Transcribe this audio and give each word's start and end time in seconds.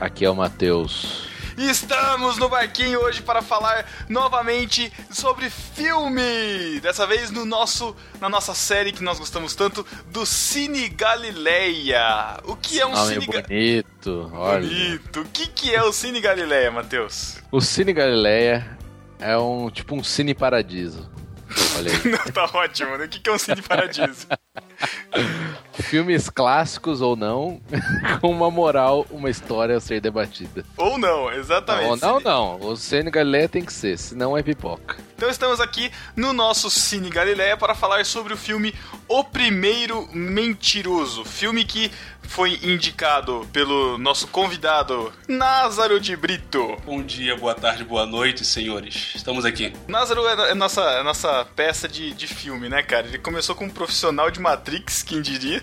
Aqui 0.00 0.24
é 0.24 0.30
o 0.30 0.34
Matheus. 0.36 1.26
Estamos 1.56 2.36
no 2.36 2.50
barquinho 2.50 3.00
hoje 3.00 3.22
para 3.22 3.40
falar 3.40 3.86
novamente 4.10 4.92
sobre 5.10 5.48
filme. 5.48 6.78
Dessa 6.82 7.06
vez 7.06 7.30
no 7.30 7.46
nosso, 7.46 7.96
na 8.20 8.28
nossa 8.28 8.54
série 8.54 8.92
que 8.92 9.02
nós 9.02 9.18
gostamos 9.18 9.54
tanto 9.54 9.86
do 10.10 10.26
Cine 10.26 10.86
Galileia. 10.90 12.36
O 12.44 12.54
que 12.56 12.78
é 12.78 12.86
um 12.86 12.92
Nome 12.92 13.14
Cine 13.14 13.26
Ga- 13.26 13.42
bonito, 13.42 14.30
olha. 14.34 14.60
Bonito. 14.60 15.20
O 15.22 15.24
que, 15.24 15.46
que 15.46 15.74
é 15.74 15.82
o 15.82 15.92
Cine 15.92 16.20
Galileia, 16.20 16.70
Matheus? 16.70 17.38
O 17.50 17.62
Cine 17.62 17.94
Galileia 17.94 18.76
é 19.18 19.38
um 19.38 19.70
tipo 19.70 19.94
um 19.96 20.04
cine 20.04 20.34
paradiso. 20.34 21.10
Olha 21.78 21.90
aí. 21.90 22.02
Não, 22.12 22.18
tá 22.32 22.50
ótimo, 22.52 22.98
né? 22.98 23.06
O 23.06 23.08
que, 23.08 23.18
que 23.18 23.30
é 23.30 23.32
um 23.32 23.38
Cine 23.38 23.62
Paradiso? 23.62 24.26
Filmes 25.72 26.30
clássicos 26.30 27.00
ou 27.00 27.14
não, 27.14 27.60
com 28.20 28.30
uma 28.30 28.50
moral, 28.50 29.06
uma 29.10 29.28
história 29.28 29.76
a 29.76 29.80
ser 29.80 30.00
debatida. 30.00 30.64
Ou 30.76 30.98
não, 30.98 31.30
exatamente. 31.30 32.00
Não, 32.00 32.20
não, 32.20 32.58
não. 32.58 32.68
O 32.70 32.76
Cine 32.76 33.10
Galileia 33.10 33.48
tem 33.48 33.64
que 33.64 33.72
ser, 33.72 33.98
senão 33.98 34.36
é 34.36 34.42
pipoca. 34.42 34.96
Então 35.16 35.28
estamos 35.30 35.60
aqui 35.60 35.90
no 36.14 36.32
nosso 36.32 36.70
Cine 36.70 37.10
Galileia 37.10 37.56
para 37.56 37.74
falar 37.74 38.04
sobre 38.04 38.32
o 38.32 38.36
filme 38.36 38.74
O 39.08 39.22
Primeiro 39.22 40.08
Mentiroso, 40.12 41.24
filme 41.24 41.64
que 41.64 41.90
foi 42.28 42.58
indicado 42.62 43.46
pelo 43.52 43.98
nosso 43.98 44.26
convidado 44.28 45.12
Názaro 45.28 45.98
de 46.00 46.16
Brito. 46.16 46.76
Bom 46.84 47.02
dia, 47.02 47.36
boa 47.36 47.54
tarde, 47.54 47.84
boa 47.84 48.06
noite, 48.06 48.44
senhores. 48.44 49.12
Estamos 49.14 49.44
aqui. 49.44 49.72
Názaro 49.88 50.26
é, 50.26 50.50
é 50.50 50.54
nossa, 50.54 50.82
é 50.82 51.02
nossa 51.02 51.44
peça 51.56 51.88
de, 51.88 52.12
de 52.12 52.26
filme, 52.26 52.68
né, 52.68 52.82
cara? 52.82 53.06
Ele 53.06 53.18
começou 53.18 53.54
como 53.54 53.70
um 53.70 53.74
profissional 53.74 54.30
de 54.30 54.40
Matrix, 54.40 55.02
quem 55.02 55.22
diria, 55.22 55.62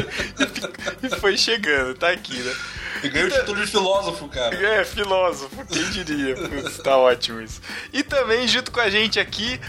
e 1.02 1.08
foi 1.20 1.36
chegando, 1.36 1.94
tá 1.94 2.10
aqui, 2.10 2.38
né? 2.38 2.54
E 3.02 3.08
ganhei 3.08 3.28
o 3.28 3.30
título 3.32 3.64
de 3.64 3.70
filósofo, 3.70 4.28
cara. 4.28 4.54
É, 4.54 4.84
filósofo, 4.84 5.64
quem 5.66 5.84
diria? 5.90 6.34
Putz, 6.34 6.78
tá 6.78 6.96
ótimo 6.96 7.40
isso. 7.40 7.60
E 7.92 8.02
também, 8.02 8.46
junto 8.46 8.70
com 8.70 8.80
a 8.80 8.90
gente 8.90 9.18
aqui, 9.18 9.60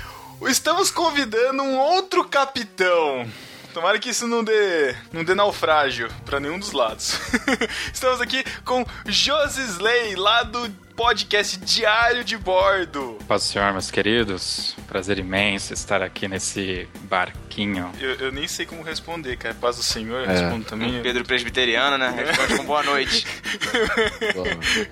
estamos 0.48 0.92
convidando 0.92 1.64
um 1.64 1.78
outro 1.78 2.26
capitão. 2.26 3.30
Tomara 3.74 3.98
que 4.00 4.10
isso 4.10 4.28
não 4.28 4.44
dê, 4.44 4.96
não 5.14 5.24
dê 5.24 5.34
naufrágio 5.34 6.10
pra 6.26 6.40
nenhum 6.40 6.60
dos 6.60 6.74
lados. 6.74 7.18
estamos 7.94 8.20
aqui 8.20 8.44
com 8.66 8.86
Josisley, 9.06 10.16
lá 10.16 10.44
do 10.44 10.70
podcast 10.96 11.58
Diário 11.60 12.24
de 12.24 12.38
Bordo. 12.38 13.18
Paz 13.28 13.44
do 13.44 13.48
Senhor, 13.48 13.72
meus 13.72 13.90
queridos. 13.90 14.76
Prazer 14.88 15.18
imenso 15.20 15.74
estar 15.74 16.02
aqui 16.02 16.28
nesse 16.28 16.88
barquinho. 17.04 17.92
Eu, 18.00 18.16
eu 18.16 18.32
nem 18.32 18.48
sei 18.48 18.66
como 18.66 18.82
responder, 18.84 19.38
cara. 19.38 19.56
Paz 19.56 19.78
do 19.78 19.84
Senhor, 19.84 20.24
eu 20.24 20.30
É. 20.30 20.34
respondo 20.34 20.66
também. 20.66 21.02
Pedro 21.02 21.24
Presbiteriano, 21.26 21.98
né? 21.98 22.10
Responde 22.16 22.58
com 22.58 22.66
boa 22.66 22.84
noite. 22.84 23.26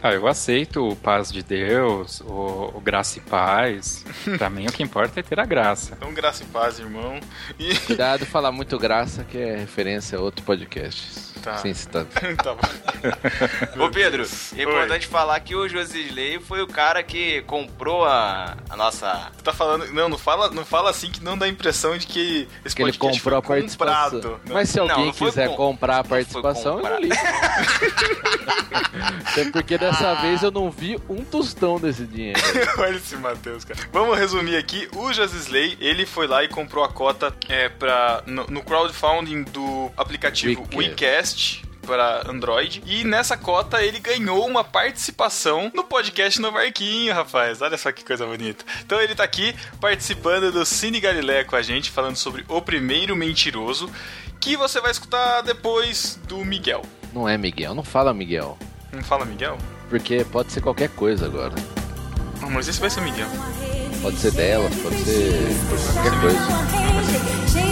Ah, 0.02 0.14
eu 0.14 0.28
aceito 0.28 0.88
o 0.88 0.96
paz 0.96 1.32
de 1.32 1.44
Deus, 1.44 2.22
o, 2.22 2.72
o 2.76 2.82
graça 2.82 3.20
e 3.20 3.22
paz. 3.22 4.06
Pra 4.38 4.50
mim, 4.50 4.66
o 4.68 4.72
que 4.72 4.82
importa 4.84 5.20
é 5.20 5.24
ter 5.24 5.40
a 5.40 5.46
graça. 5.46 5.94
Então, 5.98 6.14
graça 6.14 6.44
e 6.44 6.48
paz, 6.48 6.80
irmão. 6.80 7.20
E... 7.58 7.76
cuidado 7.80 8.26
falar 8.26 8.52
muito 8.52 8.78
graça, 8.78 9.24
que 9.24 9.38
é 9.38 9.56
referência 9.58 10.18
a 10.18 10.22
outro 10.22 10.44
podcast. 10.46 11.29
Tá. 11.42 11.58
Sim, 11.58 11.74
citado. 11.74 12.08
tá 12.44 12.54
bom. 12.56 13.86
Ô 13.86 13.90
Pedro, 13.90 14.24
é 14.24 14.26
Oi. 14.58 14.62
importante 14.64 15.08
falar 15.08 15.40
que 15.40 15.56
o 15.56 15.68
Josisley 15.68 16.40
foi 16.40 16.62
o 16.62 16.68
cara 16.68 17.02
que 17.04 17.42
comprou 17.44 18.04
a, 18.06 18.58
a 18.70 18.76
nossa. 18.76 19.32
Tu 19.38 19.44
tá 19.44 19.54
falando. 19.54 19.88
Não, 19.94 20.10
não 20.10 20.18
fala, 20.18 20.50
não 20.52 20.66
fala 20.66 20.90
assim 20.90 21.10
que 21.10 21.24
não 21.24 21.38
dá 21.38 21.46
a 21.46 21.50
impressão 21.50 21.98
de 21.98 22.06
que 22.08 22.48
esse 22.66 22.76
Que 22.76 22.84
ele 22.84 22.94
comprou 22.98 23.38
a 23.38 23.42
participação. 23.42 24.10
comprado. 24.20 24.42
Não. 24.46 24.54
Mas 24.54 24.70
se 24.70 24.78
Não, 24.78 24.90
alguém 24.90 25.06
não 25.08 25.14
foi 25.14 25.30
quiser 25.30 25.50
com- 25.50 25.56
comprar 25.56 25.96
a 25.96 26.04
não 26.04 26.10
participação, 26.10 26.80
eu 26.80 26.90
não 26.90 27.00
ligo. 27.00 27.16
Até 29.32 29.50
porque 29.52 29.78
dessa 29.78 30.12
Ah. 30.12 30.16
vez 30.22 30.42
eu 30.44 30.52
não 30.52 30.70
vi 30.72 31.00
um 31.08 31.24
tostão 31.24 31.80
desse 31.80 32.06
dinheiro. 32.06 32.40
Olha 32.78 32.96
esse 32.98 33.16
Matheus, 33.16 33.64
cara. 33.64 33.80
Vamos 33.92 34.18
resumir 34.18 34.56
aqui. 34.58 34.88
O 34.96 35.12
Josisley, 35.14 35.78
ele 35.80 36.06
foi 36.06 36.28
lá 36.28 36.44
e 36.44 36.48
comprou 36.48 36.84
a 36.84 36.90
cota 36.90 37.34
é, 37.48 37.70
pra, 37.70 38.24
no, 38.26 38.46
no 38.48 38.62
crowdfunding 38.64 39.44
do 39.44 39.92
aplicativo 39.96 40.68
WeCast. 40.74 41.29
WeCast 41.30 41.64
para 41.86 42.30
Android. 42.30 42.84
E 42.86 43.04
nessa 43.04 43.36
cota 43.38 43.84
ele 43.84 44.00
ganhou 44.00 44.46
uma 44.48 44.64
participação 44.64 45.72
no 45.74 45.84
podcast 45.84 46.40
No 46.40 46.52
Barquinho, 46.52 47.14
rapaz. 47.14 47.62
Olha 47.62 47.78
só 47.78 47.92
que 47.92 48.04
coisa 48.04 48.26
bonita. 48.26 48.64
Então 48.86 49.00
ele 49.02 49.16
tá 49.16 49.24
aqui 49.24 49.56
participando 49.80 50.52
do 50.52 50.66
Cine 50.66 51.00
Galileia 51.00 51.46
com 51.46 51.56
a 51.56 51.62
gente, 51.62 51.90
falando 51.90 52.16
sobre 52.16 52.46
O 52.48 52.62
Primeiro 52.62 53.16
Mentiroso, 53.16 53.90
que 54.40 54.56
você 54.56 54.80
vai 54.80 54.92
escutar 54.92 55.42
depois 55.42 56.20
do 56.28 56.44
Miguel. 56.46 56.84
Não 57.14 57.28
é 57.28 57.38
Miguel, 57.38 57.74
não 57.74 57.84
fala 57.84 58.14
Miguel. 58.14 58.58
Não 58.92 59.04
fala 59.04 59.26
Miguel? 59.26 59.58
Porque 59.90 60.24
pode 60.26 60.52
ser 60.52 60.62
qualquer 60.62 60.90
coisa 60.90 61.26
agora. 61.26 61.56
Ah, 62.42 62.50
mas 62.50 62.68
esse 62.68 62.80
vai 62.80 62.90
ser 62.90 63.02
Miguel. 63.02 63.28
Pode 64.02 64.18
ser 64.18 64.32
dela, 64.32 64.70
pode 64.84 64.98
ser 65.04 65.56
qualquer 65.94 66.22
coisa. 66.22 67.69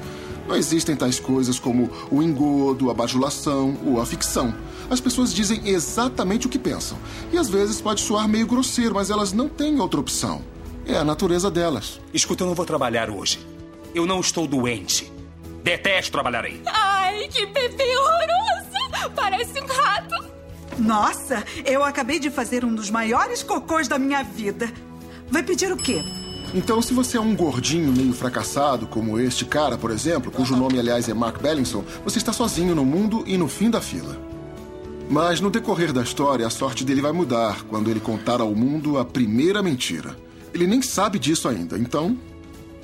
Não 0.48 0.56
existem 0.56 0.96
tais 0.96 1.20
coisas 1.20 1.60
como 1.60 1.90
o 2.12 2.22
engodo, 2.22 2.90
a 2.90 2.94
bajulação 2.94 3.78
ou 3.86 4.02
a 4.02 4.06
ficção. 4.06 4.54
As 4.90 5.00
pessoas 5.00 5.34
dizem 5.34 5.68
exatamente 5.68 6.48
o 6.48 6.50
que 6.50 6.60
pensam. 6.60 6.98
E 7.32 7.38
às 7.38 7.50
vezes 7.50 7.82
pode 7.82 8.02
soar 8.02 8.28
meio 8.28 8.46
grosseiro, 8.46 8.96
mas 8.96 9.10
elas 9.10 9.32
não 9.32 9.48
têm 9.48 9.80
outra 9.80 10.00
opção. 10.00 10.42
É 10.86 10.98
a 10.98 11.04
natureza 11.04 11.50
delas. 11.50 12.00
Escuta, 12.14 12.44
eu 12.44 12.48
não 12.48 12.56
vou 12.56 12.66
trabalhar 12.66 13.10
hoje. 13.10 13.40
Eu 13.94 14.06
não 14.06 14.20
estou 14.20 14.46
doente. 14.46 15.15
Detesto 15.66 16.12
trabalhar 16.12 16.46
aí. 16.46 16.62
Ai, 16.68 17.28
que 17.28 17.44
bebê 17.48 17.98
horroroso! 17.98 19.12
Parece 19.16 19.60
um 19.60 19.66
rato. 19.66 20.14
Nossa, 20.78 21.44
eu 21.66 21.84
acabei 21.84 22.20
de 22.20 22.30
fazer 22.30 22.64
um 22.64 22.76
dos 22.76 22.92
maiores 22.92 23.42
cocôs 23.42 23.88
da 23.88 23.98
minha 23.98 24.22
vida. 24.22 24.72
Vai 25.28 25.42
pedir 25.42 25.72
o 25.72 25.76
quê? 25.76 26.04
Então, 26.54 26.84
se 26.84 26.94
você 26.94 27.18
é 27.18 27.20
um 27.20 27.36
gordinho 27.36 27.92
meio 27.92 28.14
fracassado, 28.14 28.86
como 28.86 29.20
este 29.20 29.44
cara, 29.44 29.76
por 29.76 29.90
exemplo, 29.90 30.32
cujo 30.32 30.56
nome, 30.56 30.78
aliás, 30.78 31.10
é 31.10 31.16
Mark 31.16 31.42
Bellinson, 31.42 31.84
você 32.04 32.20
está 32.20 32.32
sozinho 32.32 32.76
no 32.76 32.86
mundo 32.86 33.24
e 33.26 33.36
no 33.36 33.48
fim 33.48 33.72
da 33.72 33.82
fila. 33.82 34.16
Mas 35.10 35.42
no 35.42 35.50
decorrer 35.50 35.92
da 35.92 36.04
história, 36.04 36.46
a 36.46 36.52
sorte 36.52 36.86
dele 36.86 37.02
vai 37.02 37.12
mudar 37.12 37.64
quando 37.64 37.90
ele 37.90 38.00
contar 38.00 38.40
ao 38.40 38.54
mundo 38.54 39.00
a 39.00 39.04
primeira 39.04 39.64
mentira. 39.64 40.16
Ele 40.54 40.68
nem 40.68 40.84
sabe 40.84 41.18
disso 41.18 41.50
ainda, 41.50 41.76
então 41.76 42.16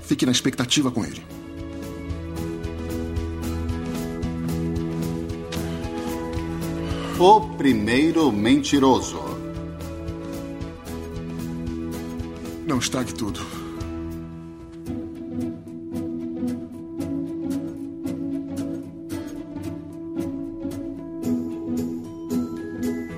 fique 0.01 0.25
na 0.25 0.31
expectativa 0.31 0.89
com 0.89 1.05
ele. 1.05 1.23
O 7.23 7.39
primeiro 7.55 8.31
mentiroso. 8.31 9.21
Não 12.65 12.79
estrague 12.79 13.13
tudo. 13.13 13.39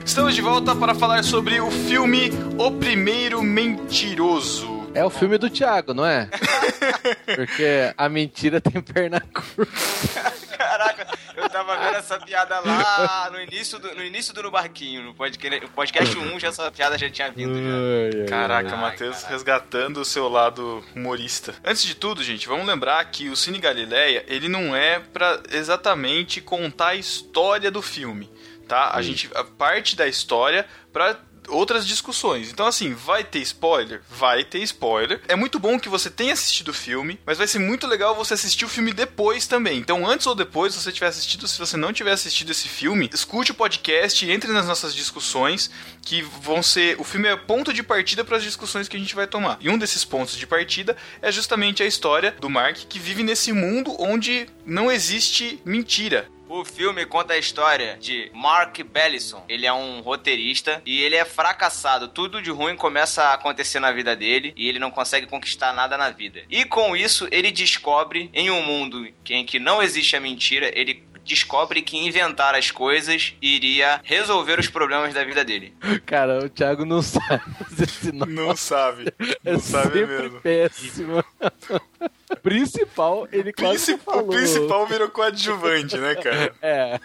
Estamos 0.03 0.35
de 0.35 0.41
volta 0.41 0.75
para 0.75 0.93
falar 0.93 1.23
sobre 1.23 1.61
o 1.61 1.71
filme 1.71 2.29
O 2.57 2.71
Primeiro 2.73 3.41
Mentiroso. 3.41 4.85
É 4.93 5.05
o 5.05 5.09
filme 5.09 5.37
do 5.37 5.49
Thiago, 5.49 5.93
não 5.93 6.05
é? 6.05 6.29
Porque 7.37 7.93
a 7.97 8.09
mentira 8.09 8.59
tem 8.59 8.81
perna 8.81 9.21
curta. 9.21 10.33
Caraca, 10.57 11.07
eu 11.35 11.49
tava 11.49 11.77
vendo 11.77 11.97
essa 11.97 12.19
piada 12.19 12.59
lá 12.59 13.29
no 13.31 13.41
início 13.41 13.79
do, 13.79 13.93
no, 13.95 14.03
início 14.03 14.33
do 14.33 14.43
No 14.43 14.51
Barquinho. 14.51 15.03
No 15.03 15.13
podcast, 15.13 15.59
no 15.59 15.69
podcast 15.69 16.17
1 16.17 16.39
já 16.39 16.47
essa 16.49 16.71
piada 16.71 16.97
já 16.97 17.09
tinha 17.09 17.31
vindo. 17.31 17.55
Já. 17.55 18.25
Caraca, 18.25 18.75
Matheus 18.75 19.23
resgatando 19.23 19.97
o 19.97 20.05
seu 20.05 20.27
lado 20.27 20.83
humorista. 20.95 21.55
Antes 21.63 21.83
de 21.83 21.95
tudo, 21.95 22.23
gente, 22.23 22.47
vamos 22.47 22.65
lembrar 22.65 23.03
que 23.05 23.29
o 23.29 23.35
Cine 23.35 23.59
Galileia, 23.59 24.23
ele 24.27 24.47
não 24.47 24.75
é 24.75 24.99
pra 24.99 25.41
exatamente 25.51 26.41
contar 26.41 26.89
a 26.89 26.95
história 26.95 27.71
do 27.71 27.81
filme, 27.81 28.29
tá? 28.67 28.91
A 28.93 29.01
gente 29.01 29.29
a 29.35 29.43
parte 29.43 29.95
da 29.95 30.07
história 30.07 30.65
pra 30.91 31.17
outras 31.47 31.85
discussões. 31.85 32.51
Então, 32.51 32.65
assim, 32.65 32.93
vai 32.93 33.23
ter 33.23 33.39
spoiler? 33.39 34.01
Vai 34.09 34.43
ter 34.43 34.59
spoiler. 34.59 35.21
É 35.27 35.35
muito 35.35 35.59
bom 35.59 35.79
que 35.79 35.89
você 35.89 36.09
tenha 36.09 36.33
assistido 36.33 36.69
o 36.69 36.73
filme, 36.73 37.19
mas 37.25 37.37
vai 37.37 37.47
ser 37.47 37.59
muito 37.59 37.87
legal 37.87 38.15
você 38.15 38.33
assistir 38.33 38.65
o 38.65 38.69
filme 38.69 38.93
depois 38.93 39.47
também. 39.47 39.79
Então, 39.79 40.07
antes 40.07 40.27
ou 40.27 40.35
depois, 40.35 40.73
se 40.73 40.81
você 40.81 40.91
tiver 40.91 41.07
assistido, 41.07 41.47
se 41.47 41.59
você 41.59 41.77
não 41.77 41.93
tiver 41.93 42.11
assistido 42.11 42.51
esse 42.51 42.67
filme, 42.67 43.09
escute 43.13 43.51
o 43.51 43.55
podcast, 43.55 44.29
entre 44.29 44.51
nas 44.51 44.67
nossas 44.67 44.93
discussões, 44.93 45.69
que 46.01 46.21
vão 46.21 46.61
ser. 46.61 46.99
O 46.99 47.03
filme 47.03 47.27
é 47.27 47.35
ponto 47.35 47.73
de 47.73 47.83
partida 47.83 48.23
para 48.23 48.37
as 48.37 48.43
discussões 48.43 48.87
que 48.87 48.97
a 48.97 48.99
gente 48.99 49.15
vai 49.15 49.27
tomar. 49.27 49.57
E 49.59 49.69
um 49.69 49.77
desses 49.77 50.03
pontos 50.05 50.37
de 50.37 50.47
partida 50.47 50.95
é 51.21 51.31
justamente 51.31 51.83
a 51.83 51.85
história 51.85 52.35
do 52.39 52.49
Mark 52.49 52.77
que 52.89 52.99
vive 52.99 53.23
nesse 53.23 53.51
mundo 53.51 53.95
onde 53.99 54.47
não 54.65 54.91
existe 54.91 55.59
mentira. 55.65 56.27
O 56.55 56.63
filme 56.63 57.03
conta 57.07 57.33
a 57.33 57.37
história 57.39 57.97
de 57.99 58.29
Mark 58.31 58.79
Bellison. 58.83 59.43
Ele 59.49 59.65
é 59.65 59.73
um 59.73 60.01
roteirista 60.01 60.83
e 60.85 61.01
ele 61.01 61.15
é 61.15 61.25
fracassado. 61.25 62.07
Tudo 62.07 62.43
de 62.43 62.51
ruim 62.51 62.75
começa 62.75 63.23
a 63.23 63.33
acontecer 63.33 63.79
na 63.79 63.91
vida 63.91 64.15
dele 64.15 64.53
e 64.55 64.69
ele 64.69 64.77
não 64.77 64.91
consegue 64.91 65.25
conquistar 65.25 65.73
nada 65.73 65.97
na 65.97 66.11
vida. 66.11 66.43
E 66.51 66.63
com 66.63 66.95
isso, 66.95 67.27
ele 67.31 67.51
descobre 67.51 68.29
em 68.31 68.51
um 68.51 68.61
mundo 68.61 69.07
em 69.31 69.43
que 69.43 69.57
não 69.57 69.81
existe 69.81 70.15
a 70.15 70.19
mentira, 70.19 70.71
ele 70.79 71.03
descobre 71.25 71.81
que 71.81 71.97
inventar 71.97 72.53
as 72.53 72.69
coisas 72.69 73.33
iria 73.41 73.99
resolver 74.03 74.59
os 74.59 74.67
problemas 74.67 75.11
da 75.11 75.23
vida 75.23 75.43
dele. 75.43 75.73
Cara, 76.05 76.45
o 76.45 76.49
Thiago 76.49 76.85
não 76.85 77.01
sabe 77.01 77.41
fazer 77.63 77.89
sinal. 77.89 78.27
Não 78.27 78.55
sabe. 78.55 79.11
É 79.43 79.53
Não 79.53 79.59
sabe 79.59 80.01
sempre 80.01 80.05
mesmo. 80.05 80.41
péssimo. 80.41 81.23
Principal, 82.41 83.27
ele 83.31 83.51
quase 83.53 83.73
Princip- 83.85 84.03
falou. 84.03 84.23
O 84.23 84.27
principal 84.29 84.87
virou 84.87 85.09
coadjuvante, 85.09 85.97
né, 85.97 86.15
cara? 86.15 86.53
É. 86.61 86.99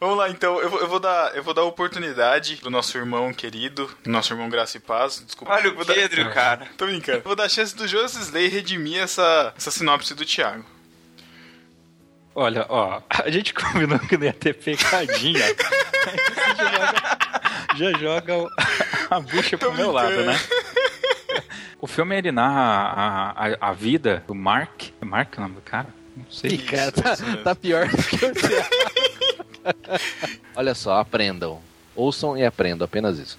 Vamos 0.00 0.16
lá, 0.18 0.28
então. 0.28 0.60
Eu 0.60 0.68
vou, 0.70 0.80
eu 0.80 0.88
vou 0.88 1.00
dar, 1.00 1.34
eu 1.36 1.42
vou 1.42 1.54
dar 1.54 1.62
oportunidade 1.64 2.56
pro 2.56 2.70
nosso 2.70 2.96
irmão 2.98 3.32
querido, 3.32 3.90
nosso 4.04 4.32
irmão 4.32 4.48
Graça 4.48 4.76
e 4.76 4.80
Paz. 4.80 5.22
Desculpa. 5.24 5.52
Olha 5.54 5.70
o 5.70 5.74
Vou 5.74 5.84
dar- 5.84 5.94
Pedro, 5.94 6.30
cara. 6.34 6.66
Tô 6.76 6.86
brincando. 6.86 7.22
Vou 7.22 7.36
dar 7.36 7.44
a 7.44 7.48
chance 7.48 7.74
do 7.74 7.86
Joseph 7.88 8.22
Slay 8.22 8.48
redimir 8.48 9.00
essa, 9.02 9.52
essa 9.56 9.70
sinopse 9.70 10.14
do 10.14 10.24
Thiago. 10.24 10.64
Olha, 12.34 12.66
ó, 12.68 13.00
a 13.08 13.30
gente 13.30 13.54
combinou 13.54 13.98
que 13.98 14.16
não 14.18 14.24
ia 14.26 14.32
ter 14.32 14.52
pecadinha. 14.54 15.42
Aí 15.44 15.54
você 15.56 16.54
já 16.54 16.70
joga, 16.70 17.76
já 17.76 17.98
joga 17.98 18.48
a 19.10 19.20
bucha 19.20 19.56
pro 19.56 19.72
meu 19.72 19.90
lado, 19.90 20.22
né? 20.22 20.38
O 21.80 21.86
filme 21.86 22.16
ele 22.16 22.32
narra 22.32 22.60
a, 22.60 23.46
a, 23.46 23.70
a 23.70 23.72
vida 23.72 24.24
do 24.26 24.34
Mark. 24.34 24.90
É 25.00 25.04
Mark 25.04 25.36
o 25.36 25.40
nome 25.40 25.54
do 25.56 25.60
cara? 25.60 25.88
Não 26.16 26.24
sei. 26.30 26.52
Ih, 26.52 26.58
cara, 26.58 26.90
tá, 26.90 27.16
tá 27.44 27.54
pior 27.54 27.88
do 27.88 27.96
que 27.96 28.24
o 28.24 28.32
Thiago. 28.32 28.68
Olha 30.56 30.74
só, 30.74 30.98
aprendam. 30.98 31.60
Ouçam 31.94 32.36
e 32.36 32.44
aprendam, 32.44 32.84
apenas 32.84 33.18
isso. 33.18 33.38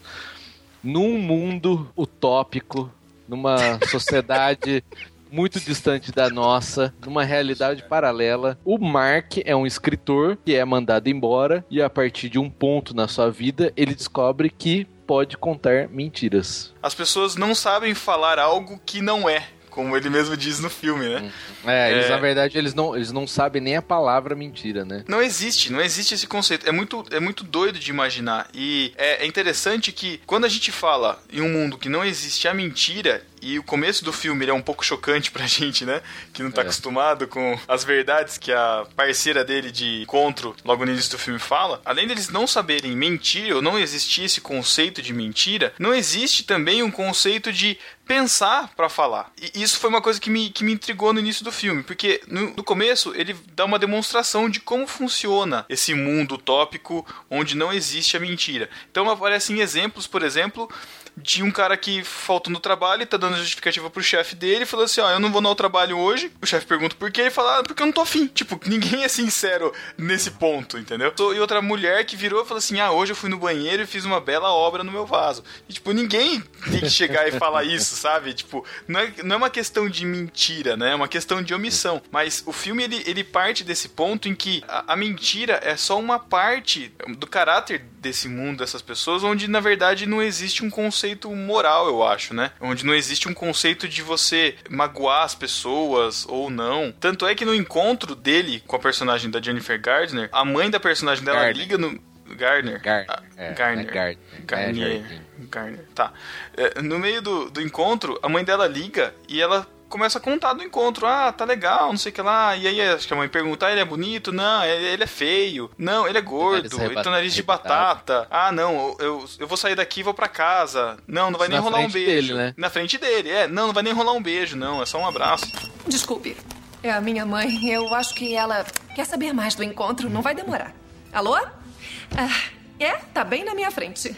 Num 0.84 1.18
mundo 1.18 1.92
utópico, 1.96 2.92
numa 3.28 3.80
sociedade 3.88 4.84
muito 5.32 5.60
distante 5.60 6.12
da 6.12 6.30
nossa, 6.30 6.94
numa 7.06 7.24
realidade 7.24 7.84
paralela, 7.84 8.58
o 8.64 8.78
Mark 8.78 9.38
é 9.44 9.56
um 9.56 9.66
escritor 9.66 10.38
que 10.46 10.56
é 10.56 10.64
mandado 10.64 11.10
embora 11.10 11.66
e 11.70 11.82
a 11.82 11.90
partir 11.90 12.30
de 12.30 12.40
um 12.40 12.50
ponto 12.50 12.96
na 12.96 13.08
sua 13.08 13.30
vida, 13.30 13.74
ele 13.76 13.94
descobre 13.94 14.50
que 14.50 14.88
pode 15.08 15.38
contar 15.38 15.88
mentiras. 15.90 16.74
As 16.84 16.94
pessoas 16.94 17.36
não 17.36 17.56
sabem 17.56 17.94
falar 17.96 18.38
algo 18.38 18.80
que 18.86 19.02
não 19.02 19.28
é, 19.30 19.48
como 19.70 19.96
ele 19.96 20.10
mesmo 20.10 20.36
diz 20.36 20.60
no 20.60 20.70
filme, 20.70 21.08
né? 21.08 21.32
É, 21.66 21.92
eles 21.92 22.06
É. 22.08 22.10
na 22.10 22.18
verdade 22.18 22.58
eles 22.58 22.74
não, 22.74 22.96
eles 22.96 23.12
não 23.12 23.26
sabem 23.28 23.62
nem 23.62 23.78
a 23.78 23.82
palavra 23.82 24.36
mentira, 24.36 24.84
né? 24.84 25.04
Não 25.08 25.22
existe, 25.22 25.72
não 25.72 25.80
existe 25.82 26.14
esse 26.14 26.28
conceito. 26.28 26.68
É 26.68 26.72
muito, 26.72 27.06
é 27.12 27.20
muito 27.20 27.44
doido 27.44 27.80
de 27.80 27.90
imaginar. 27.90 28.50
E 28.54 28.92
é, 28.98 29.24
é 29.24 29.26
interessante 29.28 29.92
que 29.92 30.20
quando 30.26 30.46
a 30.46 30.50
gente 30.50 30.72
fala 30.72 31.22
em 31.32 31.42
um 31.42 31.50
mundo 31.50 31.78
que 31.78 31.90
não 31.90 32.04
existe 32.04 32.48
a 32.48 32.54
mentira, 32.54 33.24
e 33.42 33.58
o 33.60 33.64
começo 33.64 34.04
do 34.04 34.12
filme 34.14 34.46
é 34.46 34.54
um 34.54 34.62
pouco 34.62 34.86
chocante 34.86 35.32
pra 35.32 35.46
gente, 35.48 35.86
né? 35.86 36.02
Que 36.34 36.42
não 36.44 36.52
tá 36.52 36.62
É. 36.62 36.64
acostumado 36.64 37.28
com 37.28 37.60
as 37.68 37.84
verdades 37.84 38.38
que 38.38 38.52
a 38.52 38.86
parceira 38.96 39.44
dele 39.44 39.72
de 39.72 40.02
encontro, 40.04 40.56
logo 40.64 40.86
no 40.86 40.92
início 40.92 41.12
do 41.12 41.18
filme, 41.18 41.40
fala. 41.40 41.82
Além 41.86 42.08
deles 42.08 42.30
não 42.30 42.46
saberem 42.48 42.96
mentir, 42.96 43.54
ou 43.56 43.62
não 43.62 43.78
existir 43.80 44.24
esse 44.24 44.42
conceito 44.42 45.02
de 45.02 45.14
mentira, 45.14 45.74
não 45.80 45.94
existe 45.94 46.44
também 46.44 46.82
um 46.84 46.92
conceito 46.92 47.52
de 47.52 47.78
pensar 48.06 48.72
pra 48.76 48.88
falar. 48.88 49.32
E 49.54 49.62
isso 49.62 49.78
foi 49.80 49.90
uma 49.90 50.02
coisa 50.02 50.20
que 50.20 50.30
me, 50.30 50.50
que 50.50 50.64
me 50.64 50.72
intrigou 50.72 51.12
no 51.12 51.20
início 51.20 51.44
do 51.44 51.52
filme, 51.52 51.84
porque 51.84 52.22
no, 52.28 52.52
no 52.56 52.64
começo 52.64 53.14
ele 53.16 53.36
dá 53.54 53.66
uma 53.66 53.78
demonstração 53.78 54.50
de 54.50 54.62
como 54.62 54.88
funciona 54.88 55.66
esse 55.68 55.94
mundo 55.94 56.36
utópico 56.36 57.06
onde 57.30 57.56
não 57.56 57.74
existe 57.74 58.16
a 58.16 58.20
mentira. 58.20 58.70
Então 58.90 59.10
aparecem 59.10 59.60
exemplos, 59.60 60.08
por 60.08 60.24
exemplo, 60.24 60.72
de 61.18 61.42
um 61.42 61.50
cara 61.50 61.76
que 61.76 62.04
faltou 62.04 62.54
no 62.54 62.60
trabalho 62.60 63.02
e 63.02 63.06
tá 63.06 63.18
dando 63.18 63.38
justificativa 63.38 63.90
pro 63.90 64.04
chefe 64.04 64.36
dele 64.36 64.66
falou 64.66 64.86
assim: 64.86 65.02
Ó, 65.02 65.10
eu 65.10 65.20
não 65.20 65.32
vou 65.32 65.42
no 65.42 65.54
trabalho 65.56 65.98
hoje. 65.98 66.32
O 66.42 66.46
chefe 66.46 66.68
pergunta 66.68 66.96
por 66.96 67.12
quê, 67.12 67.22
ele 67.22 67.32
fala: 67.32 67.60
ah, 67.60 67.64
porque 67.64 67.82
eu 67.82 67.86
não 67.86 67.94
tô 67.94 68.02
afim. 68.02 68.28
Tipo, 68.28 68.60
ninguém 68.68 69.04
é 69.04 69.08
sincero 69.08 69.74
nesse 69.98 70.32
ponto, 70.32 70.78
entendeu? 70.78 71.14
E 71.34 71.40
outra 71.40 71.62
mulher 71.62 72.06
que 72.06 72.16
virou 72.16 72.44
e 72.44 72.46
falou 72.46 72.60
assim: 72.60 72.80
ah, 72.80 72.92
hoje 72.92 73.14
eu 73.14 73.16
fui 73.16 73.30
no 73.30 73.38
banheiro 73.38 73.82
e 73.82 73.88
fiz 73.88 74.06
uma 74.06 74.22
bela 74.22 74.52
obra 74.52 74.84
no 74.84 74.92
meu 74.92 75.06
vaso. 75.06 75.44
E, 75.68 75.74
tipo, 75.74 75.92
ninguém 75.92 76.42
tem 76.70 76.82
que 76.82 76.90
chegar 76.90 77.28
e 77.28 77.32
falar 77.32 77.64
isso, 77.64 77.96
sabe? 77.96 78.34
Tipo, 78.34 78.64
não 78.88 79.00
é, 79.00 79.14
não 79.24 79.36
é 79.36 79.38
uma 79.38 79.50
questão 79.50 79.90
de 79.90 80.06
mentira, 80.06 80.78
né? 80.78 80.92
É 80.92 80.96
uma 80.96 81.08
questão 81.08 81.42
de 81.42 81.54
omissão. 81.54 82.02
Mas 82.12 82.44
o 82.46 82.52
filme 82.52 82.84
ele, 82.84 83.04
ele 83.06 83.24
parte 83.24 83.64
desse 83.64 83.90
ponto 83.90 84.30
em 84.30 84.36
que 84.36 84.64
a, 84.68 84.94
a 84.94 84.96
mentira 84.96 85.60
é 85.64 85.76
só 85.76 85.98
uma 86.00 86.20
parte 86.20 86.92
do 87.18 87.26
caráter 87.26 87.84
desse 88.00 88.28
mundo, 88.28 88.60
dessas 88.60 88.82
pessoas, 88.82 89.24
onde 89.24 89.48
na 89.48 89.60
verdade 89.60 90.06
não 90.06 90.22
existe 90.22 90.64
um 90.64 90.70
conceito 90.70 91.30
moral, 91.36 91.88
eu 91.88 92.04
acho, 92.08 92.34
né? 92.34 92.52
Onde 92.62 92.86
não 92.86 92.94
existe 92.94 93.28
um 93.28 93.34
conceito 93.34 93.88
de 93.88 94.02
você 94.02 94.56
magoar 94.70 95.24
as 95.24 95.36
pessoas 95.36 96.26
ou 96.30 96.50
não. 96.50 96.92
Tanto 97.00 97.26
é 97.26 97.34
que 97.36 97.46
no 97.46 97.56
encontro 97.56 98.16
dele 98.16 98.64
com 98.68 98.76
a 98.76 98.80
personagem 98.80 99.30
da 99.32 99.42
Jennifer 99.42 99.80
Gardner, 99.82 100.30
a 100.32 100.46
mãe 100.46 100.70
da 100.70 100.80
personagem 100.80 101.24
dela 101.24 101.40
Gardner. 101.42 101.58
liga 101.64 101.78
no. 101.78 102.00
Gardner. 102.36 102.82
Gar- 102.82 103.06
Ah, 103.08 103.24
é, 103.38 103.54
Gardner. 103.54 103.88
é 103.88 103.92
Gardner. 103.94 104.20
Garnier. 104.46 105.02
É. 105.12 105.22
Garner. 105.50 105.86
Tá. 105.96 106.12
É, 106.58 106.82
no 106.82 107.00
meio 107.00 107.22
do, 107.22 107.50
do 107.50 107.62
encontro, 107.62 108.20
a 108.22 108.28
mãe 108.28 108.44
dela 108.44 108.68
liga 108.68 109.14
e 109.30 109.42
ela 109.42 109.66
começa 109.90 110.18
a 110.18 110.22
contar 110.22 110.54
do 110.54 110.64
encontro. 110.64 111.06
Ah, 111.06 111.32
tá 111.32 111.46
legal, 111.46 111.90
não 111.90 111.98
sei 111.98 112.12
o 112.12 112.16
que 112.16 112.22
lá. 112.22 112.56
E 112.56 112.68
aí 112.68 112.82
acho 112.82 113.08
que 113.08 113.14
a 113.14 113.18
mãe 113.18 113.28
pergunta: 113.28 113.66
ah, 113.66 113.72
ele 113.72 113.82
é 113.82 113.86
bonito? 113.86 114.32
Não, 114.32 114.64
ele, 114.64 115.04
é 115.04 115.08
feio. 115.08 115.70
Não, 115.78 116.08
ele 116.08 116.18
é 116.18 116.22
gordo. 116.22 116.78
Nariz 116.78 116.92
Ele 116.92 117.04
tem 117.04 117.12
nariz 117.12 117.34
de 117.34 117.44
batata. 117.44 118.28
Ah, 118.30 118.52
não, 118.52 118.96
eu, 119.00 119.26
eu 119.40 119.48
vou 119.48 119.58
sair 119.58 119.76
daqui 119.76 120.02
e 120.02 120.04
vou 120.04 120.14
pra 120.14 120.28
casa. 120.28 120.98
Não, 121.08 121.32
não 121.32 121.40
vai 121.40 121.48
nem 121.48 121.58
na 121.58 121.64
rolar 121.64 121.80
um 121.80 121.90
frente 121.90 122.06
beijo. 122.06 122.28
dele, 122.28 122.34
né? 122.34 122.54
Na 122.58 122.70
frente 122.70 122.98
dele, 122.98 123.30
é. 123.30 123.48
Não, 123.48 123.68
não 123.68 123.74
vai 123.74 123.84
nem 123.84 123.94
rolar 123.94 124.14
um 124.14 124.22
beijo, 124.22 124.56
não. 124.56 124.82
É 124.82 124.86
só 124.86 125.00
um 125.00 125.08
abraço. 125.08 125.46
Desculpe. 125.88 126.38
É 126.84 126.92
a 126.92 127.02
minha 127.02 127.26
mãe. 127.26 127.68
Eu 127.70 127.94
acho 127.94 128.14
que 128.14 128.36
ela 128.36 128.66
quer 128.96 129.06
saber 129.06 129.34
mais 129.34 129.56
do 129.56 129.64
encontro. 129.64 130.10
Não 130.10 130.22
vai 130.22 130.36
demorar. 130.36 130.74
Alô? 131.12 131.36
Ah, 131.36 132.50
é? 132.80 132.94
Tá 133.14 133.24
bem 133.24 133.44
na 133.44 133.56
minha 133.56 133.72
frente. 133.72 134.16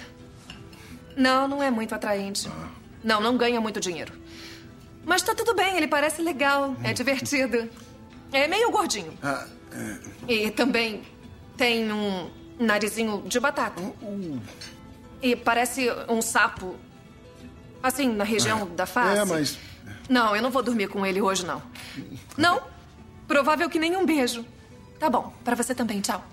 Não, 1.16 1.48
não 1.48 1.64
é 1.64 1.72
muito 1.72 1.94
atraente. 1.94 2.50
Não, 3.04 3.22
não 3.22 3.38
ganha 3.38 3.60
muito 3.62 3.80
dinheiro. 3.80 4.14
Mas 5.10 5.24
tá 5.24 5.34
tudo 5.34 5.56
bem, 5.56 5.76
ele 5.76 5.88
parece 5.88 6.22
legal, 6.22 6.76
é 6.84 6.94
divertido. 6.94 7.68
É 8.32 8.48
meio 8.48 8.70
gordinho. 8.70 9.12
Ah, 9.24 9.48
E 10.28 10.52
também 10.52 11.02
tem 11.58 11.92
um 11.92 12.30
narizinho 12.60 13.24
de 13.26 13.40
batata. 13.40 13.82
E 15.20 15.36
parece 15.36 15.88
um 16.08 16.22
sapo. 16.22 16.76
Assim, 17.82 18.08
na 18.14 18.24
região 18.24 18.68
da 18.76 18.86
face. 18.86 19.18
é, 19.20 19.26
mas. 19.26 19.58
Não, 20.08 20.36
eu 20.36 20.44
não 20.44 20.52
vou 20.52 20.62
dormir 20.62 20.88
com 20.90 21.04
ele 21.04 21.20
hoje, 21.20 21.44
não. 21.44 21.60
Não? 22.38 22.62
Provável 23.28 23.68
que 23.68 23.80
nem 23.80 23.98
um 23.98 24.06
beijo. 24.06 24.46
Tá 25.00 25.10
bom, 25.10 25.34
pra 25.44 25.56
você 25.56 25.74
também, 25.74 26.02
tchau. 26.02 26.24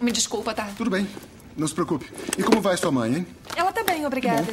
Me 0.00 0.10
desculpa, 0.10 0.54
tá? 0.54 0.70
Tudo 0.78 0.88
bem. 0.88 1.06
Não 1.56 1.66
se 1.66 1.72
preocupe. 1.74 2.06
E 2.36 2.42
como 2.42 2.60
vai 2.60 2.76
sua 2.76 2.92
mãe, 2.92 3.14
hein? 3.14 3.26
Ela 3.56 3.72
tá 3.72 3.82
bem, 3.82 4.04
obrigada. 4.04 4.46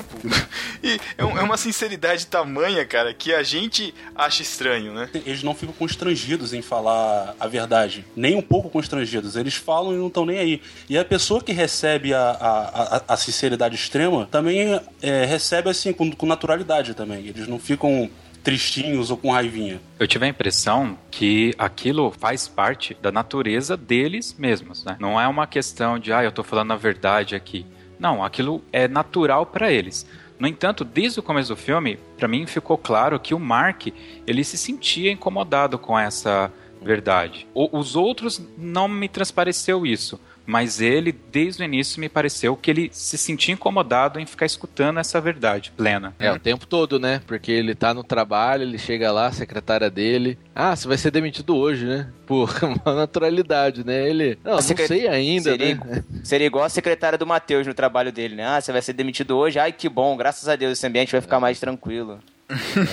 E 0.81 0.97
é, 1.17 1.25
um- 1.25 1.37
é 1.37 1.41
uma 1.41 1.57
sinceridade 1.57 2.25
tamanha, 2.27 2.85
cara, 2.85 3.13
que 3.13 3.33
a 3.33 3.43
gente 3.43 3.93
acha 4.15 4.41
estranho, 4.41 4.93
né? 4.93 5.09
Eles 5.13 5.43
não 5.43 5.53
ficam 5.53 5.73
constrangidos 5.75 6.53
em 6.53 6.61
falar 6.61 7.35
a 7.37 7.45
verdade. 7.47 8.05
Nem 8.15 8.35
um 8.35 8.41
pouco 8.41 8.69
constrangidos. 8.69 9.35
Eles 9.35 9.53
falam 9.55 9.93
e 9.93 9.97
não 9.97 10.07
estão 10.07 10.25
nem 10.25 10.37
aí. 10.39 10.61
E 10.89 10.97
a 10.97 11.03
pessoa 11.03 11.41
que 11.43 11.51
recebe 11.51 12.13
a, 12.13 12.21
a, 12.31 12.97
a, 12.97 13.01
a 13.09 13.17
sinceridade 13.17 13.75
extrema 13.75 14.25
também 14.31 14.79
é, 15.01 15.25
recebe 15.25 15.69
assim, 15.69 15.91
com, 15.91 16.09
com 16.09 16.25
naturalidade 16.25 16.93
também. 16.93 17.27
Eles 17.27 17.47
não 17.49 17.59
ficam 17.59 18.09
tristinhos 18.43 19.09
ou 19.09 19.17
com 19.17 19.31
raivinha. 19.31 19.79
Eu 19.99 20.07
tive 20.07 20.25
a 20.25 20.29
impressão 20.29 20.97
que 21.09 21.53
aquilo 21.57 22.11
faz 22.11 22.47
parte 22.47 22.95
da 23.01 23.11
natureza 23.11 23.77
deles 23.77 24.35
mesmos, 24.37 24.83
né? 24.83 24.97
Não 24.99 25.19
é 25.19 25.27
uma 25.27 25.47
questão 25.47 25.97
de, 25.97 26.11
ah, 26.11 26.23
eu 26.23 26.31
tô 26.31 26.43
falando 26.43 26.73
a 26.73 26.75
verdade 26.75 27.35
aqui. 27.35 27.65
Não, 27.99 28.23
aquilo 28.23 28.61
é 28.71 28.87
natural 28.87 29.45
para 29.45 29.71
eles. 29.71 30.05
No 30.37 30.47
entanto, 30.47 30.83
desde 30.83 31.19
o 31.19 31.23
começo 31.23 31.49
do 31.49 31.55
filme, 31.55 31.97
para 32.17 32.27
mim 32.27 32.45
ficou 32.45 32.77
claro 32.77 33.19
que 33.19 33.33
o 33.33 33.39
Mark, 33.39 33.87
ele 34.27 34.43
se 34.43 34.57
sentia 34.57 35.11
incomodado 35.11 35.77
com 35.79 35.97
essa 35.97 36.51
verdade. 36.81 37.47
O- 37.53 37.77
os 37.79 37.95
outros 37.95 38.41
não 38.57 38.89
me 38.89 39.07
transpareceu 39.07 39.85
isso, 39.85 40.19
mas 40.45 40.81
ele, 40.81 41.11
desde 41.31 41.63
o 41.63 41.65
início, 41.65 41.99
me 41.99 42.09
pareceu 42.09 42.55
que 42.55 42.69
ele 42.69 42.89
se 42.91 43.17
sentia 43.17 43.53
incomodado 43.53 44.19
em 44.19 44.25
ficar 44.25 44.45
escutando 44.45 44.99
essa 44.99 45.19
verdade 45.21 45.71
plena. 45.75 46.13
É, 46.19 46.31
o 46.31 46.39
tempo 46.39 46.67
todo, 46.67 46.99
né? 46.99 47.21
Porque 47.25 47.51
ele 47.51 47.73
tá 47.73 47.93
no 47.93 48.03
trabalho, 48.03 48.63
ele 48.63 48.77
chega 48.77 49.11
lá, 49.11 49.27
a 49.27 49.31
secretária 49.31 49.89
dele. 49.89 50.37
Ah, 50.53 50.75
você 50.75 50.87
vai 50.87 50.97
ser 50.97 51.11
demitido 51.11 51.55
hoje, 51.55 51.85
né? 51.85 52.09
Por 52.25 52.49
uma 52.63 52.95
naturalidade, 52.95 53.85
né? 53.85 54.09
Ele. 54.09 54.37
Não, 54.43 54.53
não 54.53 54.61
sei 54.61 55.07
ainda, 55.07 55.51
seria, 55.51 55.75
né? 55.75 56.03
Seria 56.23 56.47
igual 56.47 56.65
a 56.65 56.69
secretária 56.69 57.17
do 57.17 57.27
Matheus 57.27 57.65
no 57.67 57.73
trabalho 57.73 58.11
dele, 58.11 58.35
né? 58.35 58.45
Ah, 58.45 58.61
você 58.61 58.71
vai 58.71 58.81
ser 58.81 58.93
demitido 58.93 59.37
hoje. 59.37 59.59
Ai, 59.59 59.71
que 59.71 59.87
bom, 59.87 60.15
graças 60.17 60.47
a 60.47 60.55
Deus, 60.55 60.73
esse 60.73 60.87
ambiente 60.87 61.11
vai 61.11 61.21
ficar 61.21 61.39
mais 61.39 61.59
tranquilo. 61.59 62.19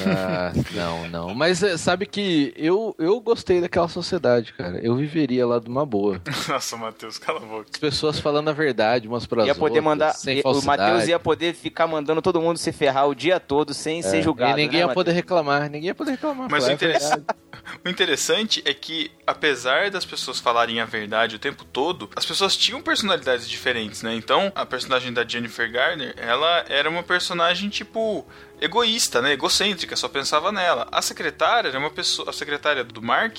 Ah, 0.07 0.53
não, 0.73 1.09
não. 1.09 1.35
Mas 1.35 1.63
é, 1.63 1.77
sabe 1.77 2.07
que 2.07 2.53
eu, 2.57 2.95
eu 2.99 3.21
gostei 3.21 3.61
daquela 3.61 3.89
sociedade, 3.89 4.53
cara. 4.53 4.79
Eu 4.83 4.97
viveria 4.97 5.47
lá 5.47 5.59
de 5.59 5.69
uma 5.69 5.85
boa. 5.87 6.21
Nossa, 6.49 6.77
Matheus, 6.77 7.19
cala 7.19 7.39
a 7.39 7.47
boca. 7.47 7.67
As 7.73 7.79
pessoas 7.79 8.19
falando 8.19 8.49
a 8.49 8.53
verdade 8.53 9.09
umas 9.09 9.27
pras 9.27 9.47
Ia 9.47 9.55
poder 9.55 9.79
outras, 9.79 9.85
mandar. 9.85 10.13
sem 10.15 10.41
o 10.41 10.43
falsidade. 10.43 10.83
Matheus 10.83 11.09
ia 11.09 11.19
poder 11.19 11.55
ficar 11.55 11.87
mandando 11.87 12.23
todo 12.23 12.41
mundo 12.41 12.59
se 12.59 12.73
ferrar 12.73 13.09
o 13.09 13.15
dia 13.15 13.39
todo 13.41 13.75
sem 13.75 14.01
É, 14.01 14.03
ser 14.03 14.23
julgado. 14.23 14.59
E 14.59 14.63
ninguém 14.63 14.81
né, 14.81 14.87
ia 14.87 14.93
poder 14.95 15.13
reclamar, 15.13 15.63
ninguém 15.71 15.89
ia 15.89 15.95
poder 15.95 16.13
reclamar. 16.13 16.49
Mas 16.51 16.65
o, 16.65 16.77
falar, 16.77 16.93
é 17.85 17.89
o 17.89 17.89
interessante 17.89 18.63
é 18.65 18.73
que, 18.75 19.11
apesar 19.31 19.91
das 19.91 20.05
pessoas 20.05 20.39
falarem 20.39 20.81
a 20.81 20.85
verdade 20.85 21.37
o 21.37 21.39
tempo 21.39 21.65
todo, 21.65 22.11
as 22.17 22.25
pessoas 22.27 22.57
tinham 22.57 22.83
personalidades 22.83 23.49
diferentes, 23.49 24.03
né? 24.03 24.15
Então, 24.15 24.53
a 24.55 24.67
personagem 24.67 25.13
da 25.13 25.27
Jennifer 25.27 25.71
Garner, 25.71 26.15
ela 26.17 26.65
era 26.69 26.89
uma 26.91 27.03
personagem, 27.03 27.69
tipo, 27.69 28.27
egoísta, 28.61 29.23
né? 29.23 29.33
Egocêntrica, 29.33 29.97
só 29.97 30.09
pensava 30.09 30.51
nela. 30.53 30.89
A 30.93 31.01
secretária 31.03 31.69
era 31.69 31.79
uma 31.79 31.91
pessoa. 31.91 32.31
A 32.31 32.33
secretária 32.33 32.85
do 32.85 33.01
Mark 33.03 33.39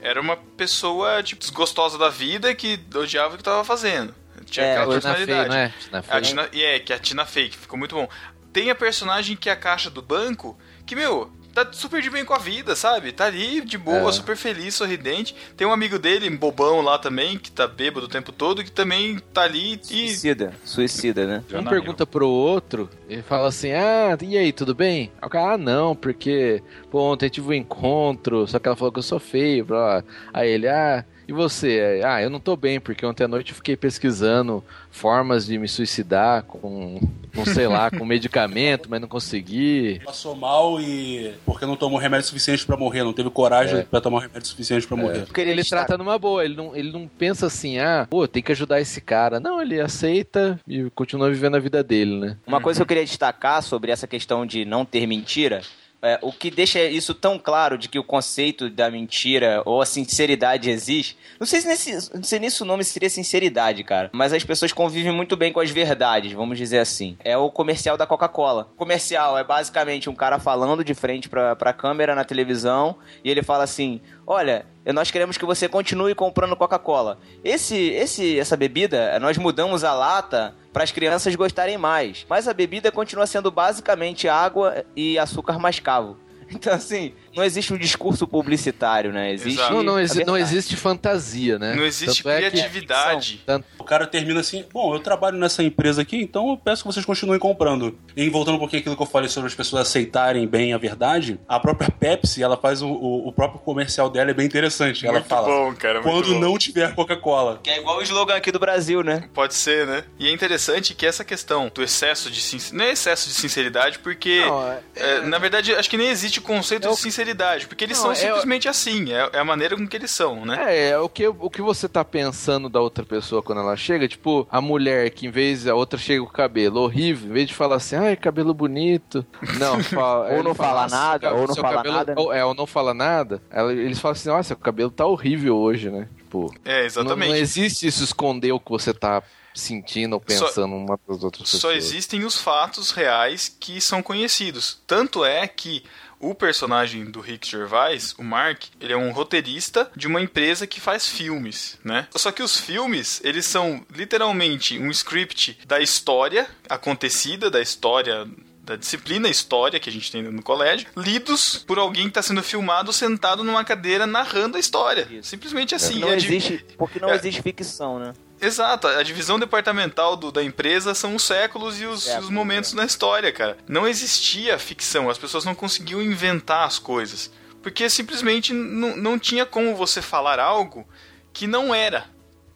era 0.00 0.20
uma 0.20 0.36
pessoa, 0.36 1.22
tipo, 1.22 1.40
desgostosa 1.40 1.96
da 1.98 2.08
vida 2.08 2.54
que 2.54 2.78
odiava 2.94 3.34
o 3.34 3.36
que 3.36 3.40
estava 3.42 3.64
fazendo. 3.64 4.14
Tinha 4.44 4.66
É, 4.66 4.76
aquela 4.78 4.98
Tina 5.00 5.14
Fey, 5.14 5.26
personalidade. 5.26 5.48
não 5.48 5.56
é? 5.56 5.74
Tina 5.80 6.02
Fey. 6.02 6.16
A 6.16 6.20
Tina, 6.20 6.48
e 6.52 6.62
é, 6.62 6.78
que 6.78 6.92
é 6.92 6.96
a 6.96 6.98
Tina 6.98 7.26
Fey, 7.26 7.48
que 7.48 7.56
ficou 7.58 7.78
muito 7.78 7.94
bom. 7.94 8.08
Tem 8.52 8.70
a 8.70 8.74
personagem 8.74 9.36
que 9.36 9.48
é 9.50 9.52
a 9.52 9.56
caixa 9.56 9.90
do 9.90 10.00
banco, 10.00 10.58
que, 10.86 10.94
meu, 10.94 11.30
tá 11.54 11.66
super 11.72 12.00
de 12.00 12.10
bem 12.10 12.24
com 12.24 12.34
a 12.34 12.38
vida, 12.38 12.76
sabe? 12.76 13.12
Tá 13.12 13.26
ali 13.26 13.60
de 13.60 13.76
boa, 13.76 14.08
É. 14.08 14.12
super 14.12 14.36
feliz, 14.36 14.74
sorridente. 14.74 15.34
Tem 15.56 15.66
um 15.66 15.72
amigo 15.72 15.98
dele, 15.98 16.28
bobão 16.30 16.80
lá 16.80 16.98
também, 16.98 17.38
que 17.38 17.50
tá 17.50 17.66
bêbado 17.66 18.06
o 18.06 18.08
tempo 18.08 18.30
todo, 18.32 18.62
que 18.62 18.70
também 18.70 19.18
tá 19.32 19.42
ali 19.42 19.80
e. 19.90 20.08
Suicida, 20.08 20.52
suicida, 20.64 21.26
né? 21.26 21.44
Um 21.52 21.64
pergunta 21.64 22.06
pro 22.06 22.28
outro 22.28 22.88
e 23.08 23.20
fala 23.22 23.48
assim: 23.48 23.72
Ah, 23.72 24.16
e 24.22 24.36
aí, 24.38 24.52
tudo 24.52 24.74
bem? 24.74 25.10
Aí 25.20 25.26
o 25.26 25.30
cara, 25.30 25.54
ah, 25.54 25.58
não, 25.58 25.94
porque 25.96 26.62
pô, 26.90 27.00
ontem 27.12 27.28
tive 27.28 27.48
um 27.48 27.52
encontro, 27.54 28.46
só 28.46 28.58
que 28.58 28.68
ela 28.68 28.76
falou 28.76 28.92
que 28.92 28.98
eu 28.98 29.02
sou 29.02 29.18
feio. 29.18 29.64
Blá. 29.64 30.02
Aí 30.32 30.50
ele, 30.50 30.68
ah, 30.68 31.04
e 31.28 31.32
você? 31.32 32.00
Ah, 32.04 32.22
eu 32.22 32.30
não 32.30 32.40
tô 32.40 32.56
bem, 32.56 32.80
porque 32.80 33.04
ontem 33.04 33.22
à 33.24 33.28
noite 33.28 33.50
eu 33.50 33.56
fiquei 33.56 33.76
pesquisando 33.76 34.64
formas 34.90 35.44
de 35.46 35.58
me 35.58 35.68
suicidar 35.68 36.42
com, 36.44 36.98
com 37.34 37.44
sei 37.44 37.68
lá, 37.68 37.90
com 37.90 38.02
medicamento, 38.06 38.88
mas 38.90 39.00
não 39.00 39.06
consegui. 39.06 40.00
Passou 40.04 40.34
mal 40.34 40.80
e. 40.80 41.34
porque 41.44 41.66
não 41.66 41.76
tomou 41.76 41.98
remédio 41.98 42.26
suficiente 42.26 42.64
pra 42.66 42.76
morrer, 42.76 43.04
não 43.04 43.12
teve 43.12 43.30
coragem 43.30 43.80
É. 43.80 43.82
pra 43.82 44.00
tomar 44.00 44.20
remédio 44.22 44.46
suficiente 44.48 44.86
pra 44.86 44.96
morrer. 44.96 45.26
Porque 45.26 45.40
ele 45.42 45.62
trata 45.62 45.98
numa 45.98 46.18
boa, 46.18 46.44
ele 46.44 46.56
não, 46.56 46.74
ele 46.74 46.90
não 46.90 47.06
pensa 47.06 47.46
assim, 47.46 47.78
ah, 47.78 48.06
pô, 48.08 48.26
tem 48.26 48.42
que 48.42 48.52
ajudar 48.52 48.80
esse 48.80 49.00
cara. 49.00 49.38
Não, 49.38 49.60
ele 49.60 49.80
aceita 49.80 50.58
e 50.66 50.88
continua 50.94 51.28
vivendo 51.30 51.56
a 51.56 51.60
vida 51.60 51.82
dele, 51.84 52.18
né? 52.18 52.36
Uma 52.46 52.60
coisa 52.60 52.78
que 52.78 52.82
eu 52.82 52.86
queria 52.86 53.04
destacar 53.04 53.62
sobre 53.62 53.92
essa 53.92 54.06
questão 54.06 54.46
de 54.46 54.64
não 54.64 54.84
ter 54.84 55.06
mentira. 55.06 55.60
É, 56.02 56.18
o 56.22 56.32
que 56.32 56.50
deixa 56.50 56.82
isso 56.84 57.14
tão 57.14 57.38
claro 57.38 57.76
de 57.76 57.88
que 57.88 57.98
o 57.98 58.04
conceito 58.04 58.70
da 58.70 58.90
mentira 58.90 59.62
ou 59.64 59.82
a 59.82 59.86
sinceridade 59.86 60.70
existe. 60.70 61.16
Não 61.38 61.46
sei 61.46 61.60
se 61.60 61.68
nesse, 61.68 62.14
não 62.14 62.22
sei 62.22 62.38
o 62.60 62.64
nome 62.64 62.84
seria 62.84 63.10
sinceridade, 63.10 63.82
cara. 63.82 64.10
Mas 64.12 64.32
as 64.32 64.44
pessoas 64.44 64.72
convivem 64.72 65.12
muito 65.12 65.36
bem 65.36 65.52
com 65.52 65.60
as 65.60 65.70
verdades, 65.70 66.32
vamos 66.32 66.56
dizer 66.56 66.78
assim. 66.78 67.16
É 67.24 67.36
o 67.36 67.50
comercial 67.50 67.96
da 67.96 68.06
Coca-Cola. 68.06 68.68
Comercial 68.76 69.36
é 69.36 69.44
basicamente 69.44 70.08
um 70.08 70.14
cara 70.14 70.38
falando 70.38 70.84
de 70.84 70.94
frente 70.94 71.28
pra, 71.28 71.56
pra 71.56 71.72
câmera 71.72 72.14
na 72.14 72.24
televisão 72.24 72.96
e 73.24 73.30
ele 73.30 73.42
fala 73.42 73.64
assim: 73.64 74.00
Olha, 74.30 74.66
nós 74.84 75.10
queremos 75.10 75.38
que 75.38 75.46
você 75.46 75.70
continue 75.70 76.14
comprando 76.14 76.54
Coca-Cola. 76.54 77.18
Esse, 77.42 77.92
esse, 77.92 78.38
essa 78.38 78.58
bebida, 78.58 79.18
nós 79.18 79.38
mudamos 79.38 79.84
a 79.84 79.94
lata 79.94 80.54
para 80.70 80.84
as 80.84 80.92
crianças 80.92 81.34
gostarem 81.34 81.78
mais. 81.78 82.26
Mas 82.28 82.46
a 82.46 82.52
bebida 82.52 82.92
continua 82.92 83.26
sendo 83.26 83.50
basicamente 83.50 84.28
água 84.28 84.84
e 84.94 85.18
açúcar 85.18 85.58
mascavo. 85.58 86.18
Então, 86.50 86.72
assim, 86.72 87.12
não 87.38 87.44
existe 87.44 87.72
um 87.72 87.78
discurso 87.78 88.26
publicitário, 88.26 89.12
né? 89.12 89.32
Existe. 89.32 89.70
Não, 89.70 89.82
não, 89.82 89.98
exi- 89.98 90.24
não 90.24 90.36
existe 90.36 90.76
fantasia, 90.76 91.58
né? 91.58 91.74
Não 91.74 91.84
existe 91.84 92.22
Tanto 92.22 92.28
é 92.34 92.42
que- 92.42 92.50
criatividade. 92.50 93.40
O 93.78 93.84
cara 93.84 94.06
termina 94.06 94.40
assim: 94.40 94.64
Bom, 94.72 94.94
eu 94.94 95.00
trabalho 95.00 95.38
nessa 95.38 95.62
empresa 95.62 96.02
aqui, 96.02 96.16
então 96.20 96.50
eu 96.50 96.56
peço 96.56 96.82
que 96.82 96.88
vocês 96.92 97.04
continuem 97.06 97.38
comprando. 97.38 97.98
E 98.16 98.28
voltando 98.28 98.56
um 98.56 98.58
pouquinho 98.58 98.80
àquilo 98.80 98.96
que 98.96 99.02
eu 99.02 99.06
falei 99.06 99.28
sobre 99.28 99.48
as 99.48 99.54
pessoas 99.54 99.82
aceitarem 99.88 100.46
bem 100.46 100.72
a 100.74 100.78
verdade, 100.78 101.38
a 101.48 101.58
própria 101.60 101.90
Pepsi, 101.90 102.42
ela 102.42 102.56
faz 102.56 102.82
o, 102.82 102.88
o- 102.88 103.28
o 103.28 103.32
próprio 103.32 103.60
comercial 103.60 104.10
dela, 104.10 104.30
é 104.30 104.34
bem 104.34 104.46
interessante. 104.46 105.04
Ela 105.06 105.14
Muito 105.20 105.28
fala: 105.28 105.46
bom, 105.48 105.74
cara, 105.74 106.00
muito 106.02 106.10
Quando 106.10 106.34
bom." 106.34 106.40
não 106.40 106.58
tiver 106.58 106.94
Coca-Cola. 106.94 107.60
Que 107.62 107.70
é 107.70 107.78
igual 107.78 107.98
o 107.98 108.02
slogan 108.02 108.34
aqui 108.34 108.50
do 108.52 108.58
Brasil, 108.58 109.02
né? 109.02 109.28
Pode 109.32 109.54
ser, 109.54 109.86
né? 109.86 110.04
E 110.18 110.28
é 110.28 110.32
interessante 110.32 110.94
que 110.94 111.06
essa 111.06 111.24
questão 111.24 111.70
do 111.74 111.82
excesso 111.82 112.30
de 112.30 112.40
sinceridade. 112.40 112.76
Não 112.78 112.84
é 112.84 112.92
excesso 112.92 113.28
de 113.28 113.34
sinceridade, 113.34 113.98
porque. 114.00 114.40
Não, 114.44 114.72
é- 114.72 114.78
é, 114.96 115.20
na 115.22 115.38
verdade, 115.38 115.74
acho 115.74 115.88
que 115.88 115.96
nem 115.96 116.08
existe 116.08 116.38
o 116.38 116.42
conceito 116.42 116.88
de 116.88 116.96
sinceridade, 116.96 117.27
porque 117.66 117.84
eles 117.84 117.96
Não, 117.98 118.04
são 118.04 118.12
é- 118.12 118.14
simplesmente 118.14 118.68
assim. 118.68 119.12
É, 119.12 119.30
é 119.34 119.38
a 119.38 119.44
maneira 119.44 119.76
com 119.76 119.86
que 119.86 119.96
eles 119.96 120.10
são, 120.10 120.44
né? 120.44 120.56
É, 120.66 120.88
é 120.90 120.98
o 120.98 121.08
que, 121.08 121.26
o 121.26 121.50
que 121.50 121.60
você 121.62 121.88
tá 121.88 122.04
pensando 122.04 122.68
da 122.68 122.80
outra 122.80 123.04
pessoa 123.04 123.42
quando 123.42 123.60
ela 123.60 123.76
chega, 123.76 124.06
tipo, 124.08 124.46
a 124.50 124.60
mulher 124.60 125.10
que 125.10 125.26
em 125.26 125.30
vez 125.30 125.66
a 125.66 125.74
outra 125.74 125.98
chega 125.98 126.22
com 126.22 126.28
o 126.28 126.32
cabelo 126.32 126.80
horrível, 126.80 127.30
em 127.30 127.32
vez 127.32 127.48
de 127.48 127.54
falar 127.54 127.76
assim, 127.76 127.96
ai, 127.96 128.16
cabelo 128.16 128.52
bonito, 128.54 129.24
não, 129.58 129.82
fala, 129.82 130.28
Ou 130.36 130.42
não 130.42 130.54
fala 130.54 130.82
"Nossa, 130.82 130.96
nada, 130.96 131.32
ou 131.34 131.46
não 131.48 131.54
fala 131.54 131.76
cabelo- 131.76 131.94
nada, 131.96 132.14
né?" 132.14 132.20
Ou, 132.20 132.32
é, 132.32 132.44
ou 132.44 132.54
não 132.54 132.66
fala 132.66 132.94
nada, 132.94 133.42
ela- 133.50 133.72
eles 133.72 133.98
falam 133.98 134.12
assim, 134.12 134.28
nossa, 134.28 134.48
seu 134.48 134.56
cabelo 134.56 134.90
tá 134.90 135.06
horrível 135.06 135.56
hoje, 135.56 135.90
né? 135.90 136.08
Tipo, 136.18 136.54
É, 136.64 136.80
não, 136.80 136.86
exatamente. 136.86 137.28
não 137.30 137.36
existe 137.36 137.86
isso 137.86 138.04
esconder 138.04 138.52
o 138.52 138.60
que 138.60 138.70
você 138.70 138.92
tá 138.92 139.22
sentindo 139.54 140.12
ou 140.14 140.22
Só- 140.28 140.46
pensando 140.46 140.74
uma 140.76 140.98
das 141.08 141.24
outras 141.24 141.48
Só 141.48 141.56
pessoas. 141.56 141.76
existem 141.76 142.24
os 142.24 142.36
fatos 142.40 142.90
reais 142.92 143.48
que 143.58 143.80
são 143.80 144.02
conhecidos. 144.02 144.78
Tanto 144.86 145.24
é 145.24 145.48
que 145.48 145.82
o 146.20 146.34
personagem 146.34 147.04
do 147.04 147.20
Rick 147.20 147.48
Gervais, 147.48 148.14
o 148.18 148.24
Mark, 148.24 148.64
ele 148.80 148.92
é 148.92 148.96
um 148.96 149.12
roteirista 149.12 149.90
de 149.94 150.06
uma 150.06 150.20
empresa 150.20 150.66
que 150.66 150.80
faz 150.80 151.08
filmes, 151.08 151.78
né? 151.84 152.08
Só 152.16 152.32
que 152.32 152.42
os 152.42 152.58
filmes, 152.58 153.20
eles 153.24 153.46
são 153.46 153.84
literalmente 153.94 154.78
um 154.78 154.90
script 154.90 155.58
da 155.66 155.80
história 155.80 156.48
acontecida, 156.68 157.50
da 157.50 157.60
história 157.60 158.26
da 158.62 158.76
disciplina 158.76 159.30
história 159.30 159.80
que 159.80 159.88
a 159.88 159.92
gente 159.92 160.12
tem 160.12 160.22
no 160.22 160.42
colégio, 160.42 160.86
lidos 160.94 161.64
por 161.66 161.78
alguém 161.78 162.02
que 162.02 162.10
está 162.10 162.20
sendo 162.20 162.42
filmado 162.42 162.92
sentado 162.92 163.42
numa 163.42 163.64
cadeira 163.64 164.06
narrando 164.06 164.58
a 164.58 164.60
história. 164.60 165.08
Simplesmente 165.22 165.74
assim. 165.74 166.00
não 166.00 166.10
é 166.12 166.16
de- 166.16 166.26
existe, 166.26 166.66
porque 166.76 166.98
não 167.00 167.08
é- 167.08 167.14
existe 167.16 167.40
ficção, 167.40 167.98
né? 167.98 168.12
Exato, 168.40 168.86
a 168.86 169.02
divisão 169.02 169.38
departamental 169.38 170.16
do- 170.16 170.30
da 170.30 170.42
empresa 170.42 170.94
são 170.94 171.14
os 171.16 171.24
séculos 171.24 171.80
e 171.80 171.84
os, 171.86 172.06
e 172.06 172.10
os 172.18 172.30
momentos 172.30 172.72
na 172.72 172.84
história, 172.84 173.32
cara. 173.32 173.58
Não 173.66 173.86
existia 173.86 174.58
ficção, 174.58 175.10
as 175.10 175.18
pessoas 175.18 175.44
não 175.44 175.54
conseguiam 175.54 176.00
inventar 176.02 176.66
as 176.66 176.78
coisas. 176.78 177.30
Porque 177.62 177.90
simplesmente 177.90 178.52
não, 178.52 179.18
tinha 179.18 179.44
como 179.44 179.74
você 179.74 180.00
falar 180.00 180.38
algo 180.38 180.86
que 181.32 181.46
não 181.46 181.74
era. 181.74 182.06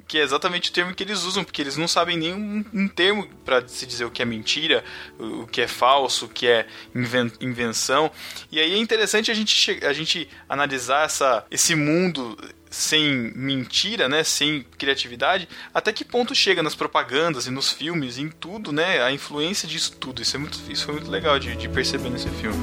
Que 0.07 0.19
é 0.19 0.23
exatamente 0.23 0.71
o 0.71 0.73
termo 0.73 0.95
que 0.95 1.03
eles 1.03 1.23
usam, 1.23 1.43
porque 1.43 1.61
eles 1.63 1.77
não 1.77 1.89
sabem 1.89 2.17
nem 2.17 2.35
um, 2.35 2.65
um 2.73 2.87
termo 2.89 3.27
para 3.45 3.67
se 3.67 3.85
dizer 3.87 4.05
o 4.05 4.11
que 4.11 4.21
é 4.23 4.25
mentira, 4.25 4.85
o, 5.19 5.43
o 5.43 5.47
que 5.47 5.61
é 5.63 5.67
falso, 5.69 6.27
o 6.27 6.29
que 6.29 6.47
é 6.47 6.67
inven- 6.95 7.33
invenção. 7.41 8.11
E 8.51 8.61
aí 8.61 8.75
é 8.75 8.77
interessante 8.77 9.31
a 9.31 9.35
gente, 9.35 9.81
a 9.85 9.93
gente 9.93 10.29
analisar 10.49 11.05
essa, 11.07 11.45
esse 11.51 11.75
mundo 11.75 12.37
sem 12.73 13.31
mentira, 13.37 14.09
né, 14.09 14.25
sem 14.25 14.65
criatividade, 14.79 15.47
até 15.75 15.93
que 15.93 16.05
ponto 16.05 16.35
chega 16.35 16.63
nas 16.63 16.75
propagandas 16.75 17.47
e 17.47 17.51
nos 17.51 17.71
filmes, 17.71 18.17
em 18.17 18.29
tudo, 18.29 18.73
né, 18.73 19.03
a 19.03 19.13
influência 19.13 19.69
disso 19.69 19.95
tudo. 20.01 20.23
Isso, 20.23 20.37
é 20.37 20.39
muito, 20.39 20.59
isso 20.71 20.87
foi 20.87 20.95
muito 20.95 21.11
legal 21.11 21.39
de, 21.39 21.55
de 21.55 21.69
perceber 21.69 22.09
nesse 22.09 22.31
filme. 22.31 22.57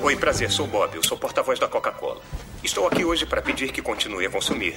Oi, 0.00 0.16
prazer, 0.16 0.50
sou 0.50 0.66
Bob, 0.66 0.94
eu 0.94 1.02
sou 1.02 1.18
porta-voz 1.18 1.58
da 1.58 1.66
Coca-Cola. 1.66 2.22
Estou 2.62 2.86
aqui 2.86 3.04
hoje 3.04 3.26
para 3.26 3.42
pedir 3.42 3.72
que 3.72 3.82
continue 3.82 4.26
a 4.26 4.30
consumir. 4.30 4.76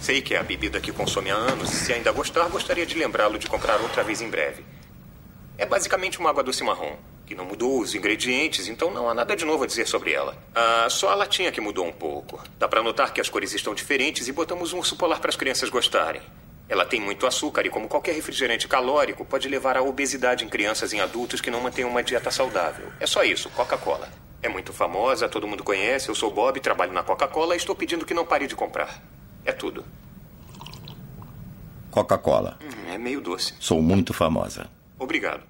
Sei 0.00 0.22
que 0.22 0.34
é 0.34 0.38
a 0.38 0.42
bebida 0.42 0.80
que 0.80 0.92
consome 0.92 1.30
há 1.30 1.34
anos 1.34 1.72
e 1.72 1.76
se 1.76 1.92
ainda 1.92 2.12
gostar, 2.12 2.48
gostaria 2.48 2.86
de 2.86 2.96
lembrá-lo 2.96 3.38
de 3.38 3.48
comprar 3.48 3.80
outra 3.80 4.04
vez 4.04 4.20
em 4.20 4.28
breve. 4.28 4.64
É 5.58 5.64
basicamente 5.64 6.18
uma 6.18 6.30
água 6.30 6.42
doce 6.42 6.62
marrom, 6.62 6.96
que 7.24 7.34
não 7.34 7.44
mudou 7.44 7.80
os 7.80 7.94
ingredientes, 7.94 8.68
então 8.68 8.90
não 8.90 9.08
há 9.08 9.14
nada 9.14 9.34
de 9.34 9.44
novo 9.44 9.64
a 9.64 9.66
dizer 9.66 9.86
sobre 9.86 10.12
ela. 10.12 10.36
Ah, 10.54 10.86
só 10.90 11.08
a 11.08 11.14
latinha 11.14 11.50
que 11.50 11.60
mudou 11.60 11.86
um 11.86 11.92
pouco. 11.92 12.42
Dá 12.58 12.68
para 12.68 12.82
notar 12.82 13.12
que 13.12 13.20
as 13.20 13.28
cores 13.28 13.54
estão 13.54 13.74
diferentes 13.74 14.28
e 14.28 14.32
botamos 14.32 14.72
um 14.72 14.78
urso 14.78 14.96
polar 14.96 15.18
para 15.18 15.30
as 15.30 15.36
crianças 15.36 15.70
gostarem. 15.70 16.20
Ela 16.68 16.84
tem 16.84 17.00
muito 17.00 17.26
açúcar 17.26 17.64
e, 17.64 17.70
como 17.70 17.88
qualquer 17.88 18.14
refrigerante 18.14 18.68
calórico, 18.68 19.24
pode 19.24 19.48
levar 19.48 19.76
à 19.76 19.82
obesidade 19.82 20.44
em 20.44 20.48
crianças 20.48 20.92
e 20.92 20.96
em 20.96 21.00
adultos 21.00 21.40
que 21.40 21.50
não 21.50 21.60
mantêm 21.60 21.84
uma 21.84 22.02
dieta 22.02 22.30
saudável. 22.30 22.92
É 23.00 23.06
só 23.06 23.22
isso, 23.22 23.48
Coca-Cola. 23.50 24.08
É 24.42 24.48
muito 24.48 24.72
famosa, 24.72 25.28
todo 25.28 25.46
mundo 25.46 25.64
conhece. 25.64 26.08
Eu 26.08 26.14
sou 26.14 26.30
Bob, 26.30 26.60
trabalho 26.60 26.92
na 26.92 27.02
Coca-Cola 27.02 27.54
e 27.54 27.56
estou 27.56 27.74
pedindo 27.74 28.04
que 28.04 28.12
não 28.14 28.26
pare 28.26 28.46
de 28.46 28.54
comprar. 28.54 29.02
É 29.44 29.52
tudo. 29.52 29.84
Coca-Cola. 31.90 32.58
Hum, 32.60 32.92
é 32.92 32.98
meio 32.98 33.20
doce. 33.20 33.54
Sou 33.58 33.80
muito 33.80 34.12
famosa. 34.12 34.68
Obrigado. 34.98 35.42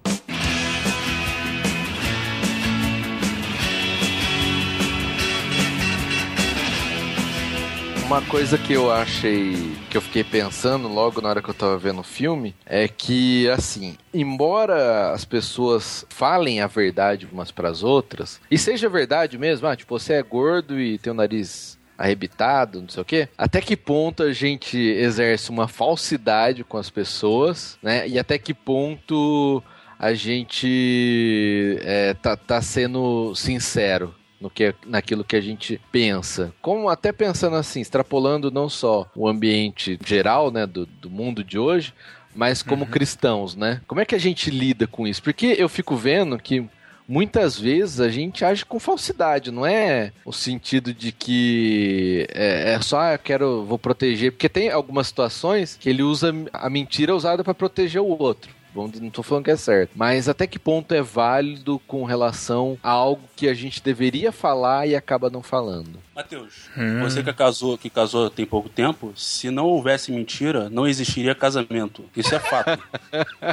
Uma 8.06 8.22
coisa 8.22 8.56
que 8.56 8.72
eu 8.72 8.88
achei, 8.88 9.76
que 9.90 9.96
eu 9.96 10.00
fiquei 10.00 10.22
pensando 10.22 10.86
logo 10.86 11.20
na 11.20 11.28
hora 11.28 11.42
que 11.42 11.50
eu 11.50 11.54
tava 11.54 11.76
vendo 11.76 11.98
o 11.98 12.04
filme, 12.04 12.54
é 12.64 12.86
que, 12.86 13.50
assim, 13.50 13.96
embora 14.14 15.10
as 15.10 15.24
pessoas 15.24 16.06
falem 16.08 16.60
a 16.60 16.68
verdade 16.68 17.28
umas 17.32 17.50
pras 17.50 17.82
outras, 17.82 18.40
e 18.48 18.56
seja 18.56 18.88
verdade 18.88 19.36
mesmo, 19.36 19.66
ah, 19.66 19.74
tipo, 19.74 19.98
você 19.98 20.12
é 20.12 20.22
gordo 20.22 20.78
e 20.78 20.98
tem 20.98 21.12
o 21.12 21.16
nariz 21.16 21.75
arrebitado, 21.96 22.82
não 22.82 22.88
sei 22.88 23.02
o 23.02 23.04
quê, 23.04 23.28
até 23.36 23.60
que 23.60 23.76
ponto 23.76 24.22
a 24.22 24.32
gente 24.32 24.76
exerce 24.78 25.50
uma 25.50 25.66
falsidade 25.66 26.64
com 26.64 26.76
as 26.76 26.90
pessoas, 26.90 27.78
né? 27.82 28.06
E 28.08 28.18
até 28.18 28.38
que 28.38 28.52
ponto 28.52 29.62
a 29.98 30.12
gente 30.12 31.78
é, 31.80 32.14
tá, 32.14 32.36
tá 32.36 32.60
sendo 32.60 33.34
sincero 33.34 34.14
no 34.40 34.50
que, 34.50 34.74
naquilo 34.84 35.24
que 35.24 35.36
a 35.36 35.40
gente 35.40 35.80
pensa. 35.90 36.52
Como 36.60 36.88
até 36.88 37.12
pensando 37.12 37.56
assim, 37.56 37.80
extrapolando 37.80 38.50
não 38.50 38.68
só 38.68 39.10
o 39.14 39.26
ambiente 39.26 39.98
geral, 40.04 40.50
né, 40.50 40.66
do, 40.66 40.86
do 40.86 41.08
mundo 41.08 41.42
de 41.42 41.58
hoje, 41.58 41.94
mas 42.34 42.62
como 42.62 42.86
cristãos, 42.86 43.56
né? 43.56 43.80
Como 43.86 44.00
é 44.00 44.04
que 44.04 44.14
a 44.14 44.18
gente 44.20 44.50
lida 44.50 44.86
com 44.86 45.06
isso? 45.06 45.22
Porque 45.22 45.56
eu 45.58 45.70
fico 45.70 45.96
vendo 45.96 46.38
que 46.38 46.68
muitas 47.08 47.58
vezes 47.58 48.00
a 48.00 48.08
gente 48.08 48.44
age 48.44 48.64
com 48.64 48.78
falsidade, 48.80 49.50
não 49.50 49.64
é 49.66 50.12
o 50.24 50.32
sentido 50.32 50.92
de 50.92 51.12
que 51.12 52.26
é, 52.32 52.74
é 52.74 52.80
só 52.80 53.00
ah, 53.00 53.12
eu 53.14 53.18
quero 53.18 53.64
vou 53.64 53.78
proteger, 53.78 54.32
porque 54.32 54.48
tem 54.48 54.70
algumas 54.70 55.06
situações 55.06 55.76
que 55.80 55.88
ele 55.88 56.02
usa 56.02 56.32
a 56.52 56.68
mentira 56.70 57.14
usada 57.14 57.42
para 57.44 57.54
proteger 57.54 58.00
o 58.00 58.20
outro. 58.22 58.54
Vamos- 58.74 59.00
Não 59.00 59.08
tô 59.08 59.22
falando 59.22 59.44
que 59.46 59.50
é 59.50 59.56
certo. 59.56 59.92
Mas 59.94 60.28
até 60.28 60.46
que 60.46 60.58
ponto 60.58 60.92
é 60.92 61.00
válido 61.00 61.78
com 61.86 62.04
relação 62.04 62.76
a 62.82 62.90
algo 62.90 63.22
que 63.34 63.48
a 63.48 63.54
gente 63.54 63.82
deveria 63.82 64.30
falar 64.30 64.86
e 64.86 64.94
acaba 64.94 65.30
não 65.30 65.42
falando? 65.42 65.98
Matheus, 66.14 66.68
Hum. 66.76 67.00
você 67.00 67.22
que 67.22 67.32
casou, 67.32 67.78
que 67.78 67.88
casou 67.88 68.28
tem 68.28 68.44
pouco 68.44 68.68
tempo, 68.68 69.14
se 69.16 69.50
não 69.50 69.64
houvesse 69.64 70.12
mentira, 70.12 70.68
não 70.68 70.86
existiria 70.86 71.34
casamento. 71.34 72.04
Isso 72.14 72.34
é 72.34 72.38
fato. 72.38 72.78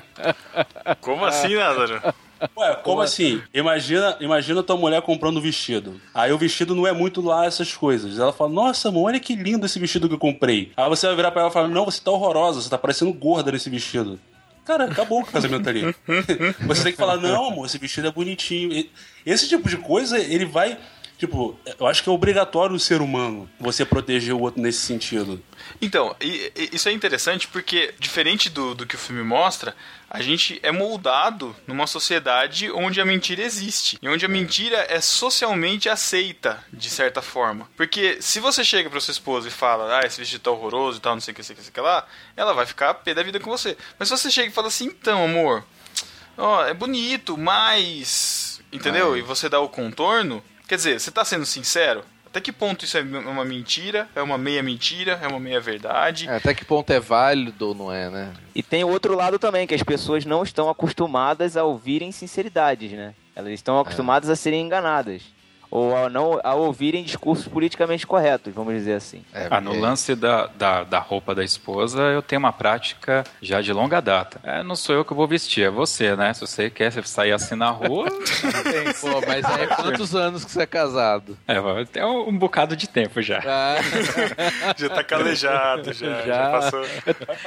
Como 0.99 1.23
assim, 1.23 1.55
Lázaro? 1.55 2.01
Ué, 2.57 2.75
como 2.83 3.01
assim? 3.01 3.41
Imagina, 3.53 4.17
imagina 4.19 4.63
tua 4.63 4.77
mulher 4.77 5.01
comprando 5.01 5.37
um 5.37 5.41
vestido. 5.41 5.99
Aí 6.13 6.31
o 6.31 6.37
vestido 6.37 6.75
não 6.75 6.85
é 6.85 6.91
muito 6.91 7.21
lá 7.21 7.45
essas 7.45 7.73
coisas. 7.75 8.19
Ela 8.19 8.33
fala: 8.33 8.51
Nossa, 8.51 8.89
amor, 8.89 9.07
olha 9.07 9.19
que 9.19 9.35
lindo 9.35 9.65
esse 9.65 9.79
vestido 9.79 10.07
que 10.07 10.15
eu 10.15 10.19
comprei. 10.19 10.71
Aí 10.75 10.89
você 10.89 11.07
vai 11.07 11.15
virar 11.15 11.31
pra 11.31 11.41
ela 11.41 11.49
e 11.49 11.53
falar: 11.53 11.67
Não, 11.67 11.85
você 11.85 12.01
tá 12.01 12.11
horrorosa, 12.11 12.61
você 12.61 12.69
tá 12.69 12.77
parecendo 12.77 13.13
gorda 13.13 13.51
nesse 13.51 13.69
vestido. 13.69 14.19
Cara, 14.65 14.85
acabou 14.85 15.21
o 15.21 15.25
casamento 15.25 15.67
ali. 15.67 15.93
Você 16.67 16.83
tem 16.83 16.91
que 16.93 16.97
falar: 16.97 17.17
Não, 17.17 17.47
amor, 17.47 17.65
esse 17.65 17.77
vestido 17.77 18.07
é 18.07 18.11
bonitinho. 18.11 18.85
Esse 19.25 19.49
tipo 19.49 19.67
de 19.67 19.75
coisa, 19.77 20.17
ele 20.17 20.45
vai. 20.45 20.77
Tipo, 21.23 21.57
eu 21.79 21.87
acho 21.87 22.03
que 22.03 22.09
é 22.09 22.11
obrigatório 22.11 22.75
o 22.75 22.79
ser 22.79 22.99
humano 23.01 23.49
você 23.57 23.85
proteger 23.85 24.33
o 24.33 24.41
outro 24.41 24.61
nesse 24.61 24.79
sentido. 24.79 25.41
Então, 25.81 26.13
e- 26.19 26.51
e- 26.53 26.69
isso 26.73 26.89
é 26.89 26.91
interessante 26.91 27.47
porque, 27.47 27.93
diferente 27.97 28.49
do, 28.49 28.75
do 28.75 28.85
que 28.85 28.95
o 28.95 28.97
filme 28.97 29.23
mostra, 29.23 29.73
a 30.09 30.21
gente 30.21 30.59
é 30.61 30.69
moldado 30.69 31.55
numa 31.65 31.87
sociedade 31.87 32.69
onde 32.69 32.99
a 32.99 33.05
mentira 33.05 33.41
existe. 33.41 33.97
E 34.01 34.09
onde 34.09 34.25
a 34.25 34.27
mentira 34.27 34.85
é 34.89 34.99
socialmente 34.99 35.87
aceita, 35.87 36.61
de 36.73 36.89
certa 36.89 37.21
forma. 37.21 37.69
Porque 37.77 38.17
se 38.21 38.41
você 38.41 38.61
chega 38.61 38.89
pra 38.89 38.99
sua 38.99 39.13
esposa 39.13 39.47
e 39.47 39.51
fala, 39.51 39.99
ah, 40.01 40.05
esse 40.05 40.19
vestido 40.19 40.41
tá 40.41 40.51
horroroso 40.51 40.97
e 40.97 41.01
tal, 41.01 41.13
não 41.13 41.21
sei 41.21 41.31
o 41.31 41.35
que, 41.35 41.39
não 41.39 41.45
sei 41.45 41.53
o 41.53 41.55
que, 41.55 41.61
não 41.61 41.63
sei 41.63 41.71
o 41.71 41.73
que 41.73 41.79
lá, 41.79 42.05
ela 42.35 42.53
vai 42.53 42.65
ficar 42.65 42.93
pé 42.95 43.13
da 43.13 43.23
vida 43.23 43.39
com 43.39 43.49
você. 43.49 43.77
Mas 43.97 44.09
se 44.09 44.17
você 44.17 44.29
chega 44.29 44.49
e 44.49 44.51
fala 44.53 44.67
assim, 44.67 44.87
então, 44.87 45.23
amor, 45.23 45.63
ó, 46.37 46.65
é 46.65 46.73
bonito, 46.73 47.37
mas. 47.37 48.61
Entendeu? 48.73 49.13
Ah. 49.13 49.17
E 49.17 49.21
você 49.21 49.47
dá 49.47 49.61
o 49.61 49.69
contorno. 49.69 50.43
Quer 50.67 50.75
dizer, 50.75 50.99
você 50.99 51.11
tá 51.11 51.23
sendo 51.25 51.45
sincero? 51.45 52.03
Até 52.25 52.41
que 52.41 52.51
ponto 52.51 52.83
isso 52.83 52.97
é 52.97 53.01
uma 53.01 53.45
mentira? 53.45 54.09
É 54.15 54.21
uma 54.21 54.39
meia 54.39 54.63
mentira? 54.63 55.19
É 55.21 55.27
uma 55.27 55.39
meia 55.39 55.61
verdade? 55.61 56.27
É, 56.27 56.35
até 56.37 56.53
que 56.55 56.65
ponto 56.65 56.91
é 56.91 56.99
válido 56.99 57.67
ou 57.67 57.75
não 57.75 57.93
é, 57.93 58.09
né? 58.09 58.33
E 58.55 58.63
tem 58.63 58.83
o 58.83 58.89
outro 58.89 59.15
lado 59.15 59.37
também, 59.37 59.67
que 59.67 59.75
as 59.75 59.83
pessoas 59.83 60.25
não 60.25 60.41
estão 60.41 60.67
acostumadas 60.67 61.55
a 61.55 61.63
ouvirem 61.63 62.11
sinceridades, 62.11 62.91
né? 62.91 63.13
Elas 63.35 63.53
estão 63.53 63.79
acostumadas 63.79 64.31
a 64.31 64.35
serem 64.35 64.65
enganadas. 64.65 65.21
Ou 65.75 65.97
a, 65.97 66.07
não, 66.07 66.39
a 66.43 66.53
ouvirem 66.53 67.03
discursos 67.03 67.47
politicamente 67.47 68.05
corretos, 68.05 68.53
vamos 68.53 68.75
dizer 68.75 68.93
assim. 68.93 69.23
Ah, 69.49 69.59
no 69.59 69.73
lance 69.75 70.15
da, 70.15 70.45
da, 70.45 70.83
da 70.83 70.99
roupa 70.99 71.33
da 71.33 71.43
esposa, 71.43 71.99
eu 71.99 72.21
tenho 72.21 72.37
uma 72.39 72.53
prática 72.53 73.23
já 73.41 73.59
de 73.59 73.73
longa 73.73 73.99
data. 73.99 74.39
É, 74.43 74.61
não 74.61 74.75
sou 74.75 74.93
eu 74.93 75.03
que 75.03 75.15
vou 75.15 75.27
vestir, 75.27 75.63
é 75.63 75.71
você, 75.71 76.15
né? 76.15 76.31
Se 76.31 76.41
você 76.41 76.69
quer 76.69 76.91
sair 77.07 77.31
assim 77.31 77.55
na 77.55 77.71
rua. 77.71 78.05
tem- 78.71 78.93
Pô, 79.01 79.19
mas 79.27 79.43
aí 79.45 79.63
é 79.63 79.67
quantos 79.67 80.15
anos 80.15 80.45
que 80.45 80.51
você 80.51 80.61
é 80.61 80.65
casado? 80.67 81.35
É, 81.47 81.59
vai 81.59 81.85
ter 81.87 82.05
um, 82.05 82.29
um 82.29 82.37
bocado 82.37 82.75
de 82.75 82.87
tempo 82.87 83.19
já. 83.19 83.41
já 84.77 84.89
tá 84.89 85.03
calejado, 85.03 85.91
já, 85.91 86.21
já, 86.21 86.49
passou. 86.51 86.85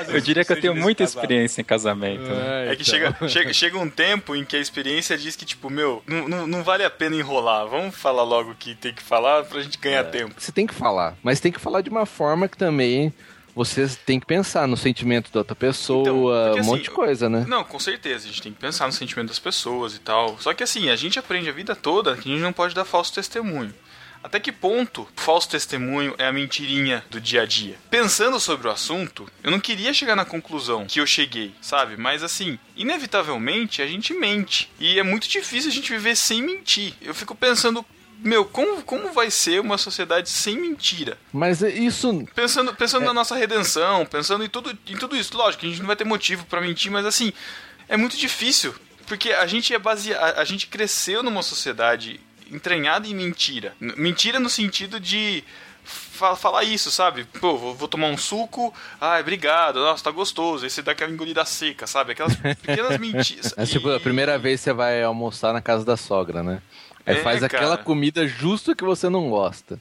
Eu 0.09 0.21
diria 0.21 0.45
que 0.45 0.53
eu 0.53 0.61
tenho 0.61 0.75
muita 0.75 1.05
experiência 1.05 1.61
em 1.61 1.65
casamento. 1.65 2.23
né? 2.23 2.73
É 2.73 2.75
que 2.75 2.85
chega, 2.85 3.17
chega, 3.29 3.53
chega 3.53 3.79
um 3.79 3.89
tempo 3.89 4.35
em 4.35 4.45
que 4.45 4.57
a 4.57 4.61
experiência 4.61 5.17
diz 5.17 5.37
que, 5.37 5.45
tipo, 5.45 5.71
meu, 5.71 6.03
não, 6.09 6.27
não, 6.29 6.47
não 6.49 6.65
vale 6.65 6.83
a 6.83 6.91
pena 6.91 7.15
enrolar. 7.15 7.69
Vamos 7.69 7.95
falar 7.95 8.16
logo 8.23 8.53
o 8.53 8.55
que 8.55 8.75
tem 8.75 8.93
que 8.93 9.03
falar 9.03 9.45
pra 9.45 9.63
gente 9.63 9.79
ganhar 9.79 10.05
tempo. 10.05 10.35
Você 10.39 10.53
tem 10.53 10.67
que 10.67 10.75
falar, 10.75 11.17
mas 11.23 11.41
tem 11.41 11.53
que 11.53 11.61
falar 11.61 11.81
de 11.81 11.91
uma 11.91 12.07
forma 12.07 12.49
que 12.49 12.57
também 12.57 13.13
você 13.55 13.89
tem 14.05 14.21
que 14.21 14.27
pensar 14.27 14.69
no 14.69 14.77
sentimento 14.77 15.33
da 15.33 15.41
outra 15.41 15.57
pessoa, 15.57 16.05
porque, 16.05 16.59
um 16.59 16.61
assim, 16.61 16.71
monte 16.71 16.83
de 16.83 16.91
coisa, 16.91 17.31
né? 17.31 17.47
Não, 17.49 17.65
com 17.65 17.81
certeza, 17.81 18.25
a 18.25 18.29
gente 18.29 18.43
tem 18.43 18.53
que 18.53 18.61
pensar 18.61 18.87
no 18.87 18.93
sentimento 18.93 19.29
das 19.29 19.39
pessoas 19.39 19.95
e 19.95 19.99
tal. 19.99 20.39
Só 20.39 20.53
que 20.53 20.63
assim, 20.63 20.91
a 20.91 20.97
gente 20.97 21.19
aprende 21.19 21.49
a 21.49 21.53
vida 21.53 21.75
toda 21.75 22.15
que 22.17 22.29
a 22.29 22.33
gente 22.33 22.43
não 22.43 22.53
pode 22.53 22.75
dar 22.75 22.85
falso 22.85 23.15
testemunho. 23.15 23.73
Até 24.23 24.41
que 24.41 24.51
ponto 24.51 25.07
falso 25.15 25.49
testemunho 25.49 26.13
é 26.19 26.27
a 26.27 26.33
mentirinha 26.33 27.05
do 27.09 27.21
dia 27.21 27.43
a 27.43 27.47
dia? 27.47 27.77
Pensando 27.89 28.41
sobre 28.41 28.67
o 28.67 28.71
assunto, 28.71 29.31
eu 29.41 29.53
não 29.53 29.61
queria 29.61 29.95
chegar 29.95 30.17
na 30.17 30.25
conclusão 30.25 30.85
que 30.85 31.01
eu 31.01 31.07
cheguei, 31.07 31.55
sabe? 31.61 31.97
Mas 31.97 32.23
assim, 32.25 32.59
inevitavelmente 32.77 33.81
a 33.81 33.87
gente 33.87 34.13
mente. 34.13 34.69
E 34.81 34.99
é 34.99 35.03
muito 35.03 35.29
difícil 35.29 35.71
a 35.71 35.73
gente 35.73 35.93
viver 35.93 36.17
sem 36.17 36.43
mentir. 36.43 36.93
Eu 37.01 37.15
fico 37.15 37.35
pensando, 37.35 37.87
meu, 38.19 38.45
como, 38.45 38.83
como 38.83 39.13
vai 39.13 39.31
ser 39.31 39.61
uma 39.61 39.79
sociedade 39.79 40.29
sem 40.31 40.59
mentira? 40.59 41.19
Mas 41.33 41.61
isso. 41.63 42.27
Pensando, 42.35 42.75
pensando 42.75 43.05
na 43.05 43.13
nossa 43.15 43.37
redenção, 43.37 44.05
pensando 44.07 44.45
em 44.45 44.49
tudo, 44.49 44.71
em 44.87 44.97
tudo 44.97 45.17
isso. 45.17 45.37
Lógico 45.37 45.61
que 45.61 45.67
a 45.67 45.71
gente 45.71 45.81
não 45.81 45.87
vai 45.87 45.97
ter 45.97 46.05
motivo 46.05 46.45
pra 46.47 46.61
mentir, 46.61 46.91
mas 46.91 47.05
assim, 47.07 47.33
é 47.89 47.97
muito 47.97 48.17
difícil. 48.17 48.75
Porque 49.07 49.31
a 49.33 49.47
gente 49.47 49.73
é 49.73 49.79
base... 49.79 50.13
a, 50.15 50.43
gente 50.45 50.67
cresceu 50.67 51.23
numa 51.23 51.43
sociedade 51.43 52.19
entranhada 52.51 53.07
em 53.07 53.15
mentira. 53.15 53.75
Mentira 53.79 54.41
no 54.41 54.49
sentido 54.51 54.99
de 54.99 55.45
fa- 55.85 56.35
falar 56.35 56.65
isso, 56.65 56.91
sabe? 56.91 57.25
Pô, 57.41 57.57
vou, 57.57 57.75
vou 57.75 57.87
tomar 57.87 58.09
um 58.09 58.17
suco, 58.17 58.75
ai, 59.01 59.21
obrigado, 59.21 59.79
nossa, 59.79 60.03
tá 60.03 60.11
gostoso. 60.11 60.69
Você 60.69 60.83
dá 60.83 60.91
aquela 60.93 61.11
engolida 61.13 61.45
seca, 61.45 61.87
sabe? 61.87 62.13
Aquelas 62.13 62.35
pequenas 62.35 62.99
mentiras. 62.99 63.55
É 63.57 63.65
tipo, 63.65 63.89
a 63.91 64.01
primeira 64.01 64.37
vez 64.39 64.61
você 64.61 64.73
vai 64.73 65.03
almoçar 65.03 65.53
na 65.53 65.61
casa 65.61 65.85
da 65.85 65.97
sogra, 65.97 66.43
né? 66.43 66.61
Aí 67.07 67.17
É, 67.19 67.23
faz 67.23 67.43
aquela 67.43 67.71
cara. 67.77 67.83
comida 67.85 68.27
justo 68.27 68.75
que 68.75 68.85
você 68.85 69.09
não 69.09 69.31
gosta. 69.31 69.79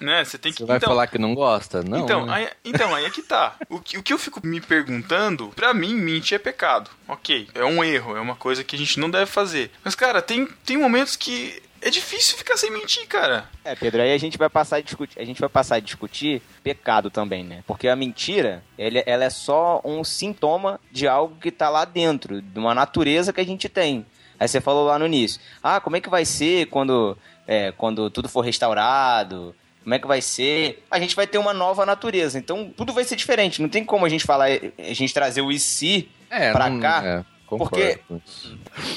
Né? 0.00 0.24
Você 0.24 0.36
tem 0.38 0.50
que 0.52 0.58
Você 0.58 0.64
vai 0.64 0.78
então, 0.78 0.88
falar 0.88 1.06
que 1.06 1.18
não 1.18 1.34
gosta? 1.36 1.82
Não. 1.84 1.98
então, 2.00 2.26
né? 2.26 2.32
aí, 2.34 2.48
então, 2.64 2.92
aí 2.94 3.04
é 3.04 3.10
que 3.10 3.22
tá. 3.22 3.54
O 3.68 3.78
que, 3.78 3.96
o 3.96 4.02
que 4.02 4.12
eu 4.12 4.18
fico 4.18 4.44
me 4.44 4.60
perguntando, 4.60 5.48
pra 5.54 5.72
mim, 5.72 5.94
mentir 5.94 6.34
é 6.34 6.38
pecado. 6.38 6.90
Ok, 7.06 7.48
é 7.54 7.64
um 7.64 7.82
erro, 7.84 8.16
é 8.16 8.20
uma 8.20 8.34
coisa 8.34 8.64
que 8.64 8.74
a 8.74 8.78
gente 8.78 8.98
não 8.98 9.08
deve 9.08 9.26
fazer. 9.26 9.70
Mas, 9.84 9.94
cara, 9.94 10.20
tem, 10.20 10.46
tem 10.64 10.76
momentos 10.76 11.14
que 11.14 11.62
é 11.80 11.90
difícil 11.90 12.36
ficar 12.36 12.56
sem 12.56 12.72
mentir, 12.72 13.06
cara. 13.06 13.48
É, 13.64 13.76
Pedro, 13.76 14.02
aí 14.02 14.12
a 14.12 14.18
gente 14.18 14.36
vai 14.36 14.48
passar 14.50 14.76
a 14.76 14.80
discutir, 14.80 15.20
a 15.20 15.24
gente 15.24 15.38
vai 15.38 15.48
passar 15.48 15.76
a 15.76 15.80
discutir 15.80 16.42
pecado 16.64 17.08
também, 17.08 17.44
né? 17.44 17.62
Porque 17.64 17.86
a 17.86 17.94
mentira, 17.94 18.64
ele- 18.76 19.02
ela 19.06 19.24
é 19.24 19.30
só 19.30 19.80
um 19.84 20.02
sintoma 20.02 20.80
de 20.90 21.06
algo 21.06 21.36
que 21.40 21.52
tá 21.52 21.68
lá 21.68 21.84
dentro, 21.84 22.42
de 22.42 22.58
uma 22.58 22.74
natureza 22.74 23.32
que 23.32 23.40
a 23.40 23.44
gente 23.46 23.68
tem. 23.68 24.04
Aí 24.44 24.48
você 24.48 24.60
falou 24.60 24.84
lá 24.86 24.98
no 24.98 25.06
início, 25.06 25.40
ah, 25.62 25.80
como 25.80 25.96
é 25.96 26.00
que 26.02 26.10
vai 26.10 26.22
ser 26.26 26.66
quando, 26.66 27.16
é, 27.48 27.72
quando 27.72 28.10
tudo 28.10 28.28
for 28.28 28.42
restaurado? 28.42 29.54
Como 29.82 29.94
é 29.94 29.98
que 29.98 30.06
vai 30.06 30.20
ser? 30.20 30.84
A 30.90 30.98
gente 31.00 31.16
vai 31.16 31.26
ter 31.26 31.38
uma 31.38 31.54
nova 31.54 31.86
natureza, 31.86 32.38
então 32.38 32.70
tudo 32.76 32.92
vai 32.92 33.04
ser 33.04 33.16
diferente. 33.16 33.62
Não 33.62 33.70
tem 33.70 33.82
como 33.84 34.04
a 34.04 34.08
gente 34.10 34.24
falar, 34.24 34.48
a 34.78 34.92
gente 34.92 35.14
trazer 35.14 35.40
o 35.40 35.50
e 35.50 35.58
se 35.58 36.10
É, 36.28 36.52
pra 36.52 36.68
não- 36.68 36.78
cá, 36.78 37.02
é, 37.04 37.24
porque 37.48 37.98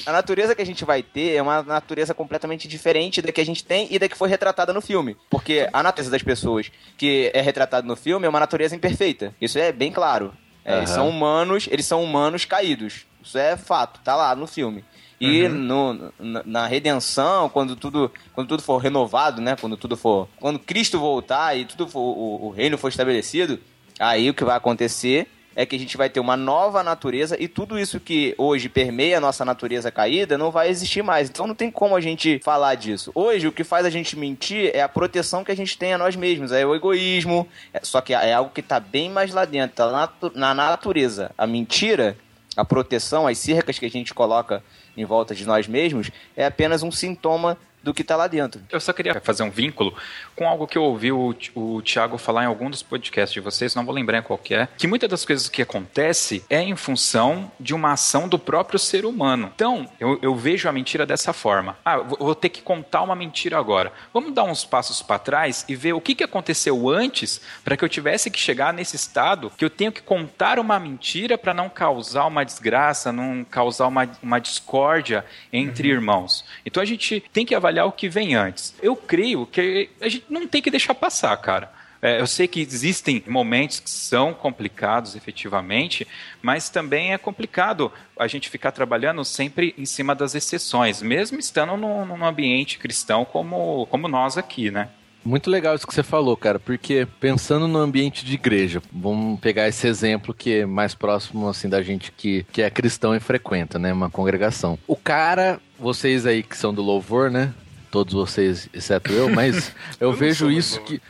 a 0.05 0.11
natureza 0.11 0.53
que 0.53 0.61
a 0.61 0.65
gente 0.65 0.83
vai 0.83 1.01
ter 1.01 1.35
é 1.35 1.41
uma 1.41 1.63
natureza 1.63 2.13
completamente 2.13 2.67
diferente 2.67 3.21
da 3.21 3.31
que 3.31 3.39
a 3.39 3.45
gente 3.45 3.63
tem 3.63 3.87
e 3.89 3.97
da 3.97 4.09
que 4.09 4.17
foi 4.17 4.27
retratada 4.27 4.73
no 4.73 4.81
filme. 4.81 5.15
Porque 5.29 5.69
a 5.71 5.81
natureza 5.81 6.11
das 6.11 6.23
pessoas 6.23 6.69
que 6.97 7.31
é 7.33 7.39
retratada 7.39 7.87
no 7.87 7.95
filme 7.95 8.25
é 8.25 8.29
uma 8.29 8.39
natureza 8.39 8.75
imperfeita. 8.75 9.33
Isso 9.39 9.57
é 9.57 9.71
bem 9.71 9.93
claro. 9.93 10.33
É, 10.65 10.77
Eles 10.79 10.89
Aham. 10.89 10.95
são 10.99 11.09
humanos, 11.09 11.67
eles 11.71 11.85
são 11.85 12.03
humanos 12.03 12.43
caídos. 12.43 13.05
Isso 13.23 13.37
é 13.37 13.55
fato, 13.57 13.99
tá 14.05 14.15
lá 14.15 14.33
no 14.35 14.47
filme. 14.47 14.83
E 15.19 15.43
Uhum. 15.43 15.49
no, 15.53 16.13
na, 16.19 16.43
na 16.45 16.67
redenção, 16.67 17.49
quando 17.49 17.75
tudo, 17.75 18.11
quando 18.33 18.47
tudo 18.47 18.61
for 18.61 18.77
renovado, 18.77 19.41
né? 19.41 19.55
Quando 19.59 19.75
tudo 19.75 19.97
for. 19.97 20.27
Quando 20.39 20.59
Cristo 20.59 20.99
voltar 20.99 21.57
e 21.57 21.65
tudo 21.65 21.87
for, 21.87 21.99
o, 22.01 22.45
o 22.45 22.49
reino 22.51 22.77
for 22.77 22.89
estabelecido, 22.89 23.59
aí 23.99 24.29
o 24.29 24.33
que 24.33 24.43
vai 24.43 24.55
acontecer 24.55 25.27
é 25.55 25.65
que 25.65 25.75
a 25.75 25.79
gente 25.79 25.97
vai 25.97 26.07
ter 26.07 26.19
uma 26.19 26.37
nova 26.37 26.83
natureza 26.83 27.35
e 27.39 27.47
tudo 27.47 27.79
isso 27.79 27.99
que 27.99 28.35
hoje 28.37 28.69
permeia 28.69 29.17
a 29.17 29.19
nossa 29.19 29.43
natureza 29.43 29.89
caída 29.89 30.37
não 30.37 30.51
vai 30.51 30.69
existir 30.69 31.01
mais. 31.01 31.31
Então 31.31 31.47
não 31.47 31.55
tem 31.55 31.71
como 31.71 31.95
a 31.95 31.99
gente 31.99 32.39
falar 32.43 32.75
disso. 32.75 33.11
Hoje 33.15 33.47
o 33.47 33.51
que 33.51 33.63
faz 33.63 33.83
a 33.83 33.89
gente 33.89 34.15
mentir 34.15 34.69
é 34.71 34.83
a 34.83 34.87
proteção 34.87 35.43
que 35.43 35.51
a 35.51 35.55
gente 35.55 35.75
tem 35.75 35.93
a 35.93 35.97
nós 35.97 36.15
mesmos, 36.15 36.51
é 36.51 36.63
o 36.63 36.75
egoísmo. 36.75 37.47
É- 37.73 37.79
só 37.81 38.01
que 38.01 38.13
é 38.13 38.33
algo 38.35 38.51
que 38.53 38.61
tá 38.61 38.79
bem 38.79 39.09
mais 39.09 39.33
lá 39.33 39.45
dentro, 39.45 39.77
tá 39.77 40.11
na 40.35 40.53
natureza. 40.53 41.31
A 41.35 41.47
mentira, 41.47 42.15
a 42.55 42.63
proteção, 42.63 43.25
as 43.25 43.39
cercas 43.39 43.79
que 43.79 43.85
a 43.87 43.89
gente 43.89 44.13
coloca 44.13 44.63
em 44.97 45.05
volta 45.05 45.35
de 45.35 45.45
nós 45.45 45.67
mesmos 45.67 46.09
é 46.35 46.45
apenas 46.45 46.83
um 46.83 46.91
sintoma 46.91 47.57
do 47.87 47.93
que 47.93 48.03
tá 48.03 48.15
lá 48.15 48.27
dentro. 48.27 48.61
Eu 48.71 48.79
só 48.79 48.93
queria 48.93 49.19
fazer 49.19 49.43
um 49.43 49.49
vínculo 49.49 49.95
com 50.35 50.47
algo 50.47 50.67
que 50.67 50.77
eu 50.77 50.83
ouvi 50.83 51.11
o, 51.11 51.35
o 51.55 51.81
Thiago 51.81 52.17
falar 52.17 52.43
em 52.43 52.47
algum 52.47 52.69
dos 52.69 52.83
podcasts 52.83 53.33
de 53.33 53.39
vocês, 53.39 53.73
não 53.73 53.85
vou 53.85 53.95
lembrar 53.95 54.19
em 54.19 54.21
qual 54.21 54.37
que 54.37 54.53
é, 54.53 54.67
que 54.77 54.87
muitas 54.87 55.09
das 55.09 55.25
coisas 55.25 55.49
que 55.49 55.61
acontece 55.61 56.43
é 56.49 56.61
em 56.61 56.75
função 56.75 57.51
de 57.59 57.73
uma 57.73 57.93
ação 57.93 58.27
do 58.27 58.37
próprio 58.37 58.77
ser 58.77 59.05
humano. 59.05 59.51
Então, 59.55 59.89
eu, 59.99 60.19
eu 60.21 60.35
vejo 60.35 60.69
a 60.69 60.71
mentira 60.71 61.05
dessa 61.05 61.33
forma. 61.33 61.77
Ah, 61.83 61.97
vou 61.97 62.27
vou 62.27 62.35
ter 62.35 62.49
que 62.49 62.61
contar 62.61 63.03
uma 63.03 63.15
mentira 63.15 63.57
agora. 63.57 63.91
Vamos 64.13 64.33
dar 64.33 64.43
uns 64.43 64.65
passos 64.65 65.01
para 65.01 65.17
trás 65.17 65.63
e 65.69 65.75
ver 65.75 65.93
o 65.93 66.01
que, 66.01 66.13
que 66.13 66.23
aconteceu 66.23 66.89
antes 66.89 67.39
para 67.63 67.77
que 67.77 67.85
eu 67.85 67.89
tivesse 67.89 68.29
que 68.29 68.37
chegar 68.37 68.73
nesse 68.73 68.97
estado 68.97 69.49
que 69.57 69.63
eu 69.63 69.69
tenho 69.69 69.93
que 69.93 70.01
contar 70.01 70.59
uma 70.59 70.77
mentira 70.77 71.37
para 71.37 71.53
não 71.53 71.69
causar 71.69 72.25
uma 72.25 72.43
desgraça, 72.43 73.13
não 73.13 73.45
causar 73.45 73.87
uma, 73.87 74.09
uma 74.21 74.39
discórdia 74.39 75.23
entre 75.53 75.87
irmãos. 75.87 76.43
Então 76.65 76.83
a 76.83 76.85
gente 76.85 77.23
tem 77.31 77.45
que 77.45 77.55
avaliar 77.55 77.76
o 77.83 77.91
que 77.91 78.09
vem 78.09 78.35
antes. 78.35 78.73
Eu 78.81 78.95
creio 78.95 79.45
que 79.45 79.89
a 80.01 80.09
gente 80.09 80.25
não 80.29 80.47
tem 80.47 80.61
que 80.61 80.71
deixar 80.71 80.93
passar, 80.95 81.35
cara. 81.37 81.71
É, 82.01 82.21
eu 82.21 82.27
sei 82.27 82.47
que 82.47 82.61
existem 82.61 83.23
momentos 83.27 83.79
que 83.79 83.89
são 83.89 84.33
complicados 84.33 85.15
efetivamente, 85.15 86.07
mas 86.41 86.69
também 86.69 87.13
é 87.13 87.17
complicado 87.17 87.91
a 88.17 88.27
gente 88.27 88.49
ficar 88.49 88.71
trabalhando 88.71 89.25
sempre 89.25 89.73
em 89.77 89.85
cima 89.85 90.13
das 90.13 90.35
exceções, 90.35 91.01
mesmo 91.01 91.39
estando 91.39 91.75
num, 91.75 92.05
num 92.05 92.25
ambiente 92.25 92.77
cristão 92.77 93.25
como, 93.25 93.87
como 93.87 94.07
nós 94.07 94.37
aqui, 94.37 94.69
né? 94.69 94.89
Muito 95.25 95.49
legal 95.49 95.75
isso 95.75 95.85
que 95.85 95.93
você 95.93 96.03
falou, 96.03 96.37
cara, 96.37 96.57
porque 96.57 97.05
pensando 97.19 97.67
no 97.67 97.79
ambiente 97.79 98.23
de 98.23 98.35
igreja, 98.35 98.81
vamos 98.93 99.37
pegar 99.41 99.67
esse 99.67 99.85
exemplo 99.85 100.33
que 100.33 100.59
é 100.59 100.65
mais 100.65 100.95
próximo 100.95 101.49
assim 101.49 101.67
da 101.67 101.81
gente 101.81 102.13
que, 102.13 102.45
que 102.49 102.61
é 102.61 102.69
cristão 102.69 103.13
e 103.13 103.19
frequenta, 103.19 103.77
né, 103.77 103.91
uma 103.91 104.09
congregação. 104.09 104.79
O 104.87 104.95
cara, 104.95 105.59
vocês 105.77 106.25
aí 106.25 106.41
que 106.41 106.55
são 106.55 106.73
do 106.73 106.81
louvor, 106.81 107.29
né? 107.29 107.53
Todos 107.97 108.13
vocês, 108.13 108.69
exceto 108.71 109.11
eu, 109.11 109.27
mas 109.27 109.73
eu, 109.99 110.13
vejo 110.13 110.51
isso 110.51 110.79
que 110.81 111.01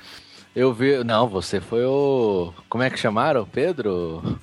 eu 0.56 0.74
vejo, 0.74 1.04
não, 1.04 1.28
você 1.28 1.60
foi 1.60 1.84
o 1.84 2.54
como 2.70 2.82
é 2.82 2.90
que 2.90 2.98
chamaram? 2.98 3.46
Pedro? 3.46 4.40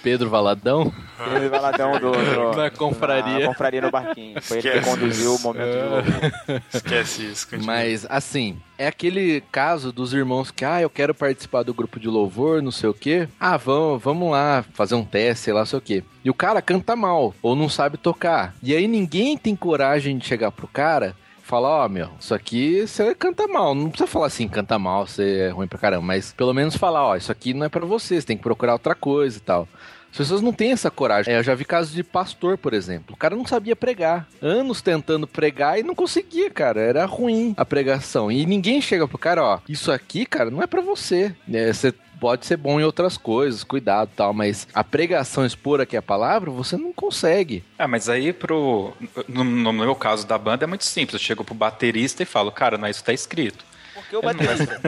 Pedro 0.00 0.30
Valadão? 0.30 0.92
Pedro 1.16 1.50
Valadão 1.50 1.98
do, 1.98 2.12
do 2.12 2.54
Na 2.56 2.70
confraria. 2.70 3.40
na 3.40 3.46
confraria 3.48 3.80
no 3.80 3.90
barquinho. 3.90 4.40
Foi 4.40 4.58
ele 4.58 4.62
que 4.62 4.78
Esquece 4.78 4.90
conduziu 4.90 5.32
o 5.32 5.34
isso. 5.34 5.42
momento 5.42 5.72
de 5.72 5.88
louvor. 5.88 6.62
Esquece 6.72 7.26
isso. 7.26 7.48
continua. 7.48 7.66
Mas, 7.74 8.06
assim, 8.08 8.60
é 8.78 8.86
aquele 8.86 9.40
caso 9.50 9.90
dos 9.90 10.14
irmãos 10.14 10.52
que, 10.52 10.64
ah, 10.64 10.80
eu 10.80 10.88
quero 10.88 11.12
participar 11.12 11.64
do 11.64 11.74
grupo 11.74 11.98
de 11.98 12.06
louvor, 12.06 12.62
não 12.62 12.70
sei 12.70 12.88
o 12.88 12.94
quê. 12.94 13.28
Ah, 13.40 13.56
vamos, 13.56 14.00
vamos 14.00 14.30
lá 14.30 14.64
fazer 14.72 14.94
um 14.94 15.04
teste, 15.04 15.46
sei 15.46 15.52
lá, 15.52 15.66
sei 15.66 15.80
o 15.80 15.82
quê. 15.82 16.04
E 16.24 16.30
o 16.30 16.34
cara 16.34 16.62
canta 16.62 16.94
mal, 16.94 17.34
ou 17.42 17.56
não 17.56 17.68
sabe 17.68 17.96
tocar. 17.98 18.54
E 18.62 18.72
aí 18.72 18.86
ninguém 18.86 19.36
tem 19.36 19.56
coragem 19.56 20.16
de 20.16 20.24
chegar 20.24 20.52
pro 20.52 20.68
cara 20.68 21.16
falar, 21.48 21.86
ó, 21.86 21.88
meu, 21.88 22.10
isso 22.20 22.34
aqui 22.34 22.86
você 22.86 23.14
canta 23.14 23.48
mal. 23.48 23.74
Não 23.74 23.88
precisa 23.88 24.06
falar 24.06 24.26
assim, 24.26 24.46
canta 24.46 24.78
mal, 24.78 25.06
você 25.06 25.48
é 25.48 25.48
ruim 25.48 25.66
pra 25.66 25.78
caramba. 25.78 26.02
Mas 26.02 26.32
pelo 26.32 26.52
menos 26.52 26.76
falar, 26.76 27.04
ó, 27.04 27.16
isso 27.16 27.32
aqui 27.32 27.54
não 27.54 27.64
é 27.64 27.68
pra 27.70 27.86
você, 27.86 28.20
você 28.20 28.26
tem 28.26 28.36
que 28.36 28.42
procurar 28.42 28.74
outra 28.74 28.94
coisa 28.94 29.38
e 29.38 29.40
tal. 29.40 29.66
As 30.10 30.18
pessoas 30.18 30.42
não 30.42 30.52
têm 30.52 30.72
essa 30.72 30.90
coragem. 30.90 31.32
É, 31.32 31.38
eu 31.38 31.42
já 31.42 31.54
vi 31.54 31.64
casos 31.64 31.92
de 31.92 32.02
pastor, 32.02 32.58
por 32.58 32.72
exemplo. 32.72 33.14
O 33.14 33.16
cara 33.16 33.36
não 33.36 33.46
sabia 33.46 33.76
pregar. 33.76 34.26
Anos 34.42 34.82
tentando 34.82 35.26
pregar 35.26 35.78
e 35.78 35.82
não 35.82 35.94
conseguia, 35.94 36.50
cara. 36.50 36.80
Era 36.80 37.04
ruim 37.04 37.54
a 37.56 37.64
pregação. 37.64 38.30
E 38.30 38.44
ninguém 38.46 38.80
chega 38.80 39.06
pro 39.06 39.18
cara, 39.18 39.44
ó, 39.44 39.58
isso 39.68 39.92
aqui, 39.92 40.26
cara, 40.26 40.50
não 40.50 40.62
é 40.62 40.66
pra 40.66 40.80
você. 40.80 41.34
É, 41.52 41.72
você 41.72 41.92
pode 42.18 42.46
ser 42.46 42.56
bom 42.56 42.80
em 42.80 42.84
outras 42.84 43.16
coisas, 43.16 43.62
cuidado 43.62 44.10
tal, 44.14 44.34
mas 44.34 44.66
a 44.74 44.82
pregação 44.82 45.46
expor 45.46 45.80
aqui 45.80 45.96
a 45.96 46.02
palavra, 46.02 46.50
você 46.50 46.76
não 46.76 46.92
consegue. 46.92 47.64
Ah, 47.78 47.86
mas 47.86 48.08
aí 48.08 48.32
pro. 48.32 48.92
No, 49.28 49.44
no 49.44 49.72
meu 49.72 49.94
caso 49.94 50.26
da 50.26 50.36
banda 50.36 50.64
é 50.64 50.66
muito 50.66 50.84
simples. 50.84 51.14
Eu 51.14 51.24
chego 51.24 51.44
pro 51.44 51.54
baterista 51.54 52.22
e 52.22 52.26
falo, 52.26 52.50
cara, 52.50 52.76
não, 52.76 52.88
isso 52.88 53.04
tá 53.04 53.12
escrito. 53.12 53.64
Porque 54.08 54.16
o 54.16 54.22
baterista. 54.22 54.80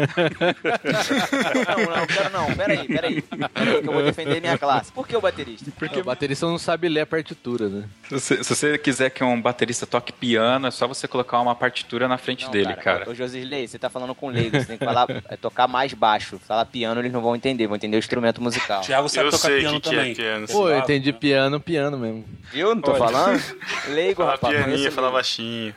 não, 1.77 1.97
não, 1.97 2.07
quero 2.07 2.31
não. 2.31 2.47
Peraí, 2.57 2.87
peraí. 2.87 3.23
Peraí 3.23 3.83
que 3.83 3.89
eu 3.89 3.93
vou 3.93 4.03
defender 4.03 4.41
minha 4.41 4.57
classe. 4.57 4.91
Por 4.91 5.07
que 5.07 5.15
o 5.17 5.21
baterista? 5.21 5.71
Porque 5.79 6.01
o 6.01 6.05
baterista 6.05 6.47
não 6.47 6.57
sabe 6.59 6.89
ler 6.89 7.01
a 7.03 7.07
partitura, 7.07 7.69
né? 7.69 7.85
Se 8.09 8.15
você, 8.15 8.43
se 8.45 8.55
você 8.55 8.79
quiser 8.79 9.11
que 9.11 9.23
um 9.23 9.41
baterista 9.41 9.87
toque 9.87 10.11
piano, 10.13 10.67
é 10.69 10.71
só 10.71 10.87
você 10.89 11.07
colocar 11.07 11.39
uma 11.41 11.55
partitura 11.55 12.09
na 12.09 12.17
frente 12.17 12.45
Não, 12.47 12.51
dele, 12.51 12.75
cara. 12.77 13.09
Ô, 13.11 13.15
Josisley, 13.15 13.69
você 13.69 13.79
tá 13.79 13.91
falando 13.91 14.15
com 14.15 14.29
leigos, 14.29 14.63
você 14.63 14.67
tem 14.69 14.79
que 14.79 14.85
falar, 14.85 15.07
é, 15.29 15.37
tocar 15.37 15.69
mais 15.69 15.93
baixo. 15.93 16.39
Falar 16.39 16.65
piano, 16.65 17.01
eles 17.01 17.13
não 17.13 17.21
vão 17.21 17.37
entender, 17.37 17.67
vão 17.67 17.77
entender 17.77 17.97
o 17.97 17.99
instrumento 17.99 18.41
musical. 18.41 18.81
Thiago 18.81 19.09
sabe 19.09 19.27
Eu 19.27 19.33
tocar 19.33 19.49
sei 19.49 19.61
piano 19.61 19.81
que 19.81 19.89
que 19.91 19.95
é 19.95 19.99
também. 19.99 20.15
piano, 20.15 20.47
Pô, 20.49 20.69
eu 20.71 20.79
entendi 20.79 21.13
piano, 21.13 21.61
piano 21.61 21.99
mesmo. 21.99 22.25
Viu? 22.53 22.75
Não 22.75 22.81
tô 22.83 22.93
Olha. 22.93 22.99
falando? 23.05 23.43
Leigo, 23.91 24.23
Fala 24.23 24.33
rapaz. 24.33 24.57
pianinho, 24.57 24.93
fala 24.93 25.07
leigo. 25.09 25.17
baixinho. 25.17 25.75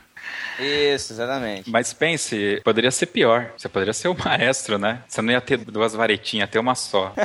Isso, 0.58 1.12
exatamente. 1.12 1.68
Mas 1.70 1.92
pense, 1.92 2.60
poderia 2.64 2.90
ser 2.90 3.06
pior. 3.06 3.50
Você 3.56 3.68
poderia 3.68 3.92
ser 3.92 4.08
o 4.08 4.16
maestro, 4.16 4.78
né? 4.78 5.02
Você 5.08 5.20
não 5.20 5.32
ia 5.32 5.40
ter 5.40 5.56
duas 5.58 5.94
varetinhas, 5.94 6.46
ia 6.46 6.50
ter 6.52 6.58
uma 6.58 6.74
só. 6.74 7.12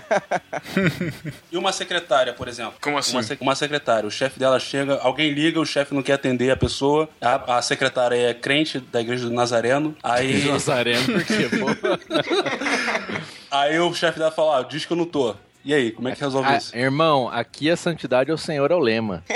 E 1.51 1.57
uma 1.57 1.71
secretária, 1.71 2.33
por 2.33 2.47
exemplo? 2.47 2.73
Como 2.81 2.97
assim? 2.97 3.13
Uma, 3.15 3.23
sec- 3.23 3.41
uma 3.41 3.55
secretária. 3.55 4.07
O 4.07 4.11
chefe 4.11 4.39
dela 4.39 4.59
chega, 4.59 4.99
alguém 5.01 5.31
liga, 5.31 5.59
o 5.59 5.65
chefe 5.65 5.93
não 5.93 6.01
quer 6.03 6.13
atender 6.13 6.51
a 6.51 6.57
pessoa. 6.57 7.09
A, 7.21 7.57
a 7.57 7.61
secretária 7.61 8.15
é 8.15 8.33
crente 8.33 8.79
da 8.79 9.01
igreja 9.01 9.25
do 9.27 9.33
Nazareno. 9.33 9.95
Aí, 10.03 10.45
Nazareno, 10.45 11.03
por 11.05 11.23
quê, 11.23 11.49
pô? 11.57 11.67
aí 13.51 13.79
o 13.79 13.93
chefe 13.93 14.19
dela 14.19 14.31
fala: 14.31 14.59
ah, 14.59 14.63
diz 14.63 14.85
que 14.85 14.93
eu 14.93 14.97
não 14.97 15.05
tô. 15.05 15.35
E 15.63 15.73
aí, 15.73 15.91
como 15.91 16.07
é 16.07 16.15
que 16.15 16.21
resolve 16.21 16.47
Ah, 16.49 16.57
isso? 16.57 16.75
irmão, 16.75 17.27
aqui 17.27 17.69
a 17.69 17.75
santidade 17.75 18.31
ao 18.31 18.37
Senhor 18.37 18.71
é 18.71 18.75
o 18.75 18.79
lema. 18.79 19.23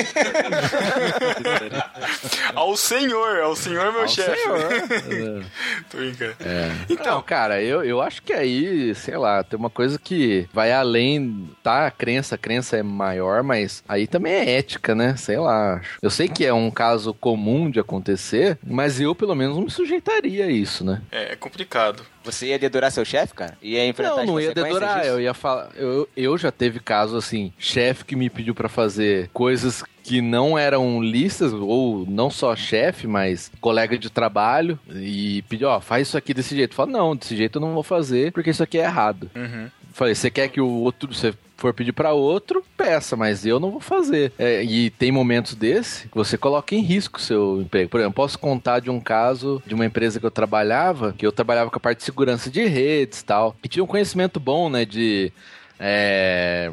Ao 2.55 2.75
senhor, 2.77 3.39
ao 3.41 3.55
senhor 3.55 3.91
meu 3.91 4.01
Ao 4.03 4.07
chefe. 4.07 4.37
senhor. 4.37 5.45
Tô 5.89 5.97
brincando. 5.97 6.35
É. 6.39 6.71
Então, 6.89 7.21
cara, 7.21 7.61
eu, 7.61 7.83
eu 7.83 8.01
acho 8.01 8.21
que 8.21 8.31
aí, 8.33 8.93
sei 8.95 9.17
lá, 9.17 9.43
tem 9.43 9.57
uma 9.57 9.69
coisa 9.69 9.97
que 9.99 10.47
vai 10.53 10.71
além, 10.71 11.49
tá? 11.63 11.87
A 11.87 11.91
crença, 11.91 12.35
a 12.35 12.37
crença 12.37 12.77
é 12.77 12.83
maior, 12.83 13.43
mas 13.43 13.83
aí 13.87 14.07
também 14.07 14.33
é 14.33 14.57
ética, 14.57 14.93
né? 14.95 15.15
Sei 15.17 15.37
lá. 15.37 15.75
acho. 15.77 15.97
Eu 16.01 16.09
sei 16.09 16.27
que 16.27 16.45
é 16.45 16.53
um 16.53 16.69
caso 16.71 17.13
comum 17.13 17.69
de 17.69 17.79
acontecer, 17.79 18.57
mas 18.65 18.99
eu 19.01 19.15
pelo 19.15 19.35
menos 19.35 19.55
não 19.55 19.63
me 19.63 19.71
sujeitaria 19.71 20.45
a 20.45 20.49
isso, 20.49 20.83
né? 20.85 21.01
É, 21.11 21.33
é 21.33 21.35
complicado. 21.35 22.03
Você 22.23 22.47
ia 22.47 22.59
dedurar 22.59 22.91
seu 22.91 23.03
chefe, 23.03 23.33
cara? 23.33 23.57
Ia 23.61 23.85
enfrentar 23.85 24.17
Não, 24.17 24.25
não 24.25 24.39
ia 24.39 24.53
dedurar, 24.53 24.99
disso? 24.99 25.09
eu 25.09 25.21
ia 25.21 25.33
falar. 25.33 25.69
Eu, 25.75 26.07
eu 26.15 26.37
já 26.37 26.51
teve 26.51 26.79
caso 26.79 27.17
assim, 27.17 27.51
chefe 27.57 28.05
que 28.05 28.15
me 28.15 28.29
pediu 28.29 28.55
pra 28.55 28.69
fazer 28.69 29.29
coisas 29.33 29.83
que 30.03 30.21
não 30.21 30.57
eram 30.57 31.01
listas, 31.01 31.53
ou 31.53 32.05
não 32.07 32.29
só 32.29 32.55
chefe, 32.55 33.07
mas 33.07 33.49
colega 33.61 33.97
de 33.97 34.09
trabalho, 34.09 34.77
e 34.93 35.41
pediu, 35.43 35.69
ó, 35.69 35.79
faz 35.79 36.07
isso 36.09 36.17
aqui 36.17 36.33
desse 36.33 36.55
jeito. 36.55 36.71
Eu 36.71 36.75
falo, 36.75 36.91
não, 36.91 37.15
desse 37.15 37.35
jeito 37.35 37.57
eu 37.57 37.61
não 37.61 37.73
vou 37.73 37.83
fazer, 37.83 38.31
porque 38.31 38.49
isso 38.49 38.63
aqui 38.63 38.77
é 38.77 38.83
errado. 38.83 39.31
Uhum. 39.35 39.69
Falei, 39.93 40.15
você 40.15 40.29
quer 40.29 40.49
que 40.49 40.59
o 40.59 40.67
outro, 40.67 41.13
você 41.13 41.33
for 41.63 41.73
pedir 41.73 41.93
pra 41.93 42.11
outro, 42.11 42.63
peça, 42.75 43.15
mas 43.15 43.45
eu 43.45 43.59
não 43.59 43.71
vou 43.71 43.79
fazer. 43.79 44.33
É, 44.37 44.63
e 44.63 44.89
tem 44.89 45.11
momentos 45.11 45.55
desse 45.55 46.09
que 46.09 46.15
você 46.15 46.37
coloca 46.37 46.75
em 46.75 46.81
risco 46.81 47.17
o 47.17 47.21
seu 47.21 47.61
emprego. 47.61 47.89
Por 47.89 48.01
exemplo, 48.01 48.15
posso 48.15 48.37
contar 48.37 48.79
de 48.79 48.89
um 48.89 48.99
caso 48.99 49.63
de 49.65 49.73
uma 49.73 49.85
empresa 49.85 50.19
que 50.19 50.25
eu 50.25 50.31
trabalhava, 50.31 51.13
que 51.17 51.25
eu 51.25 51.31
trabalhava 51.31 51.69
com 51.69 51.77
a 51.77 51.79
parte 51.79 51.99
de 51.99 52.03
segurança 52.03 52.49
de 52.49 52.65
redes 52.65 53.21
e 53.21 53.25
tal, 53.25 53.55
e 53.63 53.67
tinha 53.69 53.83
um 53.83 53.87
conhecimento 53.87 54.39
bom, 54.39 54.69
né, 54.69 54.83
de... 54.83 55.31
é, 55.79 56.71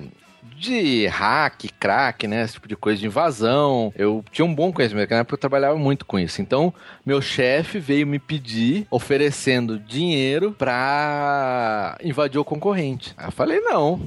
de 0.60 1.06
hack, 1.06 1.70
crack, 1.80 2.28
né? 2.28 2.42
Esse 2.42 2.54
tipo 2.54 2.68
de 2.68 2.76
coisa 2.76 3.00
de 3.00 3.06
invasão. 3.06 3.92
Eu 3.96 4.22
tinha 4.30 4.44
um 4.44 4.54
bom 4.54 4.70
conhecimento, 4.70 5.10
na 5.10 5.18
época 5.18 5.34
eu 5.34 5.38
trabalhava 5.38 5.78
muito 5.78 6.04
com 6.04 6.18
isso. 6.18 6.42
Então, 6.42 6.74
meu 7.04 7.22
chefe 7.22 7.78
veio 7.78 8.06
me 8.06 8.18
pedir, 8.18 8.86
oferecendo 8.90 9.78
dinheiro 9.78 10.52
pra 10.52 11.96
invadir 12.04 12.38
o 12.38 12.44
concorrente. 12.44 13.14
Aí 13.16 13.28
eu 13.28 13.32
falei, 13.32 13.60
não. 13.60 14.00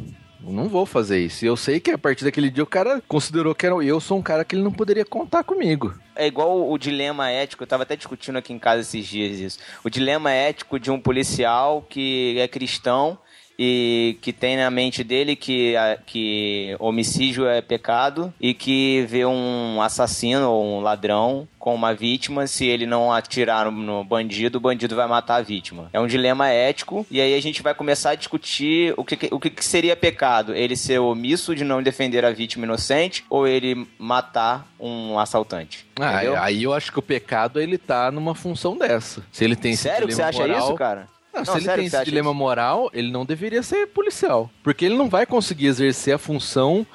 Não 0.46 0.68
vou 0.68 0.86
fazer 0.86 1.20
isso. 1.20 1.46
E 1.46 1.48
eu 1.48 1.56
sei 1.56 1.80
que 1.80 1.92
a 1.92 1.98
partir 1.98 2.26
daquele 2.26 2.50
dia 2.50 2.64
o 2.64 2.68
cara 2.68 3.02
considerou 3.08 3.56
que 3.56 3.66
era, 3.66 3.76
eu 3.76 4.00
sou 4.00 4.18
um 4.18 4.22
cara 4.22 4.44
que 4.44 4.56
ele 4.56 4.64
não 4.64 4.72
poderia 4.72 5.06
contar 5.06 5.44
comigo. 5.44 5.94
É 6.16 6.28
igual 6.28 6.70
o 6.70 6.78
dilema 6.78 7.30
ético, 7.30 7.64
eu 7.64 7.68
tava 7.68 7.84
até 7.84 7.96
discutindo 7.96 8.38
aqui 8.38 8.54
em 8.54 8.60
casa 8.60 8.82
esses 8.82 9.06
dias 9.06 9.40
isso. 9.40 9.60
O 9.84 9.90
dilema 9.90 10.32
ético 10.32 10.80
de 10.80 10.92
um 10.92 11.00
policial 11.00 11.86
que 11.90 12.38
é 12.38 12.48
cristão 12.48 13.18
e 13.58 14.18
que 14.22 14.34
tem 14.34 14.58
na 14.58 14.70
mente 14.72 15.04
dele 15.04 15.36
que, 15.36 15.76
a- 15.76 15.98
que 16.06 16.76
homicídio 16.80 17.48
é 17.48 17.62
pecado 17.62 18.34
e 18.40 18.54
que 18.54 19.06
vê 19.08 19.26
um 19.26 19.82
assassino 19.82 20.50
ou 20.50 20.66
um 20.78 20.80
ladrão 20.82 21.48
com 21.60 21.74
uma 21.74 21.94
vítima, 21.94 22.46
se 22.46 22.66
ele 22.66 22.86
não 22.86 23.12
atirar 23.12 23.72
no- 23.72 24.04
bandido, 24.04 24.58
o 24.58 24.62
bandido 24.62 24.96
vai 24.96 25.08
matar 25.08 25.36
a 25.36 25.42
vítima. 25.42 25.90
É 25.94 26.00
um 26.00 26.08
dilema 26.08 26.50
ético 26.50 27.06
e 27.10 27.22
aí 27.22 27.34
a 27.34 27.42
gente 27.42 27.62
vai 27.62 27.74
começar 27.74 28.12
a 28.12 28.16
discutir 28.16 28.94
o 28.98 29.04
que, 29.06 29.30
o 29.32 29.40
que, 29.40 29.54
seria 29.64 29.96
pecado. 29.96 30.54
Ele 30.54 30.76
ser 30.76 31.00
omisso 31.00 31.56
de 31.56 31.64
não 31.64 31.82
defender 31.82 32.26
a 32.26 32.32
vítima 32.32 32.66
inocente 32.66 33.24
ou 33.30 33.48
ele 33.48 33.88
matar 33.98 34.68
um 34.80 35.18
assaltante. 35.18 35.86
Ah, 36.00 36.42
aí 36.44 36.64
eu 36.64 36.74
acho 36.74 36.92
que 36.92 37.00
o 37.00 37.04
pecado 37.04 37.62
ele 37.62 37.78
tá 37.78 38.12
numa 38.12 38.36
função 38.36 38.78
dessa. 38.78 39.24
Se 39.32 39.44
ele 39.46 39.56
tem 39.56 39.76
Sério 39.76 40.08
que 40.08 40.14
você 40.14 40.22
acha 40.22 40.40
moral- 40.40 40.60
isso, 40.60 40.76
cara? 40.76 41.08
Não, 41.34 41.40
Não, 41.40 41.46
se 41.46 41.52
ele 41.58 41.66
sério 41.66 41.78
tem 41.82 41.88
esse 41.88 42.06
dilema 42.06 42.30
isso? 42.30 42.38
moral, 42.38 42.90
ele 42.94 43.12
não 43.12 43.26
deveria 43.26 43.64
ser 43.64 43.88
policial. 43.88 44.50
Porque 44.62 44.86
ele 44.86 44.96
não 44.96 45.10
vai 45.10 45.26
conseguir 45.26 45.66
exercer 45.68 46.14
a 46.14 46.18
função 46.18 46.86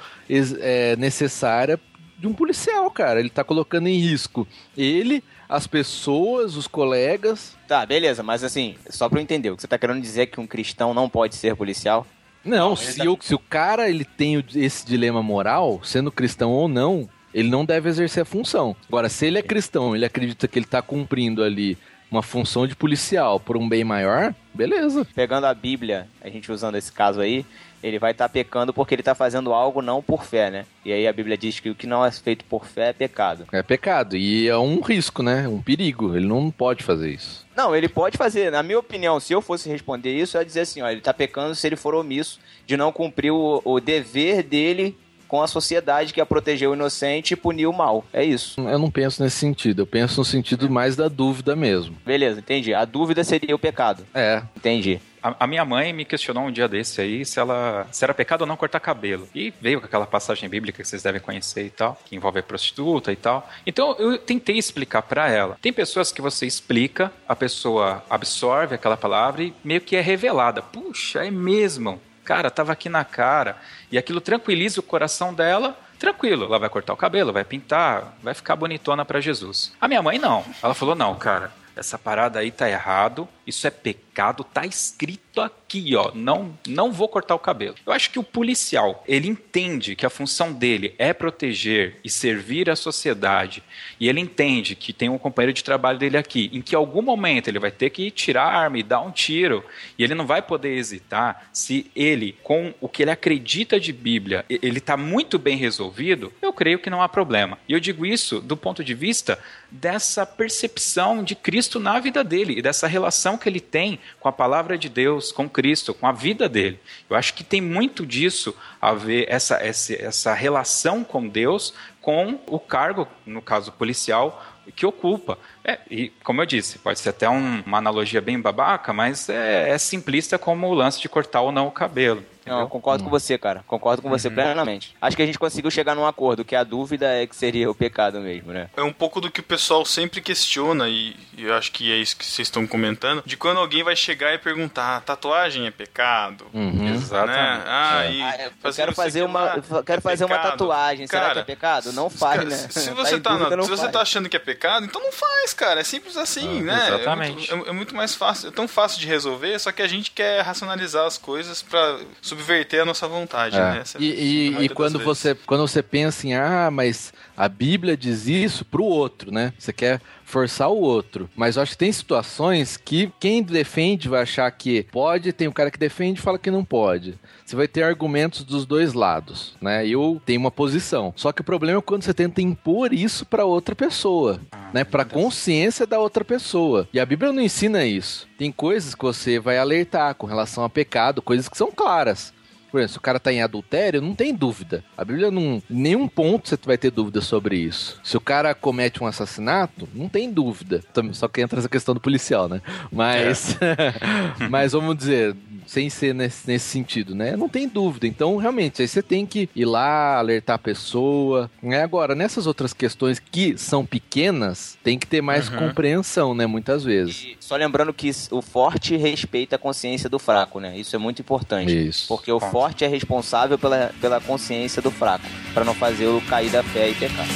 é, 0.60 0.94
necessária 0.96 1.78
de 2.18 2.26
um 2.26 2.32
policial, 2.32 2.90
cara. 2.90 3.20
Ele 3.20 3.30
tá 3.30 3.42
colocando 3.42 3.88
em 3.88 3.98
risco 3.98 4.46
ele, 4.76 5.22
as 5.48 5.66
pessoas, 5.66 6.56
os 6.56 6.66
colegas. 6.66 7.56
Tá, 7.66 7.84
beleza, 7.84 8.22
mas 8.22 8.44
assim, 8.44 8.76
só 8.88 9.08
pra 9.08 9.18
eu 9.18 9.22
entender, 9.22 9.50
o 9.50 9.56
que 9.56 9.62
você 9.62 9.68
tá 9.68 9.78
querendo 9.78 10.00
dizer 10.00 10.22
é 10.22 10.26
que 10.26 10.40
um 10.40 10.46
cristão 10.46 10.94
não 10.94 11.08
pode 11.08 11.34
ser 11.34 11.56
policial? 11.56 12.06
Não, 12.44 12.76
se, 12.76 13.06
o, 13.06 13.18
se 13.20 13.34
o 13.34 13.38
cara 13.38 13.90
ele 13.90 14.04
tem 14.04 14.42
esse 14.54 14.86
dilema 14.86 15.22
moral, 15.22 15.80
sendo 15.82 16.10
cristão 16.10 16.50
ou 16.52 16.68
não, 16.68 17.08
ele 17.34 17.48
não 17.50 17.64
deve 17.64 17.88
exercer 17.88 18.22
a 18.22 18.26
função. 18.26 18.74
Agora, 18.88 19.08
se 19.08 19.26
ele 19.26 19.38
é 19.38 19.42
cristão, 19.42 19.94
ele 19.94 20.04
acredita 20.04 20.48
que 20.48 20.58
ele 20.58 20.64
tá 20.66 20.80
cumprindo 20.80 21.42
ali 21.42 21.76
uma 22.10 22.22
função 22.22 22.66
de 22.66 22.74
policial 22.74 23.38
por 23.38 23.56
um 23.56 23.68
bem 23.68 23.84
maior, 23.84 24.34
beleza. 24.54 25.06
Pegando 25.14 25.46
a 25.46 25.54
Bíblia, 25.54 26.08
a 26.20 26.28
gente 26.28 26.50
usando 26.50 26.76
esse 26.76 26.90
caso 26.90 27.20
aí, 27.20 27.44
ele 27.82 27.98
vai 27.98 28.10
estar 28.10 28.28
pecando 28.28 28.72
porque 28.72 28.94
ele 28.94 29.02
tá 29.02 29.14
fazendo 29.14 29.52
algo 29.52 29.80
não 29.80 30.02
por 30.02 30.24
fé, 30.24 30.50
né? 30.50 30.66
E 30.84 30.92
aí 30.92 31.06
a 31.06 31.12
Bíblia 31.12 31.36
diz 31.36 31.60
que 31.60 31.70
o 31.70 31.74
que 31.74 31.86
não 31.86 32.04
é 32.04 32.10
feito 32.10 32.44
por 32.44 32.66
fé 32.66 32.88
é 32.88 32.92
pecado. 32.92 33.46
É 33.52 33.62
pecado. 33.62 34.16
E 34.16 34.48
é 34.48 34.56
um 34.56 34.80
risco, 34.80 35.22
né? 35.22 35.46
Um 35.46 35.62
perigo. 35.62 36.16
Ele 36.16 36.26
não 36.26 36.50
pode 36.50 36.82
fazer 36.82 37.10
isso. 37.10 37.46
Não, 37.56 37.74
ele 37.74 37.88
pode 37.88 38.16
fazer. 38.16 38.50
Na 38.50 38.62
minha 38.62 38.78
opinião, 38.78 39.20
se 39.20 39.32
eu 39.32 39.40
fosse 39.40 39.68
responder 39.68 40.12
isso, 40.16 40.36
eu 40.36 40.40
ia 40.40 40.46
dizer 40.46 40.60
assim, 40.60 40.82
ó, 40.82 40.88
ele 40.88 41.00
tá 41.00 41.14
pecando 41.14 41.54
se 41.54 41.66
ele 41.66 41.76
for 41.76 41.94
omisso 41.94 42.40
de 42.66 42.76
não 42.76 42.90
cumprir 42.90 43.30
o, 43.30 43.62
o 43.64 43.80
dever 43.80 44.42
dele 44.42 44.96
com 45.28 45.42
a 45.42 45.46
sociedade, 45.46 46.12
que 46.12 46.20
é 46.20 46.24
proteger 46.24 46.68
o 46.68 46.74
inocente 46.74 47.34
e 47.34 47.36
punir 47.36 47.66
o 47.66 47.72
mal. 47.72 48.04
É 48.12 48.24
isso. 48.24 48.60
Eu 48.60 48.78
não 48.78 48.90
penso 48.90 49.22
nesse 49.22 49.36
sentido. 49.36 49.82
Eu 49.82 49.86
penso 49.86 50.18
no 50.18 50.24
sentido 50.24 50.68
mais 50.70 50.96
da 50.96 51.06
dúvida 51.06 51.54
mesmo. 51.54 51.96
Beleza, 52.04 52.40
entendi. 52.40 52.74
A 52.74 52.84
dúvida 52.84 53.22
seria 53.22 53.54
o 53.54 53.58
pecado. 53.58 54.04
É. 54.14 54.42
Entendi. 54.56 55.00
A, 55.22 55.44
a 55.44 55.46
minha 55.46 55.64
mãe 55.64 55.92
me 55.92 56.04
questionou 56.04 56.44
um 56.44 56.52
dia 56.52 56.68
desse 56.68 57.00
aí 57.00 57.24
se 57.24 57.38
ela 57.38 57.86
se 57.90 58.04
era 58.04 58.14
pecado 58.14 58.42
ou 58.42 58.46
não 58.46 58.56
cortar 58.56 58.80
cabelo. 58.80 59.28
E 59.34 59.52
veio 59.60 59.80
com 59.80 59.86
aquela 59.86 60.06
passagem 60.06 60.48
bíblica 60.48 60.82
que 60.82 60.88
vocês 60.88 61.02
devem 61.02 61.20
conhecer 61.20 61.66
e 61.66 61.70
tal, 61.70 61.98
que 62.04 62.16
envolve 62.16 62.38
a 62.38 62.42
prostituta 62.42 63.12
e 63.12 63.16
tal. 63.16 63.48
Então 63.66 63.96
eu 63.98 64.16
tentei 64.18 64.56
explicar 64.56 65.02
pra 65.02 65.28
ela. 65.30 65.58
Tem 65.60 65.72
pessoas 65.72 66.12
que 66.12 66.22
você 66.22 66.46
explica, 66.46 67.12
a 67.28 67.36
pessoa 67.36 68.02
absorve 68.08 68.74
aquela 68.74 68.96
palavra 68.96 69.42
e 69.42 69.52
meio 69.62 69.80
que 69.80 69.96
é 69.96 70.00
revelada. 70.00 70.62
Puxa, 70.62 71.24
é 71.24 71.30
mesmo. 71.30 72.00
Cara, 72.28 72.50
tava 72.50 72.72
aqui 72.72 72.90
na 72.90 73.06
cara. 73.06 73.56
E 73.90 73.96
aquilo 73.96 74.20
tranquiliza 74.20 74.80
o 74.80 74.82
coração 74.82 75.32
dela. 75.32 75.74
Tranquilo, 75.98 76.44
ela 76.44 76.58
vai 76.58 76.68
cortar 76.68 76.92
o 76.92 76.96
cabelo, 76.96 77.32
vai 77.32 77.42
pintar, 77.42 78.18
vai 78.22 78.34
ficar 78.34 78.54
bonitona 78.54 79.02
pra 79.02 79.18
Jesus. 79.18 79.72
A 79.80 79.88
minha 79.88 80.02
mãe 80.02 80.18
não. 80.18 80.44
Ela 80.62 80.74
falou: 80.74 80.94
"Não, 80.94 81.14
cara, 81.14 81.50
essa 81.74 81.98
parada 81.98 82.40
aí 82.40 82.50
tá 82.50 82.68
errado, 82.68 83.26
isso 83.46 83.66
é 83.66 83.70
pecado, 83.70 84.07
tá 84.52 84.66
escrito 84.66 85.40
aqui, 85.40 85.94
ó, 85.94 86.10
não, 86.14 86.58
não 86.66 86.90
vou 86.92 87.08
cortar 87.08 87.34
o 87.34 87.38
cabelo. 87.38 87.76
Eu 87.86 87.92
acho 87.92 88.10
que 88.10 88.18
o 88.18 88.24
policial, 88.24 89.04
ele 89.06 89.28
entende 89.28 89.94
que 89.94 90.04
a 90.04 90.10
função 90.10 90.52
dele 90.52 90.94
é 90.98 91.12
proteger 91.12 92.00
e 92.02 92.10
servir 92.10 92.68
a 92.68 92.76
sociedade, 92.76 93.62
e 94.00 94.08
ele 94.08 94.20
entende 94.20 94.74
que 94.74 94.92
tem 94.92 95.08
um 95.08 95.18
companheiro 95.18 95.52
de 95.52 95.62
trabalho 95.62 95.98
dele 95.98 96.16
aqui, 96.16 96.50
em 96.52 96.60
que 96.60 96.74
algum 96.74 97.02
momento 97.02 97.48
ele 97.48 97.58
vai 97.58 97.70
ter 97.70 97.90
que 97.90 98.10
tirar 98.10 98.44
a 98.44 98.58
arma 98.58 98.78
e 98.78 98.82
dar 98.82 99.00
um 99.00 99.10
tiro, 99.10 99.64
e 99.96 100.02
ele 100.02 100.14
não 100.14 100.26
vai 100.26 100.42
poder 100.42 100.76
hesitar 100.76 101.48
se 101.52 101.90
ele, 101.94 102.36
com 102.42 102.74
o 102.80 102.88
que 102.88 103.02
ele 103.02 103.10
acredita 103.10 103.78
de 103.78 103.92
Bíblia, 103.92 104.44
ele 104.48 104.80
tá 104.80 104.96
muito 104.96 105.38
bem 105.38 105.56
resolvido, 105.56 106.32
eu 106.42 106.52
creio 106.52 106.78
que 106.78 106.90
não 106.90 107.02
há 107.02 107.08
problema. 107.08 107.58
E 107.68 107.72
eu 107.72 107.80
digo 107.80 108.04
isso 108.04 108.40
do 108.40 108.56
ponto 108.56 108.82
de 108.82 108.94
vista 108.94 109.38
dessa 109.70 110.26
percepção 110.26 111.22
de 111.22 111.34
Cristo 111.34 111.78
na 111.78 112.00
vida 112.00 112.24
dele 112.24 112.58
e 112.58 112.62
dessa 112.62 112.86
relação 112.86 113.36
que 113.36 113.48
ele 113.48 113.60
tem 113.60 114.00
com 114.20 114.28
a 114.28 114.32
palavra 114.32 114.76
de 114.78 114.88
Deus, 114.88 115.30
com 115.32 115.48
Cristo, 115.48 115.92
com 115.94 116.06
a 116.06 116.12
vida 116.12 116.48
dele. 116.48 116.78
Eu 117.08 117.16
acho 117.16 117.34
que 117.34 117.44
tem 117.44 117.60
muito 117.60 118.04
disso 118.06 118.54
a 118.80 118.92
ver 118.94 119.26
essa, 119.28 119.56
essa, 119.56 119.94
essa 119.94 120.34
relação 120.34 121.04
com 121.04 121.26
Deus 121.26 121.74
com 122.00 122.38
o 122.46 122.58
cargo, 122.58 123.06
no 123.26 123.42
caso 123.42 123.70
policial, 123.72 124.42
que 124.74 124.86
ocupa. 124.86 125.38
É, 125.64 125.78
e 125.90 126.10
como 126.22 126.40
eu 126.42 126.46
disse, 126.46 126.78
pode 126.78 126.98
ser 127.00 127.10
até 127.10 127.28
um- 127.28 127.62
uma 127.66 127.78
analogia 127.78 128.20
bem 128.20 128.40
babaca, 128.40 128.92
mas 128.92 129.28
é, 129.28 129.70
é 129.70 129.78
simplista 129.78 130.38
como 130.38 130.66
o 130.68 130.74
lance 130.74 131.00
de 131.00 131.08
cortar 131.08 131.40
ou 131.42 131.52
não 131.52 131.66
o 131.66 131.72
cabelo. 131.72 132.24
Não, 132.48 132.60
eu 132.60 132.68
concordo 132.68 133.04
com 133.04 133.10
você, 133.10 133.36
cara. 133.38 133.62
Concordo 133.66 134.02
com 134.02 134.08
você 134.08 134.28
plenamente. 134.30 134.94
Acho 135.00 135.16
que 135.16 135.22
a 135.22 135.26
gente 135.26 135.38
conseguiu 135.38 135.70
chegar 135.70 135.94
num 135.94 136.06
acordo, 136.06 136.44
que 136.44 136.56
a 136.56 136.64
dúvida 136.64 137.06
é 137.06 137.26
que 137.26 137.36
seria 137.36 137.70
o 137.70 137.74
pecado 137.74 138.20
mesmo, 138.20 138.52
né? 138.52 138.68
É 138.76 138.82
um 138.82 138.92
pouco 138.92 139.20
do 139.20 139.30
que 139.30 139.40
o 139.40 139.42
pessoal 139.44 139.84
sempre 139.84 140.20
questiona, 140.20 140.88
e 140.88 141.16
e 141.38 141.44
eu 141.44 141.54
acho 141.54 141.70
que 141.70 141.92
é 141.92 141.96
isso 141.96 142.16
que 142.16 142.26
vocês 142.26 142.48
estão 142.48 142.66
comentando, 142.66 143.22
de 143.24 143.36
quando 143.36 143.58
alguém 143.60 143.84
vai 143.84 143.94
chegar 143.94 144.34
e 144.34 144.38
perguntar, 144.38 145.00
tatuagem 145.02 145.66
é 145.66 145.70
pecado? 145.70 146.46
Uhum. 146.52 146.94
Exatamente. 146.94 147.38
Né? 147.38 147.64
Ah, 147.66 148.04
É. 148.04 148.12
e 148.12 148.22
Ah, 148.22 148.72
quero 148.74 148.92
fazer 148.92 149.22
uma, 149.22 149.62
quero 149.86 149.98
é 149.98 150.00
fazer 150.00 150.24
uma 150.24 150.38
tatuagem. 150.38 151.06
Será 151.06 151.20
Cara, 151.22 151.34
que 151.34 151.38
é 151.40 151.44
pecado? 151.44 151.92
Não 151.92 152.10
faz, 152.10 152.44
né? 152.44 152.56
Se 152.56 152.88
Tá 152.90 152.94
você 152.96 153.16
em 153.16 153.20
tá, 153.20 153.30
dúvida, 153.36 153.56
na- 153.56 153.62
se 153.62 153.68
você 153.70 153.82
faz. 153.82 153.92
tá 153.92 154.00
achando 154.02 154.28
que 154.28 154.36
é 154.36 154.40
pecado, 154.40 154.84
então 154.84 155.00
não 155.00 155.12
faz, 155.12 155.54
cara. 155.54 155.80
É 155.80 155.84
simples 155.84 156.16
assim, 156.16 156.60
Ah, 156.60 156.62
né? 156.64 156.80
É 156.90 156.94
exatamente. 156.94 157.52
muito, 157.52 157.66
é- 157.66 157.70
é 157.70 157.72
muito 157.72 157.94
mais 157.94 158.14
fácil, 158.16 158.48
é 158.48 158.50
tão 158.50 158.66
fácil 158.66 158.98
de 159.00 159.06
resolver, 159.06 159.56
só 159.60 159.70
que 159.70 159.80
a 159.82 159.86
gente 159.88 160.10
quer 160.10 160.40
racionalizar 160.42 161.06
as 161.06 161.16
coisas 161.18 161.62
pra 161.62 161.98
subverter 162.38 162.80
a 162.82 162.84
nossa 162.84 163.08
vontade, 163.08 163.56
É. 163.56 163.60
né? 163.60 163.78
Essa- 163.80 163.98
E, 163.98 164.04
e- 164.06 164.64
e 164.64 164.68
quando, 164.68 164.92
vezes. 164.98 165.04
você, 165.06 165.34
quando 165.34 165.66
você 165.66 165.82
pensa 165.82 166.26
em, 166.26 166.34
ah, 166.34 166.70
mas 166.70 167.12
a 167.36 167.48
Bíblia 167.48 167.96
diz 167.96 168.26
isso 168.26 168.64
pro 168.64 168.84
outro, 168.84 169.30
né? 169.32 169.52
Você 169.58 169.72
quer 169.72 170.00
forçar 170.28 170.68
o 170.70 170.80
outro. 170.80 171.28
Mas 171.34 171.56
eu 171.56 171.62
acho 171.62 171.72
que 171.72 171.78
tem 171.78 171.90
situações 171.90 172.76
que 172.76 173.10
quem 173.18 173.42
defende 173.42 174.08
vai 174.08 174.22
achar 174.22 174.50
que 174.50 174.84
pode, 174.92 175.32
tem 175.32 175.48
um 175.48 175.52
cara 175.52 175.70
que 175.70 175.78
defende 175.78 176.20
e 176.20 176.22
fala 176.22 176.38
que 176.38 176.50
não 176.50 176.64
pode. 176.64 177.18
Você 177.44 177.56
vai 177.56 177.66
ter 177.66 177.82
argumentos 177.82 178.44
dos 178.44 178.66
dois 178.66 178.92
lados, 178.92 179.56
né? 179.60 179.86
Eu 179.86 180.20
tenho 180.24 180.40
uma 180.40 180.50
posição. 180.50 181.14
Só 181.16 181.32
que 181.32 181.40
o 181.40 181.44
problema 181.44 181.78
é 181.78 181.82
quando 181.82 182.02
você 182.02 182.12
tenta 182.12 182.42
impor 182.42 182.92
isso 182.92 183.24
pra 183.24 183.46
outra 183.46 183.74
pessoa, 183.74 184.38
né? 184.72 184.84
Pra 184.84 185.04
consciência 185.04 185.86
da 185.86 185.98
outra 185.98 186.24
pessoa. 186.24 186.86
E 186.92 187.00
a 187.00 187.06
Bíblia 187.06 187.32
não 187.32 187.40
ensina 187.40 187.86
isso. 187.86 188.28
Tem 188.36 188.52
coisas 188.52 188.94
que 188.94 189.04
você 189.04 189.38
vai 189.38 189.56
alertar 189.56 190.14
com 190.14 190.26
relação 190.26 190.62
a 190.62 190.68
pecado, 190.68 191.22
coisas 191.22 191.48
que 191.48 191.56
são 191.56 191.72
claras. 191.72 192.34
Por 192.70 192.78
exemplo, 192.78 192.92
se 192.92 192.98
o 192.98 193.02
cara 193.02 193.18
tá 193.18 193.32
em 193.32 193.42
adultério, 193.42 194.00
não 194.00 194.14
tem 194.14 194.34
dúvida. 194.34 194.84
A 194.96 195.04
Bíblia 195.04 195.30
não. 195.30 195.62
Nenhum 195.68 196.06
ponto 196.06 196.48
você 196.48 196.58
vai 196.64 196.78
ter 196.78 196.90
dúvida 196.90 197.20
sobre 197.20 197.56
isso. 197.56 198.00
Se 198.02 198.16
o 198.16 198.20
cara 198.20 198.54
comete 198.54 199.02
um 199.02 199.06
assassinato, 199.06 199.88
não 199.94 200.08
tem 200.08 200.30
dúvida. 200.30 200.82
Só 201.12 201.28
que 201.28 201.40
entra 201.40 201.58
essa 201.58 201.68
questão 201.68 201.94
do 201.94 202.00
policial, 202.00 202.48
né? 202.48 202.60
Mas. 202.92 203.56
mas 204.50 204.72
vamos 204.72 204.96
dizer. 204.96 205.34
Sem 205.68 205.90
ser 205.90 206.14
nesse, 206.14 206.48
nesse 206.48 206.64
sentido, 206.64 207.14
né? 207.14 207.36
Não 207.36 207.46
tem 207.46 207.68
dúvida. 207.68 208.06
Então, 208.06 208.38
realmente, 208.38 208.80
aí 208.80 208.88
você 208.88 209.02
tem 209.02 209.26
que 209.26 209.50
ir 209.54 209.66
lá, 209.66 210.16
alertar 210.16 210.56
a 210.56 210.58
pessoa. 210.58 211.50
Né? 211.62 211.82
Agora, 211.82 212.14
nessas 212.14 212.46
outras 212.46 212.72
questões 212.72 213.18
que 213.18 213.58
são 213.58 213.84
pequenas, 213.84 214.78
tem 214.82 214.98
que 214.98 215.06
ter 215.06 215.20
mais 215.20 215.50
Uhum. 215.50 215.58
compreensão, 215.58 216.34
né? 216.34 216.46
Muitas 216.46 216.84
vezes. 216.84 217.22
E 217.22 217.36
só 217.38 217.54
lembrando 217.54 217.92
que 217.92 218.10
o 218.30 218.40
forte 218.40 218.96
respeita 218.96 219.56
a 219.56 219.58
consciência 219.58 220.08
do 220.08 220.18
fraco, 220.18 220.58
né? 220.58 220.74
Isso 220.78 220.96
é 220.96 220.98
muito 220.98 221.20
importante. 221.20 221.88
Isso. 221.88 222.08
Porque 222.08 222.32
o 222.32 222.40
forte 222.40 222.82
é 222.82 222.88
responsável 222.88 223.58
pela, 223.58 223.92
pela 224.00 224.20
consciência 224.22 224.80
do 224.80 224.90
fraco, 224.90 225.26
pra 225.52 225.64
não 225.64 225.74
fazê-lo 225.74 226.22
cair 226.22 226.48
da 226.50 226.62
fé 226.62 226.88
e 226.88 226.94
pecar. 226.94 227.26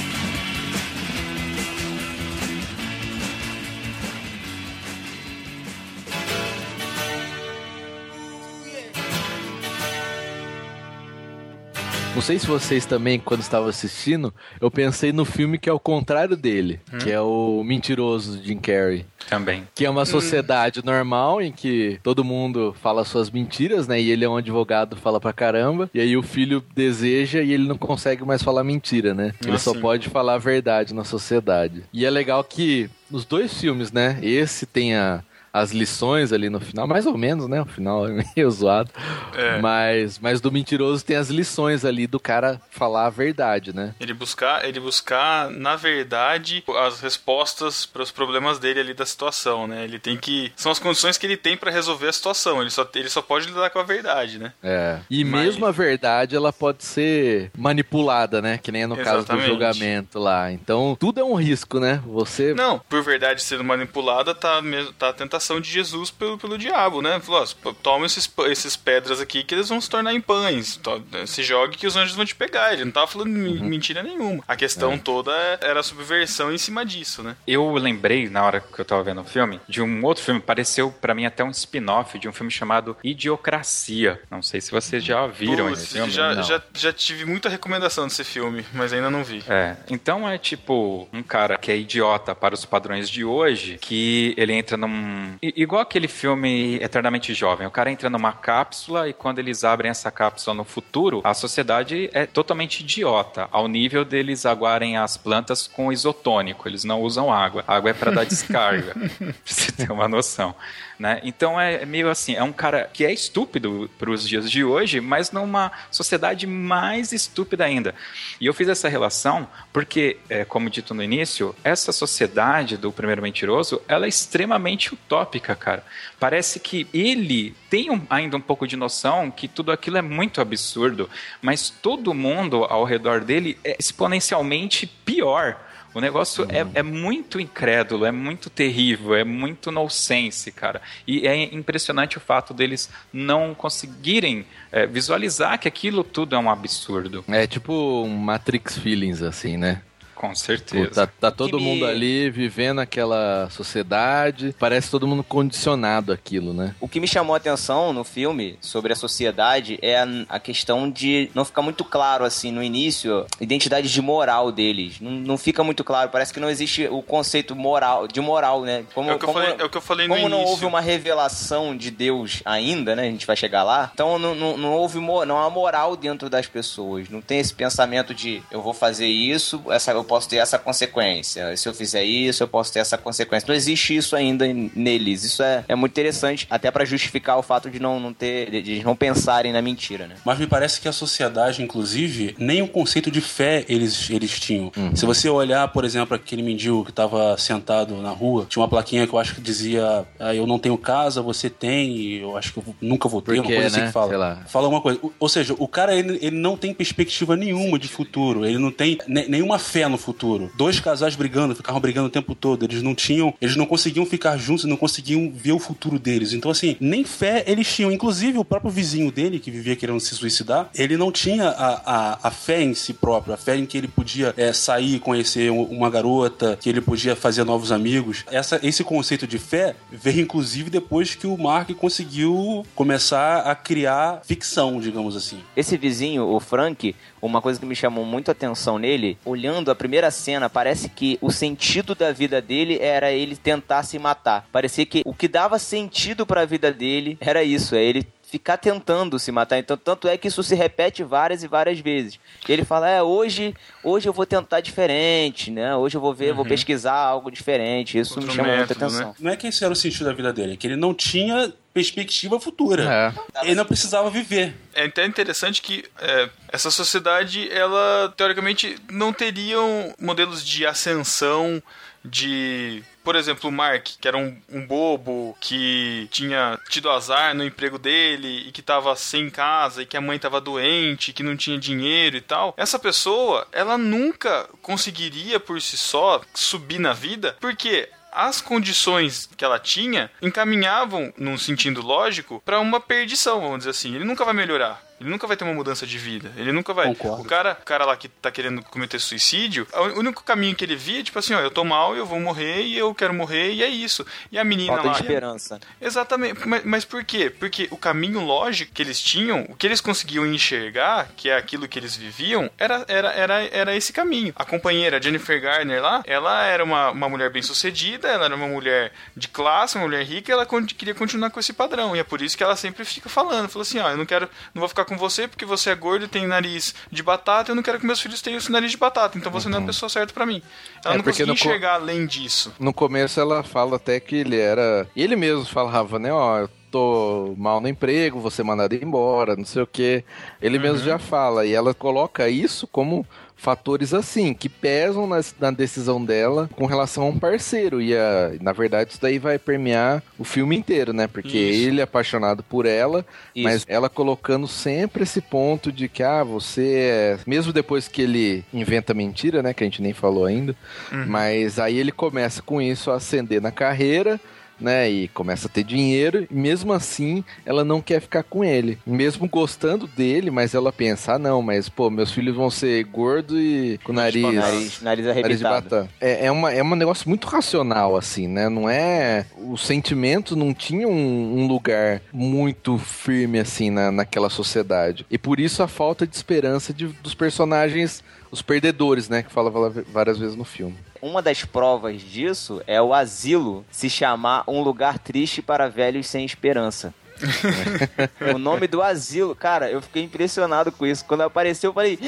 Não 12.15 12.21
sei 12.21 12.39
se 12.39 12.47
vocês 12.47 12.85
também, 12.85 13.19
quando 13.19 13.41
estavam 13.41 13.69
assistindo, 13.71 14.35
eu 14.61 14.71
pensei 14.71 15.13
no 15.15 15.25
filme 15.25 15.57
que 15.59 15.69
é 15.69 15.73
o 15.73 15.81
contrário 15.81 16.37
dele, 16.37 16.79
Hum. 16.93 16.99
que 16.99 17.11
é 17.11 17.19
o 17.21 17.65
Mentiroso 17.65 18.39
de 18.39 18.49
Jim 18.49 18.59
Carrey. 18.59 19.07
Também. 19.31 19.67
Que 19.75 19.87
é 19.87 19.91
uma 19.91 20.05
sociedade 20.05 20.85
normal 20.85 21.41
em 21.41 21.51
que 21.51 21.99
todo 22.03 22.23
mundo 22.23 22.77
fala 22.83 23.03
suas 23.05 23.31
mentiras, 23.31 23.89
né? 23.89 23.99
E 23.99 24.11
ele 24.11 24.27
é 24.27 24.29
um 24.29 24.37
advogado, 24.37 24.95
fala 24.95 25.19
pra 25.19 25.33
caramba. 25.33 25.89
E 25.95 26.01
aí 26.01 26.15
o 26.17 26.23
filho 26.23 26.63
deseja 26.75 27.41
e 27.41 27.51
ele 27.53 27.67
não 27.67 27.79
consegue 27.79 28.25
mais 28.27 28.43
falar 28.43 28.63
mentira, 28.63 29.15
né? 29.15 29.33
Ele 29.43 29.53
Ah, 29.55 29.59
só 29.59 29.73
pode 29.73 30.11
falar 30.11 30.35
a 30.35 30.39
verdade 30.39 30.93
na 30.93 31.05
sociedade. 31.05 31.83
E 31.95 32.05
é 32.05 32.11
legal 32.11 32.45
que 32.45 32.91
nos 33.11 33.25
dois 33.25 33.59
filmes, 33.59 33.91
né? 33.91 34.19
Esse 34.23 34.67
tem 34.67 34.95
a- 34.95 35.23
as 35.53 35.71
lições 35.73 36.33
ali 36.33 36.49
no 36.49 36.59
final, 36.61 36.87
mais 36.87 37.07
ou 37.07 37.17
menos, 37.19 37.47
né? 37.47 37.61
O 37.61 37.67
final 37.67 38.07
é 38.09 38.25
meio 38.35 38.49
zoado. 38.51 38.91
É. 39.37 39.61
Mas, 39.61 40.19
mas 40.19 40.41
do 40.41 40.51
mentiroso 40.51 41.05
tem 41.05 41.17
as 41.17 41.29
lições 41.29 41.85
ali 41.85 42.07
do 42.07 42.19
cara 42.19 42.59
falar 42.71 43.07
a 43.07 43.11
verdade, 43.11 43.75
né? 43.75 43.95
Ele 44.01 44.15
buscar, 44.15 44.65
ele 44.67 44.81
buscar, 44.81 45.51
na 45.51 45.77
verdade, 45.77 46.65
as 46.79 47.01
respostas 47.01 47.85
para 47.85 48.03
os 48.03 48.11
problemas 48.11 48.59
dele 48.59 48.81
ali 48.81 48.95
da 48.95 49.05
situação, 49.05 49.67
né? 49.67 49.85
Ele 49.85 49.99
tem 49.99 50.17
que. 50.17 50.51
São 50.57 50.73
as 50.73 50.79
condições 50.79 51.19
que 51.19 51.27
ele 51.27 51.37
tem 51.37 51.55
para 51.55 51.71
resolver 51.71 52.09
a 52.09 52.13
situação. 52.13 52.63
Ele 52.63 52.71
só, 52.71 52.89
ele 52.95 53.11
só 53.11 53.21
pode 53.21 53.47
lidar 53.49 53.69
com 53.69 53.79
a 53.79 53.83
verdade, 53.83 54.39
né? 54.39 54.55
É. 54.63 55.01
E 55.11 55.23
Mas- 55.23 55.43
mesmo 55.45 55.67
a 55.67 55.71
verdade, 55.71 56.35
ela 56.35 56.53
pode 56.53 56.83
ser 56.83 57.51
manipulada, 57.57 58.41
né? 58.41 58.57
Que 58.57 58.73
nem 58.73 58.83
é 58.85 58.87
no 58.87 58.97
caso 58.97 59.11
do 59.19 59.19
Exatamente. 59.35 59.47
julgamento 59.49 60.19
lá. 60.19 60.51
Então, 60.51 60.97
tudo 60.99 61.21
é 61.21 61.25
um 61.25 61.35
risco, 61.35 61.79
né? 61.79 62.03
Você. 62.07 62.55
Não, 62.55 62.79
por 62.79 63.03
verdade 63.03 63.43
sendo 63.43 63.63
manipulada, 63.63 64.35
tá, 64.35 64.63
mesmo, 64.63 64.93
tá 64.95 65.11
a 65.11 65.13
tentação 65.13 65.42
de 65.61 65.71
Jesus 65.71 66.11
pelo, 66.11 66.39
pelo 66.39 66.57
diabo, 66.59 67.01
né? 67.03 67.21
Falou, 67.21 67.45
ó, 67.65 67.73
toma 67.83 68.07
esses, 68.07 68.31
esses 68.49 68.77
pedras 68.77 69.21
aqui 69.21 69.43
que 69.45 69.55
eles 69.55 69.69
vão 69.69 69.81
se 69.81 69.89
tornar 69.89 70.13
em 70.15 70.21
pães. 70.21 70.81
Se 71.27 71.43
jogue 71.43 71.77
que 71.77 71.87
os 71.87 71.97
anjos 71.97 72.15
vão 72.15 72.25
te 72.25 72.35
pegar. 72.35 72.73
Ele 72.73 72.85
não 72.85 72.93
tava 72.93 73.07
falando 73.07 73.29
Uhum. 73.33 73.65
mentira 73.65 74.03
nenhuma. 74.03 74.43
A 74.47 74.57
questão 74.57 74.93
É. 74.93 74.99
toda 74.99 75.33
era 75.61 75.81
a 75.81 75.83
subversão 75.83 76.53
em 76.53 76.59
cima 76.59 76.85
disso, 76.85 77.23
né? 77.23 77.37
Eu 77.47 77.73
lembrei, 77.75 78.29
na 78.29 78.45
hora 78.45 78.61
que 78.61 78.81
eu 78.81 78.85
tava 78.85 79.03
vendo 79.03 79.21
o 79.21 79.25
filme, 79.25 79.61
de 79.69 79.81
um 79.83 80.05
outro 80.05 80.23
filme, 80.23 80.41
pareceu 80.41 80.91
pra 80.91 81.15
mim 81.15 81.25
até 81.27 81.43
um 81.43 81.51
spin-off 81.51 82.19
de 82.19 82.29
um 82.29 82.33
filme 82.33 82.51
chamado 82.51 82.97
Idiocracia. 83.03 84.21
Não 84.31 84.43
sei 84.43 84.61
se 84.61 84.71
vocês 84.71 85.03
já 85.05 85.27
viram 85.27 85.69
Putz, 85.69 85.83
esse 85.83 85.93
filme. 85.95 86.11
já, 86.11 86.35
Não. 86.35 86.43
já, 86.43 86.63
já 86.75 86.93
tive 86.93 87.25
muita 87.25 87.49
recomendação 87.49 88.07
desse 88.07 88.25
filme, 88.25 88.65
mas 88.73 88.93
ainda 88.93 89.11
não 89.11 89.25
vi. 89.25 89.43
É, 89.49 89.77
então 89.91 90.29
é 90.29 90.39
tipo 90.39 91.09
um 91.13 91.23
cara 91.23 91.57
que 91.59 91.71
é 91.71 91.77
idiota 91.77 92.35
para 92.35 92.55
os 92.55 92.65
padrões 92.65 93.09
de 93.09 93.25
hoje, 93.25 93.79
que 93.81 94.35
ele 94.37 94.53
entra 94.53 94.77
num. 94.77 95.32
I- 95.41 95.53
Igual 95.57 95.83
aquele 95.83 96.09
filme 96.09 96.77
Eternamente 96.83 97.33
Jovem. 97.35 97.67
O 97.67 97.71
cara 97.71 97.91
entra 97.91 98.11
numa 98.11 98.33
cápsula 98.33 99.09
e 99.09 99.13
quando 99.13 99.39
eles 99.39 99.63
abrem 99.65 99.91
essa 99.91 100.11
cápsula 100.11 100.55
no 100.55 100.65
futuro, 100.65 101.21
a 101.25 101.35
sociedade 101.35 102.11
é 102.13 102.27
totalmente 102.27 102.81
idiota, 102.81 103.49
ao 103.53 103.69
nível 103.69 104.05
deles 104.05 104.45
aguarem 104.45 104.97
as 104.97 105.17
plantas 105.17 105.67
com 105.69 105.93
isotônico. 105.93 106.69
Eles 106.69 106.85
não 106.85 107.01
usam 107.01 107.33
água. 107.33 107.65
A 107.67 107.77
água 107.77 107.91
é 107.91 107.95
para 107.95 108.11
dar 108.11 108.25
descarga. 108.25 108.95
pra 109.19 109.33
você 109.45 109.73
ter 109.73 109.91
uma 109.93 110.09
noção. 110.09 110.55
Né? 110.99 111.21
Então 111.25 111.61
é 111.61 111.85
meio 111.85 112.09
assim, 112.11 112.35
é 112.35 112.43
um 112.43 112.53
cara 112.53 112.89
que 112.93 113.05
é 113.05 113.13
estúpido 113.13 113.91
para 113.99 114.11
os 114.11 114.29
dias 114.29 114.51
de 114.51 114.63
hoje, 114.63 115.01
mas 115.01 115.33
numa 115.33 115.73
sociedade 115.91 116.47
mais 116.47 117.13
estúpida 117.13 117.65
ainda. 117.65 117.95
E 118.41 118.47
eu 118.47 118.55
fiz 118.55 118.69
essa 118.69 118.89
relação 118.89 119.49
porque, 119.73 120.19
é, 120.29 120.45
como 120.45 120.71
dito 120.71 120.95
no 120.95 121.03
início, 121.03 121.55
essa 121.65 121.91
sociedade 121.93 122.77
do 122.77 122.93
primeiro 122.93 123.23
mentiroso, 123.23 123.83
ela 123.89 124.05
é 124.07 124.09
extremamente 124.09 124.95
utópica, 124.95 125.57
cara. 125.57 125.85
Parece 126.21 126.61
que 126.61 126.87
ele 126.93 127.55
tem 127.69 127.91
um- 127.91 128.07
ainda 128.09 128.37
um 128.37 128.41
pouco 128.41 128.67
de 128.67 128.77
noção 128.77 129.31
que 129.31 129.49
tudo 129.49 129.73
aquilo 129.73 129.97
é 129.97 130.03
muito 130.03 130.41
absurdo, 130.41 131.09
mas 131.41 131.69
todo 131.71 132.15
mundo 132.15 132.65
ao 132.65 132.85
redor 132.85 133.23
dele 133.23 133.59
é 133.65 133.77
exponencialmente 133.79 134.87
pior. 134.87 135.57
O 135.95 136.01
negócio 136.01 136.47
é, 136.49 136.67
é 136.75 136.83
muito 136.83 137.39
incrédulo, 137.39 138.05
é 138.05 138.13
muito 138.13 138.49
terrível, 138.49 139.15
é 139.15 139.25
muito 139.25 139.71
nonsense, 139.71 140.51
cara. 140.51 140.81
E 141.07 141.27
é 141.27 141.55
impressionante 141.55 142.17
o 142.17 142.21
fato 142.21 142.55
deles 142.55 142.89
não 143.13 143.55
conseguirem 143.55 144.47
é, 144.71 144.87
visualizar 144.87 145.59
que 145.59 145.69
aquilo 145.69 146.03
tudo 146.03 146.35
é 146.35 146.39
um 146.39 146.51
absurdo. 146.51 147.25
É 147.29 147.47
tipo 147.47 147.73
um 147.73 148.17
Matrix 148.17 148.79
Feelings, 148.79 149.23
assim, 149.23 149.57
né? 149.57 149.83
Com 150.15 150.35
certeza. 150.35 151.07
Tá, 151.07 151.13
tá 151.21 151.31
todo 151.31 151.59
me- 151.59 151.65
mundo 151.65 151.87
ali 151.87 152.31
vivendo 152.31 152.81
aquela 152.81 153.49
sociedade, 153.51 154.55
parece 154.59 154.91
todo 154.91 155.07
mundo 155.07 155.23
condicionado 155.25 156.13
àquilo, 156.13 156.53
né? 156.53 156.75
O 156.81 156.87
que 156.89 157.01
me 157.01 157.09
chamou 157.09 157.35
a 157.35 157.37
atenção 157.39 157.93
no 157.93 158.05
filme 158.05 158.57
sobre 158.61 158.93
a 158.93 158.97
sociedade 158.97 159.79
é 159.83 159.99
a, 159.99 160.07
a 160.29 160.39
questão 160.39 160.91
de 160.91 161.31
não 161.35 161.45
ficar 161.45 161.63
muito 161.63 161.85
claro, 161.85 162.25
assim, 162.25 162.51
no 162.53 162.63
início, 162.63 163.27
a 163.41 163.43
identidade 163.43 163.93
de 163.93 164.01
moral 164.03 164.53
deles. 164.53 165.01
Não, 165.01 165.11
não 165.11 165.37
fica 165.39 165.65
muito 165.65 165.83
claro, 165.83 166.11
parece 166.11 166.33
que 166.33 166.41
não 166.41 166.49
existe 166.51 166.87
o 166.87 167.03
conceito 167.03 167.57
moral, 167.57 168.07
de 168.07 168.21
moral, 168.21 168.63
né? 168.63 168.85
Como, 168.95 169.11
É 169.11 169.15
o 169.15 169.19
que 169.19 169.25
eu 169.25 169.29
como, 169.29 169.41
falei- 169.41 169.57
é 169.59 169.65
o 169.65 169.71
que 169.71 169.77
eu 169.77 169.83
falei 169.83 170.07
no 170.09 170.15
como 170.15 170.29
não 170.29 170.39
início. 170.39 170.53
houve 170.53 170.67
uma 170.67 170.81
revelação 170.81 171.77
de 171.77 171.91
Deus 171.91 172.43
ainda, 172.45 172.95
né? 172.97 173.03
A 173.03 173.11
gente 173.11 173.27
vai 173.27 173.37
chegar 173.37 173.63
lá. 173.63 173.91
Então 173.93 174.19
não, 174.19 174.35
não, 174.35 174.57
não 174.57 174.73
houve 174.75 174.99
não 175.01 175.39
há 175.39 175.51
moral 175.51 175.97
dentro 175.97 176.31
das 176.31 176.47
pessoas. 176.47 177.09
Não 177.09 177.21
tem 177.21 177.39
esse 177.39 177.53
pensamento 177.53 178.15
de 178.15 178.43
eu 178.51 178.63
vou 178.63 178.73
fazer 178.73 179.07
isso, 179.07 179.63
essa, 179.71 180.02
eu 180.03 180.05
posso 180.05 180.29
ter 180.29 180.37
essa 180.37 180.59
consequência. 180.59 181.57
Se 181.57 181.69
eu 181.69 181.75
fizer 181.75 182.05
isso, 182.05 182.43
eu 182.43 182.49
posso 182.49 182.73
ter 182.73 182.81
essa 182.81 182.99
consequência. 182.99 183.47
Não 183.47 183.55
existe 183.55 183.97
isso 183.97 184.15
ainda 184.17 184.47
neles. 184.75 185.25
Isso 185.25 185.43
é, 185.43 185.65
é 185.69 185.75
muito 185.75 185.93
interessante, 185.93 186.47
até 186.51 186.71
pra 186.71 186.85
justificar 186.85 187.39
o 187.39 187.43
fato 187.43 187.71
de 187.71 187.81
não, 187.81 187.99
não 188.01 188.13
ter, 188.13 188.51
de, 188.51 188.63
de 188.63 188.85
não 188.85 188.95
pensarem 188.97 189.53
na 189.53 189.63
mentira, 189.63 190.07
né? 190.07 190.15
Mas 190.25 190.39
me 190.39 190.47
parece 190.47 190.81
que 190.81 190.89
a 190.89 190.93
sociedade, 190.93 191.63
inclusive, 191.63 192.35
nem 192.39 192.63
o 192.63 192.69
conceito 192.69 193.11
de 193.11 193.21
fé 193.21 193.65
eles, 193.69 194.11
eles 194.11 194.39
tinham. 194.39 194.71
Se 194.95 195.07
você 195.07 195.29
olhar, 195.29 195.67
por 195.69 195.85
exemplo, 195.85 196.15
aquele 196.15 196.43
mendigo 196.43 196.85
que 196.85 196.91
estava 196.91 197.37
sentado 197.39 197.97
na 197.97 198.11
rua, 198.11 198.47
tinha 198.49 198.63
uma 198.63 198.69
plaquinha 198.69 199.07
que 199.07 199.15
eu 199.15 199.19
acho 199.19 199.35
que 199.35 199.41
dizia: 199.41 200.05
ah, 200.19 200.35
Eu 200.35 200.47
não 200.47 200.59
tenho 200.59 200.77
casa, 200.77 201.23
você 201.23 201.49
tem, 201.49 201.97
e 201.97 202.19
eu 202.21 202.37
acho 202.37 202.53
que 202.53 202.59
eu 202.59 202.65
nunca 202.81 203.09
vou 203.09 203.21
ter, 203.23 203.37
Por 203.37 203.41
uma 203.41 203.45
coisa 203.47 203.67
assim 203.67 203.81
né? 203.81 203.87
que 203.87 203.93
fala. 203.93 204.43
Fala 204.47 204.69
uma 204.69 204.81
coisa. 204.81 204.99
Ou 205.19 205.29
seja, 205.29 205.55
o 205.59 205.69
cara 205.69 205.95
ele, 205.95 206.19
ele 206.23 206.37
não 206.37 206.57
tem 206.57 206.73
perspectiva 206.75 207.37
nenhuma 207.37 207.79
de 207.79 207.89
futuro, 207.89 208.45
ele 208.45 208.59
não 208.59 208.71
tem 208.71 208.99
ne- 209.07 209.27
nenhuma 209.29 209.59
fé 209.59 209.87
no 209.93 209.99
futuro. 209.99 210.51
Dois 210.57 210.81
casais 210.81 211.15
brigando, 211.15 211.55
ficavam 211.55 211.81
brigando 211.81 212.09
o 212.09 212.11
tempo 212.11 212.35
todo, 212.35 212.65
eles 212.65 212.83
não 212.83 212.95
tinham, 212.95 213.33
eles 213.41 213.55
não 213.57 213.67
conseguiam 213.67 214.05
ficar 214.05 214.37
juntos, 214.37 214.65
não 214.65 214.77
conseguiam 214.77 215.31
ver 215.35 215.53
o 215.53 215.59
futuro 215.59 215.99
deles. 215.99 216.33
Então, 216.33 216.51
assim, 216.51 216.77
nem 216.81 217.05
fé 217.05 217.45
eles 217.47 217.73
tinham. 217.73 217.93
Inclusive, 217.93 218.39
o 218.39 218.45
próprio 218.45 218.71
vizinho 218.71 219.11
dele, 219.13 219.39
que 219.39 219.51
vivia 219.51 219.77
querendo 219.77 220.01
se 220.01 220.15
suicidar, 220.15 220.71
ele 220.75 220.97
não 220.97 221.13
tinha 221.13 221.49
a, 221.49 221.83
a, 221.85 222.19
a 222.29 222.31
fé 222.31 222.63
em 222.63 222.75
si 222.75 222.93
próprio, 222.93 223.35
a 223.35 223.37
fé 223.37 223.57
em 223.57 223.67
que 223.67 223.79
ele 223.79 223.89
podia 223.89 224.35
é, 224.37 224.53
sair, 224.53 224.99
conhecer 224.99 225.51
um- 225.51 225.63
uma 225.65 225.89
garota, 225.91 226.59
que 226.61 226.69
ele 226.69 226.81
podia 226.81 227.15
fazer 227.15 227.45
novos 227.45 227.71
amigos. 227.71 228.25
Essa, 228.31 228.59
esse 228.63 228.83
conceito 228.83 229.27
de 229.27 229.39
fé 229.39 229.77
veio, 229.91 230.21
inclusive, 230.21 230.71
depois 230.71 231.15
que 231.15 231.27
o 231.27 231.37
Mark 231.37 231.71
conseguiu 231.75 232.65
começar 232.75 233.41
a 233.43 233.55
criar 233.55 234.21
ficção, 234.25 234.81
digamos 234.81 235.17
assim. 235.17 235.39
Esse 235.57 235.77
vizinho, 235.77 236.25
o 236.27 236.41
Frank, 236.41 236.95
uma 237.21 237.41
coisa 237.41 237.61
que 237.61 237.67
me 237.67 237.77
chamou 237.77 238.05
muito 238.05 238.29
a 238.29 238.33
atenção 238.33 238.79
nele, 238.79 239.17
olhando 239.25 239.71
a 239.71 239.75
primeira 239.83 240.13
cena, 240.13 240.49
parece 240.49 240.89
que 240.89 241.19
o 241.21 241.33
sentido 241.33 241.93
da 241.93 242.13
vida 242.13 242.41
dele 242.41 242.79
era 242.81 243.11
ele 243.11 243.35
tentar 243.35 243.83
se 243.83 243.99
matar. 243.99 244.47
Parecia 244.53 244.87
que 244.87 245.03
o 245.05 245.13
que 245.13 245.27
dava 245.27 245.59
sentido 245.59 246.25
pra 246.25 246.45
vida 246.45 246.73
dele 246.73 247.19
era 247.21 247.43
isso, 247.43 247.75
é 247.75 247.83
ele 247.83 248.07
ficar 248.33 248.57
tentando 248.57 249.19
se 249.19 249.31
matar. 249.31 249.59
Então, 249.59 249.77
tanto 249.77 250.09
é 250.09 250.17
que 250.17 250.27
isso 250.27 250.43
se 250.43 250.55
repete 250.55 251.05
várias 251.05 251.43
e 251.45 251.47
várias 251.47 251.79
vezes. 251.79 252.19
E 252.49 252.53
ele 252.53 252.65
fala: 252.65 252.89
"É, 252.89 253.03
hoje, 253.03 253.55
hoje 253.85 254.09
eu 254.09 254.13
vou 254.13 254.25
tentar 254.25 254.61
diferente, 254.61 255.51
né? 255.51 255.77
Hoje 255.77 255.99
eu 255.99 256.01
vou 256.01 256.15
ver, 256.15 256.33
vou 256.33 256.43
Uhum. 256.43 256.49
pesquisar 256.49 256.95
algo 256.95 257.31
diferente". 257.31 257.99
Isso 257.99 258.19
me 258.23 258.33
chama 258.33 258.57
muita 258.57 258.73
atenção. 258.73 259.15
Não 259.21 259.31
é 259.31 259.37
que 259.37 259.47
esse 259.49 259.63
era 259.63 259.73
o 259.73 259.77
sentido 259.77 260.07
da 260.07 260.15
vida 260.15 260.33
dele, 260.33 260.55
é 260.55 260.57
que 260.57 260.67
ele 260.67 260.77
não 260.77 260.95
tinha 260.95 261.53
perspectiva 261.75 262.41
futura. 262.41 263.13
É. 263.35 263.47
Ele 263.47 263.55
não 263.55 263.65
precisava 263.67 264.09
viver. 264.11 264.55
É 264.75 264.85
até 264.87 265.05
interessante 265.07 265.61
que 265.61 265.85
é, 266.01 266.29
essa 266.49 266.71
sociedade, 266.71 267.51
ela 267.53 268.13
teoricamente 268.17 268.77
não 268.91 269.13
teriam 269.13 269.93
modelos 270.01 270.43
de 270.45 270.65
ascensão 270.67 271.63
de. 272.05 272.83
Por 273.03 273.17
exemplo, 273.17 273.51
o 273.51 273.53
Mark, 273.53 273.87
que 274.01 274.09
era 274.09 274.17
um, 274.17 274.37
um 274.49 274.67
bobo, 274.67 275.37
que 275.41 276.09
tinha 276.11 276.59
tido 276.69 276.91
azar 276.91 277.35
no 277.35 277.45
emprego 277.45 277.79
dele 277.79 278.49
e 278.49 278.53
que 278.53 278.63
tava 278.63 278.95
sem 278.97 279.29
casa 279.29 279.83
e 279.83 279.87
que 279.87 279.97
a 279.97 280.01
mãe 280.01 280.19
tava 280.19 280.41
doente, 280.41 281.13
que 281.13 281.23
não 281.23 281.37
tinha 281.37 281.59
dinheiro 281.59 282.17
e 282.17 282.21
tal. 282.21 282.55
Essa 282.57 282.79
pessoa, 282.79 283.47
ela 283.53 283.77
nunca 283.77 284.49
conseguiria 284.61 285.41
por 285.41 285.61
si 285.61 285.77
só 285.77 286.21
subir 286.35 286.79
na 286.79 286.93
vida, 286.93 287.37
porque 287.41 287.89
as 288.13 288.43
condições 288.43 289.29
que 289.37 289.45
ela 289.45 289.59
tinha 289.59 290.11
encaminhavam, 290.21 291.13
num 291.17 291.39
sentido 291.39 291.81
lógico, 291.81 292.43
pra 292.45 292.61
uma 292.61 292.79
perdição, 292.79 293.41
vamos 293.41 293.59
dizer 293.59 293.71
assim. 293.71 293.95
Ele 293.95 294.05
nunca 294.05 294.25
vai 294.25 294.35
melhorar. 294.35 294.83
Ele 295.03 295.11
nunca 295.11 295.27
vai 295.27 295.37
ter 295.37 295.45
uma 295.45 295.53
mudança 295.55 295.87
de 295.87 295.99
vida. 295.99 296.33
Ele 296.37 296.53
nunca 296.53 296.73
vai. 296.73 296.91
O 296.91 297.25
cara, 297.25 297.59
o 297.61 297.65
cara 297.65 297.85
lá 297.85 297.97
que 297.97 298.09
tá 298.09 298.31
querendo 298.31 298.63
cometer 298.63 298.99
suicídio, 299.01 299.67
o 299.73 299.99
único 299.99 300.23
caminho 300.23 300.55
que 300.55 300.65
ele 300.65 300.77
via 300.77 301.01
é 301.01 301.03
tipo 301.03 301.19
assim, 301.19 301.35
ó, 301.35 301.41
eu 301.41 301.51
tô 301.51 301.65
mal, 301.65 301.97
eu 301.97 302.07
vou 302.07 302.21
morrer 302.21 302.63
e 302.63 302.79
eu 302.79 302.95
quero 302.95 303.13
morrer 303.13 303.53
e 303.53 303.63
é 303.63 303.67
isso. 303.69 304.07
E 304.31 304.39
a 304.39 304.45
menina 304.45 304.75
Falta 304.75 304.89
lá. 304.89 304.95
de 304.95 305.01
esperança. 305.01 305.61
Exatamente. 305.81 306.47
Mas, 306.47 306.65
mas 306.65 306.85
por 306.85 307.05
quê? 307.05 307.29
Porque 307.31 307.69
o 307.71 307.77
caminho 307.77 308.21
lógico 308.25 308.73
que 308.73 308.81
eles 308.83 309.01
tinham, 309.01 309.45
o 309.49 309.57
que 309.57 309.67
eles 309.67 309.81
conseguiam 309.81 310.25
enxergar, 310.25 311.09
que 311.17 311.29
é 311.29 311.37
aquilo 311.37 311.67
que 311.67 311.79
eles 311.79 311.97
viviam, 311.97 312.51
era, 312.59 312.85
era, 312.89 313.11
era, 313.13 313.45
era 313.49 313.77
esse 313.77 313.93
caminho. 313.93 314.33
A 314.37 314.45
companheira, 314.45 315.03
Jennifer 315.03 315.41
Garner 315.41 315.83
lá, 315.83 316.03
ela 316.07 316.45
era 316.45 316.63
uma, 316.63 316.91
uma 316.91 317.09
mulher 317.09 317.31
bem 317.31 317.43
sucedida, 317.43 318.09
ela 318.09 318.27
era 318.27 318.35
uma 318.37 318.47
mulher 318.47 318.93
de 319.17 319.29
classe, 319.29 319.77
uma 319.77 319.85
mulher 319.87 320.05
rica, 320.05 320.31
e 320.31 320.33
ela 320.33 320.47
con- 320.47 320.65
queria 320.67 320.95
continuar 320.95 321.31
com 321.31 321.41
esse 321.41 321.53
padrão. 321.53 321.97
E 321.97 321.99
é 321.99 322.05
por 322.05 322.23
isso 322.23 322.37
que 322.37 322.43
ela 322.45 322.55
sempre 322.57 322.85
fica 322.85 323.09
falando. 323.09 323.49
Falou 323.49 323.63
assim, 323.63 323.79
ó, 323.79 323.91
eu 323.91 323.97
não 323.97 324.07
quero, 324.07 324.29
não 324.55 324.61
vou 324.61 324.69
ficar 324.69 324.85
com 324.85 324.92
você 324.97 325.27
porque 325.29 325.45
você 325.45 325.71
é 325.71 325.75
gordo 325.75 326.05
e 326.05 326.09
tem 326.09 326.27
nariz 326.27 326.75
de 326.91 327.03
batata, 327.03 327.51
eu 327.51 327.55
não 327.55 327.63
quero 327.63 327.79
que 327.81 327.87
meus 327.87 328.01
filhos 328.01 328.21
tenham 328.23 328.39
esse 328.39 328.51
nariz 328.51 328.71
de 328.71 328.77
batata, 328.77 329.17
então 329.19 329.31
você 329.33 329.49
não 329.49 329.59
é 329.59 329.63
a 329.63 329.67
pessoa 329.67 329.89
certa 329.89 330.13
pra 330.13 330.25
mim. 330.27 330.43
Ela 330.85 330.95
É, 330.95 330.97
não 330.99 331.05
conseguia 331.05 331.27
no 331.27 331.39
co- 331.39 331.45
enxergar 331.49 331.75
além 331.75 332.07
disso. 332.07 332.53
No 332.59 332.73
começo 332.73 333.19
ela 333.21 333.43
fala 333.43 333.77
até 333.77 333.99
que 334.01 334.17
ele 334.17 334.39
era. 334.39 334.89
Ele 334.97 335.17
mesmo 335.17 335.45
falava, 335.45 335.99
né? 335.99 336.13
Ó, 336.13 336.39
eu 336.41 336.51
tô 336.71 337.35
mal 337.37 337.61
no 337.61 337.69
emprego, 337.69 338.19
vou 338.21 338.31
ser 338.31 338.43
mandado 338.43 338.75
embora, 338.75 339.37
não 339.37 339.45
sei 339.45 339.63
o 339.63 339.67
que. 339.67 340.03
Ele 340.41 340.57
Uhum. 340.57 340.63
mesmo 340.63 340.79
já 340.87 340.99
fala. 340.99 341.45
E 341.45 341.53
ela 341.53 341.75
coloca 341.75 342.29
isso 342.31 342.67
como 342.67 343.07
fatores 343.43 343.93
assim, 343.93 344.33
que 344.33 344.49
pesam 344.49 345.05
na, 345.05 345.21
na 345.41 345.51
decisão 345.51 346.03
dela 346.03 346.49
com 346.55 346.65
relação 346.65 347.03
a 347.03 347.07
um 347.09 347.19
parceiro. 347.19 347.83
E 347.83 347.93
a, 347.97 348.31
na 348.41 348.53
verdade 348.53 348.93
isso 348.93 349.03
daí 349.03 349.19
vai 349.19 349.37
permear 349.37 350.01
o 350.17 350.23
filme 350.23 350.57
inteiro, 350.57 350.93
né? 350.93 351.09
Porque 351.09 351.37
Isso. 351.37 351.69
ele 351.69 351.81
é 351.81 351.83
apaixonado 351.85 352.45
por 352.45 352.67
ela, 352.67 353.05
Isso. 353.35 353.45
mas 353.45 353.65
ela 353.67 353.89
colocando 353.89 354.47
sempre 354.47 355.03
esse 355.03 355.21
ponto 355.21 355.73
de 355.73 355.89
que, 355.89 356.05
ah, 356.05 356.23
você 356.23 356.63
é. 356.77 357.19
Mesmo 357.27 357.53
depois 357.53 357.89
que 357.89 358.03
ele 358.03 358.45
inventa 358.55 358.95
mentira, 358.95 359.43
né? 359.43 359.53
Que 359.53 359.65
a 359.65 359.67
gente 359.67 359.83
nem 359.83 359.93
falou 359.93 360.25
ainda. 360.25 360.55
Uhum. 360.93 361.07
Mas 361.09 361.59
aí 361.59 361.77
ele 361.79 361.91
começa 361.91 362.41
com 362.41 362.63
isso 362.63 362.93
a 362.93 362.97
ascender 362.97 363.43
na 363.43 363.51
carreira, 363.51 364.21
né? 364.61 364.91
E 364.91 365.09
começa 365.09 365.47
a 365.47 365.51
ter 365.51 365.65
dinheiro. 365.65 366.27
E 366.31 366.35
mesmo 366.35 366.73
assim, 366.73 367.25
ela 367.45 367.65
não 367.65 367.81
quer 367.81 368.01
ficar 368.01 368.23
com 368.23 368.45
ele. 368.45 368.79
Mesmo 368.87 369.29
gostando 369.29 369.87
dele, 369.87 370.31
mas 370.31 370.55
ela 370.55 370.73
pensa: 370.73 371.15
ah, 371.15 371.19
não, 371.19 371.43
mas 371.43 371.69
pô, 371.69 371.91
meus 371.91 372.11
filhos 372.13 372.35
vão 372.37 372.51
ser 372.51 372.85
gordo 372.85 373.39
e 373.41 373.79
com 373.85 373.93
nariz. 373.93 374.23
Nariz- 374.35 374.83
nariz 374.83 375.05
de 375.05 375.11
arrebitado. 375.11 375.43
batata. 375.69 375.89
É, 376.01 376.27
é, 376.27 376.31
uma, 376.31 376.53
é 376.53 376.63
um 376.63 376.75
negócio 376.77 377.09
muito 377.09 377.27
racional, 377.27 377.97
assim, 377.97 378.27
né? 378.29 378.49
Não 378.49 378.69
é. 378.69 379.27
O 379.37 379.57
sentimento 379.57 380.37
não 380.37 380.53
tinha 380.55 380.87
um, 380.89 381.41
um 381.41 381.47
lugar 381.47 382.01
muito 382.13 382.79
firme, 382.79 383.39
assim, 383.39 383.71
na, 383.71 383.91
naquela 383.91 384.31
sociedade. 384.31 385.05
E 385.11 385.19
por 385.19 385.41
isso 385.41 385.63
a 385.63 385.69
falta 385.69 386.07
de 386.07 386.15
esperança 386.17 386.73
de- 386.73 386.87
dos 386.87 387.15
personagens, 387.15 388.03
os 388.31 388.43
perdedores, 388.43 389.09
né? 389.09 389.23
Que 389.23 389.33
fala 389.33 389.51
várias 389.93 390.19
vezes 390.19 390.37
no 390.37 390.45
filme. 390.45 390.77
Uma 391.03 391.21
das 391.21 391.45
provas 391.45 392.01
disso 392.01 392.63
é 392.65 392.81
o 392.81 392.95
asilo 392.95 393.67
se 393.73 393.91
chamar 393.91 394.45
Um 394.47 394.63
Lugar 394.63 395.01
Triste 395.01 395.43
para 395.43 395.69
Velhos 395.69 396.07
Sem 396.07 396.25
Esperança. 396.25 396.95
o 398.33 398.39
nome 398.39 398.69
do 398.69 398.81
asilo, 398.81 399.35
cara, 399.35 399.69
eu 399.69 399.83
fiquei 399.83 400.05
impressionado 400.05 400.71
com 400.71 400.87
isso. 400.87 401.05
Quando 401.05 401.23
apareceu, 401.23 401.71
eu 401.71 401.75
falei, 401.75 401.99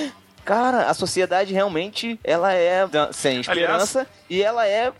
cara, 0.44 0.88
a 0.88 0.94
sociedade 0.94 1.52
realmente 1.52 2.20
ela 2.22 2.54
é 2.54 2.88
sem 3.12 3.40
esperança 3.40 4.06
e 4.30 4.40
ela 4.40 4.64
é, 4.64 4.92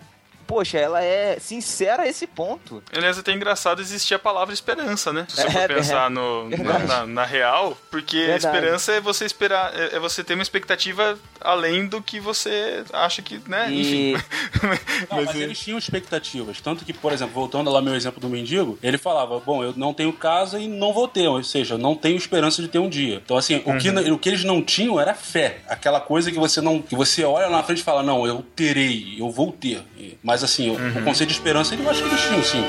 poxa, 0.47 0.79
ela 0.79 1.03
é 1.03 1.39
sincera 1.41 2.03
a 2.05 2.09
esse 2.09 2.27
ponto. 2.27 2.83
Aliás, 2.95 3.17
é 3.17 3.21
até 3.21 3.33
engraçado 3.33 3.81
existir 3.81 4.15
a 4.15 4.19
palavra 4.19 4.53
esperança, 4.55 5.13
né? 5.13 5.27
Se 5.29 5.37
você 5.37 5.47
É, 5.47 5.51
for 5.51 5.69
pensar 5.69 6.07
é. 6.07 6.09
no, 6.11 6.49
na, 6.51 6.79
na- 6.81 7.07
na 7.07 7.25
real, 7.25 7.77
porque 7.91 8.17
Verdade. 8.27 8.47
esperança 8.47 8.93
é 8.93 9.01
você 9.01 9.25
esperar, 9.25 9.73
é, 9.79 9.97
é 9.97 9.99
você 9.99 10.23
ter 10.25 10.35
uma 10.35 10.43
expectativa 10.43 11.19
além 11.41 11.87
do 11.87 12.01
que 12.03 12.19
você 12.21 12.85
acha 12.93 13.23
que, 13.23 13.41
né? 13.49 13.71
E- 13.71 14.13
Enfim. 14.13 14.25
Não, 15.11 15.25
mas, 15.25 15.35
eles 15.35 15.59
tinham 15.59 15.79
expectativas. 15.79 16.61
Tanto 16.61 16.85
que, 16.85 16.93
por 16.93 17.13
exemplo, 17.13 17.35
voltando 17.35 17.71
lá 17.71 17.81
meu 17.83 17.95
exemplo 17.95 18.21
do 18.21 18.29
mendigo, 18.29 18.79
ele 18.83 18.99
falava: 18.99 19.39
Bom, 19.41 19.63
eu 19.63 19.73
não 19.77 19.93
tenho 19.93 20.13
casa 20.13 20.59
e 20.59 20.69
não 20.69 20.93
vou 20.93 21.07
ter, 21.09 21.27
ou 21.29 21.43
seja, 21.43 21.77
não 21.77 21.95
tenho 21.95 22.17
esperança 22.17 22.63
de 22.63 22.69
ter 22.69 22.79
um 22.79 22.89
dia. 22.89 23.21
Então, 23.25 23.37
assim, 23.37 23.63
o, 23.65 23.77
que, 23.79 23.91
Uhum. 23.91 24.15
o 24.15 24.19
que 24.19 24.29
eles 24.29 24.45
não 24.45 24.63
tinham 24.63 25.01
era 25.01 25.15
fé. 25.15 25.59
Aquela 25.69 26.01
coisa 26.01 26.31
que 26.31 26.39
você 26.39 26.61
não. 26.61 26.81
que 26.83 26.95
você 26.97 27.25
olha 27.25 27.47
lá 27.47 27.59
na 27.59 27.63
frente 27.63 27.81
e 27.81 27.85
fala, 27.85 28.03
não, 28.03 28.27
eu 28.27 28.45
terei, 28.57 29.17
eu 29.19 29.31
vou 29.31 29.53
ter. 29.53 29.83
E- 29.99 30.17
Mas 30.35 30.43
assim, 30.43 30.69
o- 30.69 30.73
Uhum. 30.75 30.99
o 30.99 31.03
conceito 31.05 31.29
de 31.31 31.37
esperança, 31.37 31.77
eu 31.77 31.89
acho 31.89 32.03
que 32.03 32.09
eles 32.09 32.21
tinham, 32.23 32.43
sim. 32.43 32.65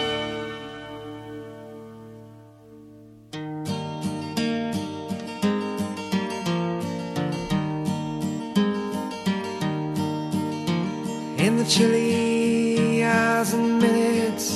In 11.37 11.57
the 11.57 11.65
chilly 11.65 13.03
hours 13.03 13.53
and 13.53 13.79
minutes 13.79 14.47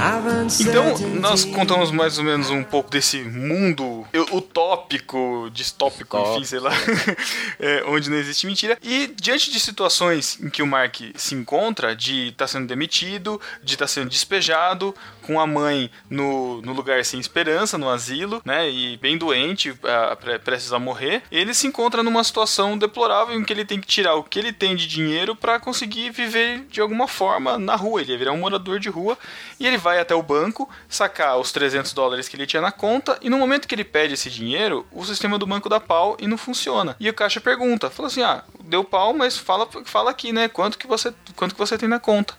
of 0.00 0.13
Então, 0.60 0.98
nós 1.20 1.44
contamos 1.44 1.90
mais 1.90 2.18
ou 2.18 2.24
menos 2.24 2.50
um 2.50 2.62
pouco 2.62 2.90
desse 2.90 3.22
mundo 3.22 4.04
utópico, 4.32 5.48
distópico, 5.52 6.16
enfim, 6.18 6.44
sei 6.44 6.58
lá, 6.60 6.70
é, 7.58 7.84
onde 7.86 8.10
não 8.10 8.16
existe 8.16 8.46
mentira. 8.46 8.76
E 8.82 9.12
diante 9.20 9.50
de 9.50 9.58
situações 9.60 10.38
em 10.40 10.50
que 10.50 10.62
o 10.62 10.66
Mark 10.66 10.96
se 11.14 11.34
encontra, 11.34 11.94
de 11.94 12.28
estar 12.28 12.46
sendo 12.46 12.66
demitido, 12.66 13.40
de 13.62 13.74
estar 13.74 13.86
sendo 13.86 14.08
despejado, 14.10 14.94
com 15.22 15.40
a 15.40 15.46
mãe 15.46 15.90
no, 16.10 16.60
no 16.62 16.72
lugar 16.72 17.02
sem 17.04 17.18
esperança, 17.18 17.78
no 17.78 17.88
asilo, 17.88 18.42
né, 18.44 18.68
e 18.70 18.96
bem 18.98 19.16
doente, 19.16 19.74
ah, 19.84 20.16
pre- 20.16 20.38
prestes 20.38 20.72
a 20.72 20.78
morrer, 20.78 21.22
ele 21.32 21.54
se 21.54 21.66
encontra 21.66 22.02
numa 22.02 22.22
situação 22.22 22.76
deplorável 22.76 23.34
em 23.34 23.42
que 23.44 23.52
ele 23.52 23.64
tem 23.64 23.80
que 23.80 23.86
tirar 23.86 24.14
o 24.16 24.22
que 24.24 24.38
ele 24.38 24.52
tem 24.52 24.76
de 24.76 24.86
dinheiro 24.86 25.34
para 25.34 25.58
conseguir 25.58 26.10
viver 26.10 26.64
de 26.70 26.80
alguma 26.80 27.08
forma 27.08 27.58
na 27.58 27.74
rua. 27.76 28.02
Ele 28.02 28.12
ia 28.12 28.18
virar 28.18 28.32
um 28.32 28.38
morador 28.38 28.78
de 28.78 28.88
rua 28.90 29.16
e 29.58 29.66
ele 29.66 29.78
vai 29.78 29.98
até 29.98 30.14
o 30.14 30.22
banco 30.24 30.68
sacar 30.88 31.38
os 31.38 31.52
300 31.52 31.92
dólares 31.92 32.28
que 32.28 32.36
ele 32.36 32.46
tinha 32.46 32.62
na 32.62 32.72
conta 32.72 33.18
e 33.20 33.30
no 33.30 33.38
momento 33.38 33.68
que 33.68 33.74
ele 33.74 33.84
pede 33.84 34.14
esse 34.14 34.30
dinheiro, 34.30 34.86
o 34.90 35.04
sistema 35.04 35.38
do 35.38 35.46
banco 35.46 35.68
dá 35.68 35.78
pau 35.78 36.16
e 36.18 36.26
não 36.26 36.36
funciona. 36.36 36.96
E 36.98 37.08
o 37.08 37.14
caixa 37.14 37.40
pergunta, 37.40 37.90
fala 37.90 38.08
assim: 38.08 38.22
"Ah, 38.22 38.42
deu 38.60 38.82
pau, 38.82 39.12
mas 39.12 39.36
fala 39.36 39.68
fala 39.84 40.10
aqui, 40.10 40.32
né? 40.32 40.48
Quanto 40.48 40.78
que 40.78 40.86
você 40.86 41.14
quanto 41.36 41.54
que 41.54 41.60
você 41.60 41.78
tem 41.78 41.88
na 41.88 42.00
conta?" 42.00 42.34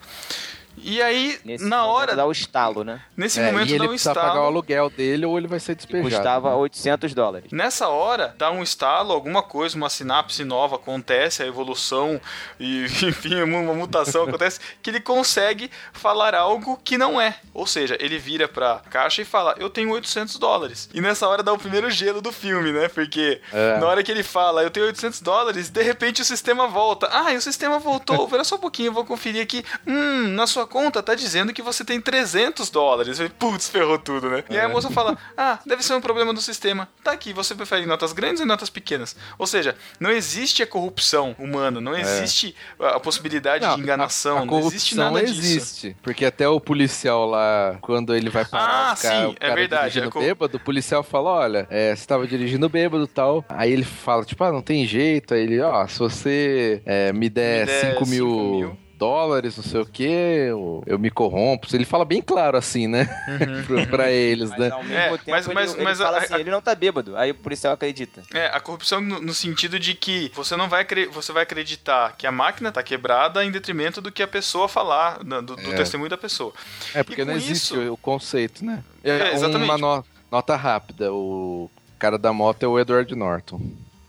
E 0.77 1.01
aí, 1.01 1.39
na 1.61 1.85
hora 1.85 2.15
dá 2.15 2.25
o 2.25 2.31
estalo, 2.31 2.83
né? 2.83 3.01
Nesse 3.15 3.39
É, 3.39 3.45
momento 3.51 3.69
e 3.69 3.71
ele 3.73 3.79
dá 3.79 3.85
um 3.85 3.87
precisa 3.89 4.11
estalo. 4.11 4.27
pagar 4.29 4.41
o 4.43 4.45
aluguel 4.45 4.89
dele 4.89 5.25
ou 5.25 5.37
ele 5.37 5.47
vai 5.47 5.59
ser 5.59 5.75
despejado. 5.75 6.09
Custava 6.15 6.55
800 6.55 7.13
dólares. 7.13 7.51
Nessa 7.51 7.87
hora, 7.87 8.35
dá 8.37 8.51
um 8.51 8.61
estalo, 8.61 9.13
alguma 9.13 9.41
coisa, 9.41 9.75
uma 9.77 9.89
sinapse 9.89 10.43
nova 10.43 10.75
acontece, 10.75 11.41
a 11.41 11.47
evolução 11.47 12.19
e, 12.59 12.85
enfim, 13.03 13.41
uma 13.41 13.73
mutação 13.73 14.23
acontece, 14.23 14.59
que 14.81 14.89
ele 14.89 14.99
consegue 14.99 15.71
falar 15.93 16.35
algo 16.35 16.79
que 16.83 16.97
não 16.97 17.19
é. 17.19 17.35
Ou 17.53 17.65
seja, 17.65 17.97
ele 17.99 18.17
vira 18.17 18.47
pra 18.47 18.81
caixa 18.89 19.21
e 19.21 19.25
fala, 19.25 19.55
eu 19.57 19.69
tenho 19.69 19.91
800 19.91 20.37
dólares. 20.37 20.89
E 20.93 21.01
nessa 21.01 21.27
hora 21.27 21.41
dá 21.41 21.53
o 21.53 21.57
primeiro 21.57 21.89
gelo 21.89 22.21
do 22.21 22.31
filme, 22.31 22.71
né? 22.71 22.87
Porque 22.89 23.41
É. 23.51 23.77
na 23.79 23.87
hora 23.87 24.03
que 24.03 24.11
ele 24.11 24.23
fala, 24.23 24.61
eu 24.63 24.69
tenho 24.69 24.85
800 24.87 25.21
dólares, 25.21 25.69
de 25.69 25.81
repente 25.81 26.21
o 26.21 26.25
sistema 26.25 26.67
volta. 26.67 27.09
Ah, 27.11 27.33
e 27.33 27.37
o 27.37 27.41
sistema 27.41 27.79
voltou, 27.79 28.25
espera 28.25 28.43
só 28.43 28.55
um 28.55 28.59
pouquinho, 28.59 28.87
eu 28.89 28.93
vou 28.93 29.05
conferir 29.05 29.41
aqui. 29.41 29.63
Hum, 29.87 30.27
na 30.29 30.45
sua 30.45 30.64
sua 30.65 30.67
conta 30.67 31.03
tá 31.03 31.13
dizendo 31.15 31.53
que 31.53 31.61
você 31.61 31.85
tem 31.85 32.01
300 32.01 32.69
dólares. 32.69 33.19
Putz, 33.37 33.69
ferrou 33.69 33.97
tudo, 33.99 34.29
né? 34.29 34.43
E 34.49 34.57
aí 34.57 34.65
a 34.65 34.69
moça 34.69 34.89
fala: 34.89 35.17
Ah, 35.37 35.59
deve 35.65 35.83
ser 35.83 35.93
um 35.93 36.01
problema 36.01 36.33
do 36.33 36.41
sistema. 36.41 36.87
Tá 37.03 37.11
aqui, 37.11 37.31
você 37.33 37.53
prefere 37.53 37.85
notas 37.85 38.11
grandes 38.13 38.41
ou 38.41 38.47
notas 38.47 38.69
pequenas? 38.69 39.15
Ou 39.37 39.45
seja, 39.45 39.75
não 39.99 40.09
existe 40.11 40.63
a 40.63 40.67
corrupção 40.67 41.35
humana, 41.37 41.79
não 41.79 41.95
É. 41.95 42.01
existe 42.01 42.55
a 42.79 42.95
a 42.95 42.99
possibilidade 42.99 43.65
Não, 43.65 43.75
de 43.75 43.81
enganação, 43.81 44.37
a, 44.37 44.41
a 44.41 44.45
não 44.45 44.59
existe 44.59 44.95
nada 44.95 45.21
disso. 45.21 45.39
existe. 45.39 45.97
Porque 46.01 46.23
até 46.23 46.47
o 46.47 46.61
policial 46.61 47.25
lá, 47.25 47.77
quando 47.81 48.15
ele 48.15 48.29
vai 48.29 48.45
parar 48.45 48.91
Ah, 48.93 48.95
cara, 48.95 49.19
sim, 49.19 49.25
o 49.27 49.31
é 49.31 49.33
cara 49.35 49.55
verdade, 49.55 49.93
dirigindo 49.93 50.17
é 50.17 50.21
bêbado, 50.27 50.57
o 50.57 50.59
policial 50.59 51.03
fala, 51.03 51.29
olha, 51.31 51.67
é, 51.69 51.93
você 51.93 52.05
tava 52.07 52.25
dirigindo 52.25 52.69
bêbado 52.69 53.03
e 53.03 53.07
tal. 53.07 53.43
Aí 53.49 53.71
ele 53.71 53.83
fala, 53.83 54.23
tipo, 54.23 54.41
ah, 54.45 54.51
não 54.51 54.61
tem 54.61 54.87
jeito. 54.87 55.33
Aí 55.33 55.41
ele, 55.41 55.59
ó, 55.61 55.85
se 55.87 55.99
você 55.99 56.81
é, 56.85 57.11
me 57.11 57.29
der 57.29 57.61
Me 57.61 57.65
der 57.65 57.81
5 57.81 58.05
cinco 58.05 58.09
mil... 58.09 58.77
Dólares, 58.97 59.57
não 59.57 59.63
sei 59.63 59.81
o 59.81 59.85
que, 59.85 60.03
eu, 60.03 60.83
eu 60.87 60.97
me 60.97 61.09
corrompo. 61.11 61.67
Ele 61.73 61.83
fala 61.85 62.05
bem 62.05 62.21
claro 62.21 62.57
assim, 62.57 62.87
né? 62.87 63.05
pra, 63.67 63.85
pra 63.87 64.11
eles, 64.11 64.49
né? 64.51 64.69
Ao 64.69 64.81
mesmo 64.83 64.95
É, 64.95 65.09
tempo, 65.17 65.21
mas- 65.31 65.45
ele- 65.45 65.53
mas- 65.55 65.73
ele, 65.73 65.83
mas 65.83 65.97
fala 65.99 66.17
a- 66.17 66.21
assim, 66.21 66.33
a- 66.33 66.39
ele 66.39 66.49
não 66.51 66.61
tá 66.61 66.73
bêbado. 66.73 67.15
Aí 67.17 67.31
o 67.31 67.35
policial 67.35 67.73
acredita. 67.73 68.23
É, 68.33 68.47
a 68.47 68.59
corrupção 68.59 69.01
no, 69.01 69.21
no 69.21 69.33
sentido 69.33 69.77
de 69.79 69.93
que 69.93 70.31
você 70.33 70.55
não 70.55 70.69
vai, 70.69 70.85
você 71.11 71.31
vai 71.33 71.43
acreditar 71.43 72.15
que 72.17 72.25
a 72.25 72.31
máquina 72.31 72.71
tá 72.71 72.81
quebrada 72.81 73.43
em 73.43 73.51
detrimento 73.51 73.99
do 74.01 74.11
que 74.11 74.23
a 74.23 74.27
pessoa 74.27 74.67
falar, 74.67 75.19
do, 75.23 75.41
do 75.41 75.71
É. 75.73 75.75
testemunho 75.75 76.09
da 76.09 76.17
pessoa. 76.17 76.53
É 76.93 77.03
porque 77.03 77.25
não 77.25 77.33
existe 77.33 77.73
isso- 77.75 77.91
o 77.93 77.97
conceito, 77.97 78.63
né? 78.63 78.83
É, 79.03 79.33
exatamente. 79.33 79.69
Uma 79.69 79.77
no- 79.77 80.05
nota 80.31 80.55
rápida. 80.55 81.11
O 81.13 81.69
cara 81.99 82.17
da 82.17 82.31
moto 82.33 82.63
é 82.63 82.67
o 82.67 82.79
Edward 82.79 83.13
Norton. 83.15 83.61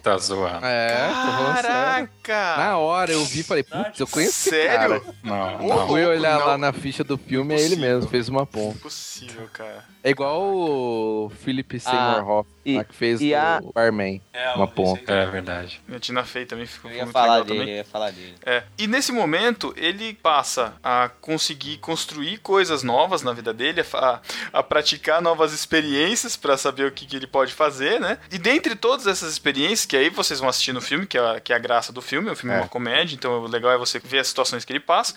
Tá 0.07 0.17
zoando. 0.19 0.65
É, 0.65 1.09
tô 1.09 1.15
falando 1.15 1.55
sério. 1.63 2.09
Caraca! 2.23 2.57
Na 2.63 2.79
hora 2.79 3.11
eu 3.13 3.25
vi 3.25 3.41
e 3.41 3.43
falei, 3.43 3.65
putz, 3.65 3.99
eu 3.99 4.07
conheço 4.07 4.31
esse 4.49 4.51
Sério? 4.51 5.01
cara. 5.01 5.15
Não, 5.25 5.59
não. 5.67 5.87
Fui 5.89 6.05
olhar 6.07 6.39
Não. 6.39 6.47
lá 6.47 6.57
na 6.57 6.73
ficha 6.73 7.03
do 7.03 7.19
filme, 7.19 7.55
é 7.57 7.61
ele 7.61 7.75
mesmo, 7.75 8.09
fez 8.09 8.29
uma 8.29 8.47
ponta. 8.47 8.77
Impossível, 8.77 9.49
cara. 9.53 9.85
É 10.05 10.11
igual 10.11 10.41
o 10.45 11.33
Philip 11.43 11.81
Seymour 11.81 12.01
Ah, 12.01 12.23
Hoffman, 12.23 12.56
e- 12.73 12.77
lá 12.77 12.85
que 12.85 12.95
fez 12.95 13.21
e 13.21 13.35
a- 13.35 13.61
o 13.63 13.73
Barman. 13.73 14.21
uma 14.55 14.67
ponta. 14.67 15.13
É 15.13 15.27
verdade. 15.27 15.81
A 15.93 15.99
Tina 15.99 16.25
Fey 16.25 16.45
também 16.47 16.67
ficou 16.67 16.91
Eu 16.91 16.97
ia 16.97 17.03
muito 17.05 17.13
falar 17.13 17.27
legal 17.39 17.45
dele, 17.45 17.59
também. 17.61 17.73
eu 17.75 17.79
ia 17.79 17.85
falar 17.85 18.11
dele. 18.11 18.35
É. 18.45 18.63
E 18.79 18.87
nesse 18.87 19.13
momento, 19.13 19.73
ele 19.77 20.15
passa 20.15 20.75
a 20.83 21.09
conseguir 21.21 21.79
construir 21.79 22.39
coisas 22.39 22.83
novas 22.83 23.23
na 23.23 23.33
vida 23.33 23.53
dele, 23.53 23.83
a, 23.95 24.21
a 24.53 24.63
praticar 24.63 25.21
novas 25.23 25.53
experiências 25.53 26.37
pra 26.37 26.57
saber 26.57 26.87
o 26.87 26.93
que, 26.93 27.07
que 27.07 27.17
ele 27.17 27.27
pode 27.27 27.53
fazer, 27.53 28.01
né? 28.01 28.19
E 28.31 28.39
dentre 28.39 28.75
todas 28.75 29.07
essas 29.07 29.31
experiências, 29.33 29.87
que 29.87 29.97
aí 29.97 30.11
vocês 30.11 30.41
vão 30.41 30.49
assistir 30.49 30.73
no 30.73 30.81
filme, 30.81 31.07
que 31.07 31.17
é 31.19 31.21
a, 31.21 31.41
que 31.41 31.53
é 31.53 31.57
a 31.57 31.59
graça 31.59 31.93
do 31.93 32.01
filme, 32.03 32.31
o 32.31 32.37
filme 32.37 32.55
é. 32.55 32.59
É. 32.59 32.61
uma 32.63 32.69
comédia, 32.69 33.15
então 33.15 33.43
o 33.43 33.47
legal 33.47 33.71
é 33.73 33.79
você 33.79 33.99
ver 33.99 34.19
as 34.21 34.29
situações 34.29 34.65
que 34.65 34.73
ele 34.73 34.81
passa. 34.81 35.15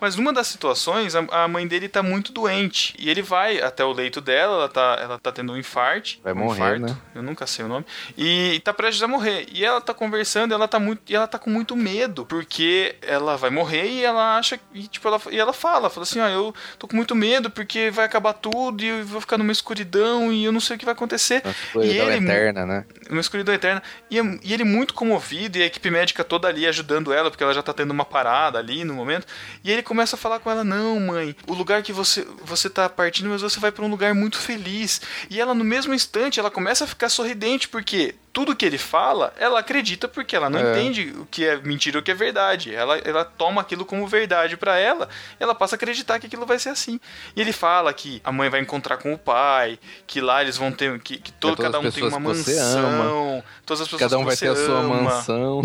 Mas 0.00 0.16
numa 0.16 0.32
das 0.32 0.46
situações, 0.46 1.14
a, 1.14 1.20
a 1.44 1.48
mãe 1.48 1.66
dele 1.66 1.88
tá 1.88 2.02
muito 2.02 2.32
doente. 2.32 2.94
E 2.98 3.08
ele 3.10 3.22
vai 3.22 3.60
até 3.60 3.84
o 3.84 3.92
leito 3.92 4.20
dela, 4.20 4.54
ela 4.56 4.68
tá, 4.68 4.98
ela 5.00 5.18
tá 5.18 5.30
tendo 5.32 5.52
um 5.52 5.56
infarte. 5.56 6.20
Vai 6.24 6.32
um 6.32 6.36
morrer, 6.36 6.56
infarto, 6.76 6.80
né? 6.80 6.87
Eu 7.14 7.22
nunca 7.22 7.46
sei 7.46 7.64
o 7.64 7.68
nome. 7.68 7.84
E 8.16 8.60
tá 8.64 8.72
prestes 8.72 9.02
a 9.02 9.08
morrer. 9.08 9.46
E 9.52 9.64
ela 9.64 9.80
tá 9.80 9.92
conversando, 9.94 10.52
e 10.52 10.54
ela 10.54 10.68
tá 10.68 10.78
muito, 10.78 11.02
e 11.08 11.14
ela 11.14 11.26
tá 11.26 11.38
com 11.38 11.50
muito 11.50 11.74
medo, 11.76 12.24
porque 12.26 12.96
ela 13.02 13.36
vai 13.36 13.50
morrer 13.50 13.88
e 13.88 14.04
ela 14.04 14.36
acha 14.38 14.58
e 14.74 14.86
tipo 14.88 15.06
ela 15.08 15.20
e 15.30 15.38
ela 15.38 15.52
fala, 15.52 15.90
fala 15.90 16.02
assim, 16.04 16.20
ó, 16.20 16.28
eu 16.28 16.54
tô 16.78 16.86
com 16.88 16.96
muito 16.96 17.14
medo 17.14 17.50
porque 17.50 17.90
vai 17.90 18.04
acabar 18.04 18.32
tudo 18.32 18.82
e 18.82 18.86
eu 18.88 19.04
vou 19.04 19.20
ficar 19.20 19.38
numa 19.38 19.52
escuridão 19.52 20.32
e 20.32 20.44
eu 20.44 20.52
não 20.52 20.60
sei 20.60 20.76
o 20.76 20.78
que 20.78 20.84
vai 20.84 20.92
acontecer. 20.94 21.42
Uma 21.44 21.50
escuridão 21.84 22.10
ele- 22.10 22.24
eterna, 22.24 22.66
né? 22.66 22.84
uma 23.10 23.20
escuridão 23.20 23.54
eterna. 23.54 23.82
E, 24.10 24.16
e 24.42 24.52
ele 24.52 24.64
muito 24.64 24.94
comovido, 24.94 25.58
e 25.58 25.62
a 25.62 25.66
equipe 25.66 25.90
médica 25.90 26.22
toda 26.24 26.48
ali 26.48 26.66
ajudando 26.66 27.12
ela, 27.12 27.30
porque 27.30 27.42
ela 27.42 27.54
já 27.54 27.62
tá 27.62 27.72
tendo 27.72 27.90
uma 27.90 28.04
parada 28.04 28.58
ali 28.58 28.84
no 28.84 28.94
momento. 28.94 29.26
E 29.64 29.70
ele 29.70 29.82
começa 29.82 30.16
a 30.16 30.18
falar 30.18 30.38
com 30.40 30.50
ela: 30.50 30.62
Não, 30.64 30.98
mãe, 31.00 31.34
o 31.46 31.54
lugar 31.54 31.82
que 31.82 31.92
você, 31.92 32.26
você 32.42 32.68
tá 32.68 32.88
partindo, 32.88 33.28
mas 33.28 33.40
você 33.42 33.58
vai 33.58 33.72
pra 33.72 33.84
um 33.84 33.88
lugar 33.88 34.14
muito 34.14 34.38
feliz. 34.38 35.00
E 35.30 35.40
ela, 35.40 35.54
no 35.54 35.64
mesmo 35.64 35.94
instante, 35.94 36.38
ela 36.40 36.50
começa 36.50 36.77
a 36.84 36.86
ficar 36.86 37.08
sorridente, 37.08 37.68
porque 37.68 38.14
tudo 38.32 38.54
que 38.54 38.64
ele 38.64 38.78
fala, 38.78 39.34
ela 39.38 39.58
acredita, 39.60 40.06
porque 40.06 40.36
ela 40.36 40.48
não 40.48 40.60
É. 40.60 40.70
entende 40.80 41.12
o 41.18 41.26
que 41.26 41.44
é 41.44 41.56
mentira 41.56 41.96
e 41.96 42.00
o 42.00 42.02
que 42.02 42.10
é 42.10 42.14
verdade. 42.14 42.72
Ela, 42.74 42.98
ela 42.98 43.24
toma 43.24 43.60
aquilo 43.60 43.84
como 43.84 44.06
verdade 44.06 44.56
pra 44.56 44.78
ela, 44.78 45.08
e 45.40 45.42
ela 45.42 45.54
passa 45.54 45.74
a 45.74 45.76
acreditar 45.76 46.18
que 46.20 46.26
aquilo 46.26 46.46
vai 46.46 46.58
ser 46.58 46.68
assim. 46.68 47.00
E 47.34 47.40
ele 47.40 47.52
fala 47.52 47.92
que 47.92 48.20
a 48.22 48.30
mãe 48.30 48.48
vai 48.48 48.60
encontrar 48.60 48.96
com 48.98 49.12
o 49.12 49.18
pai, 49.18 49.78
que 50.06 50.20
lá 50.20 50.40
eles 50.42 50.56
vão 50.56 50.70
ter. 50.70 50.98
que, 51.00 51.18
que 51.18 51.32
todo, 51.32 51.56
todas 51.56 51.72
cada 51.72 51.86
um 51.86 51.90
tem 51.90 52.04
uma 52.04 52.20
mansão, 52.20 53.42
todas 53.66 53.80
as 53.80 53.88
pessoas 53.88 54.00
Cada 54.02 54.16
um 54.18 54.20
que 54.20 54.26
vai 54.26 54.36
ter 54.36 54.48
a 54.50 54.56
sua 54.56 54.82
mansão. 54.82 55.62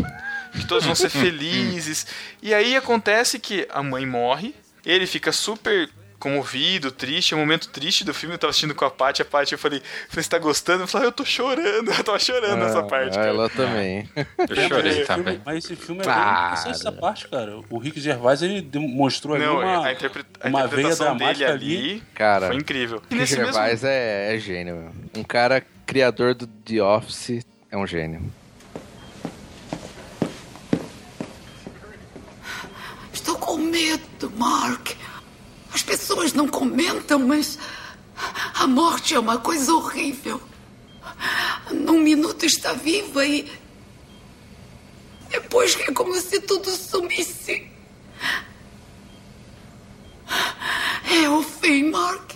que 0.53 0.65
todos 0.65 0.85
vão 0.85 0.95
ser 0.95 1.09
felizes. 1.11 2.07
E 2.41 2.53
aí 2.53 2.75
acontece 2.75 3.37
que 3.39 3.67
a 3.71 3.83
mãe 3.83 4.05
morre, 4.05 4.55
ele 4.85 5.05
fica 5.05 5.31
super 5.31 5.89
comovido, 6.23 6.89
triste, 6.89 7.33
é 7.33 7.37
um 7.37 7.41
momento 7.41 7.67
triste 7.67 8.05
do 8.05 8.13
filme, 8.13 8.35
eu 8.35 8.39
tava 8.39 8.51
assistindo 8.51 8.73
com 8.73 8.85
a 8.85 8.89
Paty, 8.89 9.21
a 9.21 9.25
Paty, 9.25 9.51
eu 9.51 9.59
falei, 9.59 9.81
você 10.09 10.29
tá 10.29 10.39
gostando? 10.39 10.83
Eu 10.83 10.87
falei, 10.87 11.07
"Ah, 11.07 11.09
eu 11.09 11.11
tô 11.11 11.25
chorando, 11.25 11.91
eu 11.91 12.03
tava 12.03 12.17
chorando 12.17 12.59
nessa 12.59 12.79
Ah, 12.79 12.83
parte, 12.83 13.09
ah, 13.17 13.21
cara. 13.21 13.27
Ela 13.27 13.49
também. 13.49 14.09
Eu 14.15 14.67
chorei 14.69 15.03
também. 15.03 15.41
mas 15.45 15.65
esse 15.65 15.75
filme 15.75 15.99
é 16.01 16.05
Cara. 16.05 16.61
bem 16.63 16.71
essa 16.71 16.91
parte, 16.93 17.27
cara. 17.27 17.59
O 17.69 17.77
Rick 17.77 17.99
Gervais 17.99 18.41
ele 18.41 18.61
demonstrou 18.61 19.35
ali 19.35 19.43
Não, 19.45 19.59
uma, 19.59 19.85
a, 19.85 19.91
interpre- 19.91 20.23
a 20.39 20.47
uma 20.47 20.59
interpretação 20.61 21.17
dele 21.17 21.43
ali, 21.43 21.77
ali. 21.77 22.03
Cara, 22.15 22.47
foi 22.47 22.55
incrível. 22.55 22.97
E 23.09 23.15
Rick 23.15 23.15
nesse 23.15 23.35
mesmo... 23.37 23.51
Gervais 23.51 23.83
é, 23.83 24.33
é 24.33 24.39
gênio, 24.39 24.75
meu. 24.75 24.91
Um 25.21 25.23
cara 25.25 25.61
criador 25.85 26.33
do 26.33 26.47
The 26.47 26.81
Office 26.81 27.45
é 27.69 27.77
um 27.77 27.85
gênio. 27.85 28.21
Estou 33.13 33.35
com 33.37 33.57
medo, 33.57 34.31
Mark. 34.37 34.91
As 35.73 35.81
pessoas 35.81 36.33
não 36.33 36.47
comentam, 36.47 37.19
mas 37.19 37.57
a 38.53 38.67
morte 38.67 39.15
é 39.15 39.19
uma 39.19 39.39
coisa 39.39 39.73
horrível. 39.73 40.41
Num 41.71 41.99
minuto 41.99 42.45
está 42.45 42.73
viva 42.73 43.25
e. 43.25 43.51
Depois 45.29 45.75
é 45.79 45.91
como 45.91 46.15
se 46.15 46.39
tudo 46.41 46.69
sumisse. 46.69 47.67
É 51.11 51.29
o 51.29 51.41
fim, 51.41 51.89
Mark. 51.89 52.33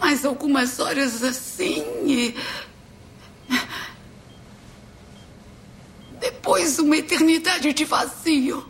Mais 0.00 0.24
algumas 0.24 0.80
horas 0.80 1.22
assim 1.22 1.84
e. 2.04 2.36
Depois 6.18 6.78
uma 6.78 6.96
eternidade 6.96 7.72
de 7.72 7.84
vazio. 7.84 8.68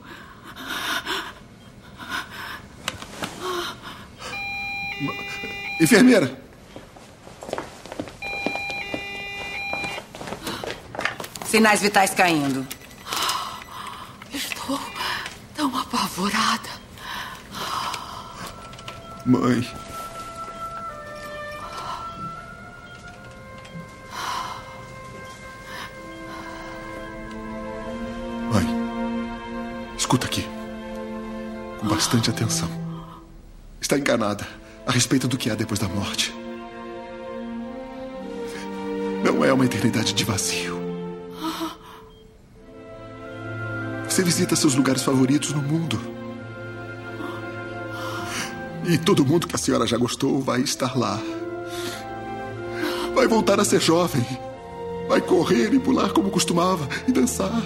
Enfermeira, 5.81 6.37
Sinais 11.47 11.81
vitais 11.81 12.13
caindo. 12.13 12.67
Estou 14.33 14.81
tão 15.55 15.75
apavorada. 15.77 16.69
mãe. 19.25 19.67
Mãe, 28.53 28.67
escuta 29.97 30.27
aqui. 30.27 30.47
Com 31.81 31.89
bastante 31.89 32.29
atenção. 32.29 32.69
Está 33.81 33.97
enganada 33.97 34.47
a 34.87 34.93
respeito 34.93 35.27
do 35.27 35.37
que 35.37 35.51
há 35.51 35.55
depois 35.55 35.81
da 35.81 35.89
morte. 35.89 36.33
Não 39.25 39.45
é 39.45 39.53
uma 39.53 39.67
eternidade 39.67 40.15
de 40.15 40.25
vazio. 40.25 40.77
Você 44.09 44.23
visita 44.23 44.55
seus 44.55 44.75
lugares 44.75 45.03
favoritos 45.03 45.53
no 45.53 45.61
mundo. 45.61 46.01
E 48.89 48.97
todo 48.97 49.27
mundo 49.27 49.49
que 49.49 49.57
a 49.57 49.59
senhora 49.59 49.87
já 49.87 49.97
gostou 49.97 50.41
vai 50.41 50.61
estar 50.61 50.97
lá. 50.97 51.21
Vai 53.15 53.27
voltar 53.27 53.59
a 53.59 53.65
ser 53.65 53.81
jovem. 53.81 54.25
Vai 55.09 55.21
correr 55.21 55.75
e 55.75 55.79
pular 55.79 56.13
como 56.13 56.31
costumava 56.31 56.89
e 57.07 57.13
dançar. 57.13 57.63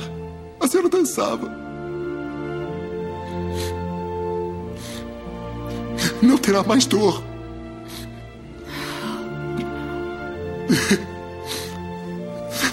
A 0.58 0.66
senhora 0.66 0.88
dançava. 0.88 1.69
Não 6.22 6.36
terá 6.36 6.62
mais 6.62 6.86
dor. 6.86 7.22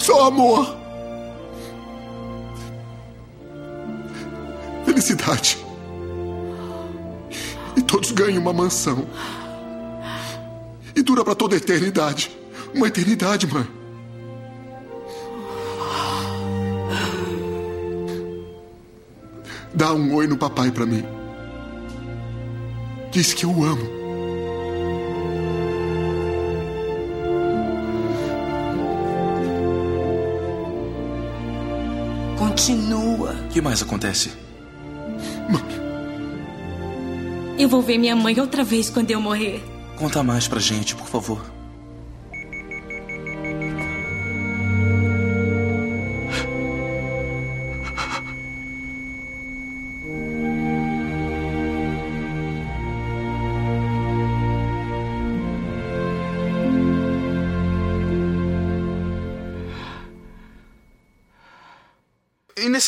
Só 0.00 0.26
amor. 0.26 0.76
Felicidade. 4.84 5.58
E 7.76 7.82
todos 7.82 8.10
ganham 8.12 8.40
uma 8.42 8.52
mansão. 8.52 9.06
E 10.94 11.02
dura 11.02 11.24
para 11.24 11.34
toda 11.34 11.54
a 11.54 11.58
eternidade. 11.58 12.30
Uma 12.74 12.88
eternidade, 12.88 13.46
mãe. 13.46 13.66
Dá 19.74 19.92
um 19.92 20.14
oi 20.14 20.26
no 20.26 20.36
papai 20.36 20.70
para 20.70 20.84
mim. 20.84 21.17
Diz 23.18 23.34
que 23.34 23.44
eu 23.44 23.50
o 23.50 23.64
amo. 23.64 23.84
Continua. 32.38 33.32
O 33.32 33.48
que 33.48 33.60
mais 33.60 33.82
acontece? 33.82 34.30
Eu 37.58 37.68
vou 37.68 37.82
ver 37.82 37.98
minha 37.98 38.14
mãe 38.14 38.38
outra 38.38 38.62
vez 38.62 38.88
quando 38.88 39.10
eu 39.10 39.20
morrer. 39.20 39.64
Conta 39.96 40.22
mais 40.22 40.46
pra 40.46 40.60
gente, 40.60 40.94
por 40.94 41.08
favor. 41.08 41.57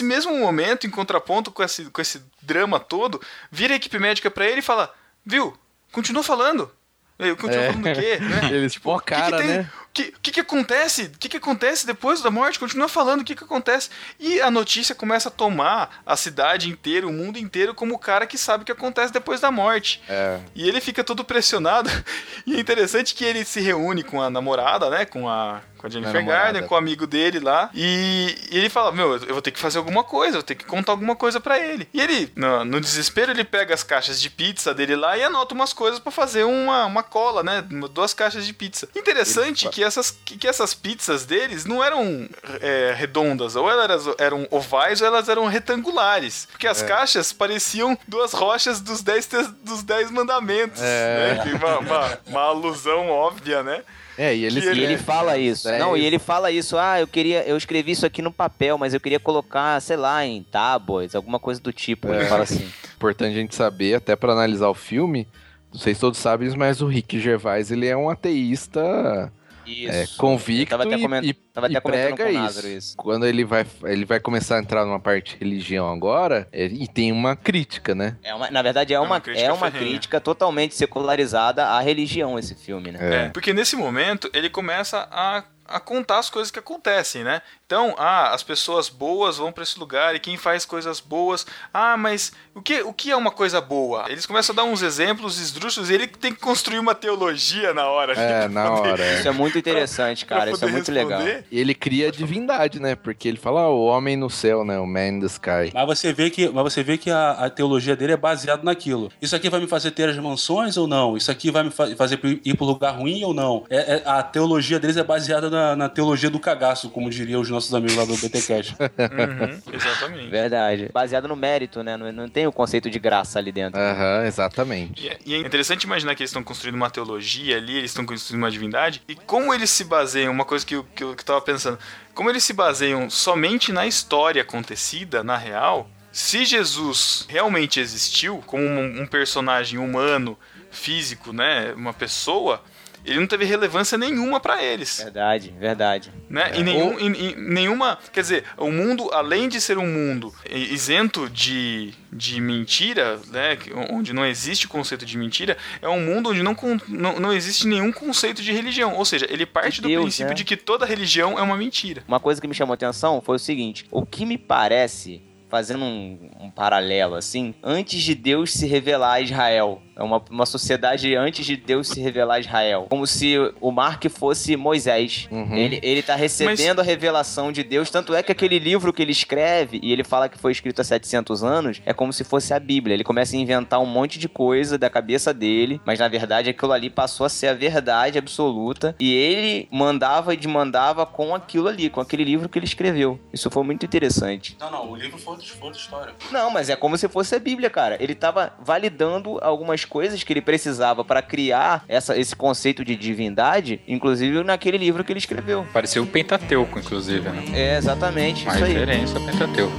Nesse 0.00 0.04
mesmo 0.04 0.36
momento, 0.38 0.86
em 0.86 0.90
contraponto 0.90 1.50
com 1.50 1.62
esse, 1.62 1.84
com 1.86 2.00
esse 2.00 2.22
drama 2.42 2.78
todo, 2.80 3.20
vira 3.50 3.74
a 3.74 3.76
equipe 3.76 3.98
médica 3.98 4.30
pra 4.30 4.46
ele 4.46 4.60
e 4.60 4.62
fala: 4.62 4.92
Viu, 5.24 5.56
continua 5.92 6.22
falando. 6.22 6.70
Eu 7.18 7.36
continuo 7.36 7.62
É. 7.62 7.66
falando 7.72 7.86
o 7.86 7.94
quê? 8.00 8.16
Né? 8.18 8.48
Eles 8.56 8.78
pô 8.78 8.94
a 8.94 9.02
cara, 9.02 9.36
que 9.36 9.42
que 9.42 9.48
tem- 9.48 9.56
né? 9.58 9.70
O 9.90 9.92
que, 9.92 10.12
que, 10.22 10.30
que 10.30 10.40
acontece? 10.40 11.02
O 11.14 11.18
que, 11.18 11.28
que 11.28 11.36
acontece 11.36 11.84
depois 11.86 12.22
da 12.22 12.30
morte? 12.30 12.58
Continua 12.58 12.88
falando 12.88 13.20
o 13.20 13.24
que, 13.24 13.34
que 13.34 13.44
acontece. 13.44 13.90
E 14.18 14.40
a 14.40 14.50
notícia 14.50 14.94
começa 14.94 15.28
a 15.28 15.32
tomar 15.32 16.00
a 16.06 16.16
cidade 16.16 16.70
inteira, 16.70 17.06
o 17.06 17.12
mundo 17.12 17.38
inteiro, 17.38 17.74
como 17.74 17.94
o 17.94 17.98
cara 17.98 18.26
que 18.26 18.38
sabe 18.38 18.62
o 18.62 18.64
que 18.64 18.72
acontece 18.72 19.12
depois 19.12 19.40
da 19.40 19.50
morte. 19.50 20.00
É. 20.08 20.38
E 20.54 20.66
ele 20.66 20.80
fica 20.80 21.04
todo 21.04 21.24
pressionado. 21.24 21.90
E 22.46 22.56
é 22.56 22.60
interessante 22.60 23.14
que 23.14 23.22
ele 23.24 23.44
se 23.44 23.60
reúne 23.60 24.02
com 24.02 24.22
a 24.22 24.30
namorada, 24.30 24.88
né? 24.88 25.04
Com 25.04 25.28
a, 25.28 25.60
com 25.80 25.86
a 25.86 25.90
Jennifer. 25.90 26.24
Garner, 26.24 26.66
com 26.66 26.74
o 26.74 26.78
amigo 26.78 27.06
dele 27.06 27.40
lá. 27.40 27.70
E, 27.74 28.36
e 28.50 28.58
ele 28.58 28.68
fala: 28.68 28.92
Meu, 28.92 29.16
eu 29.16 29.32
vou 29.32 29.40
ter 29.42 29.50
que 29.50 29.58
fazer 29.58 29.78
alguma 29.78 30.04
coisa, 30.04 30.36
eu 30.36 30.40
vou 30.40 30.42
ter 30.42 30.54
que 30.54 30.64
contar 30.64 30.92
alguma 30.92 31.16
coisa 31.16 31.40
pra 31.40 31.58
ele. 31.58 31.88
E 31.94 32.00
ele, 32.00 32.30
no, 32.36 32.64
no 32.64 32.80
desespero, 32.80 33.32
ele 33.32 33.44
pega 33.44 33.72
as 33.74 33.82
caixas 33.82 34.20
de 34.20 34.28
pizza 34.28 34.74
dele 34.74 34.94
lá 34.94 35.16
e 35.16 35.22
anota 35.22 35.54
umas 35.54 35.72
coisas 35.72 35.98
pra 35.98 36.12
fazer 36.12 36.44
uma, 36.44 36.84
uma 36.86 37.02
cola, 37.02 37.42
né? 37.42 37.64
Duas 37.92 38.12
caixas 38.12 38.44
de 38.44 38.52
pizza. 38.52 38.88
Interessante 38.94 39.68
que 39.70 39.82
essas, 39.82 40.10
que, 40.10 40.36
que 40.36 40.46
essas 40.46 40.74
pizzas 40.74 41.24
deles 41.24 41.64
não 41.64 41.82
eram 41.82 42.28
é, 42.60 42.94
redondas, 42.96 43.56
ou 43.56 43.70
elas 43.70 44.04
eram 44.18 44.46
ovais 44.50 45.00
ou 45.00 45.06
elas 45.06 45.28
eram 45.28 45.46
retangulares. 45.46 46.46
Porque 46.50 46.66
as 46.66 46.82
É. 46.82 46.86
caixas 46.86 47.32
pareciam 47.32 47.96
duas 48.06 48.32
rochas 48.32 48.80
dos 48.80 49.02
dez, 49.02 49.26
dos 49.62 49.82
dez 49.82 50.10
mandamentos. 50.10 50.80
É. 50.82 51.42
Né? 51.44 51.54
Uma, 51.54 51.78
uma, 51.78 52.18
uma 52.26 52.40
alusão 52.42 53.08
óbvia, 53.08 53.62
né? 53.62 53.82
É, 54.22 54.34
e 54.36 54.44
ele, 54.44 54.60
Que 54.60 54.66
ele- 54.68 54.80
E 54.80 54.84
ele 54.84 54.98
fala 54.98 55.38
isso. 55.38 55.68
É 55.68 55.78
não, 55.78 55.96
e 55.96 56.04
ele 56.04 56.18
fala 56.18 56.50
isso. 56.50 56.76
Ah, 56.76 57.00
eu 57.00 57.06
queria. 57.06 57.42
Eu 57.44 57.56
escrevi 57.56 57.92
isso 57.92 58.04
aqui 58.04 58.20
no 58.20 58.30
papel, 58.30 58.76
mas 58.76 58.92
eu 58.92 59.00
queria 59.00 59.18
colocar, 59.18 59.80
sei 59.80 59.96
lá, 59.96 60.24
em 60.26 60.42
tábuas, 60.42 61.14
alguma 61.14 61.38
coisa 61.38 61.60
do 61.60 61.72
tipo. 61.72 62.08
Ele 62.08 62.24
É. 62.24 62.26
fala 62.26 62.42
assim. 62.42 62.68
Importante 62.96 63.32
a 63.32 63.40
gente 63.40 63.54
saber, 63.54 63.94
até 63.94 64.14
pra 64.14 64.32
analisar 64.32 64.68
o 64.68 64.74
filme. 64.74 65.26
Não 65.72 65.80
sei 65.80 65.94
se 65.94 66.00
todos 66.00 66.18
sabem, 66.18 66.50
mas 66.56 66.82
o 66.82 66.86
Rick 66.86 67.18
Gervais, 67.18 67.70
ele 67.70 67.86
é 67.86 67.96
um 67.96 68.10
ateísta 68.10 69.32
Isso. 69.66 69.92
é, 69.92 70.06
convicto 70.18 70.74
Eu 70.74 70.78
tava 70.78 70.82
até 70.90 70.98
e- 70.98 71.02
coment- 71.02 71.24
e, 71.24 71.32
tava 71.34 71.66
até 71.66 71.76
e 71.76 71.80
comentando 71.80 72.14
prega 72.16 72.30
isso. 72.48 72.66
Isso. 72.68 72.96
Quando 72.96 73.26
ele 73.26 73.44
vai, 73.44 73.66
ele 73.84 74.04
vai 74.04 74.18
começar 74.20 74.56
a 74.56 74.60
entrar 74.60 74.84
numa 74.84 75.00
parte 75.00 75.34
de 75.36 75.44
religião 75.44 75.90
agora, 75.92 76.48
é, 76.52 76.64
e 76.66 76.86
tem 76.88 77.12
uma 77.12 77.36
crítica, 77.36 77.94
né? 77.94 78.16
É 78.22 78.34
uma- 78.34 78.50
na 78.50 78.62
verdade, 78.62 78.92
é 78.94 79.00
uma, 79.00 79.20
crítica 79.20 79.46
é 79.46 79.52
uma 79.52 79.70
crítica 79.70 80.20
totalmente 80.20 80.74
secularizada 80.74 81.66
à 81.66 81.80
religião, 81.80 82.38
esse 82.38 82.54
filme, 82.54 82.92
né? 82.92 82.98
É, 83.26 83.28
porque 83.30 83.52
nesse 83.52 83.76
momento 83.76 84.30
ele 84.32 84.48
começa 84.50 85.08
a, 85.10 85.44
a 85.66 85.80
contar 85.80 86.18
as 86.18 86.28
coisas 86.30 86.50
que 86.50 86.58
acontecem, 86.58 87.22
né? 87.24 87.40
Então, 87.70 87.94
ah, 87.96 88.34
as 88.34 88.42
pessoas 88.42 88.88
boas 88.88 89.36
vão 89.36 89.52
pra 89.52 89.62
esse 89.62 89.78
lugar 89.78 90.16
e 90.16 90.18
quem 90.18 90.36
faz 90.36 90.64
coisas 90.64 90.98
boas. 90.98 91.46
Ah, 91.72 91.96
mas 91.96 92.32
o 92.52 92.60
que, 92.60 92.82
o 92.82 92.92
que 92.92 93.12
é 93.12 93.16
uma 93.16 93.30
coisa 93.30 93.60
boa? 93.60 94.06
Eles 94.10 94.26
começam 94.26 94.52
a 94.52 94.56
dar 94.56 94.64
uns 94.64 94.82
exemplos 94.82 95.38
esdrúxulos 95.40 95.88
e 95.88 95.94
ele 95.94 96.08
tem 96.08 96.34
que 96.34 96.40
construir 96.40 96.80
uma 96.80 96.96
teologia 96.96 97.72
na 97.72 97.86
hora. 97.86 98.14
É, 98.14 98.40
pra 98.40 98.48
na 98.48 98.70
poder- 98.72 98.90
hora. 98.94 99.04
é. 99.04 99.18
Isso 99.20 99.28
é 99.28 99.30
muito 99.30 99.56
interessante, 99.56 100.26
pra 100.26 100.38
cara. 100.38 100.50
Isso 100.50 100.64
é 100.64 100.68
muito 100.68 100.90
responder. 100.90 101.22
legal. 101.24 101.42
E 101.48 101.60
ele 101.60 101.72
cria 101.72 102.08
a 102.08 102.10
divindade, 102.10 102.80
né? 102.80 102.96
Porque 102.96 103.28
ele 103.28 103.38
fala, 103.38 103.60
ah, 103.60 103.68
o 103.68 103.84
homem 103.84 104.16
no 104.16 104.28
céu, 104.28 104.64
né? 104.64 104.76
O 104.80 104.84
man 104.84 105.06
in 105.06 105.20
the 105.20 105.26
sky. 105.26 105.70
Mas 105.72 105.86
você 105.86 106.12
vê 106.12 106.28
que, 106.28 106.48
mas 106.48 106.64
você 106.64 106.82
vê 106.82 106.98
que 106.98 107.08
a, 107.08 107.30
a 107.30 107.48
teologia 107.50 107.94
dele 107.94 108.14
é 108.14 108.16
baseada 108.16 108.64
naquilo. 108.64 109.12
Isso 109.22 109.36
aqui 109.36 109.48
vai 109.48 109.60
me 109.60 109.68
fazer 109.68 109.92
ter 109.92 110.08
as 110.08 110.18
mansões 110.18 110.76
ou 110.76 110.88
não? 110.88 111.16
Isso 111.16 111.30
aqui 111.30 111.52
vai 111.52 111.62
me 111.62 111.70
fa- 111.70 111.94
fazer 111.94 112.18
ir 112.44 112.56
pro 112.56 112.66
lugar 112.66 112.96
ruim 112.98 113.22
ou 113.22 113.32
não? 113.32 113.64
É, 113.70 113.76
é- 113.98 114.02
a 114.04 114.24
teologia 114.24 114.80
deles 114.80 114.96
é 114.96 115.04
baseada 115.04 115.48
na, 115.48 115.76
na 115.76 115.88
teologia 115.88 116.28
do 116.28 116.40
cagaço, 116.40 116.90
como 116.90 117.08
diriam 117.08 117.40
os 117.40 117.48
nossos 117.48 117.59
amigos 117.74 117.96
lá 117.96 118.04
do 118.04 118.16
BTCast. 118.16 118.76
Uhum, 119.10 119.60
exatamente. 119.74 120.30
Verdade. 120.30 120.88
Baseado 120.92 121.26
no 121.28 121.36
mérito, 121.36 121.82
né? 121.82 121.96
Não, 121.96 122.10
não 122.12 122.28
tem 122.28 122.46
o 122.46 122.52
conceito 122.52 122.88
de 122.88 122.98
graça 122.98 123.38
ali 123.38 123.52
dentro. 123.52 123.78
Aham, 123.80 124.24
exatamente. 124.26 125.04
E 125.04 125.08
é- 125.08 125.18
E 125.26 125.34
é 125.34 125.38
interessante 125.38 125.84
imaginar 125.84 126.14
que 126.14 126.22
eles 126.22 126.30
estão 126.30 126.42
construindo 126.42 126.74
uma 126.76 126.88
teologia 126.90 127.56
ali, 127.56 127.76
eles 127.76 127.90
estão 127.90 128.06
construindo 128.06 128.42
uma 128.42 128.50
divindade, 128.50 129.02
e 129.08 129.14
como 129.14 129.52
eles 129.52 129.70
se 129.70 129.84
baseiam, 129.84 130.32
uma 130.32 130.44
coisa 130.44 130.64
que 130.64 130.74
eu, 130.76 130.84
que 130.94 131.02
eu, 131.04 131.14
que 131.14 131.20
eu 131.22 131.26
tava 131.26 131.40
pensando, 131.40 131.78
como 132.14 132.30
eles 132.30 132.42
se 132.44 132.52
baseiam 132.52 133.08
somente 133.10 133.72
na 133.72 133.86
história 133.86 134.42
acontecida, 134.42 135.22
na 135.24 135.36
real, 135.36 135.88
se 136.12 136.44
Jesus 136.44 137.24
realmente 137.28 137.78
existiu 137.80 138.42
como 138.46 138.62
um, 138.64 139.02
um 139.02 139.06
personagem 139.06 139.78
humano, 139.78 140.36
físico, 140.70 141.32
né, 141.32 141.72
uma 141.74 141.92
pessoa, 141.92 142.62
ele 143.04 143.18
não 143.20 143.26
teve 143.26 143.44
relevância 143.44 143.96
nenhuma 143.96 144.40
pra 144.40 144.62
eles. 144.62 144.98
Verdade, 145.02 145.54
verdade. 145.58 146.12
Né? 146.28 146.52
E, 146.56 146.62
nenhum, 146.62 146.98
e- 146.98 147.30
e 147.30 147.36
nenhuma. 147.36 147.98
Quer 148.12 148.20
dizer, 148.20 148.44
o 148.56 148.70
mundo, 148.70 149.10
além 149.12 149.48
de 149.48 149.60
ser 149.60 149.78
um 149.78 149.86
mundo 149.86 150.32
isento 150.50 151.28
de, 151.28 151.92
de 152.12 152.40
mentira, 152.40 153.18
né? 153.28 153.58
onde 153.90 154.12
não 154.12 154.24
existe 154.24 154.68
conceito 154.68 155.04
de 155.04 155.16
mentira, 155.18 155.56
é 155.82 155.88
um 155.88 156.00
mundo 156.00 156.30
onde 156.30 156.42
não, 156.42 156.56
não, 156.88 157.18
não 157.20 157.32
existe 157.32 157.66
nenhum 157.66 157.90
conceito 157.92 158.42
de 158.42 158.52
religião. 158.52 158.94
Ou 158.96 159.04
seja, 159.04 159.26
ele 159.30 159.46
parte 159.46 159.80
do 159.80 159.88
princípio 160.02 160.28
né? 160.30 160.34
de 160.34 160.44
que 160.44 160.56
toda 160.56 160.86
religião 160.86 161.38
é 161.38 161.42
uma 161.42 161.56
mentira. 161.56 162.02
Uma 162.06 162.20
coisa 162.20 162.40
que 162.40 162.46
me 162.48 162.54
chamou 162.54 162.72
a 162.72 162.74
atenção 162.74 163.20
foi 163.20 163.36
o 163.36 163.38
seguinte: 163.38 163.86
o 163.90 164.04
que 164.06 164.24
me 164.26 164.36
parece, 164.38 165.22
fazendo 165.48 165.84
um, 165.84 166.30
um 166.40 166.50
paralelo 166.50 167.14
assim, 167.14 167.54
antes 167.62 168.02
de 168.02 168.14
Deus 168.14 168.52
se 168.52 168.66
revelar 168.66 169.14
a 169.14 169.20
Israel, 169.20 169.82
é 169.89 169.89
uma, 170.02 170.22
uma 170.30 170.46
sociedade 170.46 171.14
antes 171.14 171.44
de 171.44 171.56
Deus 171.56 171.88
se 171.88 172.00
revelar 172.00 172.34
a 172.34 172.40
Israel, 172.40 172.86
como 172.88 173.06
se 173.06 173.36
o 173.60 173.70
Mark 173.70 174.04
fosse 174.08 174.56
Moisés. 174.56 175.28
Uhum. 175.30 175.54
Ele, 175.54 175.80
ele 175.82 176.02
tá 176.02 176.14
recebendo 176.14 176.80
a 176.80 176.82
revelação 176.82 177.52
de 177.52 177.62
Deus, 177.62 177.90
tanto 177.90 178.14
é 178.14 178.22
que 178.22 178.32
aquele 178.32 178.58
livro 178.58 178.92
que 178.92 179.02
ele 179.02 179.12
escreve, 179.12 179.80
e 179.82 179.92
ele 179.92 180.04
fala 180.04 180.28
que 180.28 180.38
foi 180.38 180.52
escrito 180.52 180.80
há 180.80 180.84
700 180.84 181.44
anos, 181.44 181.82
é 181.84 181.92
como 181.92 182.12
se 182.12 182.24
fosse 182.24 182.52
a 182.54 182.58
Bíblia. 182.58 182.94
Ele 182.94 183.04
começa 183.04 183.36
a 183.36 183.38
inventar 183.38 183.80
um 183.80 183.86
monte 183.86 184.18
de 184.18 184.28
coisa 184.28 184.78
da 184.78 184.88
cabeça 184.88 185.32
dele, 185.32 185.80
mas 185.84 185.98
na 185.98 186.08
verdade 186.08 186.50
aquilo 186.50 186.72
ali 186.72 186.90
passou 186.90 187.26
a 187.26 187.28
ser 187.28 187.48
a 187.48 187.54
verdade 187.54 188.18
absoluta, 188.18 188.94
e 188.98 189.14
ele 189.14 189.68
mandava 189.70 190.34
e 190.34 190.36
desmandava 190.36 191.04
com 191.06 191.34
aquilo 191.34 191.68
ali, 191.68 191.90
com 191.90 192.00
aquele 192.00 192.24
livro 192.24 192.48
que 192.48 192.58
ele 192.58 192.66
escreveu. 192.66 193.18
Isso 193.32 193.50
foi 193.50 193.62
muito 193.62 193.84
interessante. 193.84 194.56
Não, 194.58 194.70
não, 194.70 194.90
o 194.90 194.96
livro 194.96 195.18
foi 195.18 195.34
outra 195.34 195.46
foi 195.46 195.66
outra 195.66 195.80
história. 195.80 196.14
Não, 196.30 196.50
mas 196.50 196.68
é 196.68 196.76
como 196.76 196.96
se 196.96 197.08
fosse 197.08 197.34
a 197.34 197.38
Bíblia, 197.38 197.70
cara. 197.70 197.96
Ele 198.00 198.14
tava 198.14 198.52
validando 198.60 199.38
algumas 199.42 199.84
coisas 199.90 200.22
que 200.22 200.32
ele 200.32 200.40
precisava 200.40 201.04
para 201.04 201.20
criar 201.20 201.84
essa, 201.88 202.16
esse 202.16 202.34
conceito 202.34 202.84
de 202.84 202.94
divindade, 202.94 203.80
inclusive 203.86 204.42
naquele 204.44 204.78
livro 204.78 205.04
que 205.04 205.12
ele 205.12 205.18
escreveu. 205.18 205.66
Pareceu 205.72 206.04
o 206.04 206.06
Pentateuco, 206.06 206.78
inclusive, 206.78 207.28
né? 207.28 207.44
É, 207.52 207.76
exatamente, 207.76 208.44
Uma 208.44 208.54
isso 208.54 208.64
aí. 208.64 208.72
referência 208.72 209.18
ao 209.18 209.26
Pentateuco. 209.26 209.76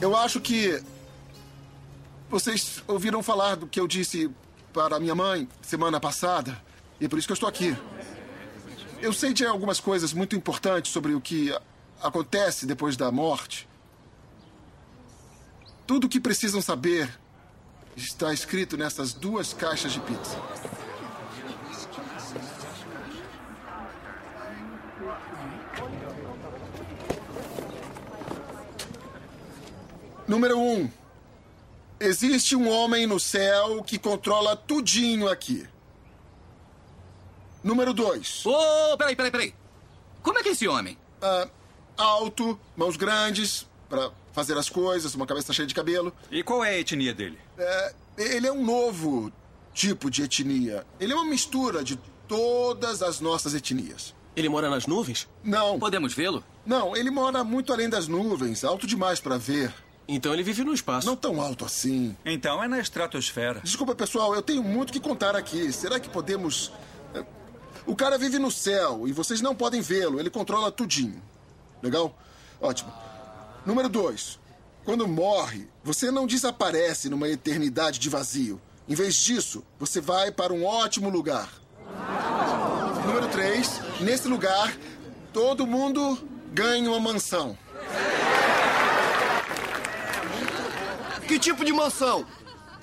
Eu 0.00 0.16
acho 0.16 0.40
que. 0.40 0.82
Vocês 2.28 2.82
ouviram 2.88 3.22
falar 3.22 3.56
do 3.56 3.66
que 3.66 3.78
eu 3.78 3.86
disse 3.86 4.30
para 4.72 4.98
minha 4.98 5.14
mãe 5.14 5.46
semana 5.60 6.00
passada. 6.00 6.56
E 6.98 7.04
é 7.04 7.08
por 7.08 7.18
isso 7.18 7.28
que 7.28 7.32
eu 7.32 7.34
estou 7.34 7.48
aqui. 7.48 7.76
Eu 9.02 9.12
sei 9.12 9.34
de 9.34 9.44
algumas 9.44 9.78
coisas 9.78 10.14
muito 10.14 10.34
importantes 10.34 10.90
sobre 10.90 11.12
o 11.12 11.20
que 11.20 11.54
acontece 12.02 12.64
depois 12.64 12.96
da 12.96 13.12
morte. 13.12 13.68
Tudo 15.92 16.06
o 16.06 16.08
que 16.08 16.18
precisam 16.18 16.62
saber 16.62 17.06
está 17.94 18.32
escrito 18.32 18.78
nessas 18.78 19.12
duas 19.12 19.52
caixas 19.52 19.92
de 19.92 20.00
pizza. 20.00 20.38
Número 30.26 30.58
um. 30.58 30.90
Existe 32.00 32.56
um 32.56 32.70
homem 32.70 33.06
no 33.06 33.20
céu 33.20 33.82
que 33.82 33.98
controla 33.98 34.56
tudinho 34.56 35.28
aqui. 35.28 35.68
Número 37.62 37.92
dois. 37.92 38.46
Ô, 38.46 38.96
peraí, 38.96 39.14
peraí, 39.14 39.30
peraí. 39.30 39.54
Como 40.22 40.38
é 40.38 40.42
que 40.42 40.48
é 40.48 40.52
esse 40.52 40.66
homem? 40.66 40.96
Ah, 41.20 41.50
alto, 41.98 42.58
mãos 42.74 42.96
grandes, 42.96 43.68
para 43.90 44.10
fazer 44.32 44.56
as 44.56 44.68
coisas, 44.68 45.14
uma 45.14 45.26
cabeça 45.26 45.52
cheia 45.52 45.66
de 45.66 45.74
cabelo. 45.74 46.12
E 46.30 46.42
qual 46.42 46.64
é 46.64 46.70
a 46.70 46.78
etnia 46.78 47.14
dele? 47.14 47.38
É, 47.58 47.94
ele 48.18 48.46
é 48.46 48.52
um 48.52 48.64
novo 48.64 49.32
tipo 49.74 50.10
de 50.10 50.22
etnia. 50.22 50.86
Ele 50.98 51.12
é 51.12 51.16
uma 51.16 51.24
mistura 51.24 51.82
de 51.84 51.96
todas 52.26 53.02
as 53.02 53.20
nossas 53.20 53.54
etnias. 53.54 54.14
Ele 54.34 54.48
mora 54.48 54.70
nas 54.70 54.86
nuvens? 54.86 55.28
Não. 55.44 55.78
Podemos 55.78 56.14
vê-lo? 56.14 56.42
Não, 56.64 56.96
ele 56.96 57.10
mora 57.10 57.44
muito 57.44 57.72
além 57.72 57.88
das 57.88 58.08
nuvens, 58.08 58.64
alto 58.64 58.86
demais 58.86 59.20
para 59.20 59.36
ver. 59.36 59.72
Então 60.08 60.32
ele 60.32 60.42
vive 60.42 60.64
no 60.64 60.72
espaço. 60.72 61.06
Não 61.06 61.14
tão 61.16 61.40
alto 61.40 61.64
assim. 61.64 62.16
Então 62.24 62.62
é 62.62 62.66
na 62.68 62.80
estratosfera. 62.80 63.60
Desculpa, 63.62 63.94
pessoal, 63.94 64.34
eu 64.34 64.42
tenho 64.42 64.62
muito 64.62 64.92
que 64.92 65.00
contar 65.00 65.36
aqui. 65.36 65.72
Será 65.72 66.00
que 66.00 66.08
podemos. 66.08 66.72
É, 67.14 67.24
O 67.86 67.94
cara 67.94 68.16
vive 68.18 68.38
no 68.38 68.50
céu 68.50 69.06
e 69.06 69.12
vocês 69.12 69.40
não 69.40 69.54
podem 69.54 69.80
vê-lo. 69.80 70.18
Ele 70.18 70.30
controla 70.30 70.72
tudinho. 70.72 71.22
Legal? 71.82 72.16
Ótimo. 72.60 72.92
Número 73.64 73.88
dois. 73.88 74.40
Quando 74.84 75.06
morre, 75.06 75.68
você 75.84 76.10
não 76.10 76.26
desaparece 76.26 77.08
numa 77.08 77.28
eternidade 77.28 77.98
de 77.98 78.08
vazio. 78.08 78.60
Em 78.88 78.94
vez 78.94 79.14
disso, 79.14 79.62
você 79.78 80.00
vai 80.00 80.32
para 80.32 80.52
um 80.52 80.64
ótimo 80.64 81.08
lugar. 81.08 81.48
Número 83.06 83.28
três. 83.28 83.80
Nesse 84.00 84.26
lugar, 84.26 84.76
todo 85.32 85.66
mundo 85.66 86.18
ganha 86.52 86.90
uma 86.90 86.98
mansão. 86.98 87.56
Que 91.28 91.38
tipo 91.38 91.64
de 91.64 91.72
mansão? 91.72 92.26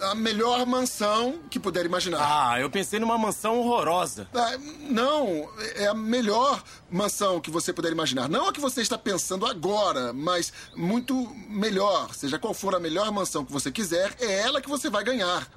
A 0.02 0.16
melhor 0.16 0.66
mansão 0.66 1.40
que 1.50 1.60
puder 1.60 1.86
imaginar. 1.86 2.20
Ah, 2.22 2.60
eu 2.60 2.70
pensei 2.70 3.00
numa 3.00 3.18
mansão 3.18 3.60
horrorosa. 3.60 4.28
Ah, 4.34 4.58
não, 4.90 5.50
é 5.76 5.88
a 5.88 5.94
melhor 5.94 6.64
mansão 6.90 7.42
que 7.42 7.52
você 7.52 7.74
puder 7.74 7.92
imaginar. 7.92 8.30
Não 8.30 8.48
a 8.48 8.54
que 8.54 8.62
você 8.62 8.82
está 8.82 8.98
pensando 8.98 9.46
agora, 9.46 10.14
mas 10.14 10.54
muito 10.76 11.14
melhor. 11.50 12.14
Seja 12.14 12.40
qual 12.40 12.54
for 12.54 12.76
a 12.76 12.80
melhor 12.80 13.12
mansão 13.12 13.44
que 13.44 13.52
você 13.52 13.72
quiser, 13.72 14.16
é 14.20 14.40
ela 14.40 14.62
que 14.62 14.70
você 14.70 14.90
vai 14.90 15.04
ganhar. 15.04 15.48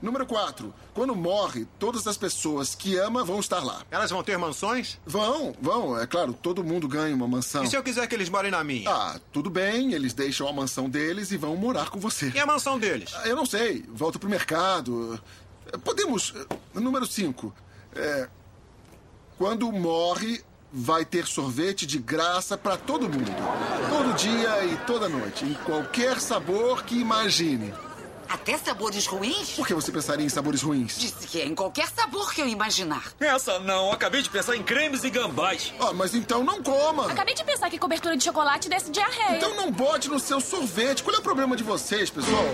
Número 0.00 0.24
4. 0.26 0.72
Quando 0.94 1.14
morre, 1.14 1.66
todas 1.78 2.06
as 2.06 2.16
pessoas 2.16 2.74
que 2.74 2.96
ama 2.96 3.24
vão 3.24 3.40
estar 3.40 3.62
lá. 3.62 3.82
Elas 3.90 4.10
vão 4.10 4.22
ter 4.22 4.36
mansões? 4.38 4.98
Vão, 5.04 5.54
vão. 5.60 5.98
É 5.98 6.06
claro, 6.06 6.32
todo 6.32 6.64
mundo 6.64 6.88
ganha 6.88 7.14
uma 7.14 7.28
mansão. 7.28 7.64
E 7.64 7.68
se 7.68 7.76
eu 7.76 7.82
quiser 7.82 8.06
que 8.06 8.14
eles 8.14 8.28
morem 8.28 8.50
na 8.50 8.64
minha? 8.64 8.90
Ah, 8.90 9.20
tudo 9.32 9.50
bem. 9.50 9.92
Eles 9.92 10.12
deixam 10.14 10.48
a 10.48 10.52
mansão 10.52 10.88
deles 10.88 11.30
e 11.30 11.36
vão 11.36 11.54
morar 11.56 11.90
com 11.90 11.98
você. 12.00 12.30
E 12.34 12.38
a 12.40 12.46
mansão 12.46 12.78
deles? 12.78 13.12
Ah, 13.14 13.28
Eu 13.28 13.36
não 13.36 13.46
sei. 13.46 13.84
Volta 13.88 14.18
pro 14.18 14.28
mercado. 14.28 15.20
Podemos. 15.84 16.34
Número 16.74 17.06
5. 17.06 17.54
É, 17.94 18.28
quando 19.38 19.70
morre, 19.72 20.42
vai 20.72 21.04
ter 21.04 21.26
sorvete 21.26 21.86
de 21.86 21.98
graça 21.98 22.56
para 22.56 22.76
todo 22.78 23.08
mundo. 23.08 23.30
Todo 23.90 24.14
dia 24.16 24.64
e 24.64 24.76
toda 24.86 25.08
noite. 25.08 25.44
Em 25.44 25.54
qualquer 25.54 26.18
sabor 26.20 26.82
que 26.84 26.98
imagine. 26.98 27.72
Até 28.32 28.56
sabores 28.56 29.04
ruins? 29.06 29.50
Por 29.50 29.66
que 29.66 29.74
você 29.74 29.92
pensaria 29.92 30.24
em 30.24 30.28
sabores 30.30 30.62
ruins? 30.62 30.98
Disse 30.98 31.26
que 31.26 31.38
é 31.38 31.44
em 31.44 31.54
qualquer 31.54 31.86
sabor 31.88 32.32
que 32.32 32.40
eu 32.40 32.48
imaginar. 32.48 33.12
Essa 33.20 33.58
não, 33.58 33.92
acabei 33.92 34.22
de 34.22 34.30
pensar 34.30 34.56
em 34.56 34.62
cremes 34.62 35.04
e 35.04 35.10
gambás. 35.10 35.74
Ah, 35.78 35.92
mas 35.92 36.14
então 36.14 36.42
não 36.42 36.62
coma. 36.62 37.12
Acabei 37.12 37.34
de 37.34 37.44
pensar 37.44 37.68
que 37.68 37.78
cobertura 37.78 38.16
de 38.16 38.24
chocolate 38.24 38.70
desce 38.70 38.90
diarreia. 38.90 39.36
Então 39.36 39.54
não 39.54 39.70
bote 39.70 40.08
no 40.08 40.18
seu 40.18 40.40
sorvete. 40.40 41.02
Qual 41.02 41.14
é 41.14 41.18
o 41.18 41.22
problema 41.22 41.54
de 41.54 41.62
vocês, 41.62 42.08
pessoal? 42.08 42.46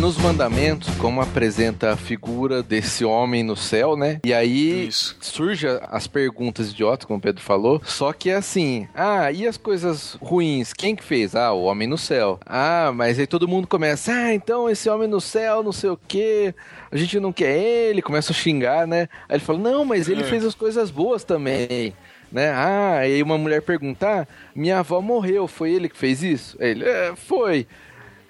Nos 0.00 0.18
mandamentos, 0.18 0.94
como 0.96 1.20
apresenta 1.22 1.92
a 1.92 1.96
figura 1.96 2.62
desse 2.62 3.04
homem 3.04 3.42
no 3.42 3.56
céu, 3.56 3.96
né? 3.96 4.20
E 4.24 4.32
aí 4.32 4.88
surge 4.92 5.66
as 5.90 6.06
perguntas 6.06 6.70
idiotas, 6.70 7.06
como 7.06 7.18
o 7.18 7.22
Pedro 7.22 7.42
falou. 7.42 7.80
Só 7.84 8.12
que 8.12 8.30
é 8.30 8.36
assim: 8.36 8.86
ah, 8.94 9.32
e 9.32 9.46
as 9.48 9.56
coisas 9.56 10.16
ruins? 10.20 10.72
Quem 10.72 10.94
que 10.94 11.02
fez? 11.02 11.34
Ah, 11.34 11.52
o 11.52 11.62
homem 11.64 11.88
no 11.88 11.96
céu. 11.98 12.38
Ah, 12.46 12.92
mas 12.94 13.18
aí 13.18 13.26
todo 13.26 13.48
mundo 13.48 13.66
começa: 13.66 14.12
ah, 14.12 14.34
então 14.34 14.68
esse 14.70 14.88
homem 14.88 15.08
no 15.08 15.20
céu, 15.20 15.62
não 15.62 15.72
sei 15.72 15.90
o 15.90 15.98
quê. 16.06 16.54
A 16.92 16.96
gente 16.96 17.18
não 17.18 17.32
quer 17.32 17.56
ele, 17.58 18.02
começa 18.02 18.32
a 18.32 18.34
xingar, 18.36 18.86
né? 18.86 19.08
Aí 19.28 19.36
ele 19.36 19.44
fala: 19.44 19.58
não, 19.58 19.84
mas 19.84 20.08
ele 20.08 20.20
É. 20.20 20.24
fez 20.24 20.44
as 20.44 20.54
coisas 20.54 20.90
boas 20.90 21.24
também. 21.24 21.92
Né? 22.30 22.50
Ah, 22.50 22.98
aí 22.98 23.22
uma 23.22 23.38
mulher 23.38 23.62
pergunta: 23.62 24.06
ah, 24.22 24.26
minha 24.54 24.80
avó 24.80 25.00
morreu, 25.00 25.48
foi 25.48 25.72
ele 25.72 25.88
que 25.88 25.96
fez 25.96 26.22
isso? 26.22 26.56
Ele, 26.60 26.84
é, 26.84 27.14
foi. 27.16 27.66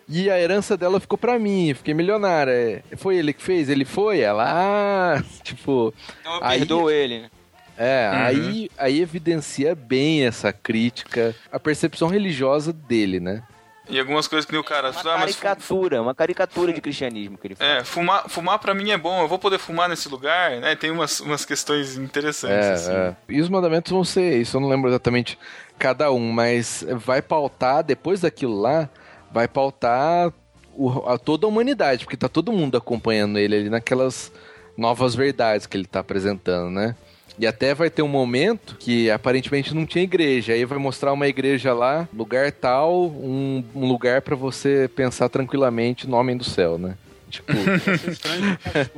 E 0.09 0.31
a 0.31 0.39
herança 0.41 0.77
dela 0.77 1.01
ficou 1.01 1.19
pra 1.19 1.39
mim, 1.39 1.75
fiquei 1.75 1.93
milionária. 1.95 2.83
É, 2.91 2.97
Foi 2.97 3.17
ele 3.17 3.33
que 3.33 3.43
fez? 3.43 3.69
Ele 3.69 3.85
foi? 3.85 4.21
Ela, 4.21 4.45
ah, 5.19 5.23
tipo. 5.43 5.93
Então 6.21 6.37
eu 6.81 6.89
aí- 6.89 6.95
ele, 6.95 7.21
né? 7.23 7.31
É, 7.79 8.11
Uhum. 8.11 8.23
aí, 8.23 8.71
aí 8.79 9.01
evidencia 9.03 9.75
bem 9.75 10.25
essa 10.25 10.51
crítica, 10.51 11.35
a 11.53 11.61
percepção 11.61 12.09
religiosa 12.09 12.73
dele, 12.73 13.21
né? 13.21 13.43
E 13.89 14.01
algumas 14.01 14.27
coisas 14.27 14.45
que 14.47 14.53
nem 14.53 14.61
o 14.61 14.65
cara. 14.65 14.91
Uma 14.91 15.01
ah, 15.01 15.19
caricatura, 15.21 16.03
uma 16.03 16.15
caricatura 16.15 16.73
de 16.73 16.81
cristianismo 16.81 17.37
que 17.39 17.47
ele 17.49 17.55
faz. 17.55 17.71
É, 17.71 17.85
fumar, 17.85 18.29
fumar 18.29 18.59
pra 18.59 18.75
mim 18.75 18.91
é 18.91 18.97
bom, 18.99 19.21
eu 19.23 19.29
vou 19.29 19.39
poder 19.39 19.59
fumar 19.59 19.89
nesse 19.89 20.09
lugar, 20.09 20.53
né? 20.59 20.75
Tem 20.75 20.91
umas, 20.91 21.21
umas 21.21 21.45
questões 21.45 21.97
interessantes, 21.97 22.67
É, 22.67 22.73
assim. 22.73 22.93
é. 22.93 23.17
E 23.29 23.41
os 23.41 23.49
mandamentos 23.49 23.93
vão 23.93 24.03
ser 24.03 24.41
isso, 24.41 24.57
eu 24.57 24.61
não 24.61 24.69
lembro 24.69 24.89
exatamente 24.91 25.39
cada 25.79 26.11
um, 26.11 26.33
mas 26.33 26.85
vai 26.97 27.21
pautar, 27.23 27.85
depois 27.85 28.23
daquilo 28.23 28.59
lá, 28.61 28.89
vai 29.33 29.47
pautar 29.49 30.33
o- 30.75 31.09
a 31.09 31.19
toda 31.19 31.47
a 31.47 31.49
humanidade, 31.49 32.05
porque 32.05 32.17
tá 32.17 32.29
todo 32.29 32.53
mundo 32.53 32.77
acompanhando 32.77 33.39
ele 33.39 33.57
ali 33.57 33.71
naquelas 33.71 34.31
novas 34.77 35.15
verdades 35.15 35.67
que 35.67 35.77
ele 35.77 35.87
tá 35.87 36.01
apresentando, 36.01 36.71
né? 36.71 36.95
E 37.39 37.47
até 37.47 37.75
vai 37.75 37.91
ter 37.91 38.01
um 38.03 38.09
momento 38.09 38.77
que 38.79 39.11
aparentemente 39.11 39.75
não 39.75 39.85
tinha 39.85 40.05
igreja. 40.05 40.55
Aí 40.55 40.65
vai 40.65 40.79
mostrar 40.79 41.13
uma 41.13 41.29
igreja 41.29 41.75
lá, 41.75 42.09
lugar 42.15 42.51
tal, 42.51 43.07
um, 43.09 43.63
um 43.75 43.87
lugar 43.87 44.23
pra 44.23 44.35
você 44.35 44.89
pensar 44.95 45.29
tranquilamente 45.29 46.07
no 46.09 46.17
homem 46.17 46.35
do 46.37 46.45
céu, 46.45 46.79
né? 46.79 46.97
Tipo. 47.37 47.53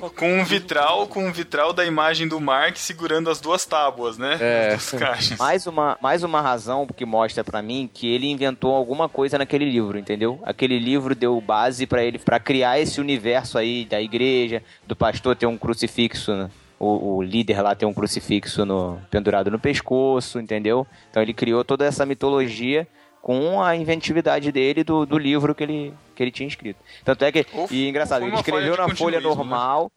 Com, 0.00 0.10
com 0.10 0.40
um 0.40 0.44
vitral, 0.44 1.06
com 1.06 1.26
um 1.26 1.32
vitral 1.32 1.72
da 1.72 1.84
imagem 1.84 2.26
do 2.26 2.40
Mark 2.40 2.76
segurando 2.76 3.30
as 3.30 3.40
duas 3.40 3.64
tábuas, 3.64 4.18
né? 4.18 4.38
É. 4.40 4.74
As 4.74 4.90
duas 4.90 5.02
caixas. 5.02 5.38
Mais 5.38 5.66
uma, 5.66 5.98
mais 6.00 6.22
uma 6.22 6.40
razão 6.40 6.86
que 6.86 7.04
mostra 7.04 7.44
pra 7.44 7.62
mim 7.62 7.88
que 7.92 8.12
ele 8.12 8.26
inventou 8.28 8.74
alguma 8.74 9.08
coisa 9.08 9.38
naquele 9.38 9.64
livro, 9.64 9.98
entendeu? 9.98 10.40
Aquele 10.44 10.78
livro 10.78 11.14
deu 11.14 11.40
base 11.40 11.86
pra 11.86 12.02
ele 12.02 12.18
pra 12.18 12.38
criar 12.38 12.78
esse 12.78 13.00
universo 13.00 13.58
aí 13.58 13.84
da 13.84 14.00
igreja, 14.00 14.62
do 14.86 14.96
pastor 14.96 15.36
ter 15.36 15.46
um 15.46 15.56
crucifixo, 15.56 16.32
né? 16.32 16.50
o, 16.80 17.16
o 17.16 17.22
líder 17.22 17.60
lá 17.60 17.74
ter 17.74 17.84
um 17.84 17.92
crucifixo 17.92 18.64
no, 18.64 18.98
pendurado 19.10 19.50
no 19.50 19.58
pescoço, 19.58 20.40
entendeu? 20.40 20.86
Então 21.10 21.22
ele 21.22 21.34
criou 21.34 21.62
toda 21.62 21.84
essa 21.84 22.06
mitologia 22.06 22.88
com 23.20 23.62
a 23.62 23.76
inventividade 23.76 24.50
dele 24.50 24.82
do, 24.82 25.04
do 25.04 25.18
livro 25.18 25.54
que 25.54 25.62
ele, 25.62 25.94
que 26.20 26.24
ele 26.24 26.30
tinha 26.30 26.46
escrito. 26.46 26.78
Tanto 27.02 27.24
é 27.24 27.32
que, 27.32 27.46
e 27.70 27.88
engraçado, 27.88 28.26
ele 28.26 28.36
escreveu 28.36 28.76
na 28.76 28.94
folha 28.94 29.18
né? 29.18 29.26
normal, 29.26 29.90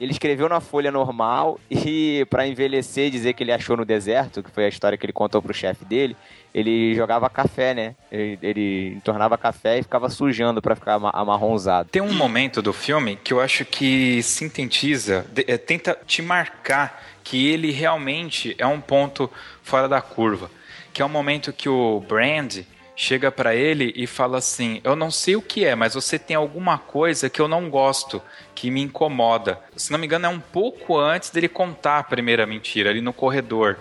ele 0.00 0.10
escreveu 0.10 0.48
na 0.48 0.60
folha 0.60 0.90
normal 0.90 1.60
e 1.70 2.26
pra 2.28 2.44
envelhecer 2.44 3.06
e 3.06 3.10
dizer 3.10 3.34
que 3.34 3.44
ele 3.44 3.52
achou 3.52 3.76
no 3.76 3.84
deserto, 3.84 4.42
que 4.42 4.50
foi 4.50 4.64
a 4.64 4.68
história 4.68 4.98
que 4.98 5.06
ele 5.06 5.12
contou 5.12 5.40
pro 5.40 5.54
chefe 5.54 5.84
dele, 5.84 6.16
ele 6.52 6.92
jogava 6.96 7.30
café, 7.30 7.72
né? 7.72 7.94
Ele, 8.10 8.36
ele 8.42 8.94
entornava 8.96 9.38
café 9.38 9.78
e 9.78 9.82
ficava 9.84 10.08
sujando 10.10 10.60
pra 10.60 10.74
ficar 10.74 10.94
ama- 10.94 11.12
amarronzado. 11.14 11.88
Tem 11.88 12.02
um 12.02 12.14
momento 12.14 12.60
do 12.60 12.72
filme 12.72 13.14
que 13.22 13.32
eu 13.32 13.40
acho 13.40 13.64
que 13.64 14.20
sintetiza, 14.24 15.24
de- 15.30 15.44
eh, 15.46 15.56
tenta 15.58 15.96
te 16.04 16.20
marcar 16.20 17.00
que 17.22 17.46
ele 17.48 17.70
realmente 17.70 18.56
é 18.58 18.66
um 18.66 18.80
ponto 18.80 19.30
fora 19.62 19.88
da 19.88 20.00
curva. 20.00 20.50
Que 20.92 21.00
é 21.00 21.04
o 21.04 21.08
momento 21.08 21.52
que 21.52 21.68
o 21.68 22.00
Brand 22.08 22.58
chega 23.00 23.32
pra 23.32 23.56
ele 23.56 23.94
e 23.96 24.06
fala 24.06 24.38
assim: 24.38 24.80
Eu 24.84 24.94
não 24.94 25.10
sei 25.10 25.34
o 25.34 25.42
que 25.42 25.64
é, 25.64 25.74
mas 25.74 25.94
você 25.94 26.18
tem 26.18 26.36
alguma 26.36 26.76
coisa 26.76 27.30
que 27.30 27.40
eu 27.40 27.48
não 27.48 27.70
gosto, 27.70 28.20
que 28.54 28.70
me 28.70 28.82
incomoda. 28.82 29.58
Se 29.74 29.90
não 29.90 29.98
me 29.98 30.06
engano, 30.06 30.26
é 30.26 30.28
um 30.28 30.38
pouco 30.38 30.98
antes 30.98 31.30
dele 31.30 31.48
contar 31.48 31.98
a 31.98 32.04
primeira 32.04 32.46
mentira, 32.46 32.90
ali 32.90 33.00
no 33.00 33.12
corredor. 33.12 33.78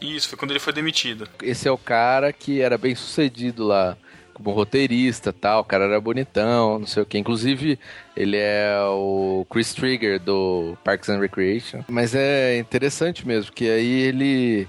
Isso, 0.00 0.28
foi 0.28 0.36
quando 0.36 0.50
ele 0.50 0.60
foi 0.60 0.72
demitido. 0.72 1.28
Esse 1.40 1.68
é 1.68 1.70
o 1.70 1.78
cara 1.78 2.32
que 2.32 2.60
era 2.60 2.76
bem 2.76 2.94
sucedido 2.94 3.64
lá 3.64 3.96
como 4.34 4.50
roteirista 4.50 5.32
tal, 5.32 5.62
o 5.62 5.64
cara 5.64 5.84
era 5.84 5.98
bonitão, 5.98 6.78
não 6.80 6.86
sei 6.86 7.02
o 7.02 7.06
que. 7.06 7.16
Inclusive, 7.16 7.78
ele 8.14 8.36
é 8.36 8.76
o 8.82 9.46
Chris 9.48 9.72
Trigger 9.72 10.20
do 10.20 10.76
Parks 10.84 11.08
and 11.08 11.20
Recreation. 11.20 11.82
Mas 11.88 12.14
é 12.14 12.58
interessante 12.58 13.26
mesmo, 13.26 13.52
que 13.52 13.70
aí 13.70 14.02
ele. 14.02 14.68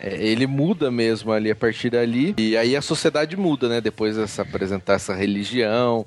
É, 0.00 0.14
ele 0.14 0.46
muda 0.46 0.90
mesmo 0.90 1.32
ali 1.32 1.50
a 1.50 1.56
partir 1.56 1.90
dali. 1.90 2.34
E 2.38 2.56
aí 2.56 2.76
a 2.76 2.82
sociedade 2.82 3.36
muda, 3.36 3.68
né? 3.68 3.80
Depois 3.80 4.16
dessa 4.16 4.42
apresentar 4.42 4.94
essa 4.94 5.14
religião 5.14 6.04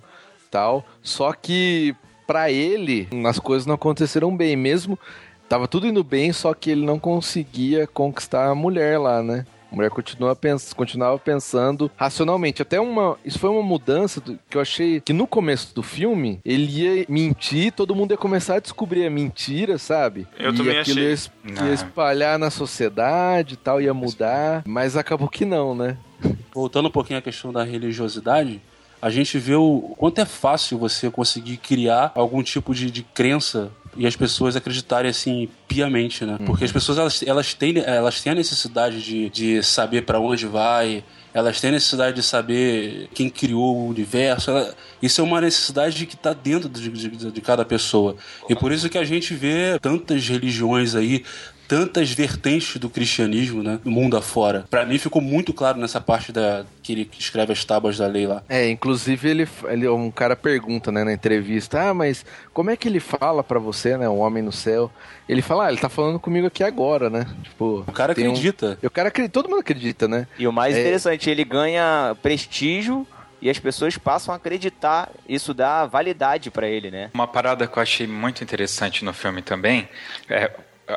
tal. 0.52 0.86
Só 1.02 1.34
que 1.34 1.96
pra 2.26 2.52
ele, 2.52 3.08
as 3.26 3.40
coisas 3.40 3.66
não 3.66 3.76
aconteceram 3.76 4.36
bem. 4.36 4.56
Mesmo 4.56 4.98
Tava 5.50 5.68
tudo 5.68 5.88
indo 5.88 6.04
bem, 6.04 6.32
só 6.32 6.54
que 6.54 6.70
ele 6.70 6.86
não 6.86 7.00
conseguia 7.00 7.88
conquistar 7.88 8.50
a 8.50 8.56
mulher 8.56 9.00
lá, 9.00 9.24
né? 9.24 9.48
A 9.72 9.76
mulher 9.76 9.90
continua 9.92 10.36
pens 10.36 10.74
continuava 10.74 11.18
pensando 11.20 11.92
racionalmente. 11.96 12.62
Até 12.62 12.80
uma. 12.80 13.18
Isso 13.24 13.38
foi 13.38 13.50
uma 13.50 13.62
mudança 13.62 14.20
do- 14.20 14.40
que 14.50 14.58
eu 14.58 14.62
achei 14.62 15.00
que 15.00 15.14
no 15.14 15.28
começo 15.28 15.74
do 15.76 15.84
filme 15.84 16.40
ele 16.44 16.66
ia 16.84 17.06
mentir, 17.08 17.72
todo 17.72 17.94
mundo 17.96 18.12
ia 18.12 18.18
começar 18.18 18.56
a 18.56 18.60
descobrir 18.60 19.06
a 19.06 19.10
mentira, 19.10 19.78
sabe? 19.78 20.28
Eu 20.40 20.52
e 20.54 20.58
também 20.58 20.78
aquilo 20.80 20.98
achei. 21.00 21.08
Ia, 21.10 21.14
es- 21.14 21.32
Não. 21.44 21.68
ia 21.68 21.74
espalhar 21.74 22.40
na 22.40 22.50
sociedade 22.50 23.54
e 23.54 23.58
tal, 23.58 23.80
ia 23.82 23.94
mudar. 23.94 24.64
Mas 24.66 24.98
acabou 24.98 25.28
que 25.30 25.46
não, 25.46 25.76
né? 25.76 25.98
Voltando 26.54 26.88
um 26.88 26.92
pouquinho 26.92 27.20
à 27.20 27.22
questão 27.22 27.54
da 27.54 27.64
religiosidade, 27.64 28.60
a 29.02 29.10
gente 29.10 29.38
vê 29.38 29.56
o 29.56 29.94
quanto 29.98 30.20
é 30.20 30.26
fácil 30.26 30.78
você 30.78 31.10
conseguir 31.10 31.58
criar 31.58 32.12
algum 32.16 32.44
tipo 32.44 32.74
de, 32.74 32.92
de 32.92 33.02
crença 33.04 33.72
e 33.98 34.06
as 34.08 34.16
pessoas 34.16 34.56
acreditarem 34.56 35.10
assim 35.10 35.50
piamente, 35.68 36.24
né? 36.26 36.38
Porque 36.46 36.64
as 36.64 36.72
pessoas 36.72 36.98
elas, 36.98 37.24
elas, 37.24 37.54
têm, 37.54 37.78
elas 37.80 38.22
têm 38.22 38.32
a 38.32 38.36
necessidade 38.36 39.02
de, 39.02 39.30
de 39.30 39.64
saber 39.64 40.04
para 40.04 40.20
onde 40.20 40.46
vai, 40.46 41.04
elas 41.34 41.60
têm 41.60 41.70
a 41.70 41.74
necessidade 41.74 42.16
de 42.16 42.24
saber 42.24 43.10
quem 43.14 43.30
criou 43.30 43.76
o 43.78 43.88
universo. 43.88 44.52
ela- 44.52 44.74
isso 45.02 45.22
é 45.22 45.24
uma 45.24 45.42
necessidade 45.42 46.06
que 46.06 46.16
está 46.16 46.34
dentro 46.34 46.70
de, 46.70 46.90
de- 46.90 47.32
de 47.32 47.42
cada 47.42 47.66
pessoa. 47.66 48.16
E 48.50 48.56
por 48.56 48.72
isso 48.72 48.90
que 48.90 48.98
a 48.98 49.04
gente 49.04 49.34
vê 49.34 49.78
tantas 49.82 50.28
religiões 50.28 50.96
aí, 50.96 51.24
tantas 51.70 52.12
vertentes 52.12 52.78
do 52.78 52.90
cristianismo, 52.90 53.62
né, 53.62 53.80
no 53.86 53.92
mundo 53.92 54.18
afora. 54.18 54.66
Pra 54.72 54.84
mim 54.88 54.98
ficou 54.98 55.22
muito 55.22 55.54
claro 55.54 55.78
nessa 55.80 56.02
parte 56.02 56.32
da 56.32 56.66
que 56.82 56.94
ele 56.94 57.10
escreve 57.20 57.54
as 57.54 57.64
tábuas 57.64 57.96
da 57.96 58.08
lei 58.08 58.26
lá. 58.26 58.42
É, 58.50 58.68
inclusive 58.68 59.30
ele, 59.30 59.48
ele 59.68 59.88
um 59.88 60.10
cara 60.10 60.36
pergunta, 60.36 60.92
né, 60.92 61.04
na 61.04 61.14
entrevista, 61.14 61.80
ah, 61.90 61.94
mas 61.94 62.26
como 62.52 62.72
é 62.72 62.76
que 62.76 62.88
ele 62.88 63.00
fala 63.00 63.44
pra 63.44 63.60
você, 63.60 63.96
né, 63.96 64.10
um 64.10 64.18
homem 64.18 64.42
no 64.42 64.52
céu? 64.52 64.92
Ele 65.28 65.44
fala, 65.44 65.68
ah, 65.68 65.70
ele 65.70 65.80
tá 65.80 65.90
falando 65.90 66.20
comigo 66.20 66.48
aqui 66.48 66.64
agora, 66.64 67.08
né? 67.08 67.28
Tipo, 67.44 67.86
o 67.88 67.92
cara 67.92 68.14
acredita. 68.14 68.80
O 68.82 68.90
cara 68.90 69.10
acredita, 69.10 69.32
todo 69.32 69.48
mundo 69.48 69.60
acredita, 69.60 70.08
né? 70.08 70.28
E 70.40 70.48
o 70.48 70.52
mais 70.52 70.76
É, 70.76 70.80
interessante, 70.80 71.30
ele 71.30 71.44
ganha 71.44 72.18
prestígio 72.20 73.06
e 73.40 73.48
as 73.48 73.60
pessoas 73.60 73.96
passam 73.96 74.34
a 74.34 74.38
acreditar. 74.38 75.10
Isso 75.28 75.54
dá 75.54 75.86
validade 75.86 76.50
pra 76.50 76.68
ele, 76.68 76.90
né? 76.90 77.12
Uma 77.14 77.28
parada 77.28 77.68
que 77.68 77.78
eu 77.78 77.84
achei 77.84 78.08
muito 78.08 78.44
interessante 78.44 79.06
no 79.06 79.14
filme 79.14 79.44
também, 79.44 79.88
é, 80.28 80.52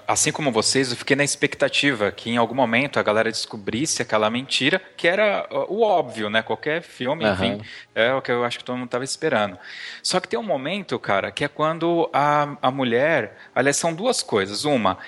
assim 0.07 0.32
como 0.32 0.51
vocês, 0.51 0.90
eu 0.90 0.97
fiquei 0.97 1.16
na 1.16 1.24
expectativa 1.24 2.11
que 2.11 2.30
em 2.30 2.36
algum 2.36 2.55
momento 2.55 2.99
a 2.99 3.03
galera 3.03 3.30
descobrisse 3.30 4.03
aquela 4.03 4.30
mentira, 4.30 4.80
que 4.97 5.07
era 5.07 5.47
o 5.68 5.82
óbvio, 5.82 6.30
né? 6.30 6.43
Qualquer 6.43 6.82
filme, 6.82 7.24
enfim, 7.28 7.53
Aham. 7.53 7.62
é 7.95 8.14
o 8.14 8.22
que 8.22 8.30
eu 8.30 8.45
acho 8.45 8.59
que 8.59 8.64
todo 8.64 8.76
mundo 8.76 8.86
estava 8.86 9.05
esperando. 9.05 9.59
Só 10.03 10.20
que 10.20 10.28
tem 10.28 10.38
um 10.38 10.43
momento, 10.43 10.99
cara, 10.99 11.30
que 11.30 11.45
é 11.45 11.49
quando 11.49 12.09
a, 12.12 12.57
a 12.62 12.70
mulher, 12.70 13.36
aliás, 13.55 13.76
são 13.76 13.93
duas 13.93 14.22
coisas. 14.22 14.64
Uma, 14.64 14.99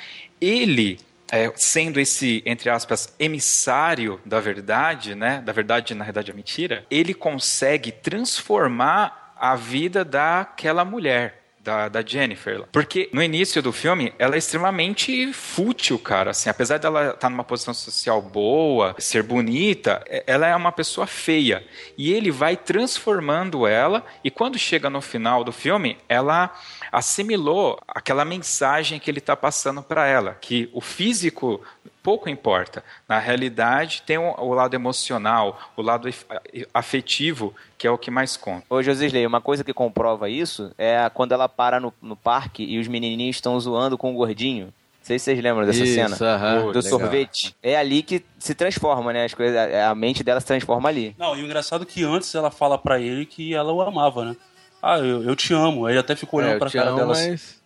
ele 0.41 0.99
é, 1.30 1.51
sendo 1.57 1.99
esse, 1.99 2.43
entre 2.45 2.70
aspas, 2.70 3.14
emissário 3.18 4.20
da 4.24 4.41
verdade, 4.41 5.14
né? 5.14 5.43
Da 5.45 5.53
verdade, 5.53 5.95
na 5.95 6.05
verdade, 6.05 6.30
é 6.30 6.35
mentira, 6.35 6.85
ele 6.91 7.14
consegue 7.14 7.91
transformar 7.91 9.35
a 9.37 9.57
vida 9.57 10.05
daquela 10.05 10.85
mulher. 10.85 11.43
Da, 11.65 11.89
da 11.89 12.03
Jennifer. 12.03 12.65
Porque 12.71 13.09
no 13.11 13.23
início 13.23 13.62
do 13.62 13.73
filme, 13.73 14.12
ela 14.19 14.35
é 14.35 14.39
extremamente 14.39 15.33
fútil, 15.33 15.99
cara. 15.99 16.33
Assim, 16.33 16.51
apesar 16.51 16.79
dela 16.79 17.12
estar 17.15 17.31
numa 17.31 17.43
posição 17.43 17.73
social 17.73 18.21
boa, 18.21 18.95
ser 18.99 19.23
bonita, 19.23 20.05
é- 20.07 20.23
ela 20.27 20.47
é 20.47 20.55
uma 20.55 20.71
pessoa 20.71 21.07
feia. 21.07 21.65
E 21.97 22.12
ele 22.12 22.31
vai 22.31 22.55
transformando 22.55 23.67
ela, 23.67 24.05
e 24.23 24.31
quando 24.31 24.59
chega 24.59 24.91
no 24.91 25.01
final 25.01 25.43
do 25.43 25.53
filme, 25.53 25.97
ela 26.07 26.53
assimilou 26.93 27.81
aquela 27.89 28.27
mensagem 28.27 29.01
que 29.01 29.11
ele 29.11 29.19
está 29.19 29.35
passando 29.35 29.83
para 29.83 30.07
ela, 30.07 30.37
que 30.39 30.69
o 30.71 30.83
físico 30.83 31.62
pouco 32.05 32.29
importa. 32.29 32.85
Na 33.09 33.19
realidade, 33.19 34.03
tem 34.07 34.19
o, 34.19 34.35
o 34.39 34.53
lado 34.55 34.75
emocional, 34.75 35.59
o 35.77 35.83
lado 35.83 36.07
af- 36.07 36.27
afetivo, 36.73 37.55
que 37.79 37.87
é 37.87 37.91
o 37.91 37.99
que 37.99 38.11
mais 38.11 38.37
conta. 38.37 38.65
Ô, 38.71 38.83
Josisley, 38.83 39.27
uma 39.27 39.41
coisa 39.41 39.65
que 39.65 39.73
comprova 39.73 40.29
isso 40.29 40.71
é 40.79 41.11
quando 41.13 41.33
ela 41.33 41.49
para 41.49 41.81
no, 41.81 41.93
no 42.03 42.15
parque 42.15 42.63
e 42.63 42.79
os 42.79 42.87
menininhos 42.87 43.37
estão 43.37 43.59
zoando 43.59 43.97
com 43.99 44.13
o 44.13 44.17
gordinho. 44.17 44.67
Não 44.67 44.73
sei 45.07 45.19
se 45.19 45.25
vocês 45.27 45.43
lembram 45.43 45.67
dessa 45.67 45.85
Isso, 45.85 45.95
cena. 45.95 46.35
aham, 46.35 46.61
do 46.61 46.67
legal. 46.69 46.83
sorvete. 46.83 47.55
É 47.63 47.77
ali 47.77 48.03
que 48.03 48.25
se 48.39 48.55
transforma, 48.55 49.13
né? 49.13 49.25
As 49.25 49.35
coisas, 49.35 49.57
a 49.75 49.95
mente 49.95 50.23
dela 50.25 50.41
se 50.41 50.47
transforma 50.47 50.89
ali. 50.89 51.15
Não, 51.19 51.37
e 51.37 51.43
o 51.43 51.45
engraçado 51.45 51.83
é 51.83 51.87
que 51.87 52.03
antes 52.05 52.35
ela 52.35 52.51
fala 52.51 52.79
pra 52.79 52.99
ele 53.01 53.27
que 53.27 53.55
ela 53.55 53.71
o 53.73 53.83
amava, 53.83 54.25
né? 54.25 54.37
Ah, 54.83 54.99
eu, 54.99 55.23
eu 55.23 55.35
te 55.37 55.53
amo. 55.53 55.87
Aí 55.87 55.93
ele 55.95 56.01
até 56.01 56.15
ficou 56.17 56.41
É, 56.41 56.45
olhando 56.45 56.55
eu 56.57 56.59
pra 56.61 56.71
cara 56.71 56.89
amo, 56.89 56.97
dela. 56.99 57.09
mas- 57.09 57.27
assim. 57.33 57.64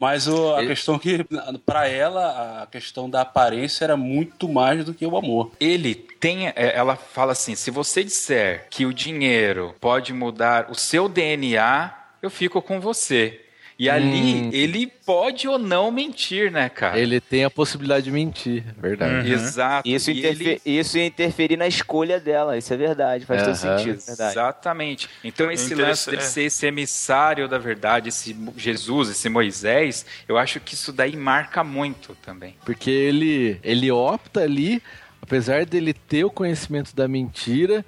Mas 0.00 0.28
o- 0.28 0.54
a 0.54 0.64
questão 0.64 0.98
que, 0.98 1.24
pra 1.66 1.88
ela, 1.88 2.62
a 2.62 2.66
questão 2.66 3.10
da 3.10 3.22
aparência 3.22 3.84
era 3.84 3.96
muito 3.96 4.48
mais 4.48 4.84
do 4.84 4.94
que 4.94 5.04
o 5.04 5.16
amor. 5.16 5.50
Ele 5.58 5.94
tem, 5.94 6.48
é, 6.48 6.54
ela 6.56 6.94
fala 6.96 7.32
assim: 7.32 7.54
se 7.54 7.70
você 7.70 8.04
disser 8.04 8.66
que 8.70 8.86
o 8.86 8.92
dinheiro 8.94 9.74
pode 9.80 10.12
mudar 10.12 10.70
o 10.70 10.74
seu 10.74 11.08
DNA, 11.08 11.92
eu 12.22 12.30
fico 12.30 12.62
com 12.62 12.80
você. 12.80 13.40
E 13.78 13.88
ali 13.88 14.42
Hum. 14.42 14.50
ele 14.52 14.88
pode 15.06 15.46
ou 15.46 15.56
não 15.56 15.92
mentir, 15.92 16.50
né, 16.50 16.68
cara? 16.68 16.98
Ele 16.98 17.20
tem 17.20 17.44
a 17.44 17.50
possibilidade 17.50 18.06
de 18.06 18.10
mentir, 18.10 18.64
é 18.76 18.80
verdade. 18.80 19.30
Exato. 19.32 19.88
Isso, 19.88 20.10
interfe- 20.10 20.60
ele- 20.66 20.80
isso 20.80 20.98
ia 20.98 21.06
interferir 21.06 21.56
na 21.56 21.68
escolha 21.68 22.18
dela, 22.18 22.58
isso 22.58 22.74
é 22.74 22.76
verdade, 22.76 23.24
faz 23.24 23.40
todo 23.44 23.54
Aham. 23.54 23.78
sentido, 23.78 24.00
verdade. 24.04 24.32
Exatamente. 24.32 25.08
Então 25.22 25.48
esse 25.48 25.76
lance 25.76 26.10
dele 26.10 26.22
é. 26.22 26.24
ser 26.24 26.42
esse 26.42 26.66
emissário 26.66 27.46
da 27.46 27.56
verdade, 27.58 28.08
esse 28.08 28.36
Jesus, 28.56 29.10
esse 29.10 29.28
Moisés, 29.28 30.04
eu 30.26 30.36
acho 30.36 30.58
que 30.58 30.74
isso 30.74 30.92
daí 30.92 31.14
marca 31.14 31.62
muito 31.62 32.16
também. 32.20 32.56
Porque 32.64 32.90
ele, 32.90 33.60
ele 33.62 33.92
opta 33.92 34.40
ali, 34.40 34.82
apesar 35.22 35.64
dele 35.64 35.92
ter 35.94 36.24
o 36.24 36.30
conhecimento 36.30 36.96
da 36.96 37.06
mentira, 37.06 37.84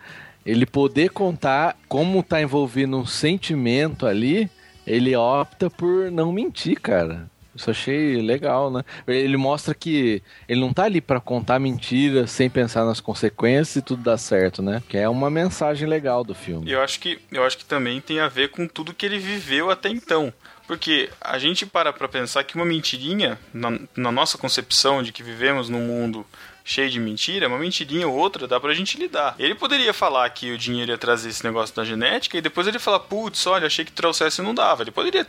ele 0.46 0.66
poder 0.66 1.10
contar 1.10 1.76
como 1.88 2.22
tá 2.22 2.40
envolvido 2.40 2.96
um 2.96 3.04
sentimento 3.06 4.06
ali, 4.06 4.48
ele 4.86 5.14
opta 5.16 5.70
por 5.70 6.10
não 6.10 6.32
mentir, 6.32 6.80
cara. 6.80 7.28
Isso 7.54 7.70
achei 7.70 8.22
legal, 8.22 8.70
né? 8.70 8.84
Ele 9.06 9.36
mostra 9.36 9.74
que 9.74 10.22
ele 10.48 10.60
não 10.60 10.72
tá 10.72 10.84
ali 10.84 11.00
pra 11.00 11.20
contar 11.20 11.58
mentira 11.58 12.26
sem 12.26 12.48
pensar 12.48 12.84
nas 12.84 13.00
consequências 13.00 13.76
e 13.76 13.82
tudo 13.82 14.02
dá 14.02 14.16
certo, 14.16 14.62
né? 14.62 14.82
Que 14.88 14.96
é 14.96 15.08
uma 15.08 15.28
mensagem 15.28 15.88
legal 15.88 16.22
do 16.22 16.34
filme. 16.34 16.70
Eu 16.70 16.80
acho 16.80 17.00
que 17.00 17.18
eu 17.30 17.44
acho 17.44 17.58
que 17.58 17.64
também 17.64 18.00
tem 18.00 18.20
a 18.20 18.28
ver 18.28 18.50
com 18.50 18.68
tudo 18.68 18.94
que 18.94 19.04
ele 19.04 19.18
viveu 19.18 19.68
até 19.68 19.88
então. 19.88 20.32
Porque 20.66 21.10
a 21.20 21.36
gente 21.36 21.66
para 21.66 21.92
pra 21.92 22.08
pensar 22.08 22.44
que 22.44 22.54
uma 22.54 22.64
mentirinha, 22.64 23.36
na, 23.52 23.76
na 23.96 24.12
nossa 24.12 24.38
concepção 24.38 25.02
de 25.02 25.10
que 25.10 25.20
vivemos 25.20 25.68
num 25.68 25.84
mundo 25.84 26.24
cheio 26.70 26.88
de 26.88 27.00
mentira, 27.00 27.48
uma 27.48 27.58
mentirinha 27.58 28.06
ou 28.06 28.14
outra 28.14 28.46
dá 28.46 28.60
pra 28.60 28.72
gente 28.72 28.96
lidar. 28.96 29.34
Ele 29.40 29.56
poderia 29.56 29.92
falar 29.92 30.30
que 30.30 30.52
o 30.52 30.56
dinheiro 30.58 30.92
ia 30.92 30.98
trazer 30.98 31.28
esse 31.30 31.42
negócio 31.44 31.74
da 31.74 31.84
genética 31.84 32.38
e 32.38 32.40
depois 32.40 32.66
ele 32.68 32.78
falar, 32.78 33.00
putz, 33.00 33.44
olha, 33.48 33.66
achei 33.66 33.84
que 33.84 33.90
trouxesse 33.90 34.40
e 34.40 34.44
não 34.44 34.54
dava. 34.54 34.82
Ele 34.84 34.92
poderia 34.92 35.26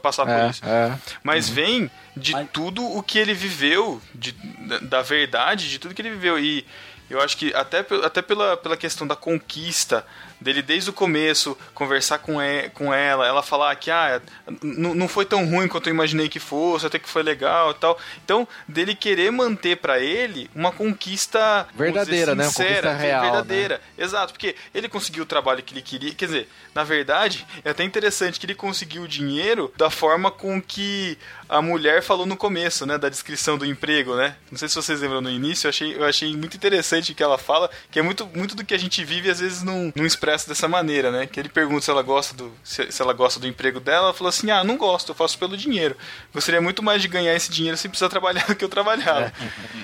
passar 0.00 0.24
por 0.24 0.32
É, 0.32 0.50
isso. 0.50 0.64
é. 0.64 0.96
Mas 1.24 1.48
vem 1.48 1.90
de 2.16 2.32
tudo 2.52 2.84
o 2.84 3.02
que 3.02 3.18
ele 3.18 3.34
viveu, 3.34 4.00
de, 4.14 4.30
da, 4.32 4.78
da 4.78 5.02
verdade, 5.02 5.68
de 5.68 5.78
tudo 5.80 5.92
que 5.92 6.00
ele 6.02 6.10
viveu. 6.10 6.38
E 6.38 6.64
eu 7.10 7.20
acho 7.20 7.36
que 7.36 7.52
até, 7.52 7.84
até 8.04 8.22
pela, 8.22 8.56
pela 8.56 8.76
questão 8.76 9.06
da 9.06 9.16
conquista 9.16 10.06
dele 10.44 10.62
desde 10.62 10.90
o 10.90 10.92
começo, 10.92 11.56
conversar 11.74 12.18
com, 12.18 12.40
e, 12.40 12.68
com 12.68 12.92
ela, 12.92 13.26
ela 13.26 13.42
falar 13.42 13.74
que 13.76 13.90
ah, 13.90 14.20
não 14.62 15.08
foi 15.08 15.24
tão 15.24 15.44
ruim 15.46 15.66
quanto 15.66 15.88
eu 15.88 15.94
imaginei 15.94 16.28
que 16.28 16.38
fosse, 16.38 16.86
até 16.86 16.98
que 16.98 17.08
foi 17.08 17.22
legal 17.22 17.70
e 17.70 17.74
tal. 17.74 17.98
Então, 18.22 18.46
dele 18.68 18.94
querer 18.94 19.32
manter 19.32 19.78
pra 19.78 19.98
ele 19.98 20.50
uma 20.54 20.70
conquista 20.70 21.66
Verdadeira, 21.74 22.34
dizer, 22.34 22.36
né? 22.36 22.44
Uma 22.44 22.50
sincera, 22.50 22.90
conquista 22.90 22.94
real, 22.94 23.22
verdadeira. 23.22 23.80
Exato, 23.96 24.32
porque 24.34 24.54
ele 24.74 24.88
conseguiu 24.88 25.22
o 25.22 25.26
trabalho 25.26 25.62
que 25.62 25.72
ele 25.72 25.82
queria. 25.82 26.14
Quer 26.14 26.26
dizer, 26.26 26.48
na 26.74 26.84
verdade, 26.84 27.46
é 27.64 27.70
até 27.70 27.82
interessante 27.82 28.38
que 28.38 28.44
ele 28.44 28.54
conseguiu 28.54 29.02
o 29.02 29.08
dinheiro 29.08 29.72
da 29.76 29.88
forma 29.88 30.30
com 30.30 30.60
que 30.60 31.16
a 31.48 31.62
mulher 31.62 32.02
falou 32.02 32.26
no 32.26 32.36
começo, 32.36 32.84
né? 32.84 32.98
Da 32.98 33.08
descrição 33.08 33.56
do 33.56 33.64
emprego, 33.64 34.14
né? 34.14 34.36
Não 34.50 34.58
sei 34.58 34.68
se 34.68 34.74
vocês 34.74 35.00
lembram 35.00 35.22
no 35.22 35.30
início, 35.30 35.66
eu 35.66 35.70
achei, 35.70 35.96
eu 35.96 36.04
achei 36.04 36.36
muito 36.36 36.56
interessante 36.56 37.12
o 37.12 37.14
que 37.14 37.22
ela 37.22 37.38
fala, 37.38 37.70
que 37.90 37.98
é 37.98 38.02
muito, 38.02 38.26
muito 38.34 38.54
do 38.54 38.64
que 38.64 38.74
a 38.74 38.78
gente 38.78 39.02
vive 39.04 39.30
às 39.30 39.40
vezes 39.40 39.62
não, 39.62 39.92
não 39.94 40.04
expressa 40.04 40.33
dessa 40.42 40.66
maneira, 40.66 41.10
né? 41.10 41.26
Que 41.26 41.38
ele 41.38 41.48
pergunta 41.48 41.82
se 41.82 41.90
ela 41.90 42.02
gosta 42.02 42.34
do, 42.34 42.52
se, 42.62 42.90
se 42.90 43.00
ela 43.00 43.12
gosta 43.12 43.38
do 43.38 43.46
emprego 43.46 43.78
dela, 43.78 44.06
ela 44.06 44.14
falou 44.14 44.28
assim: 44.28 44.50
ah, 44.50 44.64
não 44.64 44.76
gosto, 44.76 45.10
eu 45.10 45.14
faço 45.14 45.38
pelo 45.38 45.56
dinheiro. 45.56 45.96
Gostaria 46.32 46.60
muito 46.60 46.82
mais 46.82 47.00
de 47.00 47.08
ganhar 47.08 47.34
esse 47.34 47.50
dinheiro 47.50 47.76
sem 47.76 47.90
precisar 47.90 48.08
trabalhar 48.08 48.46
do 48.48 48.56
que 48.56 48.64
eu 48.64 48.68
trabalhava. 48.68 49.32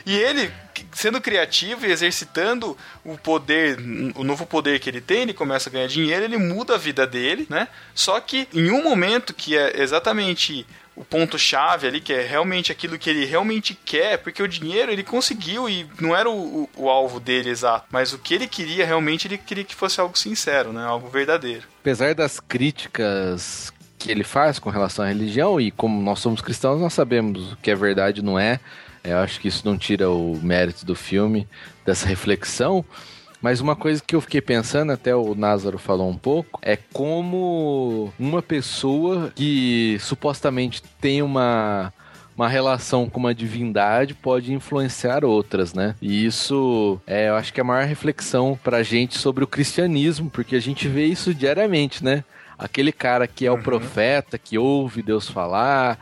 E 0.05 0.17
ele, 0.17 0.53
sendo 0.93 1.21
criativo 1.21 1.87
e 1.87 1.93
exercitando 1.93 2.77
o 3.05 3.17
poder, 3.17 3.79
o 4.15 4.25
novo 4.25 4.45
poder 4.47 4.81
que 4.81 4.91
ele 4.91 5.01
tem, 5.01 5.23
ele 5.23 5.35
começa 5.35 5.69
a 5.69 5.73
ganhar 5.73 5.87
dinheiro, 5.87 6.25
ele 6.25 6.39
muda 6.39 6.75
a 6.75 6.79
vida 6.79 7.07
dele, 7.07 7.47
né? 7.49 7.69
Só 7.95 8.19
que 8.21 8.49
em 8.53 8.71
um 8.71 8.83
momento 8.83 9.33
que 9.33 9.57
é 9.57 9.81
exatamente 9.81 10.67
o 11.01 11.05
ponto 11.05 11.39
chave 11.39 11.87
ali, 11.87 12.01
que 12.01 12.13
é 12.13 12.23
realmente 12.27 12.71
aquilo 12.71 12.99
que 12.99 13.09
ele 13.09 13.25
realmente 13.25 13.75
quer, 13.85 14.19
porque 14.19 14.43
o 14.43 14.47
dinheiro 14.49 14.93
ele 14.93 15.03
conseguiu 15.03 15.69
e 15.69 15.87
não 15.99 16.15
era 16.15 16.29
o, 16.29 16.65
o- 16.65 16.71
o 16.85 16.89
alvo 16.91 17.19
dele 17.19 17.49
exato, 17.49 17.87
mas 17.91 18.13
o 18.13 18.19
que 18.19 18.35
ele 18.35 18.47
queria 18.47 18.85
realmente, 18.85 19.27
ele 19.27 19.39
queria 19.39 19.65
que 19.65 19.75
fosse 19.75 19.99
algo 20.01 20.17
sincero, 20.19 20.73
né? 20.73 20.85
Algo 20.85 21.09
verdadeiro. 21.09 21.63
apesar 21.81 22.15
das 22.15 22.39
críticas 22.39 23.73
que 23.99 24.11
ele 24.11 24.25
faz 24.25 24.59
com 24.59 24.71
relação 24.71 25.05
à 25.05 25.09
religião, 25.09 25.61
e 25.61 25.71
como 25.71 26.01
nós 26.03 26.21
somos 26.21 26.41
cristãos, 26.41 26.81
nós 26.81 26.93
sabemos 26.93 27.53
o 27.53 27.57
que 27.57 27.71
é 27.71 27.75
verdade 27.75 28.23
não 28.23 28.39
É, 28.39 28.59
Eu 29.05 29.19
acho 29.19 29.41
que 29.41 29.49
isso 29.49 29.63
não 29.65 29.77
tira 29.79 30.11
o 30.11 30.39
mérito 30.43 30.85
do 30.87 30.95
filme, 30.95 31.49
dessa 31.87 32.07
reflexão. 32.07 32.85
Mas 33.43 33.61
uma 33.61 33.75
coisa 33.75 34.03
que 34.07 34.15
eu 34.15 34.21
fiquei 34.21 34.41
pensando, 34.41 34.93
até 34.93 35.15
o 35.17 35.35
Názaro 35.35 35.79
falou 35.79 36.09
um 36.11 36.17
pouco, 36.17 36.59
é 36.63 36.77
como 36.77 38.13
uma 38.19 38.43
pessoa 38.43 39.33
que 39.35 39.97
supostamente 40.01 40.83
tem 41.01 41.23
uma, 41.23 41.91
uma 42.37 42.49
relação 42.49 43.09
com 43.09 43.19
uma 43.19 43.35
divindade 43.35 44.13
pode 44.13 44.53
influenciar 44.53 45.25
outras, 45.25 45.73
né? 45.73 45.95
E 46.03 46.25
isso 46.27 47.01
é, 47.07 47.29
eu 47.31 47.35
acho 47.37 47.53
que 47.53 47.61
é 47.61 47.63
a 47.63 47.65
maior 47.65 47.87
reflexão 47.87 48.59
pra 48.63 48.83
gente 48.83 49.17
sobre 49.17 49.43
o 49.43 49.47
cristianismo, 49.47 50.29
porque 50.29 50.55
a 50.55 50.61
gente 50.61 50.87
vê 50.87 51.07
isso 51.07 51.33
diariamente, 51.33 52.05
né? 52.05 52.23
Aquele 52.59 52.93
cara 52.93 53.27
que 53.27 53.47
é 53.47 53.51
o 53.51 53.57
profeta, 53.63 54.37
que 54.37 54.59
ouve 54.59 55.01
Deus 55.01 55.31
falar, 55.31 55.99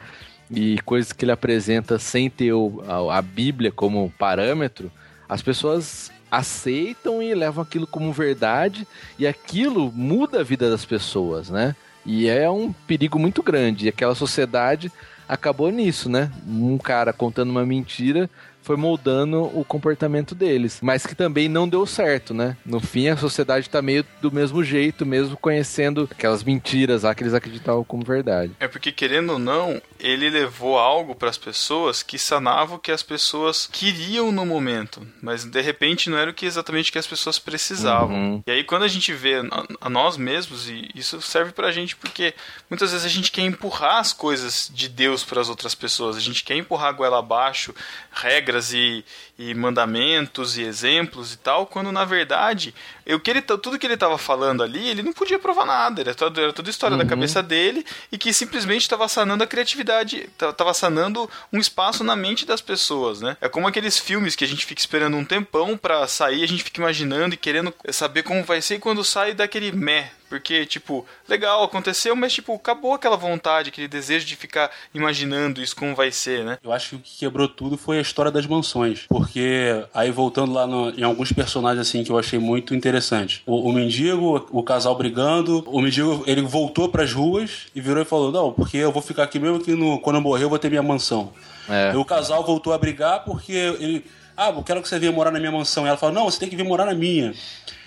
e 0.51 0.77
coisas 0.81 1.13
que 1.13 1.25
ele 1.25 1.31
apresenta 1.31 2.01
sem 2.01 2.29
ter 2.29 2.53
o- 2.53 2.83
a, 3.09 3.19
a 3.19 3.23
Bíblia 3.23 3.71
como 3.71 4.13
parâmetro, 4.19 4.91
as 5.29 5.41
pessoas 5.41 6.11
aceitam 6.31 7.23
e 7.23 7.35
levam 7.35 7.63
aquilo 7.63 7.87
como 7.87 8.13
verdade 8.13 8.87
e 9.19 9.27
aquilo 9.27 9.93
muda 9.95 10.41
a 10.41 10.45
vida 10.45 10.71
das 10.71 10.85
pessoas, 10.85 11.51
né? 11.51 11.75
E 12.05 12.29
é 12.29 12.49
um 12.51 12.73
perigo 12.73 13.19
muito 13.19 13.43
grande. 13.43 13.87
E 13.87 13.89
aquela 13.89 14.15
sociedade 14.15 14.91
acabou 15.29 15.71
nisso, 15.71 16.09
né? 16.09 16.31
Um 16.47 16.79
cara 16.79 17.13
contando 17.13 17.51
uma 17.51 17.67
mentira 17.67 18.31
foi 18.69 18.77
moldando 18.77 19.45
o 19.59 19.65
comportamento 19.65 20.35
deles, 20.35 20.79
mas 20.83 21.07
que 21.07 21.15
também 21.15 21.49
não 21.49 21.67
deu 21.67 21.87
certo, 21.87 22.35
né? 22.35 22.55
No 22.67 22.81
fim, 22.81 23.09
a 23.09 23.17
sociedade 23.17 23.71
tá 23.71 23.81
meio 23.81 24.05
do 24.21 24.31
mesmo 24.31 24.63
jeito, 24.63 25.07
mesmo 25.07 25.39
conhecendo 25.39 26.07
aquelas 26.11 26.45
mentiras 26.45 27.03
lá 27.03 27.15
que 27.15 27.23
eles 27.23 27.33
acreditavam 27.33 27.83
como 27.83 28.05
verdade. 28.05 28.53
É 28.61 28.69
porque, 28.69 28.93
querendo 28.93 29.33
ou 29.33 29.39
não, 29.39 29.81
ele 29.99 30.29
levou 30.29 30.79
algo 30.79 31.15
para 31.15 31.31
as 31.31 31.39
pessoas 31.39 32.03
que 32.03 32.19
sanava 32.19 32.75
o 32.75 32.79
que 32.79 32.93
as 32.93 33.03
pessoas 33.03 33.67
queriam 33.73 34.31
no 34.31 34.45
momento, 34.45 35.01
mas 35.23 35.47
de 35.47 35.63
repente 35.63 36.11
não 36.11 36.19
era 36.19 36.31
o 36.31 36.35
que 36.35 36.45
exatamente 36.45 36.93
que 36.93 36.99
as 36.99 37.07
pessoas 37.07 37.39
precisavam. 37.39 38.15
Uhum. 38.15 38.43
E 38.47 38.51
aí, 38.51 38.65
quando 38.65 38.83
a 38.83 38.89
gente 38.89 39.15
vê 39.15 39.37
a, 39.37 39.87
a 39.87 39.89
nós 39.89 40.19
mesmos, 40.19 40.69
e 40.69 40.91
isso 40.95 41.23
serve 41.23 41.53
pra 41.53 41.73
gente 41.73 41.97
porque 41.97 42.35
muitas 42.69 42.93
vezes 42.93 43.07
a 43.07 43.09
gente 43.09 43.33
quer 43.33 43.47
empurrar 43.47 43.97
as 43.97 44.13
coisas 44.13 44.71
de 44.71 44.91
Deus 44.91 45.25
para 45.25 45.41
as 45.41 45.49
outras 45.49 45.75
pessoas, 45.75 46.19
a 46.19 46.21
gente 46.21 46.45
quer 46.45 46.57
empurrar 46.57 46.89
a 46.89 46.93
goela 46.93 47.19
abaixo, 47.19 47.75
regras 48.13 48.58
e, 48.73 49.05
e 49.39 49.55
mandamentos 49.55 50.57
e 50.59 50.63
exemplos 50.63 51.33
e 51.33 51.39
tal, 51.39 51.67
quando 51.67 51.91
na 51.93 52.05
verdade 52.05 52.75
eu, 53.07 53.19
que 53.19 53.31
ele, 53.31 53.41
tudo 53.41 53.79
que 53.79 53.87
ele 53.87 53.95
estava 53.95 54.19
falando 54.19 54.63
ali, 54.63 54.89
ele 54.89 55.03
não 55.03 55.13
podia 55.13 55.39
provar 55.39 55.65
nada, 55.65 56.01
era, 56.03 56.15
todo, 56.15 56.41
era 56.41 56.53
toda 56.53 56.69
história 56.71 56.97
da 56.97 57.03
Uhum. 57.05 57.09
cabeça 57.09 57.43
dele 57.43 57.85
e 58.13 58.19
que 58.19 58.33
simplesmente 58.33 58.83
estava 58.83 59.09
sanando 59.09 59.45
a 59.45 59.47
criatividade, 59.47 60.29
estava 60.39 60.75
sanando 60.75 61.29
um 61.53 61.59
espaço 61.59 62.03
na 62.05 62.15
mente 62.17 62.45
das 62.45 62.61
pessoas, 62.61 63.21
né? 63.21 63.37
É 63.41 63.49
como 63.49 63.67
aqueles 63.67 63.99
filmes 63.99 64.37
que 64.37 64.45
a 64.45 64.49
gente 64.49 64.67
fica 64.67 64.81
esperando 64.81 65.17
um 65.17 65.25
tempão 65.25 65.77
pra 65.77 66.07
sair, 66.07 66.43
a 66.43 66.49
gente 66.49 66.65
fica 66.65 66.81
imaginando 66.81 67.35
e 67.35 67.39
querendo 67.39 67.73
saber 67.91 68.23
como 68.25 68.45
vai 68.45 68.61
ser 68.61 68.75
e 68.77 68.79
quando 68.79 69.03
sai 69.05 69.33
daquele 69.35 69.73
meh, 69.73 70.11
porque, 70.29 70.67
tipo, 70.67 71.07
legal, 71.29 71.63
aconteceu, 71.65 72.15
mas, 72.15 72.33
tipo, 72.33 72.55
acabou 72.55 72.93
aquela 72.95 73.17
vontade, 73.17 73.71
aquele 73.71 73.89
desejo 73.89 74.27
de 74.27 74.37
ficar 74.37 74.71
imaginando 74.95 75.63
isso 75.63 75.75
como 75.77 75.95
vai 75.95 76.11
ser, 76.11 76.45
né? 76.45 76.59
Eu 76.63 76.73
acho 76.73 76.91
que 76.91 76.97
o 76.97 76.99
que 76.99 77.19
quebrou 77.19 77.49
tudo 77.49 77.77
foi 77.79 77.99
a 77.99 78.03
história 78.03 78.31
das 78.31 78.47
mansões. 78.47 79.07
Porque, 79.09 79.85
aí 79.95 80.11
voltando 80.11 80.53
lá 80.53 80.67
no- 80.67 80.91
em 80.91 81.03
alguns 81.03 81.33
personagens 81.33 81.87
assim 81.87 82.05
que 82.05 82.11
eu 82.11 82.19
achei 82.19 82.39
muito 82.39 82.75
interessante. 82.75 83.43
O, 83.47 83.69
o 83.69 83.73
mendigo, 83.73 84.47
o 84.51 84.63
casal 84.63 84.95
brigando, 84.97 85.65
o 85.67 85.81
mendigo 85.81 86.23
ele 86.27 86.43
voltou 86.43 86.89
pras 86.89 87.13
ruas 87.13 87.67
e 87.75 87.81
virou 87.81 88.03
e 88.03 88.07
falou: 88.07 88.31
Não, 88.33 88.53
porque 88.53 88.77
eu 88.77 88.93
vou 88.93 89.03
ficar 89.03 89.23
aqui 89.25 89.39
mesmo 89.39 89.61
que 89.61 89.73
no, 89.73 90.01
quando 90.01 90.17
eu 90.17 90.23
morrer 90.23 90.45
eu 90.45 90.49
vou 90.51 90.59
ter 90.59 90.69
minha 90.69 90.83
mansão. 90.83 91.33
É. 91.69 91.93
E 91.93 91.97
o 91.97 92.05
casal 92.05 92.45
voltou 92.45 92.73
a 92.73 92.79
brigar 92.79 93.25
porque 93.25 93.53
ele. 93.53 94.05
Ah, 94.39 94.51
eu 94.51 94.63
quero 94.63 94.81
que 94.81 94.89
você 94.89 95.01
venha 95.01 95.11
morar 95.11 95.33
na 95.33 95.41
minha 95.41 95.51
mansão. 95.51 95.85
E 95.85 95.89
ela 95.89 95.97
falou: 95.97 96.15
Não, 96.15 96.31
você 96.31 96.39
tem 96.39 96.49
que 96.49 96.55
vir 96.55 96.63
morar 96.63 96.87
na 96.87 96.95
minha. 96.95 97.35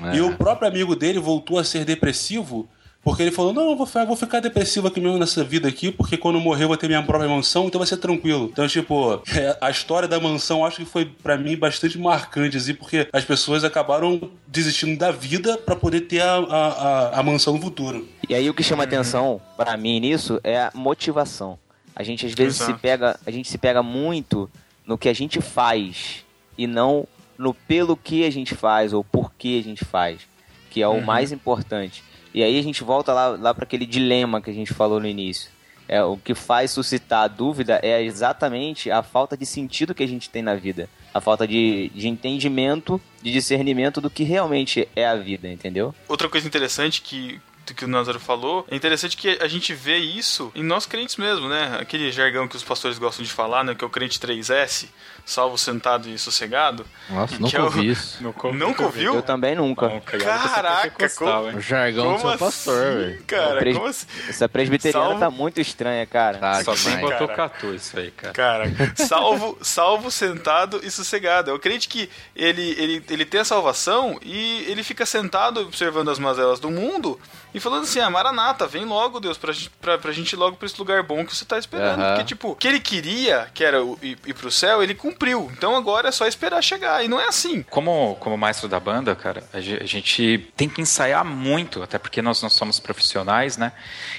É. 0.02 0.18
E 0.18 0.22
o 0.22 0.36
próprio 0.36 0.68
amigo 0.68 0.98
dele 0.98 1.18
voltou 1.18 1.58
a 1.58 1.64
ser 1.64 1.86
depressivo. 1.86 2.68
Porque 3.02 3.24
ele 3.24 3.32
falou: 3.32 3.54
Não, 3.54 3.72
eu 3.72 3.78
vou, 3.78 3.88
eu 3.96 4.06
vou 4.06 4.18
ficar 4.18 4.42
depressivo 4.42 4.90
aqui 4.90 5.00
mesmo 5.00 5.18
nessa 5.18 5.46
vida 5.46 5.70
aqui, 5.70 5.94
porque 5.94 6.18
quando 6.18 6.36
eu 6.36 6.42
morrer 6.42 6.66
eu 6.66 6.68
vou 6.68 6.76
ter 6.76 6.88
minha 6.88 7.02
própria 7.02 7.30
mansão, 7.30 7.68
então 7.68 7.80
vai 7.80 7.88
ser 7.88 7.96
tranquilo. 7.98 8.50
Então, 8.52 8.68
tipo, 8.68 9.24
é, 9.34 9.58
a 9.62 9.72
história 9.72 10.10
da 10.10 10.20
mansão 10.20 10.66
acho 10.66 10.78
que 10.78 10.86
foi 10.86 11.06
pra 11.06 11.38
mim 11.38 11.56
bastante 11.56 11.98
marcante, 11.98 12.58
assim, 12.58 12.76
porque 12.76 13.08
as 13.14 13.24
pessoas 13.24 13.64
acabaram 13.64 14.30
desistindo 14.46 15.00
da 15.00 15.10
vida 15.10 15.58
pra 15.58 15.76
poder 15.76 16.02
ter 16.02 16.20
a, 16.20 16.36
a, 16.36 16.68
a, 16.68 17.20
a 17.20 17.24
mansão 17.24 17.54
no 17.54 17.62
futuro. 17.62 18.06
E 18.28 18.36
aí 18.36 18.50
o 18.50 18.54
que 18.54 18.62
chama 18.62 18.84
atenção 18.84 19.42
pra 19.56 19.78
mim 19.78 20.02
nisso 20.02 20.42
é 20.44 20.60
a 20.60 20.72
motivação. 20.76 21.58
A 21.96 22.04
gente 22.04 22.26
às 22.26 22.34
vezes 22.34 22.58
se 22.58 22.64
Exato. 22.64 22.80
pega, 22.80 23.20
a 23.26 23.32
gente 23.32 23.50
se 23.50 23.58
pega 23.58 23.82
muito 23.82 24.50
no 24.86 24.98
que 24.98 25.08
a 25.10 25.14
gente 25.14 25.42
faz 25.42 26.26
e 26.58 26.68
não 26.68 27.08
no 27.38 27.54
pelo 27.54 27.98
que 27.98 28.24
a 28.26 28.30
gente 28.30 28.54
faz 28.56 28.94
ou 28.94 29.04
por 29.04 29.32
que 29.34 29.60
a 29.60 29.64
gente 29.64 29.84
faz, 29.84 30.22
que 30.70 30.82
é 30.82 30.88
o 30.88 30.92
Uhum. 30.94 31.02
mais 31.02 31.32
importante. 31.32 32.04
E 32.34 32.44
aí 32.44 32.58
a 32.58 32.62
gente 32.64 32.84
volta 32.84 33.12
lá, 33.14 33.28
lá 33.30 33.54
para 33.54 33.64
aquele 33.66 33.86
dilema 33.86 34.42
que 34.42 34.50
a 34.50 34.54
gente 34.54 34.74
falou 34.74 35.00
no 35.00 35.08
início. 35.08 35.50
É, 35.88 36.02
o 36.04 36.16
que 36.16 36.34
faz 36.34 36.72
suscitar 36.72 37.24
a 37.24 37.28
dúvida 37.28 37.78
é 37.84 38.02
exatamente 38.02 38.90
a 38.90 39.04
falta 39.04 39.36
de 39.36 39.46
sentido 39.46 39.94
que 39.94 40.04
a 40.04 40.08
gente 40.08 40.30
tem 40.30 40.42
na 40.42 40.56
vida. 40.56 40.88
A 41.14 41.20
falta 41.20 41.46
de, 41.46 41.90
de 41.94 42.08
entendimento, 42.08 43.02
de 43.22 43.32
discernimento 43.32 44.00
do 44.00 44.10
que 44.10 44.24
realmente 44.24 44.88
é 44.96 45.06
a 45.06 45.16
vida, 45.16 45.50
entendeu? 45.50 45.94
Outra 46.08 46.30
coisa 46.30 46.48
interessante 46.48 47.02
que 47.02 47.42
que 47.76 47.86
o 47.86 47.88
Názaro 47.88 48.20
falou, 48.20 48.66
é 48.70 48.76
interessante 48.76 49.16
que 49.16 49.30
a 49.40 49.48
gente 49.48 49.74
vê 49.74 49.96
isso 49.98 50.52
em 50.54 50.64
nós 50.64 50.86
crentes 50.86 51.16
mesmo, 51.16 51.48
né? 51.48 51.78
Aquele 51.80 52.12
jargão 52.12 52.46
que 52.46 52.58
os 52.58 52.64
pastores 52.64 52.98
gostam 52.98 53.24
de 53.24 53.32
falar, 53.32 53.64
né? 53.64 53.74
Que 53.74 53.82
é 53.84 53.88
o 53.88 53.90
crente 53.90 54.20
3S, 54.20 54.88
salvo, 55.26 55.58
sentado 55.58 56.10
e 56.10 56.18
sossegado. 56.18 56.86
Nossa, 57.10 57.38
nunca 57.40 57.58
é 57.58 57.62
o- 57.62 57.64
ouvi 57.66 57.90
isso. 57.90 58.22
Nunca 58.54 58.84
ouviu? 58.84 59.16
Eu 59.16 59.22
também 59.22 59.56
nunca. 59.56 59.90
Caraca, 60.02 61.10
como, 61.10 61.58
O 61.58 61.62
jargão 61.62 62.14
do 62.14 62.20
como 62.20 62.30
seu 62.30 62.38
pastor, 62.38 62.88
assim, 62.88 62.98
velho. 62.98 63.24
Cara, 63.26 63.60
Pres- 63.60 63.78
como 63.78 63.90
assim? 63.90 64.06
Essa 64.30 64.50
presbiteriana 64.50 65.06
Salvo- 65.06 65.20
tá 65.20 65.30
muito 65.30 65.60
estranha, 65.62 66.06
cara. 66.06 66.38
Tá, 66.38 66.64
Só 66.64 66.74
tem 66.74 66.96
demais. 66.98 67.20
Botucatu 67.20 67.74
isso 67.76 67.98
aí, 68.00 68.12
cara. 68.12 68.34
Cara, 68.34 68.66
salvo, 68.96 69.58
salvo, 69.62 70.12
sentado 70.12 70.80
e 70.84 70.90
sossegado. 70.92 71.52
É 71.52 71.54
o 71.54 71.60
crente 71.60 71.88
que 71.88 72.10
ele, 72.36 72.62
ele, 72.78 73.04
ele 73.10 73.26
tem 73.26 73.42
a 73.42 73.46
salvação 73.46 74.18
e 74.22 74.66
ele 74.68 74.84
fica 74.84 75.06
sentado 75.06 75.62
observando 75.62 76.10
as 76.10 76.20
mazelas 76.20 76.60
do 76.60 76.70
mundo 76.72 77.20
e 77.54 77.60
falando 77.60 77.84
assim: 77.84 78.00
ah, 78.00 78.10
Maranata, 78.10 78.68
vem 78.68 78.86
logo, 78.86 79.20
Deus, 79.20 79.38
pra, 79.38 79.52
gente- 79.54 79.70
pra, 79.82 79.98
pra 79.98 80.12
gente 80.12 80.34
ir 80.34 80.38
logo 80.38 80.56
pra 80.58 80.66
esse 80.66 80.78
lugar 80.80 81.04
bom 81.04 81.26
que 81.26 81.36
você 81.36 81.46
tá 81.46 81.58
esperando. 81.58 82.00
Aham. 82.02 82.10
Porque, 82.16 82.24
tipo, 82.26 82.52
o 82.52 82.56
que 82.56 82.68
ele 82.68 82.80
queria, 82.80 83.50
que 83.54 83.64
era 83.64 83.80
ir, 84.02 84.18
ir 84.26 84.34
pro 84.34 84.52
céu, 84.52 84.82
ele 84.82 84.96
cumpriu. 84.96 85.11
Então 85.56 85.76
agora 85.76 86.10
é 86.10 86.12
só 86.12 86.26
esperar 86.28 86.62
chegar. 86.62 87.04
E 87.04 87.08
não 87.08 87.20
é 87.20 87.28
assim. 87.28 87.64
Como, 87.64 88.16
como 88.20 88.38
maestro 88.38 88.68
da 88.68 88.80
banda, 88.80 89.16
cara, 89.16 89.44
a 89.54 89.60
ge- 89.60 89.80
a 89.82 89.86
gente 89.86 90.52
tem 90.56 90.68
que 90.70 90.82
ensaiar 90.82 91.24
muito, 91.26 91.82
até 91.84 91.98
porque 91.98 92.22
nós 92.22 92.42
não 92.42 92.50
somos 92.50 92.80
profissionais, 92.80 93.58
né? 93.58 93.72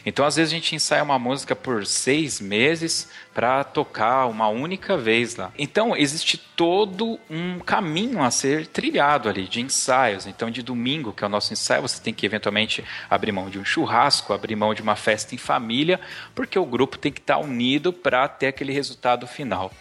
Então, 0.05 0.25
às 0.25 0.37
vezes, 0.37 0.53
a 0.53 0.57
gente 0.57 0.75
ensaia 0.75 1.03
uma 1.03 1.19
música 1.19 1.55
por 1.57 1.87
seis 1.87 2.41
meses 2.41 3.09
para 3.35 3.65
tocar 3.65 4.27
uma 4.27 4.49
única 4.49 4.97
vez 4.97 5.37
lá. 5.37 5.51
Então, 5.59 5.97
existe 5.97 6.37
todo 6.37 7.19
um 7.31 7.59
caminho 7.61 8.23
a 8.23 8.31
ser 8.31 8.67
trilhado 8.67 9.29
ali 9.29 9.49
de 9.49 9.61
ensaios. 9.61 10.27
Então, 10.27 10.51
de 10.51 10.63
domingo, 10.63 11.13
que 11.13 11.25
é 11.25 11.27
o 11.27 11.31
nosso 11.31 11.53
ensaio, 11.53 11.83
você 11.83 12.01
tem 12.01 12.13
que 12.13 12.27
eventualmente 12.27 12.85
abrir 13.09 13.33
mão 13.33 13.49
de 13.49 13.59
um 13.59 13.65
churrasco, 13.65 14.33
abrir 14.33 14.55
mão 14.57 14.75
de 14.75 14.83
uma 14.83 14.97
festa 14.97 15.35
em 15.35 15.39
família, 15.39 15.99
porque 16.35 16.59
o 16.59 16.67
grupo 16.67 16.99
tem 16.99 17.11
que 17.11 17.21
estar 17.21 17.39
unido 17.39 17.93
para 17.93 18.29
ter 18.29 18.49
aquele 18.49 18.73
resultado 18.73 19.27
final. 19.27 19.73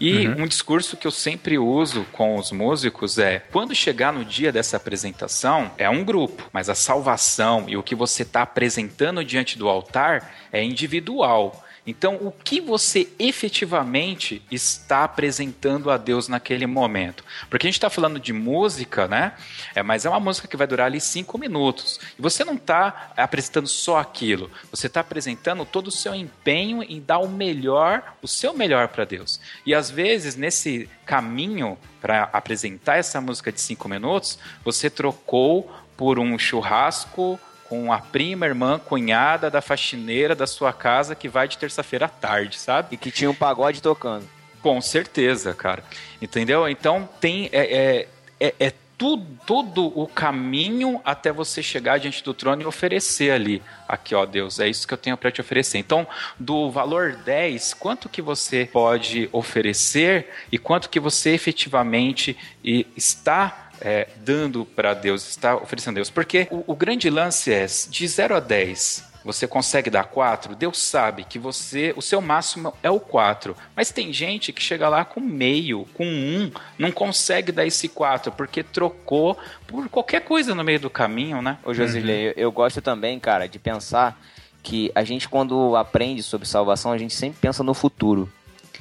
E 0.00 0.28
Uhum. 0.28 0.42
um 0.44 0.46
discurso 0.52 0.98
que 0.98 1.06
eu 1.06 1.10
sempre 1.10 1.58
uso 1.58 2.04
com 2.12 2.36
os 2.36 2.52
músicos 2.52 3.18
é: 3.18 3.40
quando 3.50 3.74
chegar 3.74 4.12
no 4.12 4.22
dia 4.22 4.52
dessa 4.52 4.76
apresentação, 4.76 5.70
é 5.78 5.88
um 5.88 6.04
grupo, 6.04 6.46
mas 6.52 6.68
a 6.68 6.74
salvação 6.74 7.64
e 7.68 7.76
o 7.76 7.82
que 7.82 7.94
você 7.94 8.22
está 8.22 8.42
apresentando 8.42 9.24
diante 9.24 9.56
do 9.56 9.66
altar 9.66 10.30
é 10.52 10.62
individual. 10.62 11.61
Então, 11.84 12.14
o 12.14 12.30
que 12.30 12.60
você 12.60 13.08
efetivamente 13.18 14.40
está 14.50 15.02
apresentando 15.02 15.90
a 15.90 15.96
Deus 15.96 16.28
naquele 16.28 16.64
momento? 16.64 17.24
Porque 17.50 17.66
a 17.66 17.68
gente 17.68 17.76
está 17.76 17.90
falando 17.90 18.20
de 18.20 18.32
música, 18.32 19.08
né? 19.08 19.32
É, 19.74 19.82
mas 19.82 20.04
é 20.04 20.08
uma 20.08 20.20
música 20.20 20.46
que 20.46 20.56
vai 20.56 20.66
durar 20.66 20.86
ali 20.86 21.00
cinco 21.00 21.36
minutos. 21.36 21.98
E 22.16 22.22
você 22.22 22.44
não 22.44 22.54
está 22.54 23.12
apresentando 23.16 23.66
só 23.66 23.98
aquilo. 23.98 24.48
Você 24.70 24.86
está 24.86 25.00
apresentando 25.00 25.64
todo 25.64 25.88
o 25.88 25.92
seu 25.92 26.14
empenho 26.14 26.84
em 26.84 27.00
dar 27.00 27.18
o 27.18 27.28
melhor, 27.28 28.14
o 28.22 28.28
seu 28.28 28.54
melhor 28.54 28.86
para 28.86 29.04
Deus. 29.04 29.40
E 29.66 29.74
às 29.74 29.90
vezes, 29.90 30.36
nesse 30.36 30.88
caminho 31.04 31.76
para 32.00 32.30
apresentar 32.32 32.98
essa 32.98 33.20
música 33.20 33.50
de 33.50 33.60
cinco 33.60 33.88
minutos, 33.88 34.38
você 34.64 34.88
trocou 34.88 35.68
por 35.96 36.20
um 36.20 36.38
churrasco 36.38 37.40
com 37.72 37.90
a 37.90 38.00
prima, 38.00 38.44
irmã, 38.44 38.78
cunhada 38.78 39.50
da 39.50 39.62
faxineira 39.62 40.34
da 40.34 40.46
sua 40.46 40.74
casa 40.74 41.14
que 41.14 41.26
vai 41.26 41.48
de 41.48 41.56
terça-feira 41.56 42.04
à 42.04 42.08
tarde, 42.08 42.58
sabe? 42.58 42.88
E 42.90 42.96
que 42.98 43.10
tinha 43.10 43.30
um 43.30 43.34
pagode 43.34 43.80
tocando. 43.80 44.28
Com 44.60 44.78
certeza, 44.82 45.54
cara. 45.54 45.82
Entendeu? 46.20 46.68
Então 46.68 47.08
tem. 47.18 47.48
É, 47.50 47.60
é, 47.60 48.08
é, 48.38 48.54
é 48.60 48.72
tudo, 48.98 49.26
todo 49.46 49.86
o 49.98 50.06
caminho 50.06 51.00
até 51.02 51.32
você 51.32 51.62
chegar 51.62 51.98
diante 51.98 52.22
do 52.22 52.34
trono 52.34 52.60
e 52.60 52.66
oferecer 52.66 53.30
ali. 53.30 53.62
Aqui, 53.88 54.14
ó, 54.14 54.26
Deus, 54.26 54.60
é 54.60 54.68
isso 54.68 54.86
que 54.86 54.92
eu 54.92 54.98
tenho 54.98 55.16
para 55.16 55.30
te 55.30 55.40
oferecer. 55.40 55.78
Então, 55.78 56.06
do 56.38 56.70
valor 56.70 57.16
10, 57.16 57.72
quanto 57.72 58.06
que 58.06 58.20
você 58.20 58.68
pode 58.70 59.30
oferecer 59.32 60.28
e 60.52 60.58
quanto 60.58 60.90
que 60.90 61.00
você 61.00 61.30
efetivamente 61.30 62.36
está 62.62 63.61
é, 63.82 64.08
dando 64.16 64.64
para 64.64 64.94
Deus, 64.94 65.28
está 65.28 65.56
oferecendo 65.56 65.94
a 65.94 65.96
Deus? 65.96 66.10
Porque 66.10 66.48
o, 66.50 66.72
o 66.72 66.76
grande 66.76 67.10
lance 67.10 67.52
é 67.52 67.66
de 67.66 68.08
0 68.08 68.36
a 68.36 68.40
10 68.40 69.12
você 69.24 69.46
consegue 69.46 69.88
dar 69.88 70.04
4, 70.04 70.54
Deus 70.54 70.78
sabe 70.78 71.24
que 71.24 71.38
você, 71.38 71.94
o 71.96 72.02
seu 72.02 72.20
máximo 72.20 72.74
é 72.82 72.90
o 72.90 72.98
4. 72.98 73.56
Mas 73.74 73.90
tem 73.90 74.12
gente 74.12 74.52
que 74.52 74.62
chega 74.62 74.88
lá 74.88 75.04
com 75.04 75.20
meio, 75.20 75.86
com 75.94 76.04
1, 76.04 76.52
não 76.78 76.90
consegue 76.90 77.52
dar 77.52 77.66
esse 77.66 77.88
4 77.88 78.32
porque 78.32 78.62
trocou 78.62 79.38
por 79.66 79.88
qualquer 79.88 80.22
coisa 80.22 80.54
no 80.54 80.64
meio 80.64 80.80
do 80.80 80.90
caminho, 80.90 81.40
né? 81.40 81.58
Ô, 81.64 81.72
Josilei, 81.72 82.28
eu, 82.28 82.34
eu 82.36 82.52
gosto 82.52 82.82
também, 82.82 83.18
cara, 83.18 83.46
de 83.46 83.58
pensar 83.58 84.20
que 84.62 84.92
a 84.94 85.02
gente, 85.02 85.28
quando 85.28 85.76
aprende 85.76 86.22
sobre 86.22 86.46
salvação, 86.46 86.92
a 86.92 86.98
gente 86.98 87.14
sempre 87.14 87.38
pensa 87.40 87.62
no 87.62 87.74
futuro. 87.74 88.30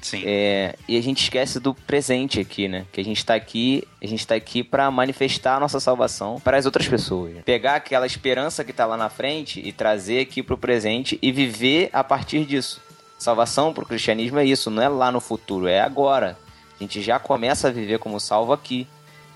Sim. 0.01 0.23
É, 0.25 0.75
e 0.87 0.97
a 0.97 1.01
gente 1.01 1.23
esquece 1.23 1.59
do 1.59 1.73
presente 1.73 2.39
aqui, 2.39 2.67
né? 2.67 2.85
Que 2.91 2.99
a 2.99 3.03
gente 3.03 3.23
tá 3.23 3.35
aqui, 3.35 3.87
a 4.01 4.07
gente 4.07 4.25
tá 4.25 4.33
aqui 4.35 4.63
para 4.63 4.89
manifestar 4.89 5.57
a 5.57 5.59
nossa 5.59 5.79
salvação 5.79 6.39
para 6.39 6.57
as 6.57 6.65
outras 6.65 6.87
pessoas. 6.87 7.35
Pegar 7.45 7.75
aquela 7.75 8.05
esperança 8.05 8.63
que 8.63 8.73
tá 8.73 8.85
lá 8.85 8.97
na 8.97 9.09
frente 9.09 9.61
e 9.63 9.71
trazer 9.71 10.19
aqui 10.21 10.41
pro 10.41 10.57
presente 10.57 11.19
e 11.21 11.31
viver 11.31 11.89
a 11.93 12.03
partir 12.03 12.45
disso. 12.45 12.81
Salvação 13.17 13.71
pro 13.71 13.85
cristianismo 13.85 14.39
é 14.39 14.45
isso, 14.45 14.71
não 14.71 14.81
é 14.81 14.89
lá 14.89 15.11
no 15.11 15.21
futuro, 15.21 15.67
é 15.67 15.79
agora. 15.79 16.37
A 16.75 16.83
gente 16.83 16.99
já 17.01 17.19
começa 17.19 17.67
a 17.67 17.71
viver 17.71 17.99
como 17.99 18.19
salvo 18.19 18.51
aqui. 18.51 18.87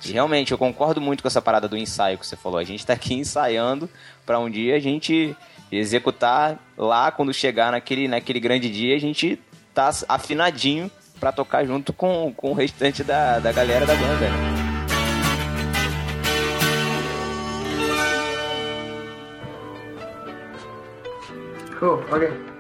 E 0.04 0.12
realmente, 0.12 0.52
eu 0.52 0.58
concordo 0.58 1.00
muito 1.00 1.22
com 1.22 1.28
essa 1.28 1.42
parada 1.42 1.68
do 1.68 1.78
ensaio 1.78 2.18
que 2.18 2.26
você 2.26 2.36
falou. 2.36 2.58
A 2.58 2.64
gente 2.64 2.84
tá 2.84 2.94
aqui 2.94 3.14
ensaiando 3.16 3.88
para 4.26 4.40
um 4.40 4.50
dia 4.50 4.76
a 4.76 4.80
gente 4.80 5.36
executar 5.72 6.60
lá 6.78 7.12
quando 7.12 7.34
chegar 7.34 7.72
naquele, 7.72 8.08
naquele 8.08 8.40
grande 8.40 8.70
dia, 8.70 8.96
a 8.96 9.00
gente 9.00 9.40
tá 9.76 9.92
afinadinho 10.08 10.90
pra 11.20 11.32
tocar 11.32 11.66
junto 11.66 11.92
com, 11.92 12.34
com 12.36 12.52
o 12.52 12.54
restante 12.54 13.04
da, 13.04 13.40
da 13.40 13.52
galera 13.52 13.86
da 13.86 13.94
banda. 13.94 14.30
né? 14.30 14.56
Cool. 21.78 22.00
Okay. 22.10 22.55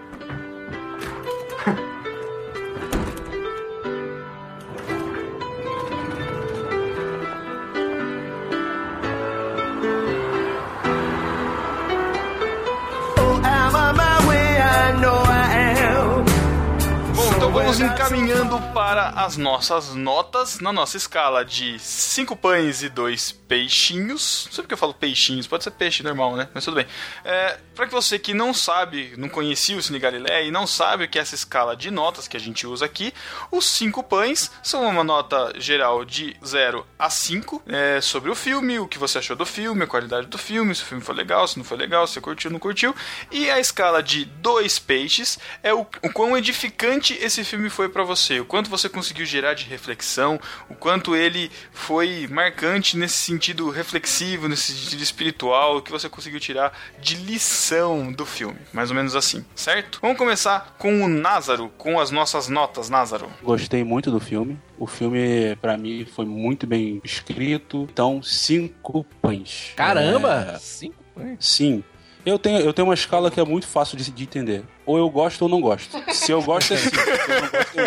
Vamos 17.76 17.82
encaminhando 17.82 18.58
para 18.74 19.10
as 19.10 19.36
nossas 19.36 19.94
notas 19.94 20.60
na 20.62 20.72
nossa 20.72 20.96
escala 20.96 21.44
de 21.44 21.78
5 21.78 22.36
pães 22.38 22.82
e 22.82 22.90
2 22.90 23.34
peixinhos. 23.48 24.44
Não 24.46 24.54
sei 24.54 24.64
porque 24.64 24.74
eu 24.74 24.78
falo 24.78 24.94
peixinhos, 24.94 25.48
pode 25.48 25.64
ser 25.64 25.72
peixe 25.72 26.04
normal, 26.04 26.36
né? 26.36 26.50
Mas 26.54 26.66
tudo 26.66 26.76
bem. 26.76 26.88
É, 27.24 27.58
para 27.76 27.88
que 27.88 27.94
você 27.94 28.18
que 28.18 28.34
não 28.34 28.54
sabe, 28.54 29.14
não 29.18 29.30
conhecia 29.30 29.78
o 29.78 29.82
Cine 29.82 30.00
Galileia 30.00 30.44
e 30.44 30.52
não 30.52 30.66
sabe 30.66 31.06
o 31.06 31.08
que 31.08 31.20
é 31.20 31.22
essa 31.22 31.36
escala 31.36 31.76
de 31.76 31.92
notas 31.92 32.28
que 32.28 32.38
a 32.38 32.40
gente 32.40 32.66
usa 32.66 32.86
aqui, 32.86 33.14
os 33.52 33.66
5 33.70 34.04
pães 34.04 34.52
são 34.64 34.86
uma 34.86 35.04
nota 35.04 35.54
geral 35.58 36.06
de 36.06 36.36
0 36.46 36.86
a 36.98 37.10
5 37.10 37.64
é, 37.68 38.02
sobre 38.02 38.32
o 38.32 38.36
filme, 38.36 38.80
o 38.80 38.88
que 38.88 38.98
você 38.98 39.18
achou 39.18 39.36
do 39.36 39.46
filme, 39.46 39.84
a 39.84 39.88
qualidade 39.88 40.28
do 40.28 40.38
filme, 40.38 40.74
se 40.74 40.84
o 40.84 40.86
filme 40.86 41.04
foi 41.04 41.16
legal, 41.16 41.48
se 41.48 41.58
não 41.58 41.66
foi 41.66 41.78
legal, 41.78 42.08
se 42.08 42.20
curtiu, 42.22 42.50
não 42.50 42.60
curtiu. 42.60 42.96
E 43.32 43.50
a 43.50 43.60
escala 43.60 44.02
de 44.02 44.26
2 44.26 44.80
peixes 44.80 45.38
é 45.62 45.74
o, 45.74 45.82
o 45.82 46.12
quão 46.12 46.38
edificante 46.38 47.14
esse 47.14 47.44
filme 47.44 47.70
foi 47.70 47.90
para 47.90 48.04
você, 48.04 48.40
o 48.40 48.46
quanto 48.46 48.70
você 48.70 48.90
conseguiu 48.90 49.26
gerar 49.26 49.54
de 49.54 49.66
reflexão, 49.66 50.40
o 50.70 50.76
quanto 50.76 51.16
ele 51.16 51.52
foi 51.72 52.28
marcante 52.28 52.98
nesse 52.98 53.18
sentido 53.36 53.70
reflexivo, 53.70 54.48
nesse 54.48 54.74
sentido 54.74 55.04
espiritual, 55.04 55.78
o 55.78 55.82
que 55.82 55.92
você 55.92 56.08
conseguiu 56.08 56.40
tirar 56.40 56.72
de 57.00 57.16
lição 57.16 58.12
do 58.12 58.26
filme, 58.26 58.58
mais 58.72 58.90
ou 58.90 58.96
menos 58.96 59.16
assim, 59.16 59.46
certo? 59.54 60.00
Vamos 60.02 60.18
começar 60.18 60.76
com 60.78 61.04
o 61.04 61.08
Názaro, 61.08 61.70
com 61.78 62.00
as 62.00 62.12
nossas 62.12 62.48
notas, 62.48 62.90
Názaro. 62.90 63.30
Gostei 63.44 63.84
muito 63.84 64.10
do 64.10 64.20
filme. 64.20 64.58
O 64.78 64.88
filme, 64.88 65.56
pra 65.62 65.78
mim, 65.78 66.06
foi 66.06 66.26
muito 66.26 66.66
bem 66.66 67.02
escrito. 67.04 67.88
Então, 67.92 68.24
cinco 68.24 69.06
pães. 69.22 69.74
Caramba! 69.76 70.54
É, 70.56 70.60
Cinco 70.60 71.04
pães? 71.14 71.38
Sim. 71.40 71.84
Eu 72.26 72.40
tenho, 72.40 72.60
eu 72.60 72.74
tenho 72.74 72.88
uma 72.88 72.94
escala 72.94 73.30
que 73.30 73.40
é 73.40 73.46
muito 73.46 73.68
fácil 73.68 73.98
de, 73.98 74.10
de 74.10 74.24
entender. 74.24 74.64
Ou 74.86 74.98
eu 74.98 75.10
gosto 75.10 75.44
ou 75.44 75.50
não 75.50 75.62
gosto. 75.62 76.02
Se 76.14 76.32
eu 76.32 76.42
gosto 76.42 76.74
é 76.74 76.78
5, 76.78 76.96
se 76.96 77.02
eu 77.02 77.42
não 77.42 77.50
gosto 77.50 77.80
é 77.80 77.84
1. 77.84 77.86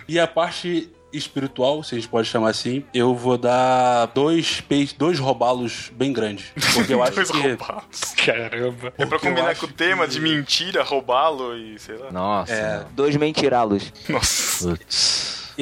E 0.06 0.18
a 0.18 0.26
parte 0.26 0.90
espiritual, 1.12 1.82
se 1.82 1.94
a 1.94 1.98
gente 1.98 2.08
pode 2.08 2.28
chamar 2.28 2.50
assim, 2.50 2.84
eu 2.94 3.14
vou 3.14 3.36
dar 3.38 4.06
dois 4.06 4.60
peixes, 4.60 4.92
dois 4.92 5.18
robalos 5.18 5.90
bem 5.94 6.12
grandes. 6.12 6.46
Porque 6.74 6.92
eu 6.94 7.02
acho 7.04 7.14
Dois 7.14 7.30
que. 7.30 7.38
roubalos. 7.40 8.00
Caramba. 8.24 8.86
É 8.88 8.90
pra 8.90 9.06
Porque 9.06 9.28
combinar 9.28 9.56
com 9.56 9.66
o 9.66 9.72
tema 9.72 10.06
que- 10.06 10.12
de 10.12 10.20
mentira, 10.20 10.82
roubá-lo 10.82 11.56
e 11.56 11.78
sei 11.78 11.96
lá. 11.96 12.10
Nossa. 12.12 12.52
É, 12.52 12.84
Dois 12.92 13.16
mentirá-los. 13.16 13.92
Nossa. 14.08 14.78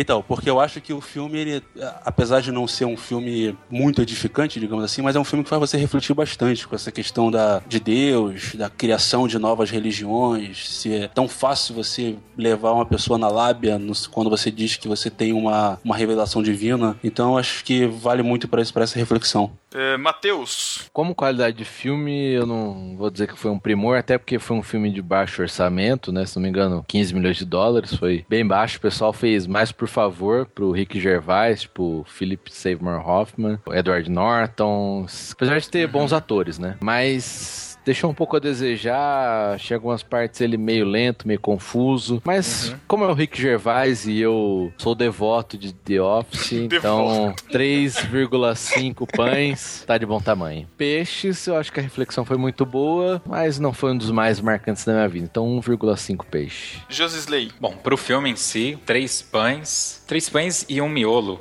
Então, 0.01 0.23
porque 0.23 0.49
eu 0.49 0.61
acho 0.61 0.81
que 0.81 0.93
o 0.93 1.01
filme, 1.01 1.39
ele, 1.39 1.63
apesar 2.05 2.41
de 2.41 2.53
não 2.53 2.69
ser 2.69 2.85
um 2.85 2.97
filme 2.97 3.59
muito 3.69 4.01
edificante, 4.01 4.61
digamos 4.61 4.85
assim, 4.85 5.03
mas 5.03 5.17
é 5.17 5.19
um 5.19 5.25
filme 5.25 5.43
que 5.43 5.51
faz 5.51 5.59
você 5.59 5.77
refletir 5.77 6.15
bastante 6.15 6.69
com 6.69 6.77
essa 6.77 6.93
questão 6.93 7.33
da, 7.33 7.61
de 7.67 7.81
Deus, 7.81 8.55
da 8.55 8.71
criação 8.71 9.27
de 9.27 9.39
novas 9.41 9.71
religiões, 9.71 10.69
se 10.69 10.95
é 10.95 11.09
tão 11.09 11.27
fácil 11.27 11.75
você 11.75 12.15
levar 12.37 12.73
uma 12.73 12.87
pessoa 12.87 13.19
na 13.19 13.29
lábia 13.29 13.77
no- 13.77 13.93
quando 14.13 14.31
você 14.31 14.53
diz 14.53 14.77
que 14.77 14.87
você 14.87 15.11
tem 15.11 15.33
uma, 15.33 15.81
uma 15.85 15.97
revelação 15.97 16.45
divina. 16.45 16.97
Então, 17.03 17.33
eu 17.33 17.39
acho 17.39 17.65
que 17.65 17.87
vale 17.87 18.23
muito 18.23 18.47
para 18.47 18.63
essa 18.63 18.99
reflexão. 18.99 19.51
É, 19.75 19.97
Matheus. 19.99 20.87
Como 20.93 21.15
qualidade 21.15 21.57
de 21.59 21.65
filme, 21.65 22.31
eu 22.33 22.47
não 22.47 22.95
vou 22.97 23.11
dizer 23.11 23.27
que 23.29 23.39
foi 23.39 23.51
um 23.51 23.59
primor, 23.59 23.99
até 23.99 24.17
porque 24.17 24.39
foi 24.39 24.57
um 24.57 24.63
filme 24.63 24.91
de 24.91 25.03
baixo 25.03 25.43
orçamento, 25.43 26.11
né? 26.11 26.25
Se 26.25 26.37
não 26.37 26.43
me 26.43 26.49
engano, 26.49 26.85
15 26.89 27.15
milhões 27.15 27.37
de 27.37 27.45
dólares, 27.45 27.95
foi 27.95 28.25
bem 28.29 28.47
baixo. 28.47 28.79
O 28.79 28.81
pessoal 28.81 29.13
fez 29.13 29.47
mais 29.47 29.71
por 29.71 29.87
favor 29.89 30.47
pro 30.47 30.71
Rick 30.71 31.01
Gervais, 31.01 31.63
tipo 31.63 32.05
Philip 32.09 32.51
Seymour 32.53 33.07
Hoffman, 33.07 33.59
Edward 33.73 34.11
Norton, 34.11 35.07
apesar 35.33 35.59
de 35.59 35.69
ter 35.69 35.87
bons 35.87 36.13
atores, 36.13 36.59
né? 36.59 36.77
Mas 36.81 37.68
deixou 37.89 38.11
um 38.11 38.15
pouco 38.15 38.37
a 38.37 38.39
desejar, 38.39 39.59
chega 39.59 39.77
algumas 39.77 40.03
partes 40.03 40.43
ele 40.43 40.59
meio 40.59 40.85
lento, 40.85 41.27
meio 41.27 41.41
confuso, 41.41 42.21
mas 42.23 42.77
como 42.87 43.03
é 43.03 43.09
o 43.09 43.15
Rick 43.15 43.41
Gervais 43.41 44.07
e 44.07 44.21
eu 44.21 44.71
sou 44.77 44.95
devoto 44.95 45.57
de 45.57 45.73
The 45.73 45.99
Office, 45.99 46.53
então 46.71 47.35
3,5 47.51 49.07
pães 49.17 49.85
tá 49.87 49.97
de 49.97 50.05
bom 50.05 50.21
tamanho. 50.21 50.69
Peixes, 50.77 51.47
eu 51.47 51.57
acho 51.57 51.73
que 51.73 51.81
a 51.81 51.83
reflexão 51.83 52.27
foi 52.27 52.37
muito 52.37 52.67
boa, 52.67 53.23
mas 53.25 53.59
não 53.59 53.73
foi 53.73 53.93
um 53.93 53.97
dos 53.97 54.11
mais 54.11 54.39
marcantes 54.39 54.85
da 54.85 54.93
minha 54.93 55.09
vida, 55.09 55.25
então 55.25 55.47
1,5 55.59 56.27
peixe. 56.31 56.83
Josisley. 56.91 57.53
Bom, 57.59 57.75
pro 57.75 57.97
filme 57.97 58.29
em 58.29 58.37
si, 58.37 58.79
três 58.85 59.23
pães. 59.23 60.05
Três 60.07 60.29
pães 60.29 60.67
e 60.69 60.79
um 60.83 60.91
miolo. 60.91 61.41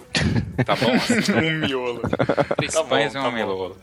Tá 0.65 0.77
bom? 0.77 0.91
um 1.43 1.67
miolo. 1.67 2.01
Três 2.55 2.73
Tá 2.73 2.85
pães 2.85 3.11
bom, 3.11 3.19
e 3.19 3.21
tá 3.21 3.27
um 3.27 3.45
bom. 3.45 3.75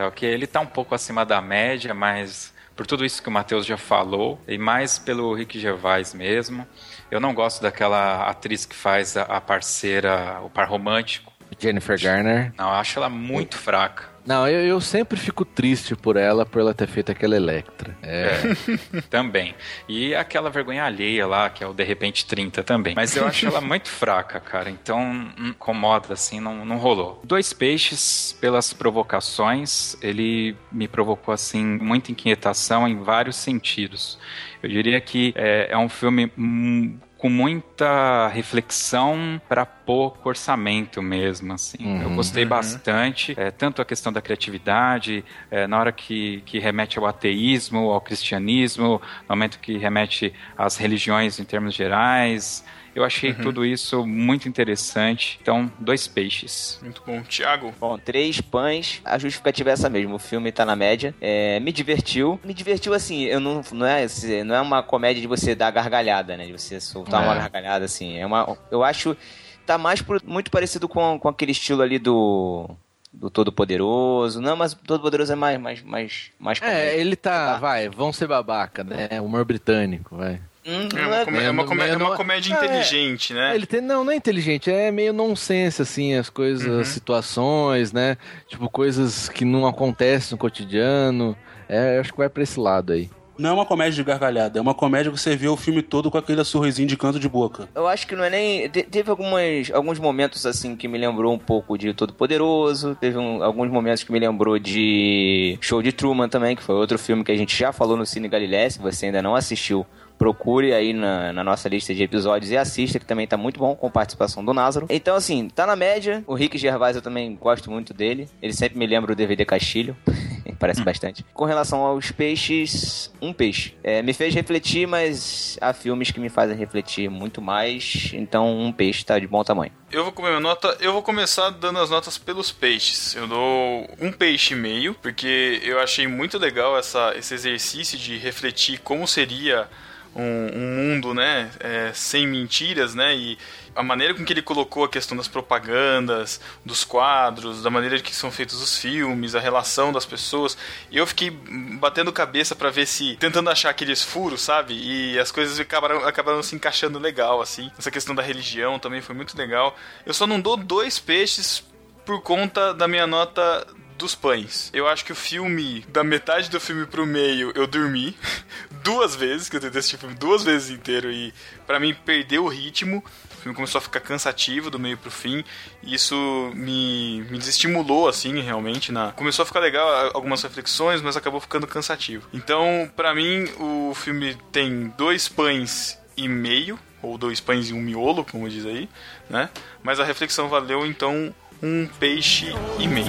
Tá 0.00 0.06
ok? 0.06 0.26
Ele 0.26 0.46
tá 0.46 0.60
um 0.60 0.66
pouco 0.66 0.94
acima 0.94 1.26
da 1.26 1.42
média, 1.42 1.92
mas 1.92 2.54
por 2.74 2.86
tudo 2.86 3.04
isso 3.04 3.22
que 3.22 3.28
o 3.28 3.30
Matheus 3.30 3.66
já 3.66 3.76
falou, 3.76 4.40
e 4.48 4.56
mais 4.56 4.98
pelo 4.98 5.34
Rick 5.34 5.60
Gervais 5.60 6.14
mesmo. 6.14 6.66
Eu 7.10 7.20
não 7.20 7.34
gosto 7.34 7.60
daquela 7.60 8.26
atriz 8.26 8.64
que 8.64 8.74
faz 8.74 9.14
a, 9.18 9.24
a 9.24 9.42
parceira, 9.42 10.40
o 10.42 10.48
par 10.48 10.66
romântico. 10.66 11.30
Jennifer 11.58 12.00
Garner. 12.00 12.50
Não, 12.56 12.68
eu 12.68 12.76
acho 12.76 12.98
ela 12.98 13.10
muito 13.10 13.58
fraca. 13.58 14.04
Não, 14.26 14.46
eu, 14.46 14.60
eu 14.60 14.80
sempre 14.80 15.18
fico 15.18 15.44
triste 15.44 15.96
por 15.96 16.16
ela, 16.16 16.44
por 16.44 16.60
ela 16.60 16.74
ter 16.74 16.86
feito 16.86 17.10
aquela 17.10 17.36
Electra. 17.36 17.96
É. 18.02 18.40
também. 19.08 19.54
E 19.88 20.14
aquela 20.14 20.50
vergonha 20.50 20.84
alheia 20.84 21.26
lá, 21.26 21.48
que 21.50 21.64
é 21.64 21.66
o 21.66 21.72
De 21.72 21.84
Repente 21.84 22.26
30 22.26 22.62
também. 22.62 22.94
Mas 22.94 23.16
eu 23.16 23.26
acho 23.26 23.46
ela 23.46 23.60
muito 23.60 23.88
fraca, 23.88 24.38
cara. 24.40 24.70
Então, 24.70 25.00
hum, 25.00 25.48
incomoda, 25.48 26.14
assim, 26.14 26.40
não, 26.40 26.64
não 26.64 26.76
rolou. 26.76 27.20
Dois 27.24 27.52
Peixes, 27.52 28.36
pelas 28.40 28.72
provocações, 28.72 29.96
ele 30.02 30.56
me 30.70 30.86
provocou, 30.86 31.32
assim, 31.32 31.64
muita 31.64 32.12
inquietação 32.12 32.86
em 32.86 33.02
vários 33.02 33.36
sentidos. 33.36 34.18
Eu 34.62 34.68
diria 34.68 35.00
que 35.00 35.32
é, 35.36 35.68
é 35.70 35.78
um 35.78 35.88
filme 35.88 36.30
hum, 36.36 36.98
com 37.20 37.28
muita 37.28 38.28
reflexão 38.28 39.40
para 39.46 39.66
pouco 39.66 40.28
orçamento 40.28 41.02
mesmo, 41.02 41.52
assim. 41.52 42.00
Eu 42.00 42.08
Uhum. 42.08 42.16
gostei 42.16 42.44
Uhum. 42.44 42.48
bastante, 42.48 43.34
é, 43.36 43.50
tanto 43.50 43.82
a 43.82 43.84
questão 43.84 44.10
da 44.10 44.22
criatividade, 44.22 45.22
é, 45.50 45.66
na 45.66 45.78
hora 45.78 45.92
que, 45.92 46.42
que 46.46 46.58
remete 46.58 46.98
ao 46.98 47.04
ateísmo, 47.06 47.90
ao 47.90 48.00
cristianismo, 48.00 49.00
no 49.28 49.28
momento 49.28 49.58
que 49.60 49.76
remete 49.76 50.32
às 50.56 50.76
religiões 50.78 51.38
em 51.38 51.44
termos 51.44 51.74
gerais, 51.74 52.64
Eu 52.94 53.04
achei 53.04 53.32
tudo 53.32 53.64
isso 53.64 54.04
muito 54.06 54.48
interessante. 54.48 55.38
Então, 55.40 55.70
dois 55.78 56.08
peixes. 56.08 56.78
Muito 56.82 57.02
bom. 57.06 57.22
Tiago? 57.22 57.72
Bom, 57.78 57.96
três 57.98 58.40
pães. 58.40 59.00
A 59.04 59.16
justificativa 59.18 59.70
é 59.70 59.72
essa 59.74 59.88
mesmo. 59.88 60.14
O 60.16 60.18
filme 60.18 60.50
tá 60.50 60.64
na 60.66 60.74
média. 60.74 61.14
É, 61.20 61.60
me 61.60 61.70
divertiu. 61.72 62.40
Me 62.44 62.52
divertiu 62.52 62.92
assim. 62.92 63.24
Eu 63.24 63.38
não, 63.40 63.62
não, 63.72 63.86
é, 63.86 64.06
não 64.44 64.54
é 64.54 64.60
uma 64.60 64.82
comédia 64.82 65.20
de 65.20 65.28
você 65.28 65.54
dar 65.54 65.70
gargalhada, 65.70 66.36
né? 66.36 66.46
De 66.46 66.52
você 66.52 66.80
soltar 66.80 67.22
É. 67.22 67.26
uma 67.26 67.34
gargalhada 67.36 67.84
assim. 67.84 68.18
É 68.18 68.26
uma, 68.26 68.56
eu 68.70 68.82
acho. 68.82 69.16
Tá 69.64 69.78
mais 69.78 70.02
pro- 70.02 70.20
muito 70.24 70.50
parecido 70.50 70.88
com, 70.88 71.18
com 71.18 71.28
aquele 71.28 71.52
estilo 71.52 71.82
ali 71.82 71.98
do. 71.98 72.68
Do 73.12 73.28
Todo-Poderoso. 73.28 74.40
Não, 74.40 74.54
mas 74.56 74.72
o 74.72 74.76
Todo-Poderoso 74.76 75.32
é 75.32 75.36
mais. 75.36 75.60
mais, 75.60 75.82
mais, 75.82 76.30
mais 76.38 76.62
É, 76.62 76.96
ele 76.98 77.16
tá, 77.16 77.56
vai, 77.58 77.88
vão 77.88 78.12
ser 78.12 78.26
babaca, 78.28 78.84
né? 78.84 79.20
Humor 79.20 79.44
britânico, 79.44 80.16
vai. 80.16 80.40
Hum, 80.66 80.88
É 80.94 81.06
uma, 81.06 81.24
comé- 81.24 81.44
é 81.44 81.50
uma 81.50 81.64
comé- 81.64 81.88
é 81.88 81.96
uma 81.96 82.16
comédia 82.16 82.52
É, 82.54 82.56
inteligente, 82.64 83.32
né? 83.32 83.54
Ele 83.54 83.64
tem, 83.66 83.80
não, 83.80 84.04
não 84.04 84.12
é 84.12 84.16
inteligente, 84.16 84.70
é 84.70 84.90
meio 84.90 85.12
nonsense, 85.12 85.80
assim, 85.80 86.14
as 86.14 86.28
coisas, 86.28 86.66
Uhum. 86.66 86.80
as 86.80 86.88
situações, 86.88 87.92
né? 87.92 88.16
Tipo, 88.48 88.68
coisas 88.68 89.28
que 89.28 89.44
não 89.44 89.66
acontecem 89.66 90.32
no 90.32 90.38
cotidiano. 90.38 91.36
É, 91.68 91.96
eu 91.96 92.00
acho 92.00 92.12
que 92.12 92.18
vai 92.18 92.28
pra 92.28 92.42
esse 92.42 92.58
lado 92.60 92.92
aí. 92.92 93.08
Não 93.38 93.48
é 93.48 93.52
uma 93.54 93.64
comédia 93.64 93.94
de 93.94 94.04
gargalhada, 94.04 94.58
é 94.58 94.60
uma 94.60 94.74
comédia 94.74 95.10
que 95.10 95.18
você 95.18 95.34
vê 95.34 95.48
o 95.48 95.56
filme 95.56 95.80
todo 95.80 96.10
com 96.10 96.18
aquele 96.18 96.44
sorrisinho 96.44 96.86
de 96.86 96.94
canto 96.94 97.18
de 97.18 97.26
boca. 97.26 97.66
Eu 97.74 97.88
acho 97.88 98.06
que 98.06 98.14
não 98.14 98.22
é 98.22 98.28
nem. 98.28 98.68
te- 98.68 98.82
Teve 98.82 99.08
algumas, 99.10 99.70
alguns 99.72 99.98
momentos 99.98 100.44
assim 100.44 100.76
que 100.76 100.86
me 100.86 100.98
lembrou 100.98 101.32
um 101.32 101.38
pouco 101.38 101.78
de 101.78 101.94
Todo 101.94 102.12
Poderoso. 102.12 102.94
Teve 103.00 103.16
um- 103.16 103.42
alguns 103.42 103.70
momentos 103.70 104.02
que 104.02 104.12
me 104.12 104.18
lembrou 104.18 104.58
de 104.58 105.56
Show 105.62 105.82
de 105.82 105.90
Truman 105.90 106.28
também, 106.28 106.54
que 106.54 106.62
foi 106.62 106.74
outro 106.74 106.98
filme 106.98 107.24
que 107.24 107.32
a 107.32 107.36
gente 107.36 107.56
já 107.56 107.72
falou 107.72 107.96
no 107.96 108.04
Cine 108.04 108.28
Galileia. 108.28 108.68
Se 108.68 108.78
você 108.78 109.06
ainda 109.06 109.22
não 109.22 109.34
assistiu, 109.34 109.86
procure 110.20 110.74
aí 110.74 110.92
na, 110.92 111.32
na 111.32 111.42
nossa 111.42 111.66
lista 111.66 111.94
de 111.94 112.02
episódios 112.02 112.50
e 112.50 112.56
assista, 112.56 112.98
que 112.98 113.06
também 113.06 113.26
tá 113.26 113.38
muito 113.38 113.58
bom, 113.58 113.74
com 113.74 113.90
participação 113.90 114.44
do 114.44 114.52
Názaro. 114.52 114.86
Então, 114.90 115.16
assim, 115.16 115.48
tá 115.48 115.66
na 115.66 115.74
média. 115.74 116.22
O 116.26 116.34
Rick 116.34 116.58
Gervais 116.58 116.94
eu 116.94 117.00
também 117.00 117.34
gosto 117.34 117.70
muito 117.70 117.94
dele. 117.94 118.28
Ele 118.42 118.52
sempre 118.52 118.78
me 118.78 118.86
lembra 118.86 119.12
o 119.12 119.16
DVD 119.16 119.46
Castilho. 119.46 119.96
Parece 120.60 120.82
bastante. 120.82 121.24
Com 121.32 121.46
relação 121.46 121.80
aos 121.80 122.10
peixes, 122.10 123.10
um 123.18 123.32
peixe. 123.32 123.74
É, 123.82 124.02
me 124.02 124.12
fez 124.12 124.34
refletir, 124.34 124.86
mas 124.86 125.56
há 125.58 125.72
filmes 125.72 126.10
que 126.10 126.20
me 126.20 126.28
fazem 126.28 126.54
refletir 126.54 127.08
muito 127.08 127.40
mais. 127.40 128.10
Então, 128.12 128.60
um 128.60 128.70
peixe 128.70 129.02
tá 129.02 129.18
de 129.18 129.26
bom 129.26 129.42
tamanho. 129.42 129.72
Eu 129.90 130.04
vou 130.04 130.12
comer 130.12 130.38
nota. 130.38 130.76
Eu 130.78 130.92
vou 130.92 131.02
começar 131.02 131.48
dando 131.48 131.78
as 131.78 131.88
notas 131.88 132.18
pelos 132.18 132.52
peixes. 132.52 133.14
Eu 133.14 133.26
dou 133.26 133.88
um 133.98 134.12
peixe 134.12 134.52
e 134.52 134.56
meio, 134.56 134.92
porque 135.00 135.62
eu 135.64 135.80
achei 135.80 136.06
muito 136.06 136.36
legal 136.36 136.76
essa, 136.76 137.14
esse 137.16 137.32
exercício 137.32 137.98
de 137.98 138.18
refletir 138.18 138.80
como 138.80 139.08
seria 139.08 139.66
um, 140.14 140.50
um 140.54 140.76
mundo, 140.76 141.14
né, 141.14 141.50
é, 141.60 141.92
sem 141.94 142.26
mentiras, 142.26 142.94
né, 142.94 143.14
e 143.14 143.38
a 143.74 143.82
maneira 143.82 144.14
com 144.14 144.24
que 144.24 144.32
ele 144.32 144.42
colocou 144.42 144.84
a 144.84 144.88
questão 144.88 145.16
das 145.16 145.28
propagandas, 145.28 146.40
dos 146.64 146.84
quadros, 146.84 147.62
da 147.62 147.70
maneira 147.70 147.98
que 148.00 148.14
são 148.14 148.30
feitos 148.30 148.60
os 148.60 148.76
filmes, 148.76 149.34
a 149.34 149.40
relação 149.40 149.92
das 149.92 150.04
pessoas. 150.04 150.56
Eu 150.90 151.06
fiquei 151.06 151.30
batendo 151.30 152.12
cabeça 152.12 152.54
pra 152.54 152.70
ver 152.70 152.86
se 152.86 153.16
tentando 153.16 153.48
achar 153.48 153.70
aqueles 153.70 154.02
furos, 154.02 154.42
sabe? 154.42 154.74
E 154.74 155.18
as 155.18 155.30
coisas 155.30 155.58
acabaram, 155.60 156.04
acabaram 156.06 156.42
se 156.42 156.56
encaixando 156.56 156.98
legal, 156.98 157.40
assim. 157.40 157.70
Essa 157.78 157.90
questão 157.90 158.14
da 158.14 158.22
religião 158.22 158.78
também 158.78 159.00
foi 159.00 159.14
muito 159.14 159.36
legal. 159.38 159.76
Eu 160.04 160.12
só 160.12 160.26
não 160.26 160.40
dou 160.40 160.56
dois 160.56 160.98
peixes 160.98 161.64
por 162.04 162.20
conta 162.22 162.74
da 162.74 162.88
minha 162.88 163.06
nota 163.06 163.66
dos 164.00 164.14
pães. 164.14 164.70
Eu 164.72 164.88
acho 164.88 165.04
que 165.04 165.12
o 165.12 165.14
filme, 165.14 165.84
da 165.88 166.02
metade 166.02 166.48
do 166.48 166.58
filme 166.58 166.86
pro 166.86 167.06
meio, 167.06 167.52
eu 167.54 167.66
dormi 167.66 168.16
duas 168.82 169.14
vezes, 169.14 169.48
que 169.48 169.56
eu 169.56 169.60
tentei 169.60 169.78
assistir 169.78 169.96
o 169.96 169.98
filme 169.98 170.14
duas 170.14 170.42
vezes 170.42 170.70
inteiro 170.70 171.12
e 171.12 171.34
pra 171.66 171.78
mim 171.78 171.94
perdeu 171.94 172.44
o 172.44 172.48
ritmo. 172.48 173.04
O 173.30 173.42
filme 173.42 173.54
começou 173.54 173.78
a 173.78 173.82
ficar 173.82 174.00
cansativo 174.00 174.70
do 174.70 174.78
meio 174.78 174.96
pro 174.96 175.10
fim. 175.10 175.44
E 175.82 175.94
isso 175.94 176.50
me, 176.54 177.22
me 177.30 177.38
desestimulou, 177.38 178.08
assim, 178.08 178.40
realmente. 178.40 178.90
Na... 178.90 179.12
Começou 179.12 179.42
a 179.42 179.46
ficar 179.46 179.60
legal 179.60 180.10
algumas 180.14 180.42
reflexões, 180.42 181.02
mas 181.02 181.16
acabou 181.16 181.40
ficando 181.40 181.66
cansativo. 181.66 182.26
Então, 182.32 182.90
pra 182.96 183.14
mim, 183.14 183.48
o 183.58 183.94
filme 183.94 184.36
tem 184.50 184.92
dois 184.96 185.28
pães 185.28 185.98
e 186.16 186.26
meio, 186.26 186.78
ou 187.02 187.16
dois 187.16 187.38
pães 187.38 187.68
e 187.68 187.74
um 187.74 187.80
miolo, 187.80 188.24
como 188.24 188.48
diz 188.48 188.64
aí, 188.64 188.88
né? 189.28 189.48
Mas 189.82 190.00
a 190.00 190.04
reflexão 190.04 190.48
valeu, 190.48 190.86
então, 190.86 191.34
um 191.62 191.86
peixe 191.98 192.46
e 192.78 192.88
meio. 192.88 193.06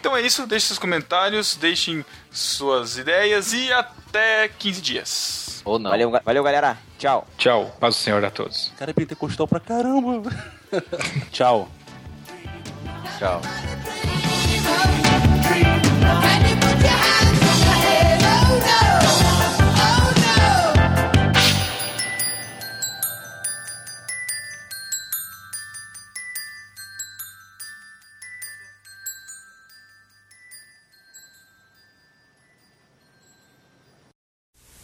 Então 0.00 0.16
é 0.16 0.22
isso, 0.22 0.46
deixem 0.46 0.68
seus 0.68 0.78
comentários, 0.78 1.56
deixem 1.56 2.04
suas 2.30 2.98
ideias 2.98 3.52
e 3.52 3.72
até 3.72 4.48
15 4.48 4.80
dias. 4.80 5.49
Ou 5.64 5.78
não. 5.78 5.90
Valeu, 5.90 6.10
valeu 6.24 6.42
galera. 6.42 6.78
Tchau. 6.98 7.26
Tchau. 7.36 7.74
Paz 7.78 7.94
do 7.94 7.98
Senhor 7.98 8.24
a 8.24 8.30
todos. 8.30 8.72
Cara, 8.78 8.90
é 8.90 8.94
pentecostal 8.94 9.46
pra 9.46 9.60
caramba. 9.60 10.30
Tchau. 11.30 11.68
Tchau. 13.18 13.40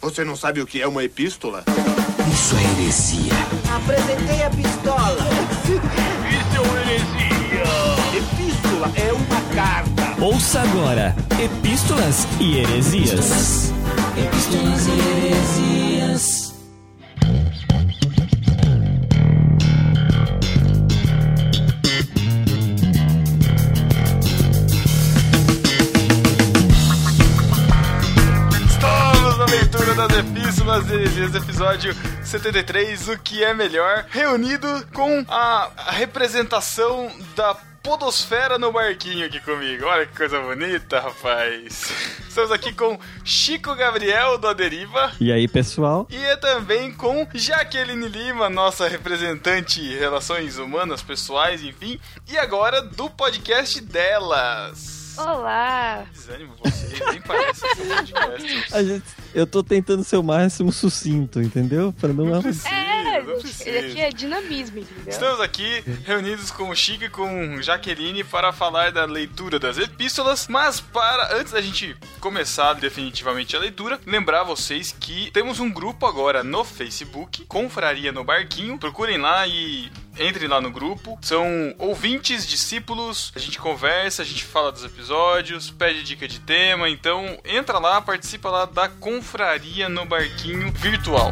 Você 0.07 0.23
não 0.23 0.37
sabe 0.37 0.61
o 0.61 0.65
que 0.65 0.81
é 0.81 0.87
uma 0.87 1.03
epístola? 1.03 1.65
Isso 2.31 2.55
é 2.55 2.81
heresia. 2.81 3.33
Apresentei 3.75 4.41
a 4.41 4.49
pistola. 4.49 5.27
Isso 6.31 6.55
é 6.55 6.59
uma 6.61 6.79
heresia. 6.79 8.17
Epístola 8.17 8.91
é 8.95 9.11
uma 9.11 9.41
carta. 9.53 10.23
Ouça 10.23 10.61
agora 10.61 11.13
Epístolas 11.43 12.25
e 12.39 12.59
Heresias. 12.59 13.73
Epístolas 14.15 14.87
e 14.87 14.91
heresias. 14.91 15.86
Das 29.97 30.15
epístolas 30.15 30.91
Heresias, 30.91 31.33
episódio 31.33 31.95
73, 32.23 33.09
o 33.09 33.17
que 33.17 33.43
é 33.43 33.51
melhor, 33.51 34.05
reunido 34.11 34.67
com 34.93 35.25
a, 35.27 35.71
representação 35.87 37.11
da 37.35 37.55
podosfera 37.81 38.59
no 38.59 38.71
barquinho 38.71 39.25
aqui 39.25 39.39
comigo. 39.39 39.85
Olha 39.85 40.05
que 40.05 40.15
coisa 40.15 40.39
bonita, 40.39 40.99
rapaz. 40.99 41.91
Estamos 42.29 42.51
aqui 42.51 42.71
com 42.73 42.99
Chico 43.25 43.73
Gabriel 43.73 44.37
do 44.37 44.47
Aderiva. 44.47 45.13
E 45.19 45.31
aí, 45.31 45.47
pessoal? 45.47 46.05
E 46.11 46.17
é 46.17 46.35
também 46.35 46.91
com 46.91 47.27
Jaqueline 47.33 48.07
Lima, 48.07 48.51
nossa 48.51 48.87
representante 48.87 49.81
em 49.81 49.97
relações 49.97 50.59
humanas, 50.59 51.01
pessoais, 51.01 51.63
enfim. 51.63 51.99
E 52.29 52.37
agora 52.37 52.83
do 52.83 53.09
podcast 53.09 53.81
delas. 53.81 55.15
Olá! 55.17 56.05
Desânimo 56.13 56.53
vocês, 56.63 56.99
nem 57.09 57.19
parece 57.21 57.61
que 57.61 57.75
são 57.75 57.87
podcasts. 57.87 58.73
A 58.73 58.83
gente, 58.83 59.03
eu 59.33 59.45
tô 59.47 59.63
tentando 59.63 60.03
ser 60.03 60.17
o 60.17 60.23
máximo 60.23 60.71
sucinto, 60.71 61.41
entendeu? 61.41 61.93
Pra 61.99 62.09
não, 62.13 62.25
Não 62.25 62.41
precisa, 62.41 62.69
É, 62.69 63.21
não 63.23 63.39
precisa. 63.39 63.79
aqui 63.79 63.99
é 64.01 64.09
dinamismo, 64.09 64.79
entendeu? 64.79 65.03
Estamos 65.07 65.39
aqui 65.41 65.83
reunidos 66.05 66.51
com 66.51 66.69
o 66.69 66.75
Chico 66.75 67.03
e 67.05 67.09
com 67.09 67.61
Jaqueline 67.61 68.23
para 68.23 68.51
falar 68.53 68.91
da 68.91 69.05
leitura 69.05 69.59
das 69.59 69.77
epístolas, 69.77 70.47
mas 70.47 70.79
para 70.79 71.37
antes 71.37 71.53
da 71.53 71.61
gente 71.61 71.95
começar 72.19 72.73
definitivamente 72.73 73.55
a 73.55 73.59
leitura, 73.59 73.99
lembrar 74.05 74.43
vocês 74.43 74.95
que 74.97 75.31
temos 75.31 75.59
um 75.59 75.69
grupo 75.71 76.05
agora 76.05 76.43
no 76.43 76.63
Facebook, 76.63 77.45
Confraria 77.45 78.11
no 78.11 78.23
Barquinho. 78.23 78.77
Procurem 78.77 79.17
lá 79.17 79.47
e 79.47 79.91
entrem 80.19 80.47
lá 80.47 80.59
no 80.61 80.71
grupo. 80.71 81.17
São 81.21 81.73
ouvintes, 81.77 82.45
discípulos, 82.47 83.31
a 83.35 83.39
gente 83.39 83.59
conversa, 83.59 84.21
a 84.21 84.25
gente 84.25 84.43
fala 84.43 84.71
dos 84.71 84.83
episódios, 84.83 85.69
pede 85.71 86.03
dica 86.03 86.27
de 86.27 86.39
tema, 86.39 86.89
então 86.89 87.37
entra 87.45 87.79
lá, 87.79 88.01
participa 88.01 88.49
lá 88.49 88.65
da 88.65 88.87
Confraria 88.89 89.89
no 89.89 90.05
Barquinho 90.05 90.71
virtual. 90.71 91.31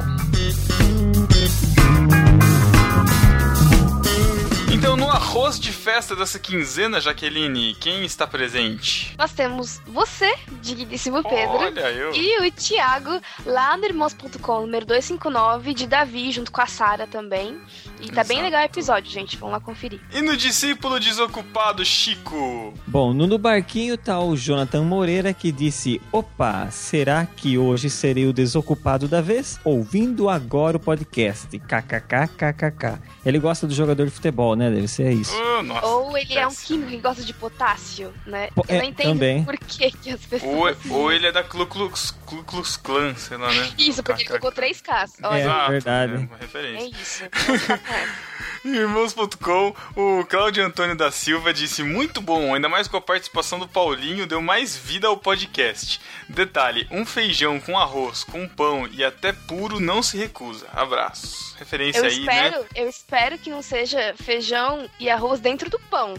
Então, 4.71 4.97
no 4.97 5.09
arroz 5.09 5.59
de 5.59 5.71
festa 5.71 6.15
dessa 6.15 6.37
quinzena, 6.37 6.99
Jaqueline, 6.99 7.73
quem 7.75 8.03
está 8.03 8.27
presente? 8.27 9.15
Nós 9.17 9.31
temos 9.31 9.81
você, 9.87 10.31
digníssimo 10.61 11.23
Pedro, 11.23 11.55
Olha, 11.57 11.91
eu. 11.91 12.13
e 12.13 12.47
o 12.47 12.51
Thiago, 12.51 13.19
lá 13.45 13.75
no 13.77 13.85
irmãos.com, 13.85 14.61
número 14.61 14.85
259, 14.85 15.73
de 15.73 15.87
Davi, 15.87 16.31
junto 16.31 16.51
com 16.51 16.61
a 16.61 16.67
Sara 16.67 17.07
também. 17.07 17.59
E 18.01 18.11
tá 18.11 18.23
bem 18.23 18.41
legal 18.41 18.61
o 18.61 18.65
episódio, 18.65 19.09
gente. 19.11 19.37
Vamos 19.37 19.53
lá 19.53 19.59
conferir. 19.59 19.99
E 20.13 20.21
no 20.21 20.35
discípulo 20.37 20.99
desocupado, 20.99 21.83
Chico? 21.85 22.73
Bom, 22.85 23.13
no, 23.13 23.25
no 23.25 23.37
barquinho 23.37 23.97
tá 23.97 24.19
o 24.19 24.35
Jonathan 24.35 24.83
Moreira 24.83 25.33
que 25.33 25.51
disse: 25.51 26.01
Opa, 26.11 26.69
será 26.71 27.25
que 27.25 27.57
hoje 27.57 27.89
serei 27.89 28.25
o 28.27 28.33
desocupado 28.33 29.07
da 29.07 29.21
vez? 29.21 29.59
Ouvindo 29.63 30.29
agora 30.29 30.77
o 30.77 30.79
podcast. 30.79 31.57
KKKKKK. 31.59 32.99
Ele 33.25 33.39
gosta 33.39 33.65
do 33.65 33.73
jogador 33.73 34.05
de 34.05 34.11
futebol, 34.11 34.55
né? 34.55 34.69
Deve 34.69 34.87
ser 34.87 35.11
isso. 35.11 35.33
Oh, 35.35 35.63
nossa, 35.63 35.85
Ou 35.87 36.17
ele 36.17 36.33
é 36.37 36.47
um 36.47 36.53
químico 36.53 36.89
que 36.91 36.97
gosta 36.97 37.23
de 37.23 37.33
potássio, 37.33 38.13
né? 38.25 38.49
Po- 38.53 38.63
Eu 38.67 38.75
é, 38.75 38.79
não 38.79 38.85
entendo 38.85 39.07
também. 39.09 39.43
por 39.43 39.57
que, 39.57 39.89
que 39.91 40.09
as 40.11 40.21
pessoas. 40.25 40.77
Ou, 40.89 40.97
ou 40.97 41.11
ele 41.11 41.27
é 41.27 41.31
da 41.31 41.43
Klu 41.43 41.65
Klux, 41.65 42.11
Klu 42.25 42.43
Klux 42.43 42.77
Klan, 42.77 43.15
sei 43.15 43.37
lá, 43.37 43.51
né? 43.51 43.69
Isso, 43.79 44.03
porque 44.03 44.21
ele 44.21 44.29
colocou 44.29 44.51
três 44.51 44.81
Ks. 44.81 45.13
É, 45.23 45.39
Exato, 45.41 45.71
verdade. 45.71 46.13
É 46.13 46.17
uma 46.17 46.35
é 46.35 46.41
referência. 46.41 46.95
isso. 47.01 47.23
Irmãos.com, 48.65 49.75
o 49.95 50.25
Cláudio 50.25 50.65
Antônio 50.65 50.95
da 50.95 51.11
Silva 51.11 51.53
disse 51.53 51.83
muito 51.83 52.19
bom, 52.19 52.53
ainda 52.53 52.67
mais 52.67 52.87
com 52.87 52.97
a 52.97 53.01
participação 53.01 53.59
do 53.59 53.67
Paulinho, 53.67 54.25
deu 54.25 54.41
mais 54.41 54.75
vida 54.75 55.07
ao 55.07 55.17
podcast. 55.17 56.01
Detalhe, 56.27 56.87
um 56.89 57.05
feijão 57.05 57.59
com 57.59 57.77
arroz, 57.77 58.23
com 58.23 58.47
pão 58.47 58.87
e 58.91 59.03
até 59.03 59.31
puro 59.31 59.79
não 59.79 60.01
se 60.01 60.17
recusa. 60.17 60.65
Abraços. 60.73 61.55
Referência 61.59 61.99
Eu 61.99 62.05
aí, 62.05 62.19
espero, 62.19 62.59
né? 62.59 62.67
eu 62.75 62.89
espero 62.89 63.37
que 63.37 63.49
não 63.49 63.61
seja 63.61 64.15
feijão 64.17 64.89
e 64.99 65.09
arroz 65.09 65.39
dentro 65.39 65.69
do 65.69 65.79
pão. 65.79 66.15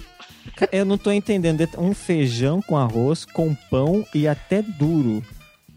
Eu 0.73 0.85
não 0.85 0.97
tô 0.97 1.11
entendendo. 1.11 1.69
Um 1.77 1.93
feijão 1.93 2.63
com 2.63 2.79
arroz, 2.79 3.25
com 3.25 3.55
pão 3.55 4.07
e 4.15 4.27
até 4.27 4.63
duro. 4.63 5.23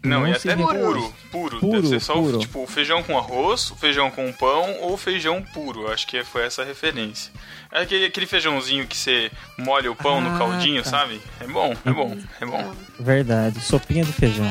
Não, 0.02 0.26
e 0.26 0.34
se 0.38 0.48
até 0.50 0.62
puro, 0.62 1.12
puro. 1.30 1.58
Puro, 1.60 1.70
Deve 1.72 1.88
ser 1.88 2.00
só 2.00 2.18
o, 2.18 2.22
puro. 2.22 2.38
tipo 2.38 2.62
o 2.62 2.66
feijão 2.66 3.02
com 3.02 3.18
arroz, 3.18 3.70
o 3.70 3.76
feijão 3.76 4.10
com 4.10 4.32
pão 4.32 4.76
ou 4.80 4.96
feijão 4.96 5.42
puro. 5.42 5.92
Acho 5.92 6.06
que 6.06 6.24
foi 6.24 6.46
essa 6.46 6.62
a 6.62 6.64
referência. 6.64 7.30
É 7.70 7.82
aquele, 7.82 8.06
aquele 8.06 8.26
feijãozinho 8.26 8.86
que 8.86 8.96
você 8.96 9.30
molha 9.58 9.90
o 9.92 9.94
pão 9.96 10.18
Ah, 10.18 10.20
no 10.22 10.38
caldinho, 10.38 10.82
tá. 10.82 10.88
sabe? 10.90 11.20
É 11.40 11.46
bom, 11.46 11.74
é 11.84 11.90
bom, 11.92 12.16
é 12.40 12.46
bom. 12.46 12.74
Verdade. 12.98 13.60
Sopinha 13.60 14.04
de 14.04 14.12
feijão. 14.12 14.46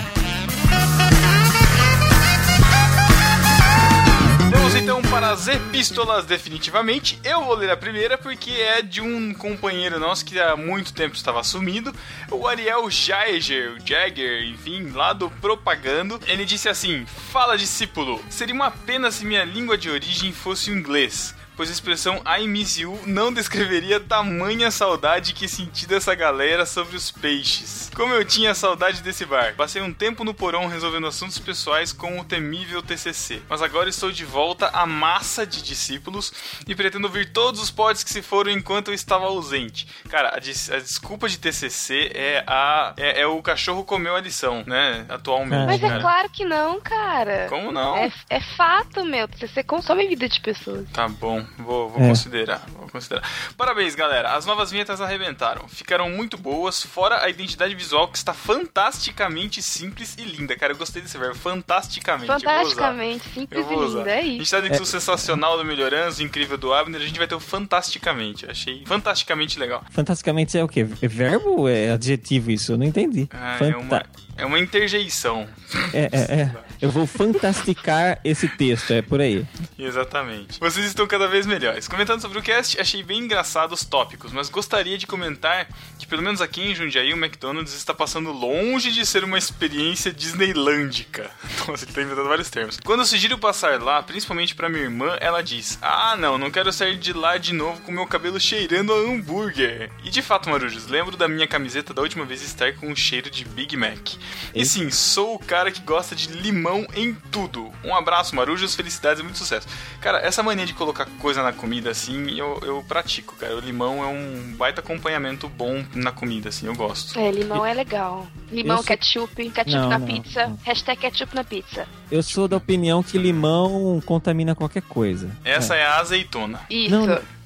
Então 4.79 5.01
para 5.01 5.31
as 5.31 5.49
epístolas, 5.49 6.25
definitivamente. 6.25 7.19
Eu 7.21 7.43
vou 7.43 7.53
ler 7.53 7.69
a 7.69 7.75
primeira 7.75 8.17
porque 8.17 8.51
é 8.51 8.81
de 8.81 9.01
um 9.01 9.33
companheiro 9.33 9.99
nosso 9.99 10.23
que 10.23 10.39
há 10.39 10.55
muito 10.55 10.93
tempo 10.93 11.15
estava 11.15 11.43
sumido, 11.43 11.93
o 12.31 12.47
Ariel 12.47 12.89
Jaeger, 12.89 13.75
Jagger, 13.85 14.43
enfim, 14.45 14.89
lá 14.91 15.11
do 15.11 15.29
Propagando. 15.29 16.17
Ele 16.27 16.45
disse 16.45 16.69
assim: 16.69 17.05
Fala, 17.05 17.57
discípulo, 17.57 18.23
seria 18.29 18.55
uma 18.55 18.71
pena 18.71 19.11
se 19.11 19.25
minha 19.25 19.43
língua 19.43 19.77
de 19.77 19.89
origem 19.89 20.31
fosse 20.31 20.71
o 20.71 20.77
inglês. 20.77 21.35
Pois 21.59 21.67
a 21.69 21.73
expressão 21.73 22.21
I 22.25 22.47
miss 22.47 22.77
you 22.77 22.97
não 23.05 23.33
descreveria 23.33 23.99
tamanha 23.99 24.71
saudade 24.71 25.33
que 25.33 25.45
senti 25.45 25.85
dessa 25.85 26.15
galera 26.15 26.65
sobre 26.65 26.95
os 26.95 27.11
peixes. 27.11 27.91
Como 27.93 28.13
eu 28.13 28.23
tinha 28.23 28.55
saudade 28.55 29.01
desse 29.01 29.25
bar. 29.25 29.55
Passei 29.57 29.81
um 29.81 29.91
tempo 29.93 30.23
no 30.23 30.33
porão 30.33 30.67
resolvendo 30.67 31.07
assuntos 31.07 31.37
pessoais 31.37 31.91
com 31.91 32.17
o 32.17 32.23
temível 32.23 32.81
TCC. 32.81 33.41
Mas 33.49 33.61
agora 33.61 33.89
estou 33.89 34.09
de 34.09 34.23
volta 34.23 34.67
à 34.69 34.85
massa 34.85 35.45
de 35.45 35.61
discípulos 35.61 36.31
e 36.65 36.73
pretendo 36.73 37.07
ouvir 37.07 37.33
todos 37.33 37.59
os 37.61 37.69
pods 37.69 38.05
que 38.05 38.09
se 38.09 38.21
foram 38.21 38.51
enquanto 38.51 38.87
eu 38.87 38.93
estava 38.93 39.25
ausente. 39.25 39.85
Cara, 40.07 40.37
a, 40.37 40.39
des- 40.39 40.71
a 40.71 40.77
desculpa 40.79 41.27
de 41.27 41.37
TCC 41.37 42.09
é 42.15 42.41
a 42.47 42.93
é, 42.95 43.19
é 43.23 43.27
o 43.27 43.41
cachorro 43.41 43.83
comeu 43.83 44.15
a 44.15 44.21
lição, 44.21 44.63
né? 44.65 45.05
Atualmente, 45.09 45.65
Mas 45.65 45.83
é 45.83 45.89
cara. 45.89 45.99
claro 46.01 46.29
que 46.29 46.45
não, 46.45 46.79
cara. 46.79 47.47
Como 47.49 47.69
não? 47.69 47.97
É, 47.97 48.09
é 48.29 48.39
fato, 48.55 49.03
meu. 49.03 49.27
Você 49.37 49.61
consome 49.61 50.05
a 50.05 50.07
vida 50.07 50.29
de 50.29 50.39
pessoas. 50.39 50.87
Tá 50.93 51.05
bom, 51.09 51.45
vou, 51.57 51.89
vou 51.89 52.03
É. 52.03 52.07
considerar, 52.09 52.63
vou 52.77 52.87
considerar. 52.89 53.23
Parabéns, 53.57 53.95
galera. 53.95 54.33
As 54.35 54.45
novas 54.45 54.71
vinhetas 54.71 55.01
arrebentaram. 55.01 55.67
Ficaram 55.67 56.09
muito 56.09 56.37
boas, 56.37 56.83
fora 56.83 57.23
a 57.23 57.29
identidade 57.29 57.73
visual 57.75 58.07
que 58.07 58.17
está 58.17 58.33
fantasticamente 58.33 59.61
simples 59.61 60.15
e 60.17 60.23
linda. 60.23 60.55
Cara, 60.55 60.73
eu 60.73 60.77
gostei 60.77 61.01
desse 61.01 61.17
verbo, 61.17 61.35
fantasticamente. 61.35 62.29
Eu 62.31 62.39
vou 62.39 62.45
usar. 62.45 62.49
Fantasticamente, 62.59 63.23
simples 63.33 63.59
Eu 63.59 63.65
vou 63.65 63.83
e 63.85 63.87
linda. 63.89 64.09
É 64.11 64.19
A 64.19 64.21
gente 64.23 64.41
isso. 64.43 64.51
tá 64.51 64.61
dentro 64.61 64.79
do 64.79 64.85
sensacional 64.85 65.57
do 65.57 65.65
Melhorança, 65.65 66.21
o 66.21 66.25
incrível 66.25 66.57
do 66.57 66.73
Abner, 66.73 67.01
a 67.01 67.05
gente 67.05 67.17
vai 67.17 67.27
ter 67.27 67.35
o 67.35 67.39
fantasticamente. 67.39 68.45
Achei 68.49 68.83
fantasticamente 68.85 69.59
legal. 69.59 69.83
Fantasticamente 69.91 70.57
é 70.57 70.63
o 70.63 70.67
quê? 70.67 70.87
É 71.01 71.07
verbo 71.07 71.61
ou 71.61 71.69
é 71.69 71.91
adjetivo 71.91 72.51
isso? 72.51 72.73
Eu 72.73 72.77
não 72.77 72.85
entendi. 72.85 73.27
Ah, 73.31 73.55
é, 73.55 73.57
Fanta- 73.57 73.77
uma, 73.77 74.05
é 74.39 74.45
uma 74.45 74.59
interjeição. 74.59 75.47
é, 75.93 76.09
é, 76.11 76.41
é. 76.41 76.69
Eu 76.81 76.89
vou 76.89 77.05
fantasticar 77.05 78.19
esse 78.23 78.47
texto, 78.47 78.91
é 78.93 79.01
por 79.01 79.19
aí. 79.19 79.45
Exatamente. 79.77 80.57
Vocês 80.59 80.85
estão 80.85 81.05
cada 81.05 81.27
vez 81.27 81.45
melhores. 81.45 81.89
Comentando 81.89 82.21
sobre 82.21 82.39
o 82.39 82.41
cast, 82.41 82.79
achei 82.79 83.03
bem 83.03 83.19
engraçado 83.19 83.73
os 83.73 83.83
tópicos, 83.83 84.31
mas 84.31 84.47
gostaria 84.47 84.97
de 84.97 85.05
comentar 85.05 85.67
que, 85.97 86.07
pelo 86.07 86.21
menos 86.21 86.41
aqui 86.41 86.61
em 86.61 86.73
Jundiaí, 86.73 87.13
o 87.13 87.17
McDonald's 87.17 87.73
está 87.73 87.93
passando 87.93 88.31
longe 88.31 88.93
de 88.93 89.05
ser 89.05 89.25
uma 89.25 89.37
experiência 89.37 90.13
disneylândica. 90.13 91.29
Nossa, 91.67 91.83
ele 91.83 91.91
tá 91.91 92.01
inventando 92.01 92.29
vários 92.29 92.49
termos. 92.49 92.79
Quando 92.83 93.01
eu 93.01 93.05
sugiro 93.05 93.37
passar 93.37 93.81
lá, 93.81 94.01
principalmente 94.01 94.55
pra 94.55 94.69
minha 94.69 94.83
irmã, 94.83 95.17
ela 95.19 95.41
diz: 95.41 95.77
Ah, 95.81 96.15
não, 96.17 96.37
não 96.37 96.49
quero 96.49 96.71
sair 96.71 96.97
de 96.97 97.11
lá 97.11 97.37
de 97.37 97.53
novo 97.53 97.81
com 97.81 97.91
meu 97.91 98.07
cabelo 98.07 98.39
cheirando 98.39 98.93
a 98.93 98.97
hambúrguer. 98.97 99.91
E 100.03 100.09
de 100.09 100.21
fato, 100.21 100.49
Marujos, 100.49 100.87
lembro 100.87 101.17
da 101.17 101.27
minha 101.27 101.47
camiseta 101.47 101.93
da 101.93 102.01
última 102.01 102.23
vez 102.23 102.41
estar 102.41 102.73
com 102.75 102.87
um 102.87 102.95
cheiro 102.95 103.29
de 103.29 103.43
Big 103.43 103.75
Mac. 103.75 104.11
E 104.53 104.65
sim, 104.65 104.89
sou 104.89 105.35
o 105.35 105.39
cara 105.39 105.71
que 105.71 105.81
gosta 105.81 106.15
de 106.15 106.27
limão 106.29 106.85
em 106.95 107.13
tudo. 107.31 107.69
Um 107.83 107.95
abraço, 107.95 108.35
Marujos, 108.35 108.75
felicidades 108.75 109.19
e 109.19 109.23
muito 109.23 109.37
sucesso. 109.37 109.67
Cara, 110.01 110.19
essa 110.19 110.41
mania 110.43 110.65
de 110.65 110.73
colocar 110.73 111.05
coisa 111.19 111.41
na 111.43 111.51
comida 111.53 111.89
assim, 111.91 112.37
eu, 112.37 112.59
eu 112.63 112.83
pratico, 112.87 113.35
cara. 113.35 113.55
O 113.55 113.59
limão 113.59 114.03
é 114.03 114.07
um 114.07 114.53
baita 114.57 114.81
acompanhamento 114.81 115.47
bom 115.49 115.83
na 115.93 116.11
comida, 116.11 116.49
assim, 116.49 116.65
eu 116.67 116.75
gosto. 116.75 117.17
É, 117.19 117.31
limão 117.31 117.65
é 117.65 117.73
legal. 117.73 118.27
Limão, 118.51 118.77
sou- 118.77 118.85
ketchup, 118.85 119.49
ketchup 119.51 119.71
Não, 119.77 119.89
na 119.89 119.99
não, 119.99 120.07
pizza. 120.07 120.47
não. 120.47 120.59
Hashtag 120.63 120.99
ketchup 121.01 121.35
na 121.35 121.43
pizza. 121.43 121.87
Eu 122.11 122.23
sou 122.23 122.47
da 122.47 122.57
opinião 122.57 123.03
que 123.03 123.17
limão 123.17 124.01
contamina 124.05 124.55
qualquer 124.55 124.81
coisa. 124.81 125.29
Essa 125.43 125.75
é, 125.75 125.85
a 125.85 125.97
azeitona. 125.99 126.59
Isso. 126.69 126.95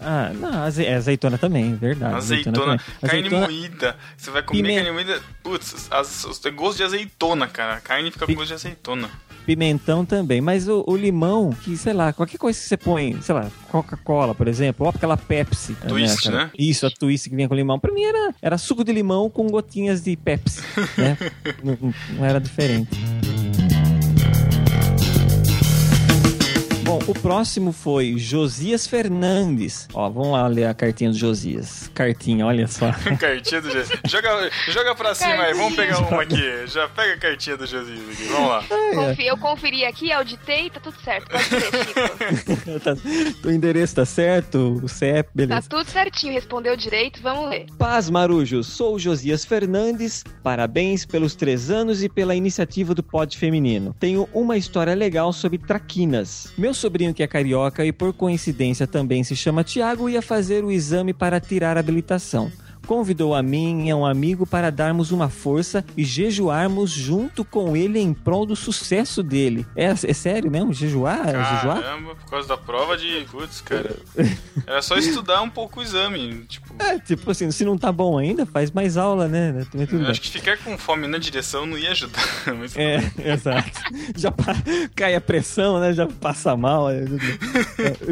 Ah, 0.04 0.32
não, 0.34 0.64
aze- 0.64 0.86
é 0.86 0.96
azeitona 0.96 1.38
também, 1.38 1.74
verdade. 1.76 2.16
Azeitona, 2.16 2.58
também. 2.58 2.80
carne 3.02 3.18
Azeitona- 3.28 3.46
moída. 3.48 3.96
Você 4.18 4.32
vai 4.32 4.44
comer 4.44 4.62
Pime- 4.62 4.76
carne 4.76 4.92
moída. 4.92 5.22
Putz, 5.42 5.88
as, 5.92 6.40
tem 6.40 6.54
gosto 6.54 6.78
de 6.78 6.84
azeitona, 6.84 7.48
cara. 7.48 7.76
A 7.76 7.80
carne 7.82 8.12
fica 8.12 8.26
com 8.26 8.34
gosto 8.34 8.48
de 8.50 8.54
azeitona. 8.54 9.10
Pimentão 9.46 10.06
também, 10.06 10.40
mas 10.40 10.70
o, 10.70 10.86
o 10.88 10.96
limão, 10.96 11.50
que 11.52 11.76
sei 11.76 11.92
lá, 11.92 12.14
qualquer 12.14 12.38
coisa 12.38 12.58
que 12.58 12.66
você 12.66 12.78
põe, 12.78 13.22
sei 13.22 13.36
lá, 13.36 13.52
Coca-Cola, 13.70 14.34
por 14.34 14.48
exemplo, 14.48 14.86
ou 14.86 14.90
aquela 14.90 15.18
Pepsi. 15.18 15.76
Twist, 15.86 16.24
cara? 16.30 16.46
né? 16.46 16.52
Isso, 16.58 16.86
a 16.86 16.90
twist 16.90 17.30
que 17.30 17.36
vinha 17.36 17.50
com 17.50 17.54
limão. 17.54 17.78
Pra 17.78 17.92
mim 17.94 18.04
era, 18.04 18.34
era 18.42 18.58
suco 18.58 18.86
de 18.86 18.94
limão 18.94 19.30
com 19.30 19.46
gotinhas 19.48 20.02
de 20.02 20.16
Pepsi, 20.16 20.62
né? 20.98 21.18
não- 21.62 21.94
não 22.16 22.26
era 22.26 22.40
diferente. 22.40 22.98
Bom, 26.84 27.00
o 27.08 27.14
próximo 27.14 27.72
foi 27.72 28.18
Josias 28.18 28.86
Fernandes. 28.86 29.88
Ó, 29.94 30.10
vamos 30.10 30.34
lá 30.34 30.48
ler 30.48 30.66
a 30.66 30.74
cartinha 30.74 31.12
do 31.12 31.18
Josias. 31.18 31.90
Cartinha, 31.94 32.46
olha 32.46 32.68
só. 32.68 32.92
cartinha 33.18 33.62
do 33.62 33.72
Josias. 33.72 34.00
Joga, 34.06 34.50
joga 34.68 34.94
pra 34.94 35.16
cima 35.16 35.44
aí, 35.44 35.54
vamos 35.54 35.76
pegar 35.76 36.00
uma 36.00 36.22
aqui. 36.22 36.68
Já 36.68 36.90
pega 36.90 37.14
a 37.14 37.18
cartinha 37.18 37.56
do 37.56 37.66
Josias 37.66 38.00
aqui, 38.12 38.24
vamos 38.26 38.50
lá. 38.50 38.64
Confi- 38.94 39.26
Eu 39.26 39.38
conferi 39.38 39.86
aqui, 39.86 40.12
auditei, 40.12 40.70
tá 40.70 40.82
tudo 40.82 40.96
certo. 41.04 41.30
Pode 41.30 41.44
Chico. 41.44 42.64
Tá- 42.84 42.96
o 43.48 43.52
endereço 43.52 43.96
tá 43.96 44.06
certo, 44.06 44.80
o 44.84 44.88
CEP, 44.90 45.28
Tá 45.28 45.32
beleza. 45.34 45.70
tudo 45.70 45.90
certinho, 45.90 46.34
respondeu 46.34 46.76
direito, 46.76 47.22
vamos 47.22 47.50
ler. 47.50 47.66
Paz, 47.78 48.10
Marujos. 48.10 48.68
Sou 48.68 48.96
o 48.96 49.00
Josias 49.00 49.46
Fernandes. 49.46 50.24
Parabéns 50.44 51.06
pelos 51.06 51.34
três 51.36 51.72
anos 51.72 52.04
e 52.04 52.10
pela 52.10 52.36
iniciativa 52.36 52.94
do 52.94 53.02
Pod 53.04 53.38
Feminino. 53.38 53.96
Tenho 54.00 54.28
uma 54.34 54.58
história 54.58 54.94
legal 54.94 55.32
sobre 55.32 55.58
traquinas. 55.58 56.52
Meu 56.58 56.73
sobrinho, 56.74 57.14
que 57.14 57.24
é 57.24 57.28
carioca 57.28 57.86
e 57.86 57.92
por 57.92 58.14
coincidência 58.14 58.88
também 58.88 59.24
se 59.24 59.36
chama 59.36 59.64
Tiago, 59.64 60.10
ia 60.10 60.22
fazer 60.22 60.64
o 60.64 60.72
exame 60.72 61.14
para 61.14 61.40
tirar 61.40 61.78
a 61.78 61.80
habilitação. 61.80 62.52
Convidou 62.88 63.34
a 63.34 63.42
mim 63.42 63.88
e 63.88 63.92
a 63.92 63.96
um 63.96 64.06
amigo 64.06 64.46
para 64.46 64.70
darmos 64.72 65.12
uma 65.12 65.30
força 65.30 65.84
e 65.96 66.04
jejuarmos 66.04 66.92
junto 66.92 67.44
com 67.46 67.76
ele 67.76 68.00
em 68.00 68.14
prol 68.14 68.46
do 68.46 68.56
sucesso 68.56 69.24
dele. 69.24 69.66
É, 69.76 69.86
é 69.86 70.14
sério 70.14 70.50
mesmo? 70.52 70.74
Jejuar? 70.74 71.26
jejuar? 71.26 71.82
Caramba, 71.82 72.16
por 72.16 72.30
causa 72.30 72.48
da 72.48 72.58
prova 72.58 72.98
de. 72.98 73.26
Putz, 73.32 73.62
cara. 73.62 73.96
Era 74.68 74.82
só 74.82 74.98
estudar 74.98 75.42
um 75.42 75.50
pouco 75.50 75.80
o 75.80 75.84
exame. 75.84 76.44
Tipo, 76.48 76.76
É, 76.80 77.00
tipo 77.00 77.30
assim, 77.32 77.50
se 77.52 77.64
não 77.66 77.78
tá 77.78 77.92
bom 77.92 78.18
ainda, 78.18 78.46
faz 78.46 78.72
mais 78.72 78.98
aula, 78.98 79.28
né? 79.28 79.66
Acho 80.10 80.22
que 80.22 80.30
ficar 80.30 80.58
com 80.58 80.78
fome 80.78 81.08
na 81.08 81.18
direção 81.18 81.66
não 81.66 81.78
ia 81.78 81.92
ajudar. 81.92 82.22
Mas 82.60 82.76
É, 82.78 82.98
exato. 83.34 83.72
Já 84.16 84.32
pa- 84.32 84.56
cai 84.96 85.16
a 85.16 85.22
pressão, 85.22 85.80
né? 85.80 85.94
Já 85.94 86.06
passa 86.08 86.56
mal, 86.58 86.90
é, 86.92 87.04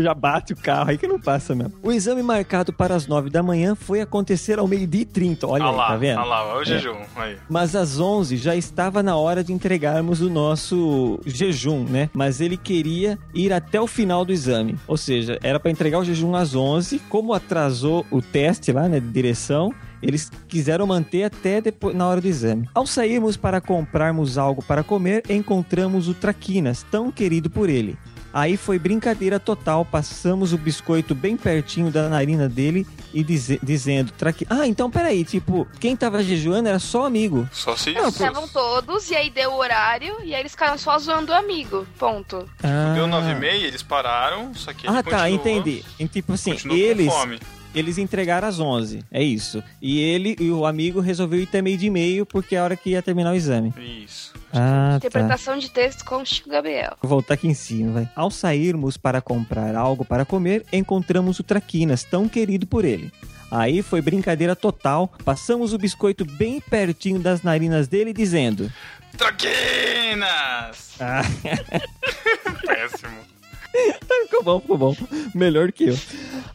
já 0.02 0.14
bate 0.14 0.54
o 0.54 0.56
carro, 0.56 0.90
aí 0.92 0.98
que 0.98 1.08
não 1.08 1.20
passa 1.20 1.54
mesmo. 1.56 1.74
O 1.84 1.92
exame 1.92 2.24
marcado 2.24 2.72
para 2.74 2.96
as 2.96 3.08
9 3.08 3.30
da 3.30 3.44
manhã 3.44 3.76
foi 3.76 4.02
acontecer 4.02 4.60
ao 4.62 4.68
meio-dia 4.68 5.02
e 5.02 5.06
30. 5.06 5.48
Olha 5.48 5.64
Ah 5.66 5.70
aí, 5.70 5.76
lá, 5.76 5.88
tá 5.88 5.98
vendo? 5.98 6.20
ah 6.20 6.24
lá, 6.24 6.46
olha 6.48 6.58
o 6.60 6.62
É. 6.62 6.66
jejum. 6.66 6.98
Aí. 7.16 7.38
Mas 7.50 7.76
às 7.76 8.00
11 8.00 8.38
já 8.38 8.56
estava 8.56 9.04
na 9.04 9.16
hora 9.16 9.44
de 9.44 9.52
entregarmos 9.52 10.22
o 10.22 10.30
nosso 10.30 11.20
jejum, 11.26 11.84
né? 11.84 12.10
Mas 12.14 12.40
ele 12.42 12.58
queria 12.58 13.18
ir 13.34 13.52
até 13.52 13.80
o 13.82 13.88
final 13.88 14.24
do 14.24 14.32
exame. 14.32 14.78
Ou 14.88 14.98
seja, 14.98 15.38
era 15.44 15.60
para 15.60 15.72
entregar 15.72 16.00
o 16.00 16.04
jejum 16.06 16.36
às 16.36 16.56
11. 16.56 17.00
Como 17.10 17.34
atrasou 17.34 18.06
o 18.12 18.22
teste 18.22 18.72
lá, 18.72 18.88
né, 18.88 19.00
de 19.00 19.08
direção, 19.10 19.74
eles 20.02 20.32
quiseram 20.48 20.88
manter 20.88 21.24
até 21.24 21.62
depois, 21.62 21.96
na 21.96 22.08
hora 22.08 22.22
do 22.22 22.28
exame. 22.28 22.68
Ao 22.74 22.86
sairmos 22.88 23.38
para 23.38 23.60
comprarmos 23.62 24.38
algo 24.38 24.64
para 24.64 24.84
comer, 24.84 25.24
encontramos 25.30 26.08
o 26.08 26.14
Traquinas, 26.14 26.86
tão 26.90 27.12
querido 27.12 27.50
por 27.50 27.70
ele. 27.70 27.98
Aí 28.34 28.56
foi 28.58 28.80
brincadeira 28.80 29.40
total, 29.40 29.84
passamos 29.84 30.54
o 30.54 30.58
biscoito 30.58 31.14
bem 31.14 31.36
pertinho 31.36 31.92
da 31.92 32.08
narina 32.08 32.48
dele 32.48 32.88
e 33.14 33.24
dize- 33.24 33.60
dizendo, 33.62 34.12
Traqui... 34.18 34.46
ah, 34.50 34.66
então 34.66 34.90
peraí, 34.90 35.24
tipo, 35.26 35.68
quem 35.80 35.96
tava 35.96 36.24
jejuando 36.24 36.70
era 36.70 36.80
só 36.80 37.06
amigo. 37.06 37.48
Só 37.52 37.76
se. 37.76 37.92
Estavam 37.92 38.48
todos, 38.48 39.10
e 39.10 39.16
aí 39.16 39.30
deu 39.30 39.52
o 39.52 39.58
horário, 39.58 40.18
e 40.24 40.34
aí 40.34 40.40
eles 40.42 40.52
ficaram 40.54 40.78
só 40.78 40.98
zoando 40.98 41.32
o 41.32 41.36
amigo. 41.36 41.86
Ponto. 42.00 42.48
Ah. 42.64 42.94
Deu 42.96 43.08
9 43.08 43.32
e 43.32 43.36
meia, 43.36 43.68
eles 43.68 43.84
pararam, 43.84 44.54
só 44.56 44.72
que 44.74 44.88
ele 44.88 44.96
Ah, 44.98 45.04
tá, 45.04 45.30
entendi. 45.30 45.84
E, 46.00 46.08
tipo 46.08 46.34
assim, 46.34 46.52
continuou 46.52 46.78
com 46.80 46.84
eles 46.86 47.14
fome. 47.14 47.40
Eles 47.74 47.98
entregaram 47.98 48.48
às 48.48 48.60
11, 48.60 49.04
é 49.12 49.24
isso. 49.24 49.64
E 49.82 50.00
ele 50.00 50.36
e 50.40 50.50
o 50.52 50.66
amigo 50.66 51.00
resolveu 51.00 51.40
ir 51.40 51.48
até 51.48 51.62
meio 51.62 51.78
de 51.78 51.90
meio 51.90 52.26
porque 52.26 52.56
é 52.56 52.60
a 52.60 52.64
hora 52.64 52.76
que 52.76 52.92
ia 52.92 53.02
terminar 53.02 53.32
o 53.32 53.36
exame. 53.36 53.74
Isso. 53.78 54.34
Ah, 54.54 54.98
tá. 55.00 55.08
Interpretação 55.08 55.58
de 55.58 55.70
texto 55.70 56.04
com 56.04 56.24
Chico 56.26 56.50
Gabriel. 56.50 56.98
Vou 57.02 57.10
voltar 57.10 57.36
aqui 57.36 57.48
em 57.48 57.54
cima, 57.54 57.94
vai. 57.94 58.10
Ao 58.16 58.30
sairmos 58.30 58.98
para 58.98 59.22
comprar 59.22 59.76
algo 59.76 60.04
para 60.04 60.26
comer, 60.26 60.66
encontramos 60.72 61.40
o 61.40 61.44
Traquinas, 61.44 62.04
tão 62.04 62.28
querido 62.28 62.68
por 62.68 62.84
ele. 62.84 63.12
Aí 63.50 63.82
foi 63.82 64.02
brincadeira 64.02 64.56
total, 64.56 65.12
passamos 65.26 65.74
o 65.74 65.78
biscoito 65.78 66.24
bem 66.24 66.62
pertinho 66.62 67.20
das 67.20 67.42
narinas 67.42 67.88
dele, 67.88 68.14
dizendo: 68.14 68.72
Traquinas! 69.18 70.92
Ah, 71.00 71.22
Péssimo. 72.66 73.31
ficou 74.28 74.44
bom, 74.44 74.60
ficou 74.60 74.78
bom. 74.78 74.96
Melhor 75.34 75.72
que 75.72 75.86
eu. 75.86 75.98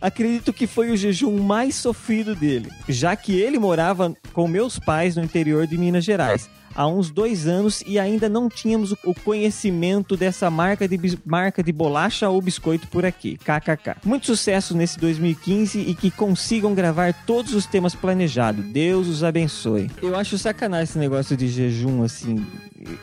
Acredito 0.01 0.53
que 0.53 0.67
foi 0.67 0.91
o 0.91 0.97
jejum 0.97 1.39
mais 1.39 1.75
sofrido 1.75 2.35
dele, 2.35 2.71
já 2.89 3.17
que 3.17 3.41
ele 3.41 3.59
morava 3.59 4.15
com 4.33 4.47
meus 4.47 4.79
pais 4.79 5.17
no 5.17 5.25
interior 5.25 5.67
de 5.67 5.79
Minas 5.79 6.05
Gerais. 6.05 6.49
Há 6.77 6.86
uns 6.86 7.11
dois 7.11 7.47
anos 7.47 7.82
e 7.86 7.98
ainda 7.98 8.28
não 8.28 8.48
tínhamos 8.48 8.93
o- 9.05 9.15
conhecimento 9.24 10.16
dessa 10.16 10.51
marca 10.51 10.86
de, 10.86 11.19
marca 11.24 11.62
de 11.62 11.73
bolacha 11.73 12.28
ou 12.28 12.40
biscoito 12.43 12.86
por 12.89 13.05
aqui. 13.07 13.39
KKK. 13.39 13.97
Muito 14.05 14.27
sucesso 14.27 14.77
nesse 14.77 14.98
2015 14.98 15.78
e 15.81 15.94
que 15.94 16.11
consigam 16.11 16.74
gravar 16.74 17.15
todos 17.27 17.55
os 17.55 17.65
temas 17.65 17.94
planejados. 17.94 18.65
Deus 18.66 19.07
os 19.09 19.24
abençoe. 19.24 19.90
Eu 20.03 20.15
acho 20.16 20.36
sacanagem 20.36 20.85
esse 20.85 20.98
negócio 20.98 21.36
de 21.36 21.48
jejum 21.48 22.03
assim. 22.03 22.44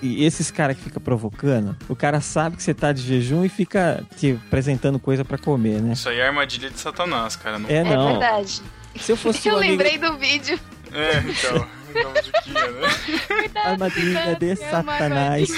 E 0.02 0.24
esses 0.24 0.52
caras 0.52 0.78
que 0.78 0.84
ficam 0.84 1.02
provocando, 1.02 1.76
o 1.90 1.96
cara 1.96 2.22
sabe 2.22 2.56
que 2.56 2.64
você 2.64 2.74
tá 2.74 2.92
de 2.94 3.02
jejum 3.02 3.44
e 3.44 3.50
fica 3.50 4.04
te 4.18 4.40
apresentando 4.48 5.00
coisa 5.00 5.26
pra 5.26 5.38
comer, 5.38 5.82
né? 5.82 5.94
Isso 5.94 6.08
aí 6.08 6.20
é 6.20 6.28
armadilha 6.28 6.70
de 6.70 6.80
Satanás, 6.80 7.36
cara. 7.36 7.58
Não... 7.60 7.70
É, 7.70 7.84
não. 7.84 8.12
verdade. 8.12 8.62
Se 9.00 9.12
eu 9.12 9.18
fosse 9.18 9.48
Eu 9.50 9.56
um 9.56 9.58
amigo... 9.58 9.72
lembrei 9.72 9.98
do 9.98 10.18
vídeo. 10.18 10.60
É, 10.92 11.18
então. 11.20 11.68
então 12.00 12.12
musiquinha, 12.12 12.72
né? 12.72 13.62
Armadilha 13.64 14.36
de 14.36 14.56
Satanás. 14.56 15.50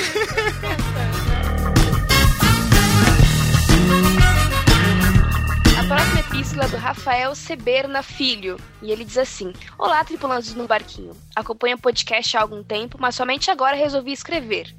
A 5.77 5.87
próxima 5.87 6.19
epístola 6.19 6.65
é 6.65 6.67
do 6.67 6.77
Rafael 6.77 7.35
Seberna 7.35 8.01
Filho. 8.01 8.57
E 8.81 8.91
ele 8.91 9.05
diz 9.05 9.17
assim: 9.17 9.53
Olá, 9.77 10.03
tripulantes 10.03 10.53
no 10.55 10.67
barquinho. 10.67 11.15
Acompanho 11.35 11.77
o 11.77 11.79
podcast 11.79 12.35
há 12.35 12.41
algum 12.41 12.63
tempo, 12.63 12.97
mas 12.99 13.15
somente 13.15 13.51
agora 13.51 13.75
resolvi 13.75 14.11
escrever. 14.11 14.73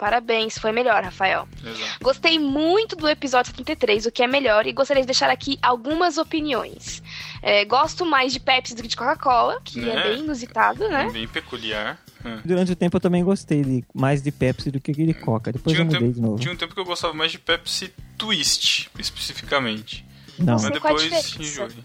Parabéns, 0.00 0.56
foi 0.58 0.72
melhor, 0.72 1.04
Rafael. 1.04 1.46
Exato. 1.62 1.98
Gostei 2.02 2.38
muito 2.38 2.96
do 2.96 3.06
episódio 3.06 3.50
73, 3.50 4.06
o 4.06 4.10
que 4.10 4.22
é 4.22 4.26
melhor, 4.26 4.66
e 4.66 4.72
gostaria 4.72 5.02
de 5.02 5.06
deixar 5.06 5.28
aqui 5.28 5.58
algumas 5.60 6.16
opiniões. 6.16 7.02
É, 7.42 7.66
gosto 7.66 8.06
mais 8.06 8.32
de 8.32 8.40
Pepsi 8.40 8.74
do 8.74 8.80
que 8.80 8.88
de 8.88 8.96
Coca-Cola, 8.96 9.60
que 9.62 9.78
é 9.78 9.94
Né? 9.94 10.02
bem 10.04 10.20
inusitado, 10.20 10.88
né? 10.88 11.10
Bem 11.12 11.28
peculiar. 11.28 11.98
É. 12.24 12.38
Durante 12.42 12.72
o 12.72 12.76
tempo 12.76 12.96
eu 12.96 13.00
também 13.00 13.22
gostei 13.22 13.62
de, 13.62 13.84
mais 13.94 14.22
de 14.22 14.32
Pepsi 14.32 14.70
do 14.70 14.80
que 14.80 14.92
de 14.92 15.12
Coca. 15.12 15.52
Depois 15.52 15.76
Tinha 15.76 15.84
eu 15.86 15.90
um, 15.90 15.92
mudei 15.92 16.08
tempo, 16.08 16.14
de 16.14 16.20
novo. 16.22 16.38
tinha 16.40 16.52
um 16.52 16.56
tempo 16.56 16.72
que 16.74 16.80
eu 16.80 16.84
gostava 16.86 17.12
mais 17.12 17.30
de 17.32 17.38
Pepsi 17.38 17.92
Twist, 18.16 18.90
especificamente. 18.98 20.06
Não. 20.40 20.54
Mas 20.54 20.70
depois. 20.70 21.36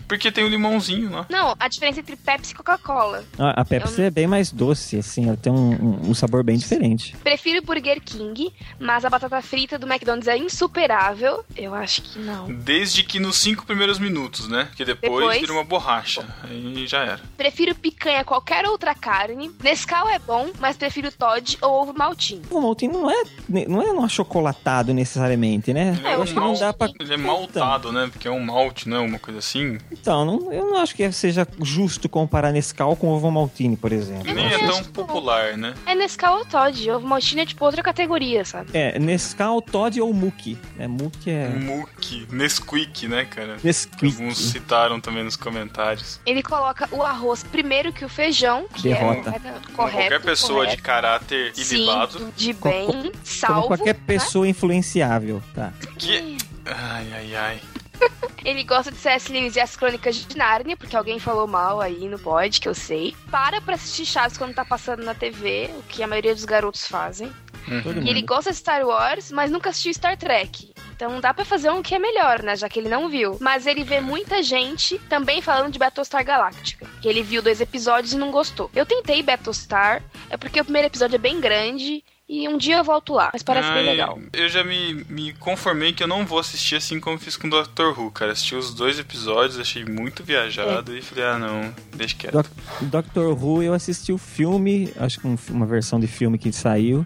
Porque 0.07 0.31
tem 0.31 0.43
o 0.43 0.47
limãozinho 0.47 1.11
lá. 1.11 1.25
Não, 1.29 1.55
a 1.59 1.67
diferença 1.67 1.99
entre 1.99 2.15
Pepsi 2.15 2.53
e 2.53 2.55
Coca-Cola. 2.55 3.23
Ah, 3.37 3.61
A 3.61 3.65
Pepsi 3.65 4.01
é 4.03 4.09
bem 4.09 4.27
mais 4.27 4.51
doce, 4.51 4.97
assim, 4.97 5.27
ela 5.27 5.37
tem 5.37 5.51
um, 5.51 5.71
um- 5.73 6.09
um 6.09 6.13
sabor 6.13 6.43
bem 6.43 6.57
diferente. 6.57 7.15
Prefiro 7.23 7.61
Burger 7.61 8.01
King, 8.03 8.51
mas 8.79 9.03
a 9.05 9.09
batata 9.09 9.41
frita 9.41 9.77
do 9.77 9.87
McDonald's 9.87 10.27
é 10.27 10.37
insuperável. 10.37 11.43
Eu 11.55 11.73
acho 11.73 12.01
que 12.01 12.19
não. 12.19 12.47
Desde 12.53 13.03
que 13.03 13.19
nos 13.19 13.37
cinco 13.37 13.65
primeiros 13.65 13.99
minutos, 13.99 14.47
né? 14.47 14.65
Porque 14.65 14.85
depois, 14.85 15.11
Depois- 15.19 15.39
vira 15.41 15.53
uma 15.53 15.63
borracha. 15.63 16.25
Aí 16.43 16.85
já 16.87 16.99
era. 17.03 17.19
Prefiro 17.37 17.73
picanha 17.75 18.21
a 18.21 18.23
qualquer 18.23 18.65
outra 18.65 18.93
carne. 18.95 19.51
Nescau 19.63 20.09
é 20.09 20.19
bom, 20.19 20.49
mas 20.59 20.77
prefiro 20.77 21.11
Todd 21.11 21.57
ou 21.61 21.81
ovo 21.81 21.93
maltinho. 21.97 22.41
O 22.49 22.61
Maltin 22.61 22.87
não 22.89 23.09
é, 23.09 23.23
não 23.67 23.81
é 23.81 23.91
um 23.91 24.03
achocolatado 24.03 24.93
necessariamente, 24.93 25.73
né? 25.73 25.95
Ele 25.97 26.07
é 26.07 26.13
eu 26.15 26.19
um 26.19 26.23
acho 26.23 26.33
que 26.33 26.39
não 26.39 26.53
dá 26.53 26.73
pra. 26.73 26.89
Ele 26.99 27.13
é 27.13 27.17
maltado, 27.17 27.91
né? 27.91 28.07
Porque 28.11 28.27
é 28.27 28.31
um 28.31 28.43
malte, 28.45 28.87
né? 28.87 28.97
Uma 28.99 29.19
coisa 29.19 29.39
assim. 29.39 29.77
Então, 29.91 30.23
não- 30.25 30.53
eu 30.53 30.65
não 30.71 30.77
acho 30.77 30.95
que 30.95 31.11
seja 31.11 31.47
justo 31.61 32.07
comparar 32.07 32.51
Nescau 32.51 32.95
com 32.95 33.07
ovo 33.09 33.29
Maltine, 33.31 33.75
por 33.75 33.91
exemplo. 33.91 34.33
Nem 34.33 34.45
é 34.53 34.59
tão 34.59 34.83
popular, 34.85 35.57
né? 35.57 35.73
É 35.85 35.95
Nescau 35.95 36.39
ou 36.39 36.45
Todd. 36.45 36.91
Ovo 36.91 37.07
maltinho 37.07 37.41
é 37.41 37.45
tipo 37.45 37.63
outra 37.65 37.81
categoria, 37.83 38.45
sabe? 38.45 38.69
É, 38.73 38.97
Nescau, 38.99 39.61
Todd 39.61 39.99
ou 40.01 40.13
Muki. 40.13 40.57
É, 40.79 40.87
Muki 40.87 41.29
é... 41.29 41.49
Muki, 41.49 42.27
Nesquik, 42.31 43.07
né, 43.07 43.25
cara? 43.25 43.57
Nesquik. 43.63 44.05
Alguns 44.05 44.37
citaram 44.37 44.99
também 45.01 45.23
nos 45.23 45.35
comentários. 45.35 46.19
Ele 46.25 46.43
coloca 46.43 46.87
o 46.91 47.01
arroz 47.03 47.43
primeiro 47.43 47.91
que 47.91 48.05
o 48.05 48.09
feijão, 48.09 48.65
que 48.73 48.83
Derrota. 48.83 49.29
é 49.29 49.33
Como 49.39 49.75
correto. 49.75 49.75
qualquer 49.75 50.21
pessoa 50.21 50.59
de 50.61 50.65
correto. 50.77 50.83
caráter 50.83 51.51
Sim, 51.55 51.75
ilibado. 51.75 52.33
de 52.35 52.53
bem, 52.53 52.85
Como 52.87 53.11
salvo. 53.23 53.67
qualquer 53.67 53.95
pessoa 53.95 54.47
influenciável, 54.47 55.41
tá? 55.53 55.73
Que... 55.97 56.37
Ai, 56.65 57.07
ai, 57.13 57.35
ai. 57.35 57.61
Ele 58.43 58.63
gosta 58.63 58.91
de 58.91 58.97
C.S. 58.97 59.31
Lewis 59.31 59.55
e 59.55 59.59
as 59.59 59.75
Crônicas 59.75 60.15
de 60.15 60.37
Nárnia, 60.37 60.77
porque 60.77 60.95
alguém 60.95 61.19
falou 61.19 61.47
mal 61.47 61.81
aí 61.81 62.07
no 62.07 62.19
pod, 62.19 62.61
que 62.61 62.69
eu 62.69 62.75
sei. 62.75 63.15
Para 63.31 63.59
pra 63.59 63.75
assistir 63.75 64.05
Chaves 64.05 64.37
quando 64.37 64.53
tá 64.53 64.63
passando 64.63 65.03
na 65.03 65.15
TV, 65.15 65.69
o 65.77 65.83
que 65.83 66.03
a 66.03 66.07
maioria 66.07 66.33
dos 66.33 66.45
garotos 66.45 66.87
fazem. 66.87 67.33
Todo 67.81 68.01
E 68.01 68.09
ele 68.09 68.21
gosta 68.21 68.51
de 68.51 68.57
Star 68.57 68.85
Wars, 68.85 69.31
mas 69.31 69.49
nunca 69.49 69.69
assistiu 69.71 69.93
Star 69.93 70.15
Trek. 70.15 70.73
Então 70.95 71.19
dá 71.19 71.33
pra 71.33 71.43
fazer 71.43 71.71
um 71.71 71.81
que 71.81 71.95
é 71.95 71.99
melhor, 71.99 72.41
né? 72.41 72.55
Já 72.55 72.69
que 72.69 72.79
ele 72.79 72.87
não 72.89 73.09
viu. 73.09 73.37
Mas 73.41 73.65
ele 73.65 73.83
vê 73.83 73.99
muita 73.99 74.41
gente 74.43 74.99
também 75.09 75.41
falando 75.41 75.71
de 75.71 75.79
Battlestar 75.79 76.23
Galactica. 76.23 76.87
Que 77.01 77.07
ele 77.07 77.23
viu 77.23 77.41
dois 77.41 77.59
episódios 77.59 78.13
e 78.13 78.17
não 78.17 78.31
gostou. 78.31 78.69
Eu 78.73 78.85
tentei 78.85 79.21
Battlestar, 79.23 80.03
é 80.29 80.37
porque 80.37 80.61
o 80.61 80.63
primeiro 80.63 80.87
episódio 80.87 81.15
é 81.15 81.19
bem 81.19 81.41
grande. 81.41 82.03
E 82.27 82.47
um 82.49 82.57
dia 82.57 82.77
eu 82.77 82.83
volto 82.83 83.13
lá, 83.13 83.29
mas 83.31 83.43
parece 83.43 83.67
bem 83.69 83.77
Ai, 83.79 83.85
legal. 83.85 84.19
Eu 84.33 84.49
já 84.49 84.63
me, 84.63 85.05
me 85.09 85.33
conformei 85.33 85.93
que 85.93 86.01
eu 86.01 86.07
não 86.07 86.25
vou 86.25 86.39
assistir 86.39 86.75
assim 86.75 86.99
como 86.99 87.17
fiz 87.19 87.37
com 87.37 87.47
o 87.47 87.49
Dr. 87.49 87.97
Who, 87.97 88.09
cara. 88.11 88.31
Assisti 88.31 88.55
os 88.55 88.73
dois 88.73 88.97
episódios, 88.97 89.59
achei 89.59 89.85
muito 89.85 90.23
viajado 90.23 90.95
e 90.97 91.01
falei, 91.01 91.23
ah 91.25 91.37
não, 91.37 91.73
deixa 91.95 92.15
quieto. 92.15 92.33
Doc- 92.33 92.47
Doctor 92.81 93.43
Who, 93.43 93.61
eu 93.61 93.73
assisti 93.73 94.11
o 94.11 94.17
filme, 94.17 94.91
acho 94.97 95.19
que 95.19 95.27
um- 95.27 95.37
uma 95.51 95.65
versão 95.65 95.99
de 95.99 96.07
filme 96.07 96.37
que 96.37 96.51
saiu. 96.51 97.05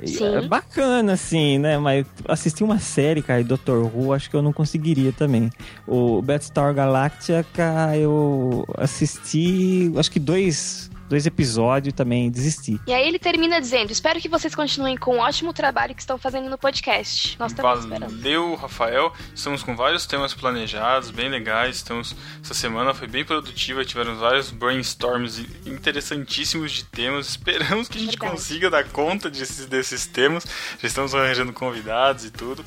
E 0.00 0.08
Sim. 0.08 0.24
É 0.34 0.40
bacana, 0.42 1.12
assim, 1.12 1.58
né? 1.58 1.78
Mas 1.78 2.04
assistir 2.26 2.64
uma 2.64 2.80
série, 2.80 3.22
cara, 3.22 3.40
de 3.42 3.48
Doctor 3.48 3.84
Who, 3.84 4.12
acho 4.12 4.28
que 4.28 4.34
eu 4.34 4.42
não 4.42 4.52
conseguiria 4.52 5.12
também. 5.12 5.48
O 5.86 6.20
Battlestar 6.20 6.74
Galactica, 6.74 7.96
eu 7.96 8.64
assisti, 8.76 9.92
acho 9.96 10.10
que 10.10 10.18
dois, 10.18 10.90
dois 11.12 11.26
episódios 11.26 11.92
também 11.92 12.30
desisti. 12.30 12.80
E 12.86 12.92
aí 12.92 13.06
ele 13.06 13.18
termina 13.18 13.60
dizendo: 13.60 13.90
Espero 13.90 14.18
que 14.18 14.28
vocês 14.28 14.54
continuem 14.54 14.96
com 14.96 15.16
o 15.16 15.18
ótimo 15.18 15.52
trabalho 15.52 15.94
que 15.94 16.00
estão 16.00 16.16
fazendo 16.16 16.48
no 16.48 16.56
podcast. 16.56 17.36
Nós 17.38 17.52
também 17.52 17.78
esperamos. 17.78 18.14
Valeu, 18.16 18.54
Rafael. 18.54 19.12
Estamos 19.34 19.62
com 19.62 19.76
vários 19.76 20.06
temas 20.06 20.32
planejados, 20.32 21.10
bem 21.10 21.28
legais. 21.28 21.76
Estamos, 21.76 22.16
essa 22.42 22.54
semana 22.54 22.94
foi 22.94 23.06
bem 23.06 23.24
produtiva, 23.24 23.84
tiveram 23.84 24.16
vários 24.16 24.50
brainstorms 24.50 25.44
interessantíssimos 25.66 26.72
de 26.72 26.84
temas. 26.84 27.28
Esperamos 27.42 27.88
que 27.88 27.98
a 27.98 28.00
gente 28.00 28.18
Verdade. 28.18 28.32
consiga 28.32 28.70
dar 28.70 28.84
conta 28.88 29.28
desses, 29.28 29.66
desses 29.66 30.06
temas. 30.06 30.46
Já 30.80 30.88
estamos 30.88 31.14
arranjando 31.14 31.52
convidados 31.52 32.24
e 32.24 32.30
tudo. 32.30 32.64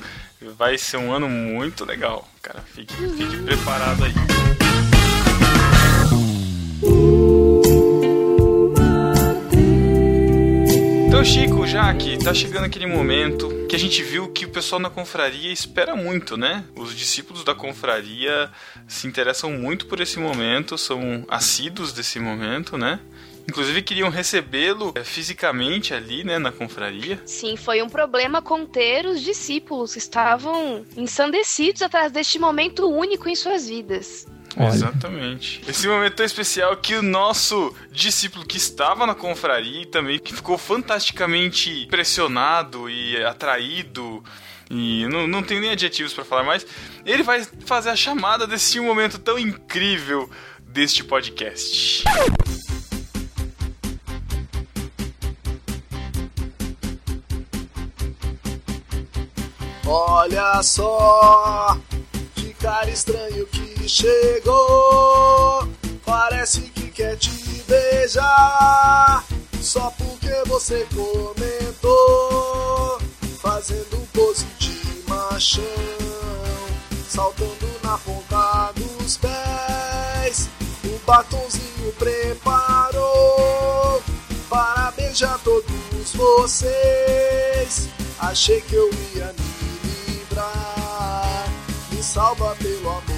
Vai 0.56 0.78
ser 0.78 0.98
um 0.98 1.12
ano 1.12 1.28
muito 1.28 1.84
legal, 1.84 2.28
cara. 2.40 2.60
Fique, 2.60 2.94
fique 2.94 3.36
preparado 3.38 4.04
aí. 4.04 4.95
Chico, 11.26 11.66
já 11.66 11.92
que 11.92 12.16
tá 12.16 12.32
chegando 12.32 12.66
aquele 12.66 12.86
momento 12.86 13.48
que 13.68 13.74
a 13.74 13.78
gente 13.78 14.00
viu 14.00 14.28
que 14.28 14.44
o 14.44 14.48
pessoal 14.48 14.80
na 14.80 14.88
confraria 14.88 15.52
espera 15.52 15.96
muito, 15.96 16.36
né? 16.36 16.64
Os 16.76 16.96
discípulos 16.96 17.42
da 17.42 17.52
confraria 17.52 18.48
se 18.86 19.08
interessam 19.08 19.50
muito 19.50 19.86
por 19.86 20.00
esse 20.00 20.20
momento, 20.20 20.78
são 20.78 21.26
assíduos 21.28 21.92
desse 21.92 22.20
momento, 22.20 22.78
né? 22.78 23.00
Inclusive 23.48 23.82
queriam 23.82 24.08
recebê-lo 24.08 24.92
eh, 24.94 25.02
fisicamente 25.02 25.92
ali, 25.92 26.22
né, 26.22 26.38
na 26.38 26.52
confraria. 26.52 27.20
Sim, 27.26 27.56
foi 27.56 27.82
um 27.82 27.88
problema 27.88 28.40
conter 28.40 29.04
os 29.04 29.20
discípulos 29.20 29.96
estavam 29.96 30.86
ensandecidos 30.96 31.82
atrás 31.82 32.12
deste 32.12 32.38
momento 32.38 32.88
único 32.88 33.28
em 33.28 33.34
suas 33.34 33.68
vidas. 33.68 34.26
Exatamente. 34.56 35.62
Esse 35.68 35.86
momento 35.86 36.14
tão 36.14 36.24
especial 36.24 36.76
que 36.76 36.94
o 36.94 37.02
nosso 37.02 37.74
discípulo 37.92 38.46
que 38.46 38.56
estava 38.56 39.06
na 39.06 39.14
confraria 39.14 39.82
e 39.82 39.86
também 39.86 40.18
que 40.18 40.34
ficou 40.34 40.56
fantasticamente 40.56 41.84
impressionado 41.84 42.88
e 42.88 43.22
atraído 43.22 44.24
e 44.70 45.06
não, 45.06 45.26
não 45.26 45.42
tem 45.42 45.60
nem 45.60 45.70
adjetivos 45.70 46.12
para 46.12 46.24
falar 46.24 46.42
mais, 46.42 46.66
ele 47.04 47.22
vai 47.22 47.46
fazer 47.64 47.90
a 47.90 47.96
chamada 47.96 48.46
desse 48.46 48.80
momento 48.80 49.18
tão 49.18 49.38
incrível 49.38 50.28
deste 50.60 51.04
podcast. 51.04 52.04
Olha 59.88 60.60
só, 60.64 61.78
que 62.34 62.52
cara 62.54 62.90
estranho 62.90 63.46
que 63.46 63.65
chegou. 63.88 65.68
Parece 66.04 66.60
que 66.62 66.90
quer 66.90 67.16
te 67.16 67.30
beijar, 67.66 69.24
só 69.60 69.92
porque 69.98 70.32
você 70.46 70.86
comentou. 70.94 72.98
Fazendo 73.40 73.96
pose 74.12 74.44
de 74.58 75.04
machão, 75.08 75.62
saltando 77.08 77.66
na 77.82 77.96
ponta 77.98 78.72
dos 78.72 79.16
pés. 79.18 80.48
O 80.84 80.98
batonzinho 81.06 81.92
preparou 81.98 84.02
para 84.48 84.92
beijar 84.96 85.38
todos 85.44 86.12
vocês. 86.14 87.88
Achei 88.18 88.60
que 88.62 88.74
eu 88.74 88.90
ia 89.14 89.32
me 89.32 90.12
livrar. 90.12 91.48
Me 91.92 92.02
salva 92.02 92.56
pelo 92.56 92.88
amor 92.88 93.15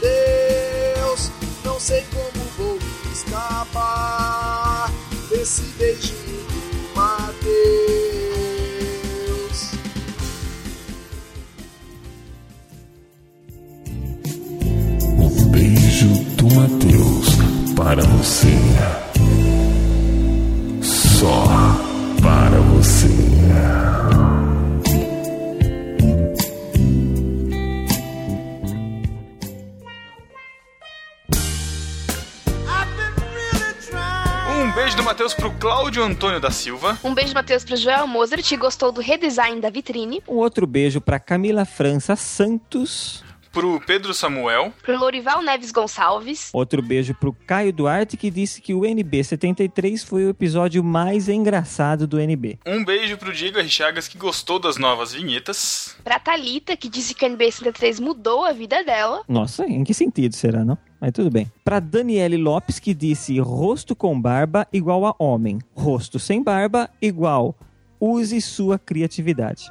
Deus. 0.00 1.30
Não 1.64 1.78
sei 1.78 2.04
como 2.12 2.44
vou 2.56 2.78
escapar 3.12 4.90
desse 5.30 5.62
beijinho 5.78 6.44
do 6.48 6.94
Mateus. 6.94 7.70
Beijo 15.50 16.08
do 16.36 16.54
Mateus 16.54 17.28
para 17.76 18.02
você. 18.02 18.56
Só 20.82 21.44
para 22.22 22.60
você. 22.60 23.08
Um 34.70 34.72
beijo 34.72 34.96
do 34.96 35.02
Matheus 35.02 35.34
pro 35.34 35.50
Cláudio 35.50 36.00
Antônio 36.00 36.38
da 36.38 36.48
Silva. 36.48 36.96
Um 37.02 37.12
beijo, 37.12 37.34
Matheus, 37.34 37.64
pro 37.64 37.76
Joel 37.76 38.06
Mozart, 38.06 38.48
que 38.48 38.56
gostou 38.56 38.92
do 38.92 39.00
redesign 39.00 39.60
da 39.60 39.68
vitrine. 39.68 40.22
Um 40.28 40.36
outro 40.36 40.64
beijo 40.64 41.00
pra 41.00 41.18
Camila 41.18 41.64
França 41.64 42.14
Santos. 42.14 43.24
Pro 43.50 43.80
Pedro 43.84 44.14
Samuel. 44.14 44.72
Pro 44.80 44.96
Lorival 44.96 45.42
Neves 45.42 45.72
Gonçalves. 45.72 46.50
Outro 46.52 46.80
beijo 46.80 47.12
pro 47.14 47.32
Caio 47.32 47.72
Duarte, 47.72 48.16
que 48.16 48.30
disse 48.30 48.60
que 48.60 48.72
o 48.72 48.86
NB 48.86 49.24
73 49.24 50.04
foi 50.04 50.26
o 50.26 50.30
episódio 50.30 50.84
mais 50.84 51.28
engraçado 51.28 52.06
do 52.06 52.20
NB. 52.20 52.60
Um 52.64 52.84
beijo 52.84 53.18
pro 53.18 53.32
Diego 53.32 53.58
R. 53.58 53.68
Chagas 53.68 54.06
que 54.06 54.16
gostou 54.16 54.60
das 54.60 54.76
novas 54.76 55.12
vinhetas. 55.12 55.96
Pra 56.04 56.20
Thalita, 56.20 56.76
que 56.76 56.88
disse 56.88 57.12
que 57.12 57.24
o 57.24 57.28
NB 57.28 57.50
73 57.50 57.98
mudou 57.98 58.44
a 58.44 58.52
vida 58.52 58.84
dela. 58.84 59.24
Nossa, 59.28 59.66
em 59.66 59.82
que 59.82 59.92
sentido 59.92 60.36
será, 60.36 60.64
não? 60.64 60.78
Mas 61.00 61.12
tudo 61.12 61.30
bem. 61.30 61.50
Pra 61.64 61.80
Daniele 61.80 62.36
Lopes, 62.36 62.78
que 62.78 62.92
disse 62.92 63.38
rosto 63.38 63.96
com 63.96 64.20
barba 64.20 64.66
igual 64.72 65.06
a 65.06 65.14
homem. 65.18 65.58
Rosto 65.74 66.18
sem 66.18 66.42
barba 66.42 66.90
igual 67.00 67.56
use 67.98 68.40
sua 68.40 68.78
criatividade. 68.78 69.70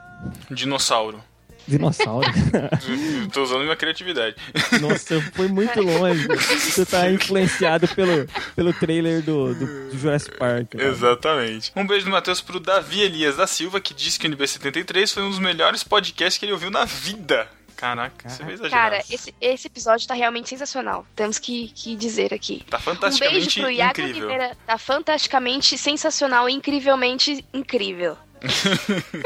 Dinossauro. 0.50 1.22
Dinossauro. 1.68 2.28
Tô 3.32 3.44
usando 3.44 3.62
minha 3.62 3.76
criatividade. 3.76 4.36
Nossa, 4.82 5.22
foi 5.34 5.48
muito 5.48 5.80
longe. 5.82 6.28
Você 6.28 6.84
tá 6.84 7.12
influenciado 7.12 7.88
pelo, 7.90 8.28
pelo 8.56 8.74
trailer 8.74 9.22
do, 9.22 9.54
do, 9.54 9.90
do 9.92 9.98
Jurassic 9.98 10.36
Park. 10.38 10.74
né? 10.74 10.86
Exatamente. 10.88 11.72
Um 11.76 11.86
beijo 11.86 12.06
do 12.06 12.12
Matheus 12.12 12.42
pro 12.42 12.60
Davi 12.60 13.02
Elias 13.02 13.38
da 13.38 13.46
Silva, 13.46 13.80
que 13.80 13.94
disse 13.94 14.18
que 14.18 14.28
o 14.28 14.32
NB73 14.32 15.14
foi 15.14 15.24
um 15.24 15.30
dos 15.30 15.38
melhores 15.40 15.84
podcasts 15.84 16.40
que 16.40 16.46
ele 16.46 16.54
ouviu 16.54 16.72
na 16.72 16.86
vida. 16.86 17.48
Caraca, 17.80 18.28
você 18.28 18.44
vai 18.44 18.54
exagerar. 18.56 18.92
Cara, 18.92 19.04
esse, 19.10 19.34
esse 19.40 19.68
episódio 19.68 20.06
tá 20.06 20.14
realmente 20.14 20.50
sensacional. 20.50 21.08
Temos 21.16 21.40
que, 21.40 21.70
que 21.70 21.96
dizer 21.96 22.34
aqui. 22.34 22.66
Tá 22.70 22.78
Um 22.78 22.82
fantasticamente 22.82 23.40
beijo 23.40 23.62
pro 23.62 23.72
Iago 23.72 24.02
incrível. 24.02 24.28
Oliveira. 24.28 24.58
Tá 24.66 24.78
fantasticamente 24.78 25.78
sensacional 25.78 26.50
e 26.50 26.54
incrivelmente 26.54 27.46
incrível. 27.54 28.18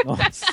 Nossa. 0.06 0.46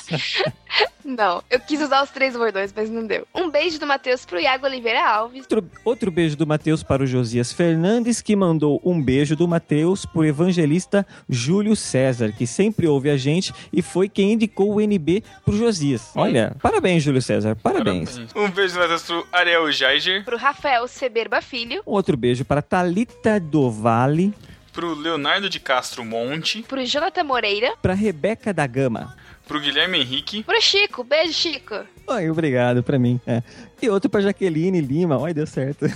Não, 1.03 1.43
eu 1.49 1.59
quis 1.59 1.81
usar 1.81 2.03
os 2.03 2.09
três 2.09 2.35
bordões, 2.35 2.71
mas 2.75 2.89
não 2.89 3.05
deu. 3.05 3.27
Um 3.33 3.49
beijo 3.49 3.79
do 3.79 3.87
Matheus 3.87 4.25
pro 4.25 4.39
Iago 4.39 4.65
Oliveira 4.65 5.03
Alves. 5.03 5.41
Outro, 5.41 5.71
outro 5.83 6.11
beijo 6.11 6.37
do 6.37 6.45
Matheus 6.45 6.83
para 6.83 7.03
o 7.03 7.07
Josias 7.07 7.51
Fernandes, 7.51 8.21
que 8.21 8.35
mandou 8.35 8.79
um 8.85 9.01
beijo 9.01 9.35
do 9.35 9.47
Matheus 9.47 10.05
pro 10.05 10.23
evangelista 10.23 11.05
Júlio 11.27 11.75
César, 11.75 12.31
que 12.31 12.45
sempre 12.45 12.87
ouve 12.87 13.09
a 13.09 13.17
gente 13.17 13.53
e 13.73 13.81
foi 13.81 14.07
quem 14.07 14.33
indicou 14.33 14.75
o 14.75 14.81
NB 14.81 15.23
pro 15.43 15.57
Josias. 15.57 16.11
Olha, 16.15 16.55
parabéns, 16.61 17.03
Júlio 17.03 17.21
César, 17.21 17.55
parabéns. 17.55 18.19
Um 18.35 18.49
beijo 18.49 18.75
do 18.75 18.79
Matheus 18.81 19.03
pro 19.03 19.27
Ariel 19.31 19.71
Jaiger. 19.71 20.23
Pro 20.23 20.37
Rafael 20.37 20.87
Seberba 20.87 21.41
Filho. 21.41 21.81
Outro 21.85 22.15
beijo 22.15 22.45
para 22.45 22.61
Talita 22.61 23.39
do 23.39 23.71
Vale, 23.71 24.33
Pro 24.73 24.93
Leonardo 24.93 25.49
de 25.49 25.59
Castro 25.59 26.03
Monte. 26.05 26.63
Pro 26.63 26.83
Jonathan 26.85 27.23
Moreira. 27.23 27.73
para 27.81 27.93
Rebeca 27.93 28.53
da 28.53 28.65
Gama. 28.67 29.15
Pro 29.47 29.59
Guilherme 29.59 29.99
Henrique. 29.99 30.43
Pro 30.43 30.61
Chico. 30.61 31.03
Beijo, 31.03 31.33
Chico. 31.33 31.75
Ai, 32.07 32.29
obrigado 32.29 32.81
pra 32.83 32.97
mim. 32.97 33.19
é. 33.27 33.43
E 33.81 33.89
outro 33.89 34.09
pra 34.09 34.21
Jaqueline 34.21 34.79
Lima. 34.79 35.17
Olha, 35.17 35.33
deu 35.33 35.47
certo. 35.47 35.85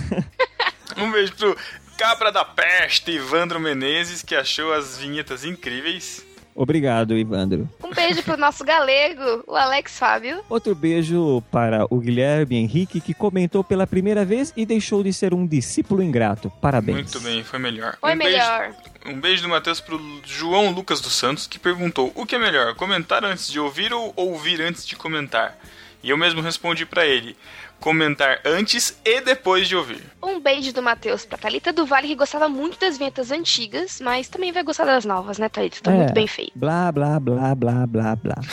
Um 0.96 1.10
beijo 1.12 1.34
pro 1.34 1.56
Cabra 1.98 2.32
da 2.32 2.44
Peste, 2.44 3.10
Ivandro 3.10 3.60
Menezes, 3.60 4.22
que 4.22 4.34
achou 4.34 4.72
as 4.72 4.96
vinhetas 4.96 5.44
incríveis. 5.44 6.24
Obrigado, 6.56 7.16
Ivandro. 7.16 7.68
Um 7.84 7.92
beijo 7.92 8.22
pro 8.22 8.38
nosso 8.38 8.64
galego, 8.64 9.44
o 9.46 9.54
Alex 9.54 9.98
Fábio. 9.98 10.40
Outro 10.48 10.74
beijo 10.74 11.42
para 11.52 11.86
o 11.90 12.00
Guilherme 12.00 12.56
Henrique, 12.56 12.98
que 12.98 13.12
comentou 13.12 13.62
pela 13.62 13.86
primeira 13.86 14.24
vez 14.24 14.54
e 14.56 14.64
deixou 14.64 15.02
de 15.02 15.12
ser 15.12 15.34
um 15.34 15.46
discípulo 15.46 16.02
ingrato. 16.02 16.50
Parabéns. 16.62 16.96
Muito 16.96 17.20
bem, 17.20 17.44
foi 17.44 17.58
melhor. 17.58 17.98
Foi 18.00 18.14
um 18.14 18.16
melhor. 18.16 18.60
Beijo, 18.60 19.16
um 19.16 19.20
beijo 19.20 19.42
do 19.42 19.48
Matheus 19.50 19.80
pro 19.80 20.00
João 20.24 20.70
Lucas 20.70 21.00
dos 21.02 21.14
Santos, 21.14 21.46
que 21.46 21.58
perguntou: 21.58 22.10
o 22.14 22.24
que 22.24 22.34
é 22.34 22.38
melhor, 22.38 22.74
comentar 22.74 23.22
antes 23.22 23.50
de 23.50 23.60
ouvir 23.60 23.92
ou 23.92 24.14
ouvir 24.16 24.62
antes 24.62 24.86
de 24.86 24.96
comentar? 24.96 25.58
E 26.02 26.10
eu 26.10 26.16
mesmo 26.16 26.40
respondi 26.40 26.86
pra 26.86 27.04
ele: 27.04 27.36
comentar 27.80 28.40
antes 28.44 28.96
e 29.04 29.20
depois 29.20 29.68
de 29.68 29.76
ouvir. 29.76 30.02
Um 30.22 30.40
beijo 30.40 30.72
do 30.72 30.82
Matheus 30.82 31.24
pra 31.24 31.38
Thalita 31.38 31.72
do 31.72 31.86
Vale, 31.86 32.08
que 32.08 32.14
gostava 32.14 32.48
muito 32.48 32.78
das 32.80 32.98
vinhetas 32.98 33.30
antigas, 33.30 34.00
mas 34.00 34.28
também 34.28 34.52
vai 34.52 34.62
gostar 34.62 34.84
das 34.84 35.04
novas, 35.04 35.38
né, 35.38 35.48
Thalita? 35.48 35.78
Tá 35.82 35.92
É. 35.92 35.96
muito 35.98 36.14
bem 36.14 36.26
feito. 36.26 36.52
Blá, 36.56 36.90
blá, 36.90 37.20
blá, 37.20 37.54
blá, 37.54 37.86
blá, 37.86 38.16
blá. 38.16 38.36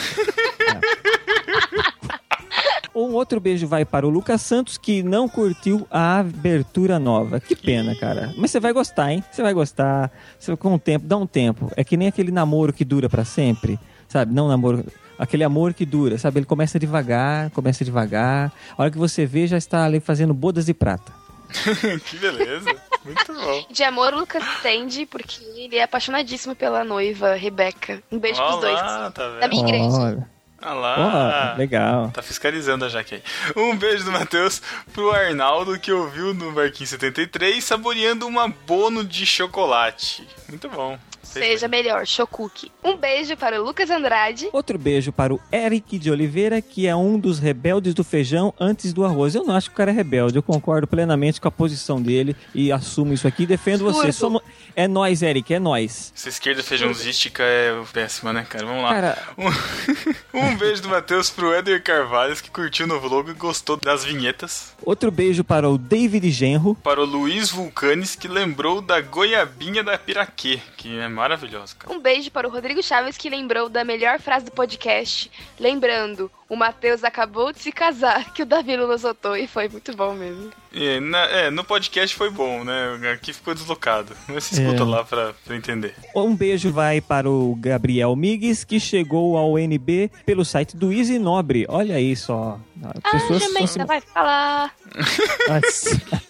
É. 0.64 0.80
Um 2.94 3.12
outro 3.14 3.40
beijo 3.40 3.66
vai 3.66 3.84
para 3.84 4.06
o 4.06 4.10
Lucas 4.10 4.40
Santos, 4.40 4.78
que 4.78 5.02
não 5.02 5.28
curtiu 5.28 5.84
a 5.90 6.20
abertura 6.20 6.96
nova. 6.98 7.40
Que 7.40 7.56
pena, 7.56 7.92
cara. 7.96 8.32
Mas 8.36 8.52
você 8.52 8.60
vai 8.60 8.72
gostar, 8.72 9.12
hein? 9.12 9.24
Você 9.32 9.42
vai 9.42 9.52
gostar. 9.52 10.12
Você, 10.38 10.56
com 10.56 10.74
o 10.74 10.78
tempo, 10.78 11.04
dá 11.04 11.16
um 11.16 11.26
tempo. 11.26 11.72
É 11.76 11.82
que 11.82 11.96
nem 11.96 12.06
aquele 12.06 12.30
namoro 12.30 12.72
que 12.72 12.84
dura 12.84 13.08
pra 13.08 13.24
sempre. 13.24 13.80
Sabe? 14.06 14.32
Não 14.32 14.46
namoro. 14.46 14.84
Aquele 15.18 15.44
amor 15.44 15.74
que 15.74 15.86
dura, 15.86 16.18
sabe? 16.18 16.40
Ele 16.40 16.46
começa 16.46 16.78
devagar, 16.78 17.50
começa 17.50 17.84
devagar. 17.84 18.52
A 18.76 18.82
hora 18.82 18.90
que 18.90 18.98
você 18.98 19.24
vê, 19.24 19.46
já 19.46 19.56
está 19.56 19.84
ali 19.84 20.00
fazendo 20.00 20.34
bodas 20.34 20.66
de 20.66 20.74
prata. 20.74 21.12
que 22.06 22.16
beleza. 22.16 22.74
Muito 23.04 23.32
bom. 23.32 23.66
De 23.70 23.82
amor, 23.84 24.14
o 24.14 24.20
Lucas 24.20 24.42
entende, 24.58 25.06
porque 25.06 25.42
ele 25.56 25.76
é 25.76 25.82
apaixonadíssimo 25.82 26.56
pela 26.56 26.82
noiva, 26.84 27.34
Rebeca. 27.34 28.02
Um 28.10 28.18
beijo 28.18 28.42
pros 28.42 28.60
dois. 28.60 28.80
Olá, 28.80 29.10
tá 29.10 29.28
vendo? 29.28 29.40
Da 29.40 29.48
minha 29.48 29.62
igreja. 29.62 29.96
Olha. 29.96 30.34
Ah 30.60 30.72
lá. 30.72 31.52
Ó, 31.54 31.58
legal. 31.58 32.10
Tá 32.10 32.22
fiscalizando 32.22 32.86
a 32.86 32.88
Jaque 32.88 33.16
aí. 33.16 33.22
Um 33.54 33.76
beijo 33.76 34.02
do 34.04 34.10
Matheus 34.10 34.62
pro 34.94 35.10
Arnaldo, 35.10 35.78
que 35.78 35.92
ouviu 35.92 36.32
no 36.32 36.52
Barquinho 36.52 36.86
73, 36.86 37.62
saboreando 37.62 38.26
uma 38.26 38.48
bono 38.48 39.04
de 39.04 39.26
chocolate. 39.26 40.26
Muito 40.48 40.68
bom. 40.68 40.98
Seja 41.22 41.66
melhor, 41.66 42.06
Shokuki. 42.06 42.70
Um 42.82 42.96
beijo 42.96 43.34
para 43.36 43.60
o 43.60 43.64
Lucas 43.64 43.88
Andrade. 43.90 44.48
Outro 44.52 44.78
beijo 44.78 45.10
para 45.10 45.32
o 45.34 45.40
Eric 45.50 45.98
de 45.98 46.10
Oliveira, 46.10 46.60
que 46.60 46.86
é 46.86 46.94
um 46.94 47.18
dos 47.18 47.38
rebeldes 47.38 47.94
do 47.94 48.04
feijão 48.04 48.52
antes 48.60 48.92
do 48.92 49.04
arroz. 49.04 49.34
Eu 49.34 49.42
não 49.42 49.54
acho 49.56 49.70
que 49.70 49.74
o 49.74 49.76
cara 49.76 49.90
é 49.90 49.94
rebelde, 49.94 50.36
eu 50.36 50.42
concordo 50.42 50.86
plenamente 50.86 51.40
com 51.40 51.48
a 51.48 51.50
posição 51.50 52.00
dele 52.00 52.36
e 52.54 52.70
assumo 52.70 53.14
isso 53.14 53.26
aqui. 53.26 53.46
Defendo 53.46 53.84
você. 53.84 54.12
Surdo. 54.12 54.12
Somos... 54.12 54.42
É 54.76 54.86
nós, 54.86 55.22
Eric, 55.22 55.54
é 55.54 55.58
nós. 55.58 56.12
Essa 56.14 56.28
esquerda 56.28 56.62
feijãozística 56.62 57.42
é 57.42 57.72
péssima, 57.92 58.32
né, 58.32 58.46
cara? 58.48 58.66
Vamos 58.66 58.82
lá. 58.82 58.90
Cara- 58.94 59.18
Um, 59.38 59.48
um 60.38 60.56
beijo 60.56 60.82
do 60.82 60.88
Matheus 60.90 61.30
pro 61.30 61.52
Éder 61.54 61.82
Carvalhos, 61.82 62.40
que 62.40 62.50
curtiu 62.50 62.84
o 62.84 62.88
novo 62.88 63.08
logo 63.08 63.30
e 63.30 63.34
gostou 63.34 63.76
das 63.78 64.04
vinhetas. 64.04 64.74
Outro 64.82 65.10
beijo 65.10 65.42
para 65.42 65.68
o 65.70 65.78
David 65.78 66.30
Genro. 66.30 66.74
Para 66.82 67.00
o 67.00 67.04
Luiz 67.04 67.50
Vulcanes, 67.50 68.14
que 68.14 68.28
lembrou 68.28 68.80
da 68.82 69.00
goiabinha 69.00 69.82
da 69.82 69.96
Piraquê, 69.96 70.33
que 70.34 70.60
é 70.98 71.08
maravilhosa. 71.08 71.74
Um 71.88 71.98
beijo 71.98 72.30
para 72.30 72.46
o 72.46 72.50
Rodrigo 72.50 72.82
Chaves, 72.82 73.16
que 73.16 73.30
lembrou 73.30 73.68
da 73.68 73.84
melhor 73.84 74.20
frase 74.20 74.46
do 74.46 74.52
podcast. 74.52 75.30
Lembrando, 75.58 76.30
o 76.48 76.56
Matheus 76.56 77.02
acabou 77.04 77.52
de 77.52 77.58
se 77.60 77.72
casar, 77.72 78.32
que 78.32 78.42
o 78.42 78.46
Davi 78.46 78.76
não 78.76 78.86
notou 78.86 79.36
e 79.36 79.46
foi 79.46 79.68
muito 79.68 79.94
bom 79.96 80.12
mesmo. 80.14 80.50
É, 80.74 81.00
na- 81.00 81.26
é, 81.26 81.50
no 81.50 81.62
podcast 81.64 82.14
foi 82.16 82.30
bom, 82.30 82.64
né? 82.64 83.10
Aqui 83.12 83.32
ficou 83.32 83.54
deslocado. 83.54 84.14
Mas 84.28 84.44
se 84.44 84.60
escuta 84.60 84.82
É. 84.82 84.86
lá 84.86 85.04
pra, 85.04 85.32
pra 85.44 85.56
entender. 85.56 85.94
Um 86.14 86.34
beijo 86.34 86.72
vai 86.72 87.00
para 87.00 87.28
o 87.30 87.54
Gabriel 87.56 88.14
Migues, 88.16 88.64
que 88.64 88.78
chegou 88.80 89.36
ao 89.38 89.58
NB 89.58 90.10
pelo 90.26 90.44
site 90.44 90.76
do 90.76 90.92
Easy 90.92 91.18
Nobre. 91.18 91.64
Olha 91.68 91.94
aí 91.96 92.14
só. 92.16 92.58
Ah, 92.82 93.10
pessoas 93.12 93.42
estão 93.42 93.66
se- 93.66 93.80
ainda 93.80 93.86
vai 93.86 94.00
falar. 94.00 94.74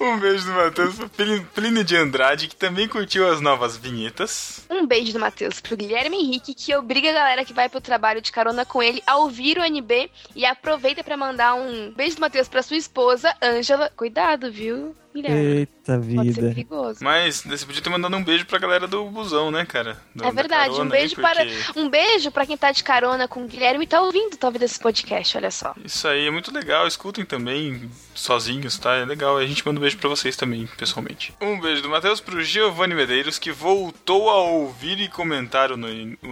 Um 0.00 0.18
beijo 0.18 0.44
do 0.46 0.52
Matheus 0.52 0.94
pro 0.96 1.08
Plínio- 1.08 1.48
Plínio 1.54 1.84
de 1.84 1.96
Andrade, 1.96 2.48
que 2.48 2.56
também 2.56 2.88
curtiu 2.88 3.28
as 3.30 3.40
novas 3.40 3.76
vinhetas. 3.76 4.64
Um 4.68 4.86
beijo 4.86 5.12
do 5.12 5.18
Matheus 5.20 5.60
pro 5.60 5.76
Guilherme 5.76 6.16
Henrique, 6.16 6.54
que 6.54 6.74
obriga 6.74 7.10
a 7.10 7.14
galera 7.14 7.44
que 7.44 7.52
vai 7.52 7.68
pro 7.68 7.80
trabalho 7.80 8.20
de 8.20 8.32
carona 8.32 8.64
com 8.64 8.82
ele 8.82 9.02
ouvir 9.16 9.58
o 9.58 9.64
NB 9.64 10.10
e 10.34 10.44
aproveita 10.44 11.02
pra 11.02 11.16
mandar 11.16 11.54
um 11.54 11.90
beijo 11.92 12.16
do 12.16 12.20
Matheus 12.20 12.48
pra 12.48 12.62
sua 12.62 12.76
esposa, 12.76 13.34
Ângela. 13.42 13.90
Cuidado, 13.96 14.50
viu, 14.50 14.94
Guilherme? 15.16 15.38
Eita 15.58 15.72
Pode 15.98 16.06
ser 16.06 16.22
vida. 16.22 16.48
perigoso. 16.48 16.98
Mas 17.02 17.42
você 17.42 17.66
podia 17.66 17.82
ter 17.82 17.90
mandado 17.90 18.16
um 18.16 18.22
beijo 18.24 18.46
pra 18.46 18.58
galera 18.58 18.86
do 18.86 19.04
busão, 19.06 19.50
né, 19.50 19.64
cara? 19.64 19.98
Do- 20.14 20.22
É 20.24 20.26
da 20.26 20.32
verdade, 20.32 20.70
um 20.70 20.72
carona 20.74 20.90
beijo 20.90 21.14
porque 21.16 21.28
para 21.34 21.80
um 21.80 21.88
beijo 21.88 22.30
para 22.30 22.46
quem 22.46 22.56
tá 22.56 22.70
de 22.72 22.82
carona 22.84 23.26
com 23.28 23.44
o 23.44 23.46
Guilherme 23.48 23.84
e 23.84 23.88
tá 23.88 24.00
ouvindo 24.00 24.36
talvez 24.36 24.62
esse 24.62 24.78
podcast, 24.80 25.36
olha 25.36 25.50
só. 25.50 25.74
Isso 25.84 26.06
aí 26.08 26.26
é 26.26 26.30
muito 26.30 26.52
legal, 26.52 26.86
escutem 26.86 27.24
também 27.24 27.90
sozinhos, 28.14 28.78
tá? 28.78 28.94
É 28.94 29.04
legal, 29.04 29.36
a 29.36 29.46
gente 29.46 29.64
manda 29.66 29.78
um 29.78 29.82
beijo 29.82 29.98
pra 29.98 30.08
vocês 30.08 30.36
também, 30.36 30.66
pessoalmente. 30.76 31.34
Um 31.40 31.60
beijo 31.60 31.82
do 31.82 31.88
Matheus 31.88 32.20
pro 32.20 32.42
Giovanni 32.42 32.94
Medeiros, 32.94 33.38
que 33.38 33.52
voltou 33.52 34.30
a 34.30 34.36
ouvir 34.36 34.98
e 35.00 35.08
comentar 35.08 35.70
no, 35.76 35.86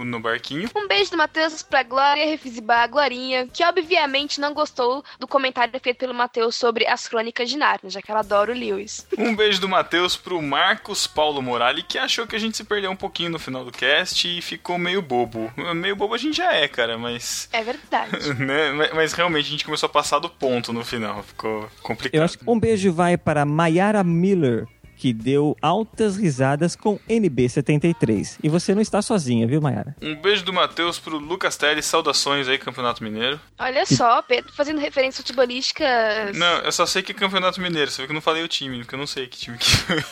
no 0.05 0.19
barquinho. 0.19 0.69
Um 0.75 0.87
beijo 0.87 1.11
do 1.11 1.17
Matheus 1.17 1.61
pra 1.63 1.83
Glória 1.83 2.25
Refizibá, 2.25 2.85
Glorinha, 2.87 3.47
que 3.47 3.63
obviamente 3.63 4.39
não 4.41 4.53
gostou 4.53 5.03
do 5.19 5.27
comentário 5.27 5.79
feito 5.79 5.97
pelo 5.97 6.13
Matheus 6.13 6.55
sobre 6.55 6.87
as 6.87 7.07
crônicas 7.07 7.49
de 7.49 7.57
Narnia, 7.57 7.89
já 7.89 8.01
que 8.01 8.09
ela 8.11 8.19
adora 8.21 8.51
o 8.51 8.55
Lewis. 8.75 9.05
Um 9.17 9.35
beijo 9.35 9.59
do 9.61 9.67
Matheus 9.69 10.15
pro 10.15 10.41
Marcos 10.41 11.07
Paulo 11.07 11.41
Morali, 11.41 11.83
que 11.83 11.97
achou 11.97 12.27
que 12.27 12.35
a 12.35 12.39
gente 12.39 12.57
se 12.57 12.63
perdeu 12.63 12.91
um 12.91 12.95
pouquinho 12.95 13.29
no 13.29 13.39
final 13.39 13.63
do 13.65 13.71
cast 13.71 14.27
e 14.27 14.41
ficou 14.41 14.77
meio 14.77 15.01
bobo. 15.01 15.51
Meio 15.75 15.95
bobo 15.95 16.13
a 16.13 16.17
gente 16.17 16.37
já 16.37 16.53
é, 16.53 16.67
cara, 16.67 16.97
mas. 16.97 17.47
É 17.51 17.63
verdade. 17.63 18.11
né? 18.41 18.71
Mas- 18.71 18.93
Mas 18.93 19.13
realmente 19.13 19.47
a 19.47 19.51
gente 19.51 19.65
começou 19.65 19.87
a 19.87 19.89
passar 19.89 20.19
do 20.19 20.29
ponto 20.29 20.71
no 20.73 20.83
final. 20.83 21.23
Ficou 21.23 21.69
complicado. 21.81 22.15
Eu 22.19 22.23
acho 22.23 22.37
que 22.37 22.43
um 22.49 22.59
beijo 22.59 22.91
vai 22.93 23.17
para 23.17 23.45
Mayara 23.45 24.03
Miller, 24.03 24.67
que 25.05 25.13
deu 25.13 25.55
altas 25.61 26.17
risadas 26.17 26.75
com 26.75 26.97
NB73. 27.07 28.39
E 28.41 28.49
você 28.49 28.73
não 28.73 28.81
está 28.81 29.03
sozinha, 29.03 29.45
viu, 29.45 29.61
Mayara? 29.61 29.95
Um 30.01 30.15
beijo 30.15 30.43
do 30.43 30.51
Matheus 30.51 30.97
pro 30.97 31.19
Lucas 31.19 31.55
Teles, 31.55 31.85
saudações 31.85 32.47
aí, 32.47 32.57
Campeonato 32.57 33.03
Mineiro. 33.03 33.39
Olha 33.59 33.85
só, 33.85 34.23
Pedro 34.23 34.51
fazendo 34.51 34.79
referência 34.79 35.21
futebolísticas. 35.21 36.35
Não, 36.35 36.57
eu 36.61 36.71
só 36.71 36.87
sei 36.87 37.03
que 37.03 37.11
é 37.11 37.15
Campeonato 37.15 37.61
Mineiro, 37.61 37.91
você 37.91 38.01
vê 38.01 38.07
que 38.07 38.13
eu 38.13 38.15
não 38.15 38.21
falei 38.21 38.43
o 38.43 38.47
time, 38.47 38.79
porque 38.79 38.95
eu 38.95 38.99
não 38.99 39.05
sei 39.05 39.27
que 39.27 39.37
time 39.37 39.59
que 39.59 39.69
foi. 39.69 40.03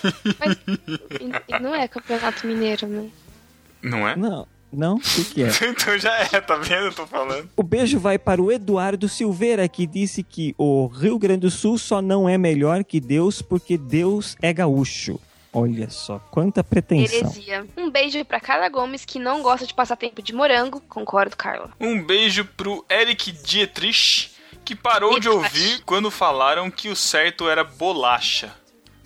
E 1.50 1.60
Não 1.60 1.74
é 1.74 1.88
campeonato 1.88 2.46
mineiro, 2.46 2.86
né? 2.86 3.10
Não 3.82 4.08
é? 4.08 4.16
Não, 4.16 4.48
não? 4.76 4.96
O 4.96 5.00
que, 5.00 5.26
que 5.26 5.44
é? 5.44 5.50
então 5.70 5.98
já 5.98 6.14
é, 6.20 6.42
tá 6.42 6.56
vendo? 6.58 6.86
Eu 6.86 6.94
tô 6.94 7.06
falando. 7.06 7.50
O 7.56 7.64
beijo 7.64 8.00
vai 8.00 8.18
para 8.18 8.42
o 8.42 8.52
Eduardo 8.52 9.08
Silveira, 9.08 9.68
que 9.68 9.86
disse 9.86 10.24
que 10.24 10.54
o 10.58 10.88
Rio 10.88 11.18
Grande 11.18 11.42
do 11.42 11.52
Sul 11.52 11.78
só 11.78 12.02
não 12.02 12.28
é 12.28 12.38
melhor 12.38 12.84
que 12.84 13.00
Deus 13.00 13.42
porque 13.42 13.78
Deus 13.78 14.36
é 14.42 14.54
gaúcho. 14.54 15.20
Olha 15.56 15.88
só, 15.90 16.18
quanta 16.32 16.64
pretensão. 16.64 17.20
Heresia. 17.20 17.66
Um 17.78 17.92
beijo 17.92 18.26
pra 18.26 18.40
Carla 18.40 18.68
Gomes, 18.70 19.06
que 19.06 19.20
não 19.20 19.44
gosta 19.44 19.68
de 19.68 19.74
passar 19.74 19.96
tempo 19.96 20.20
de 20.20 20.34
morango. 20.34 20.82
Concordo, 20.90 21.38
Carla. 21.38 21.70
Um 21.80 22.04
beijo 22.04 22.44
pro 22.58 22.84
Eric 22.90 23.32
Dietrich, 23.32 24.32
que 24.66 24.76
parou 24.76 25.20
de 25.20 25.30
ouvir 25.30 25.84
quando 25.86 26.10
falaram 26.10 26.72
que 26.72 26.90
o 26.90 26.96
certo 26.96 27.48
era 27.48 27.64
bolacha. 27.64 28.52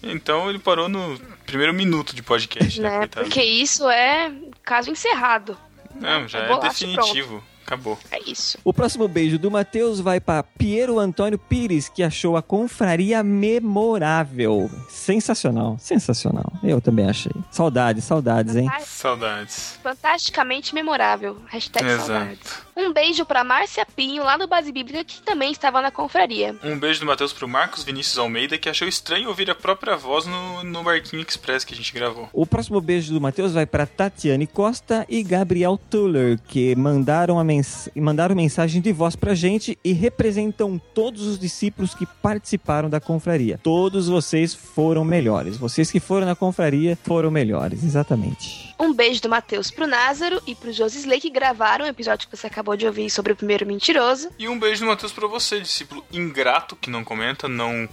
Então 0.02 0.50
ele 0.50 0.60
parou 0.60 0.88
no 0.88 1.20
primeiro 1.46 1.74
minuto 1.74 2.16
de 2.16 2.24
podcast, 2.24 2.80
né? 2.80 3.00
Né? 3.00 3.08
Porque 3.08 3.44
isso 3.44 3.90
é 3.90 4.32
caso 4.68 4.92
encerrado. 4.92 5.58
Não, 5.96 6.28
já 6.28 6.40
É 6.40 6.48
é, 6.52 6.60
definitivo. 6.60 7.44
Acabou. 7.68 8.00
É 8.10 8.18
isso. 8.26 8.58
O 8.64 8.74
próximo 8.74 9.10
beijo 9.10 9.38
do 9.38 9.52
Matheus 9.52 10.00
vai 10.00 10.22
para 10.22 10.42
Piero 10.42 11.00
Antônio 11.00 11.38
Pires, 11.38 11.90
que 11.90 12.02
achou 12.02 12.38
a 12.38 12.42
confraria 12.42 13.22
memorável. 13.22 14.72
Sensacional, 14.88 15.76
sensacional. 15.78 16.50
Eu 16.64 16.80
também 16.80 17.10
achei. 17.10 17.34
Saudades, 17.52 18.06
saudades, 18.06 18.56
hein? 18.56 18.72
Saudades. 18.86 19.78
Fantasticamente 19.84 20.74
memorável. 20.74 21.38
Hashtag 21.48 21.86
Exato. 21.86 22.08
saudades. 22.08 22.68
Um 22.78 22.94
beijo 22.94 23.26
pra 23.26 23.44
Márcia 23.44 23.86
Pinho, 23.96 24.24
lá 24.24 24.38
do 24.38 24.48
Base 24.48 24.72
Bíblica, 24.72 25.04
que 25.04 25.20
também 25.24 25.52
estava 25.52 25.82
na 25.82 25.90
confraria. 25.90 26.56
Um 26.64 26.78
beijo 26.78 27.00
do 27.00 27.08
Matheus 27.08 27.34
pro 27.34 27.48
Marcos 27.48 27.84
Vinícius 27.84 28.20
Almeida, 28.20 28.58
que 28.58 28.70
achou 28.70 28.88
estranho 28.88 29.30
ouvir 29.30 29.50
a 29.50 29.56
própria 29.56 29.98
voz 29.98 30.26
no, 30.26 30.64
no 30.64 30.84
Barquinho 30.84 31.26
Express 31.28 31.66
que 31.66 31.74
a 31.74 31.78
gente 31.78 31.92
gravou. 31.92 32.30
O 32.32 32.46
próximo 32.46 32.80
beijo 32.80 33.12
do 33.12 33.20
Matheus 33.20 33.52
vai 33.52 33.66
para 33.66 33.88
Tatiane 33.88 34.46
Costa 34.46 35.06
e 35.10 35.24
Gabriel 35.24 35.78
Tuller, 35.90 36.40
que 36.48 36.76
mandaram, 36.76 37.40
a 37.40 37.44
mens 37.58 37.90
mandaram 37.96 38.36
mensagem 38.36 38.82
de 38.82 38.92
voz 38.92 39.16
pra 39.16 39.34
gente 39.34 39.78
e 39.84 39.92
representam 39.92 40.80
todos 40.94 41.24
os 41.24 41.40
discípulos 41.40 41.94
que 41.94 42.06
participaram 42.06 42.90
da 42.90 43.00
confraria. 43.00 43.60
Todos 43.62 44.08
vocês 44.08 44.54
foram 44.54 45.04
melhores. 45.04 45.58
Vocês 45.58 45.92
que 45.92 46.00
foram 46.00 46.26
na 46.26 46.36
confraria 46.36 46.98
foram 47.04 47.32
melhores, 47.32 47.84
exatamente. 47.84 48.74
Um 48.80 48.94
beijo 48.94 49.22
do 49.22 49.30
Matheus 49.30 49.72
pro 49.72 49.88
Názaro 49.88 50.42
e 50.46 50.54
pro 50.54 50.72
Josisley, 50.72 51.20
que 51.20 51.30
gravaram 51.30 51.86
o 51.86 51.88
episódio 51.88 52.28
que 52.28 52.38
você 52.38 52.48
acabou 52.48 52.78
de 52.78 52.86
ouvir 52.86 53.10
sobre 53.10 53.34
o 53.34 53.36
primeiro 53.36 53.66
mentiroso. 53.66 54.30
E 54.38 54.48
um 54.48 54.60
beijo 54.60 54.82
do 54.82 54.88
Matheus 54.88 55.12
pra 55.12 55.28
você, 55.28 55.60
discípulo 55.60 56.06
ingrato, 56.12 56.76
que 56.76 56.90
não 56.90 57.04
comenta, 57.04 57.48
não 57.48 57.90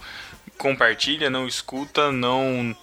compartilha, 0.58 1.30
não 1.30 1.48
escuta, 1.48 2.12
não 2.12 2.76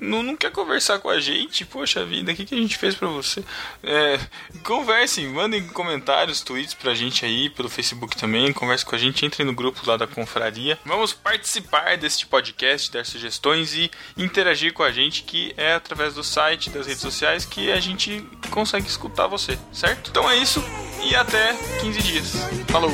não, 0.00 0.22
não 0.22 0.36
quer 0.36 0.52
conversar 0.52 0.98
com 1.00 1.08
a 1.08 1.20
gente, 1.20 1.64
poxa 1.64 2.04
vida, 2.04 2.32
o 2.32 2.34
que, 2.34 2.44
que 2.44 2.54
a 2.54 2.58
gente 2.58 2.78
fez 2.78 2.94
pra 2.94 3.08
você? 3.08 3.42
É, 3.82 4.18
conversem, 4.62 5.26
mandem 5.28 5.66
comentários, 5.68 6.40
tweets 6.40 6.74
pra 6.74 6.94
gente 6.94 7.24
aí, 7.24 7.50
pelo 7.50 7.68
Facebook 7.68 8.16
também, 8.16 8.52
converse 8.52 8.84
com 8.84 8.94
a 8.94 8.98
gente, 8.98 9.26
entre 9.26 9.42
no 9.44 9.52
grupo 9.52 9.80
lá 9.84 9.96
da 9.96 10.06
confraria. 10.06 10.78
Vamos 10.84 11.12
participar 11.12 11.96
deste 11.96 12.26
podcast, 12.26 12.92
dar 12.92 13.04
sugestões 13.04 13.74
e 13.74 13.90
interagir 14.16 14.72
com 14.72 14.82
a 14.82 14.92
gente, 14.92 15.24
que 15.24 15.52
é 15.56 15.74
através 15.74 16.14
do 16.14 16.22
site, 16.22 16.70
das 16.70 16.86
redes 16.86 17.02
sociais, 17.02 17.44
que 17.44 17.72
a 17.72 17.80
gente 17.80 18.24
consegue 18.50 18.86
escutar 18.86 19.26
você, 19.26 19.58
certo? 19.72 20.10
Então 20.10 20.30
é 20.30 20.36
isso 20.36 20.62
e 21.02 21.14
até 21.14 21.54
15 21.80 22.02
dias. 22.02 22.32
Falou! 22.68 22.92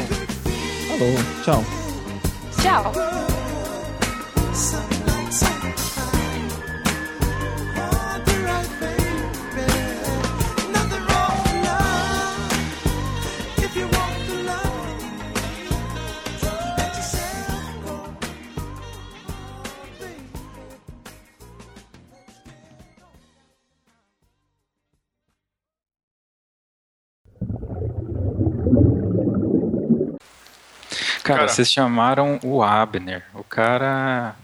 Falou, 0.88 1.14
tchau. 1.44 1.64
Tchau. 2.62 2.92
Cara, 31.24 31.38
Cara. 31.40 31.48
vocês 31.48 31.72
chamaram 31.72 32.38
o 32.42 32.62
Abner. 32.62 33.24
O 33.32 33.42
cara. 33.42 34.36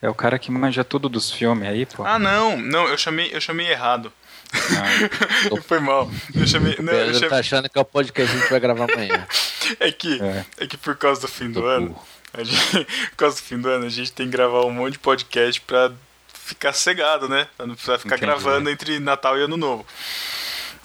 É 0.00 0.08
o 0.08 0.14
cara 0.14 0.38
que 0.38 0.52
manja 0.52 0.84
tudo 0.84 1.08
dos 1.08 1.32
filmes 1.32 1.68
aí, 1.68 1.84
pô. 1.84 2.04
Ah, 2.04 2.16
não, 2.16 2.56
não, 2.56 2.86
eu 2.86 2.96
chamei, 2.96 3.30
eu 3.34 3.40
chamei 3.40 3.66
errado. 3.68 4.12
Foi 5.66 5.80
mal. 5.80 6.08
Eu 6.32 6.46
chamei. 6.46 6.76
Não, 6.78 6.92
eu 6.92 7.06
Pedro 7.06 7.14
chamei... 7.14 7.28
tá 7.28 7.38
achando 7.38 7.68
que 7.68 7.76
é 7.76 7.82
o 7.82 7.84
podcast 7.84 8.30
que 8.32 8.38
a 8.38 8.40
gente 8.40 8.50
vai 8.50 8.60
gravar 8.60 8.90
amanhã. 8.90 9.26
É 9.80 9.92
que, 9.92 10.18
é. 10.22 10.66
que 10.66 10.78
por 10.78 10.96
causa 10.96 11.20
do 11.20 11.28
fim 11.28 11.50
do 11.50 11.66
ano, 11.66 11.94
a 12.32 12.42
gente, 12.42 12.86
por 13.10 13.16
causa 13.18 13.36
do 13.36 13.42
fim 13.42 13.58
do 13.58 13.68
ano, 13.68 13.84
a 13.84 13.90
gente 13.90 14.10
tem 14.10 14.24
que 14.24 14.32
gravar 14.32 14.64
um 14.64 14.70
monte 14.70 14.92
de 14.92 14.98
podcast 14.98 15.60
pra 15.60 15.92
ficar 16.32 16.72
cegado, 16.72 17.28
né? 17.28 17.46
Pra 17.54 17.66
não 17.66 17.74
precisar 17.74 17.98
ficar 17.98 18.16
Entendi. 18.16 18.32
gravando 18.32 18.70
entre 18.70 18.98
Natal 18.98 19.36
e 19.36 19.42
Ano 19.42 19.58
Novo. 19.58 19.84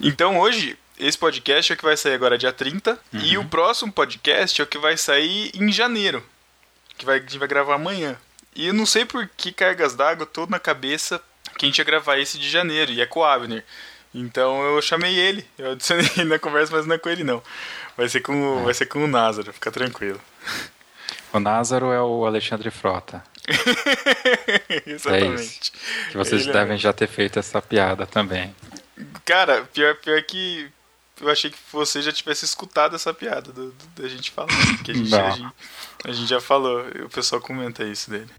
Então 0.01 0.37
hoje, 0.37 0.77
esse 0.99 1.17
podcast 1.17 1.71
é 1.71 1.75
o 1.75 1.77
que 1.77 1.83
vai 1.83 1.97
sair 1.97 2.13
agora 2.13 2.37
dia 2.37 2.51
30, 2.53 2.99
e 3.13 3.37
o 3.37 3.45
próximo 3.45 3.91
podcast 3.91 4.59
é 4.61 4.63
o 4.63 4.67
que 4.67 4.77
vai 4.77 4.95
sair 4.97 5.51
em 5.55 5.71
janeiro. 5.71 6.23
Que 6.97 7.05
vai, 7.05 7.17
a 7.17 7.19
gente 7.21 7.37
vai 7.39 7.47
gravar 7.47 7.75
amanhã. 7.75 8.15
E 8.55 8.67
eu 8.67 8.73
não 8.73 8.85
sei 8.85 9.03
por 9.05 9.27
que 9.35 9.51
cargas 9.51 9.95
d'água 9.95 10.25
tô 10.25 10.45
na 10.45 10.59
cabeça 10.59 11.19
que 11.57 11.65
a 11.65 11.67
gente 11.67 11.79
ia 11.79 11.83
gravar 11.83 12.17
esse 12.19 12.37
de 12.37 12.49
janeiro, 12.49 12.91
e 12.91 13.01
é 13.01 13.05
com 13.05 13.19
o 13.21 13.23
Abner. 13.25 13.63
Então 14.13 14.61
eu 14.63 14.79
chamei 14.81 15.17
ele, 15.17 15.43
eu 15.57 15.71
adicionei 15.71 16.07
ele 16.17 16.25
na 16.29 16.37
conversa, 16.39 16.71
mas 16.75 16.85
não 16.85 16.95
é 16.95 16.99
com 16.99 17.09
ele 17.09 17.23
não. 17.23 17.41
Vai 17.97 18.07
ser 18.09 18.21
com, 18.21 18.59
o- 18.59 18.63
vai 18.63 18.73
ser 18.73 18.85
com 18.85 19.03
o 19.03 19.07
Názaro, 19.07 19.51
fica 19.53 19.71
tranquilo. 19.71 20.21
O 21.31 21.39
Názaro 21.39 21.91
é 21.91 21.99
o 22.01 22.25
Alexandre 22.25 22.69
Frota. 22.69 23.23
Exatamente. 24.85 25.31
É 25.41 25.43
isso. 25.43 25.71
Que 26.11 26.17
vocês 26.17 26.43
Ele 26.43 26.51
devem 26.53 26.67
mesmo. 26.69 26.79
já 26.81 26.93
ter 26.93 27.07
feito 27.07 27.39
essa 27.39 27.61
piada 27.61 28.05
também. 28.05 28.55
Cara, 29.25 29.63
pior, 29.73 29.95
pior 29.95 30.21
que 30.23 30.69
eu 31.21 31.29
achei 31.29 31.49
que 31.49 31.57
você 31.71 32.01
já 32.01 32.11
tivesse 32.11 32.45
escutado 32.45 32.95
essa 32.95 33.13
piada 33.13 33.51
do, 33.51 33.71
do- 33.71 34.01
da 34.01 34.07
gente 34.07 34.31
falando. 34.31 34.83
Que 34.83 34.91
a 34.91 34.93
gente, 34.95 35.15
a, 35.15 35.29
gente, 35.31 35.53
a 36.05 36.11
gente 36.11 36.27
já 36.29 36.41
falou, 36.41 36.85
e 36.95 37.01
o 37.01 37.09
pessoal 37.09 37.41
comenta 37.41 37.83
isso 37.83 38.09
dele. 38.09 38.29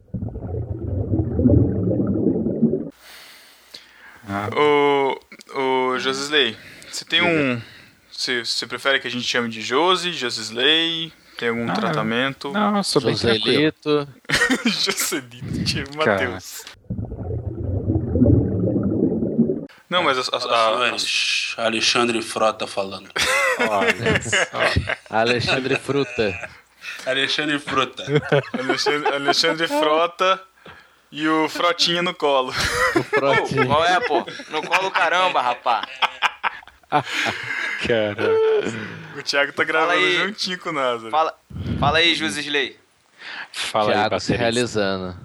Ah. 4.28 4.48
O, 4.56 5.20
o 5.92 5.98
Josisley, 5.98 6.56
você 6.90 7.04
tem 7.04 7.22
um. 7.22 7.60
Você, 8.10 8.44
você 8.44 8.66
prefere 8.66 9.00
que 9.00 9.08
a 9.08 9.10
gente 9.10 9.26
chame 9.26 9.48
de 9.48 9.60
Josi, 9.60 10.12
Josisley? 10.12 11.12
Tem 11.36 11.48
algum 11.48 11.66
eu- 11.68 11.74
tratamento? 11.74 12.52
não, 12.52 12.82
sou 12.82 13.02
bem 13.02 13.14
Joselito. 13.16 14.08
Joselito. 14.64 15.96
Matheus. 15.96 16.62
Não, 19.94 20.02
mas 20.02 20.18
a, 20.18 20.22
a- 20.22 20.36
a- 20.36 20.98
Senhores, 20.98 21.54
Alexandre 21.56 22.20
Frota 22.22 22.66
falando. 22.66 23.08
Alexandre 25.08 25.76
Fruta. 25.76 26.50
Alexandre 27.06 27.58
Fruta. 27.60 28.04
Alexandre, 28.58 29.14
Alexandre 29.14 29.68
Frota 29.68 30.40
e 31.12 31.28
o 31.28 31.48
Frotinha 31.48 32.02
no 32.02 32.12
colo. 32.14 32.52
Ô, 32.52 33.66
qual 33.66 33.84
é, 33.84 34.00
pô? 34.00 34.26
No 34.50 34.62
colo 34.62 34.90
caramba, 34.90 35.40
rapá. 35.40 35.86
Cara. 37.86 38.30
O 39.16 39.22
Thiago 39.22 39.52
tá 39.52 39.62
gravando 39.64 39.92
aí. 39.92 40.16
juntinho 40.18 40.58
com 40.58 40.70
o 40.70 40.72
Názaro. 40.72 41.10
Fala, 41.10 41.34
fala 41.78 41.98
aí, 41.98 42.14
Jusisley. 42.14 42.76
Fala 43.52 43.90
aí, 43.90 43.94
Thiago 43.94 44.20
se 44.20 44.32
baterista. 44.32 44.36
realizando. 44.36 45.16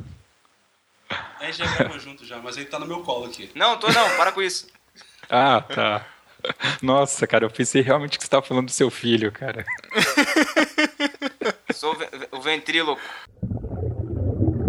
A 1.09 1.45
gente 1.45 1.57
já 1.57 1.65
gravou 1.75 1.99
junto 1.99 2.25
já, 2.25 2.37
mas 2.37 2.55
ele 2.57 2.67
tá 2.67 2.77
no 2.79 2.85
meu 2.85 3.01
colo 3.01 3.25
aqui. 3.25 3.49
Não, 3.55 3.77
tô 3.77 3.87
não, 3.91 4.15
para 4.15 4.31
com 4.31 4.41
isso. 4.41 4.67
Ah, 5.31 5.61
tá. 5.61 6.03
Nossa, 6.81 7.27
cara, 7.27 7.45
eu 7.45 7.51
pensei 7.51 7.83
realmente 7.83 8.17
que 8.17 8.23
você 8.23 8.29
tava 8.29 8.43
falando 8.43 8.65
do 8.65 8.71
seu 8.71 8.89
filho, 8.89 9.31
cara. 9.31 9.63
Sou 11.71 11.93
o 11.93 11.95
ve- 11.95 12.09
o 12.31 12.41
ventríloco. 12.41 12.99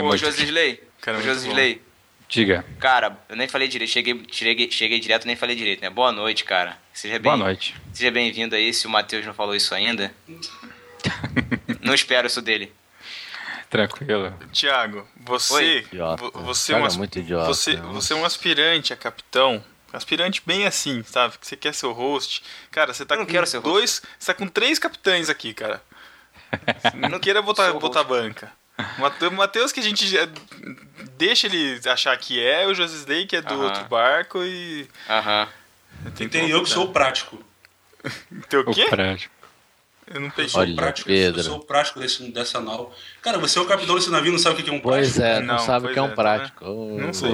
Ô. 0.00 0.16
Josisley. 0.16 0.80
Cara, 1.00 1.18
Ô, 1.18 1.22
Josisley. 1.22 1.82
Diga. 2.28 2.64
Cara, 2.78 3.18
eu 3.28 3.34
nem 3.36 3.48
falei 3.48 3.66
direito. 3.68 3.90
Cheguei, 3.90 4.22
cheguei, 4.30 4.70
cheguei 4.70 5.00
direto, 5.00 5.26
nem 5.26 5.34
falei 5.36 5.56
direito, 5.56 5.80
né? 5.80 5.90
Boa 5.90 6.12
noite, 6.12 6.44
cara. 6.44 6.78
Seja 6.92 7.14
bem, 7.14 7.22
Boa 7.22 7.36
noite. 7.36 7.74
Seja 7.92 8.10
bem-vindo 8.12 8.54
aí, 8.54 8.72
se 8.72 8.86
o 8.86 8.90
Matheus 8.90 9.26
não 9.26 9.34
falou 9.34 9.54
isso 9.56 9.74
ainda. 9.74 10.14
não 11.80 11.94
espero 11.94 12.28
isso 12.28 12.40
dele. 12.40 12.72
Tranquilo. 13.74 14.32
Thiago, 14.52 15.04
você. 15.16 15.84
Você, 16.44 16.72
um 16.74 16.84
é 16.84 16.86
as- 16.86 16.96
muito 16.96 17.18
idiota, 17.18 17.46
Você, 17.46 17.72
né? 17.74 17.80
você 17.92 18.12
é 18.12 18.16
um 18.16 18.24
aspirante 18.24 18.92
a 18.92 18.96
capitão. 18.96 19.64
Aspirante 19.92 20.40
bem 20.46 20.64
assim, 20.64 21.02
sabe? 21.02 21.36
Que 21.38 21.46
você 21.46 21.56
quer 21.56 21.74
ser 21.74 21.86
o 21.86 21.92
host. 21.92 22.42
Cara, 22.70 22.94
você 22.94 23.04
tá 23.04 23.14
Eu 23.16 23.18
não 23.18 23.26
com 23.26 23.32
quero 23.32 23.46
ser 23.46 23.56
host. 23.58 23.68
dois. 23.68 24.02
Você 24.18 24.32
tá 24.32 24.38
com 24.38 24.46
três 24.46 24.78
capitães 24.78 25.28
aqui, 25.28 25.52
cara. 25.52 25.82
Não 27.10 27.18
queira 27.18 27.42
botar, 27.42 27.70
Sou 27.72 27.80
botar 27.80 28.04
banca. 28.04 28.52
O 28.78 29.30
Matheus 29.32 29.72
que 29.72 29.80
a 29.80 29.82
gente 29.82 30.06
já 30.06 30.28
deixa 31.16 31.46
ele 31.48 31.80
achar 31.88 32.16
que 32.16 32.40
é, 32.44 32.66
o 32.66 32.74
Josisley 32.74 33.26
que 33.26 33.36
é 33.36 33.40
do 33.42 33.54
Aham. 33.54 33.64
outro 33.64 33.84
barco 33.86 34.38
e. 34.44 34.88
Aham. 35.08 35.48
Tem, 36.16 36.28
Tem 36.28 36.48
eu 36.48 36.62
que 36.62 36.70
sou 36.70 36.84
o 36.86 36.92
prático. 36.92 37.42
Tem 38.48 38.60
o 38.60 38.70
O 38.70 38.74
quê? 38.74 38.86
Eu 40.12 40.20
não 40.20 40.28
Eu 40.28 40.32
peguei. 40.32 40.48
sou 40.50 40.60
Olha, 40.60 40.72
o 40.72 40.76
prático. 40.76 41.08
Pedro. 41.08 41.40
Eu 41.40 41.44
sou 41.44 41.56
o 41.56 41.64
prático 41.64 41.98
desse, 42.00 42.22
dessa 42.30 42.60
nau. 42.60 42.92
Cara, 43.22 43.38
você 43.38 43.58
é 43.58 43.62
o 43.62 43.66
capitão 43.66 43.94
desse 43.94 44.10
navio, 44.10 44.32
não 44.32 44.38
sabe 44.38 44.60
o 44.60 44.64
que 44.64 44.70
é 44.70 44.72
um 44.72 44.80
prático? 44.80 45.14
Pois 45.14 45.18
é, 45.18 45.40
não, 45.40 45.54
Não, 45.54 45.58
sabe 45.58 45.86
o 45.86 45.92
que 45.92 45.98
é 45.98 46.02
é, 46.02 46.02
um 46.02 46.08
tá 46.08 46.14
prático. 46.14 46.64
Não 46.64 47.12
sei. 47.12 47.30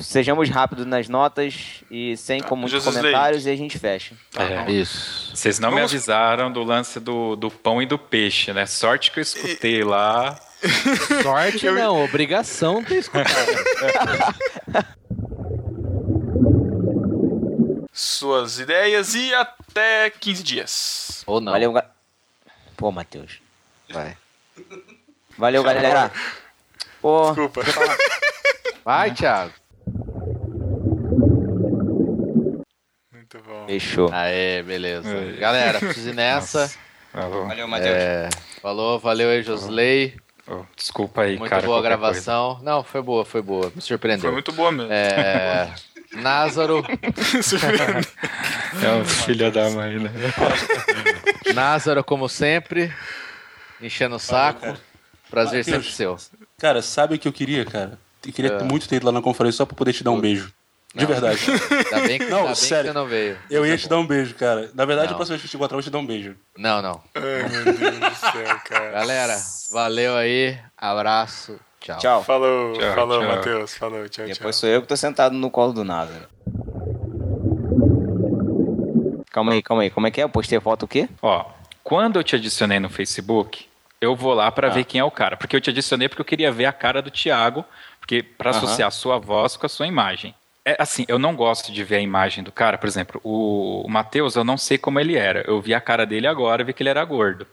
Sejamos 0.00 0.48
rápidos 0.48 0.86
nas 0.86 1.08
notas 1.08 1.82
e 1.90 2.16
sem 2.16 2.40
com 2.40 2.54
muitos 2.54 2.72
Josisley. 2.84 3.02
comentários 3.12 3.46
e 3.46 3.50
a 3.50 3.56
gente 3.56 3.78
fecha. 3.78 4.14
É. 4.36 4.70
Isso. 4.70 5.34
Vocês 5.34 5.58
não 5.58 5.70
me 5.70 5.76
Vamos- 5.76 5.92
avisaram 5.92 6.52
do 6.52 6.62
lance 6.62 7.00
do, 7.00 7.34
do 7.34 7.50
pão 7.50 7.82
e 7.82 7.86
do 7.86 7.98
peixe, 7.98 8.52
né? 8.52 8.64
Sorte 8.64 9.10
que 9.10 9.18
eu 9.18 9.22
escutei 9.22 9.82
lá. 9.82 10.38
Sorte 11.22 11.68
não, 11.70 12.04
obrigação 12.04 12.82
ter 12.82 12.96
escutado. 12.98 13.28
Suas 18.08 18.58
ideias 18.58 19.14
e 19.14 19.34
até 19.34 20.08
15 20.08 20.42
dias. 20.42 21.22
Ou 21.26 21.42
não. 21.42 21.52
Valeu, 21.52 21.72
ga... 21.74 21.84
Pô, 22.74 22.90
Matheus. 22.90 23.38
Vai. 23.90 24.16
Valeu, 25.36 25.62
galera. 25.62 26.10
Pô, 27.02 27.26
Desculpa. 27.26 27.60
Vai, 28.82 29.12
Thiago. 29.12 29.52
Muito 33.12 33.38
bom. 33.46 33.66
fechou. 33.66 34.08
Aê, 34.10 34.62
beleza. 34.62 35.08
É. 35.10 35.32
Galera, 35.32 35.78
preciso 35.78 36.08
ir 36.08 36.14
nessa. 36.14 36.72
Falou. 37.12 37.46
Valeu, 37.46 37.68
Matheus. 37.68 37.94
É, 37.94 38.28
falou, 38.62 38.98
valeu 38.98 39.28
aí, 39.28 39.42
Josley. 39.42 40.16
Oh, 40.50 40.64
desculpa 40.74 41.22
aí, 41.22 41.36
Muito 41.36 41.50
cara. 41.50 41.66
boa 41.66 41.78
a 41.78 41.82
gravação. 41.82 42.58
Não, 42.62 42.82
foi 42.82 43.02
boa, 43.02 43.22
foi 43.22 43.42
boa. 43.42 43.70
Me 43.76 43.82
surpreendeu. 43.82 44.22
Foi 44.22 44.32
muito 44.32 44.50
boa 44.50 44.72
mesmo. 44.72 44.90
É, 44.90 45.70
Názaro. 46.12 46.84
É 48.82 48.92
um 48.94 49.04
filho 49.04 49.50
da 49.52 49.70
mãe, 49.70 49.98
né? 49.98 50.10
Názaro, 51.54 52.02
como 52.04 52.28
sempre. 52.28 52.92
Enchendo 53.80 54.16
o 54.16 54.18
saco. 54.18 54.76
Prazer 55.30 55.58
Matheus. 55.58 55.66
sempre 55.86 55.92
seu. 55.92 56.16
Cara, 56.58 56.80
sabe 56.82 57.14
o 57.14 57.18
que 57.18 57.28
eu 57.28 57.32
queria, 57.32 57.64
cara? 57.64 57.98
Eu 58.26 58.32
queria 58.32 58.52
É. 58.52 58.62
muito 58.62 58.88
ter 58.88 58.96
ido 58.96 59.06
lá 59.06 59.12
na 59.12 59.20
conferência 59.22 59.58
só 59.58 59.66
pra 59.66 59.76
poder 59.76 59.92
te 59.92 60.02
dar 60.02 60.10
um 60.10 60.20
beijo. 60.20 60.52
De 60.94 61.04
verdade. 61.04 61.38
Ainda 61.92 62.08
bem 62.08 62.18
que, 62.18 62.24
Não, 62.24 62.38
ainda 62.38 62.46
bem 62.48 62.54
sério. 62.54 62.84
que 62.84 62.92
você 62.92 62.98
não 62.98 63.06
veio. 63.06 63.38
Eu 63.50 63.64
ia 63.66 63.76
te 63.76 63.86
dar 63.88 63.98
um 63.98 64.06
beijo, 64.06 64.34
cara. 64.34 64.70
Na 64.74 64.84
verdade, 64.86 65.08
Não. 65.08 65.14
a 65.14 65.16
próxima 65.16 65.34
vez 65.36 65.42
que 65.42 65.46
eu 65.46 65.50
te 65.50 65.56
encontrar, 65.56 65.74
eu 65.76 65.82
vou 65.82 65.82
te 65.82 65.90
dar 65.90 65.98
um 65.98 66.06
beijo. 66.06 66.34
Não, 66.56 66.80
não. 66.80 67.00
Ai, 67.14 67.48
meu 67.48 67.64
Deus 67.74 67.98
do 67.98 68.16
céu, 68.32 68.60
cara. 68.68 68.90
Galera, 68.92 69.36
valeu 69.70 70.16
aí. 70.16 70.58
Abraço. 70.76 71.60
Tchau. 71.80 71.98
Tchau. 71.98 72.24
Falou, 72.24 72.72
Tchau, 72.74 72.94
falou, 72.94 73.20
tchau. 73.20 73.28
Matheus. 73.28 73.74
Falou, 73.76 74.08
tchau, 74.08 74.26
Depois 74.26 74.56
sou 74.56 74.68
eu 74.68 74.82
que 74.82 74.88
tô 74.88 74.96
sentado 74.96 75.34
no 75.34 75.50
colo 75.50 75.72
do 75.72 75.84
Názaro. 75.84 76.26
Calma 79.30 79.52
aí, 79.52 79.62
calma 79.62 79.82
aí. 79.82 79.90
Como 79.90 80.06
é 80.06 80.10
que 80.10 80.20
é? 80.20 80.24
Eu 80.24 80.28
postei 80.28 80.58
foto 80.60 80.84
o 80.84 80.88
quê? 80.88 81.08
Ó, 81.22 81.44
quando 81.84 82.18
eu 82.18 82.24
te 82.24 82.34
adicionei 82.34 82.80
no 82.80 82.88
Facebook, 82.90 83.66
eu 84.00 84.16
vou 84.16 84.34
lá 84.34 84.50
pra 84.50 84.68
Ah. 84.68 84.70
ver 84.70 84.84
quem 84.84 85.00
é 85.00 85.04
o 85.04 85.10
cara. 85.10 85.36
Porque 85.36 85.54
eu 85.54 85.60
te 85.60 85.70
adicionei 85.70 86.08
porque 86.08 86.20
eu 86.20 86.24
queria 86.26 86.50
ver 86.50 86.66
a 86.66 86.72
cara 86.72 87.00
do 87.00 87.10
Thiago, 87.10 87.64
porque 88.00 88.22
para 88.22 88.50
associar 88.50 88.88
a 88.88 88.90
sua 88.90 89.18
voz 89.18 89.56
com 89.56 89.66
a 89.66 89.68
sua 89.68 89.86
imagem. 89.86 90.34
É 90.64 90.76
assim, 90.78 91.04
eu 91.08 91.18
não 91.18 91.34
gosto 91.34 91.72
de 91.72 91.82
ver 91.84 91.96
a 91.96 92.00
imagem 92.00 92.44
do 92.44 92.52
cara. 92.52 92.76
Por 92.76 92.86
exemplo, 92.86 93.20
o, 93.24 93.82
o 93.86 93.88
Matheus, 93.88 94.34
eu 94.36 94.44
não 94.44 94.58
sei 94.58 94.76
como 94.76 94.98
ele 95.00 95.16
era. 95.16 95.42
Eu 95.46 95.60
vi 95.60 95.72
a 95.72 95.80
cara 95.80 96.04
dele 96.04 96.26
agora 96.26 96.60
e 96.62 96.64
vi 96.64 96.72
que 96.74 96.82
ele 96.82 96.90
era 96.90 97.02
gordo. 97.04 97.46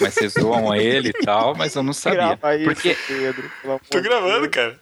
Mas 0.00 0.14
vocês 0.14 0.32
zoam 0.34 0.74
ele 0.74 1.08
e 1.10 1.24
tal, 1.24 1.54
mas 1.54 1.74
eu 1.74 1.82
não 1.82 1.92
sabia. 1.92 2.36
Grava 2.36 2.56
isso, 2.56 2.64
Porque 2.64 2.96
Pedro. 3.06 3.50
Tô 3.90 4.00
gravando, 4.00 4.40
Deus. 4.42 4.48
cara. 4.54 4.80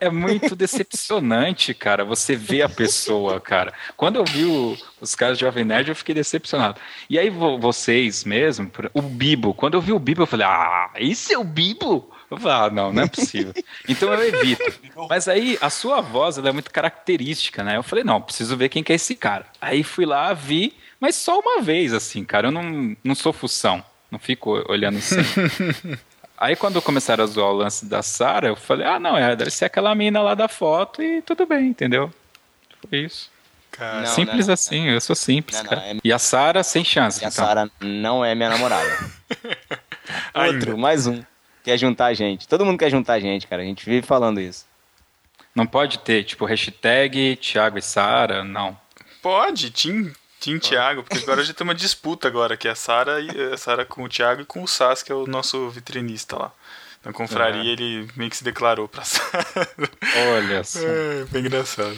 é 0.00 0.10
muito 0.10 0.56
decepcionante, 0.56 1.72
cara, 1.72 2.04
você 2.04 2.34
vê 2.34 2.62
a 2.62 2.68
pessoa, 2.68 3.40
cara. 3.40 3.72
Quando 3.96 4.16
eu 4.16 4.24
vi 4.24 4.44
o- 4.44 4.76
os 5.00 5.14
caras 5.14 5.38
de 5.38 5.44
Jovem 5.44 5.64
Nerd, 5.64 5.88
eu 5.88 5.94
fiquei 5.96 6.14
decepcionado. 6.14 6.80
E 7.08 7.18
aí 7.18 7.30
vo- 7.30 7.58
vocês 7.58 8.24
mesmo, 8.24 8.70
o 8.92 9.00
Bibo, 9.02 9.54
quando 9.54 9.74
eu 9.74 9.80
vi 9.80 9.92
o 9.92 9.98
Bibo, 10.00 10.22
eu 10.22 10.26
falei, 10.26 10.46
ah, 10.46 10.90
isso 10.98 11.32
é 11.32 11.38
o 11.38 11.44
Bibo? 11.44 12.10
Eu 12.30 12.36
falei, 12.38 12.56
ah, 12.56 12.70
não, 12.70 12.92
não 12.92 13.02
é 13.04 13.06
possível. 13.08 13.52
Então 13.88 14.12
eu 14.12 14.22
evito. 14.34 14.62
Mas 15.08 15.28
aí 15.28 15.56
a 15.60 15.70
sua 15.70 16.00
voz 16.00 16.38
ela 16.38 16.48
é 16.48 16.52
muito 16.52 16.70
característica, 16.70 17.62
né? 17.62 17.76
Eu 17.76 17.82
falei, 17.82 18.02
não, 18.04 18.20
preciso 18.20 18.56
ver 18.56 18.68
quem 18.68 18.82
que 18.82 18.92
é 18.92 18.96
esse 18.96 19.14
cara. 19.14 19.46
Aí 19.60 19.82
fui 19.84 20.04
lá, 20.06 20.32
vi, 20.34 20.74
mas 20.98 21.14
só 21.14 21.38
uma 21.38 21.62
vez, 21.62 21.92
assim, 21.92 22.24
cara. 22.24 22.48
Eu 22.48 22.52
não, 22.52 22.96
não 23.04 23.14
sou 23.14 23.32
fução, 23.32 23.84
não 24.12 24.18
fico 24.18 24.62
olhando 24.70 25.00
sempre. 25.00 25.98
Aí 26.36 26.54
quando 26.54 26.82
começaram 26.82 27.24
a 27.24 27.26
zoar 27.26 27.50
o 27.50 27.56
lance 27.56 27.86
da 27.86 28.02
Sara, 28.02 28.48
eu 28.48 28.56
falei, 28.56 28.86
ah, 28.86 28.98
não, 29.00 29.16
é, 29.16 29.34
deve 29.34 29.50
ser 29.50 29.64
aquela 29.64 29.94
mina 29.94 30.20
lá 30.20 30.34
da 30.34 30.48
foto 30.48 31.02
e 31.02 31.22
tudo 31.22 31.46
bem, 31.46 31.68
entendeu? 31.68 32.12
Foi 32.88 32.98
isso. 32.98 33.30
Cara, 33.70 34.04
simples 34.06 34.48
não, 34.48 34.54
assim, 34.54 34.88
eu 34.88 35.00
sou 35.00 35.16
simples, 35.16 35.56
Não, 35.56 35.64
não, 35.64 35.70
cara. 35.70 35.82
é- 35.92 35.96
E 36.04 36.12
a 36.12 36.18
Sara, 36.18 36.62
sem 36.62 36.84
chance. 36.84 37.22
E 37.22 37.24
a 37.24 37.28
então. 37.28 37.44
Sara 37.46 37.70
não 37.80 38.22
é 38.24 38.34
minha 38.34 38.50
namorada. 38.50 39.10
Outro, 40.34 40.76
mais 40.76 41.06
um. 41.06 41.22
Quer 41.64 41.78
juntar 41.78 42.06
a 42.06 42.14
gente. 42.14 42.46
Todo 42.46 42.66
mundo 42.66 42.78
quer 42.78 42.90
juntar 42.90 43.14
a 43.14 43.20
gente, 43.20 43.46
cara. 43.46 43.62
A 43.62 43.64
gente 43.64 43.84
vive 43.88 44.06
falando 44.06 44.40
isso. 44.40 44.66
Não 45.54 45.66
pode 45.66 46.00
ter, 46.00 46.24
tipo, 46.24 46.44
hashtag 46.44 47.36
Thiago 47.36 47.78
e 47.78 47.82
Sara, 47.82 48.42
não. 48.44 48.76
Pode, 49.22 49.70
Tim, 49.70 50.12
Tim 50.42 50.58
Thiago, 50.58 51.04
porque 51.04 51.22
agora 51.22 51.44
já 51.44 51.54
tem 51.54 51.64
uma 51.64 51.74
disputa 51.74 52.26
agora, 52.26 52.56
que 52.56 52.66
é 52.66 52.72
a 52.72 52.74
Sara 52.74 53.20
e 53.20 53.52
a 53.52 53.56
Sara 53.56 53.84
com 53.84 54.02
o 54.02 54.08
Thiago 54.08 54.42
e 54.42 54.44
com 54.44 54.60
o 54.60 54.66
Sas, 54.66 55.00
que 55.00 55.12
é 55.12 55.14
o 55.14 55.24
nosso 55.24 55.70
vitrinista 55.70 56.36
lá. 56.36 56.50
Na 57.04 57.12
confraria 57.12 57.62
É. 57.70 57.72
ele 57.72 58.08
meio 58.16 58.28
que 58.28 58.36
se 58.36 58.42
declarou 58.42 58.88
pra 58.88 59.04
Sara. 59.04 59.46
Olha 60.34 60.62
só. 60.64 60.80
É, 60.80 61.24
foi 61.30 61.40
engraçado. 61.40 61.96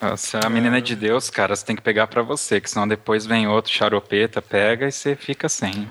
Nossa, 0.00 0.40
a 0.42 0.48
menina 0.48 0.78
é 0.78 0.80
de 0.80 0.96
Deus, 0.96 1.28
cara, 1.28 1.54
você 1.54 1.66
tem 1.66 1.76
que 1.76 1.82
pegar 1.82 2.06
pra 2.06 2.22
você, 2.22 2.58
que 2.58 2.70
senão 2.70 2.88
depois 2.88 3.26
vem 3.26 3.46
outro 3.46 3.70
charopeta, 3.70 4.40
pega 4.40 4.88
e 4.88 4.92
você 4.92 5.14
fica 5.14 5.46
sem. 5.46 5.90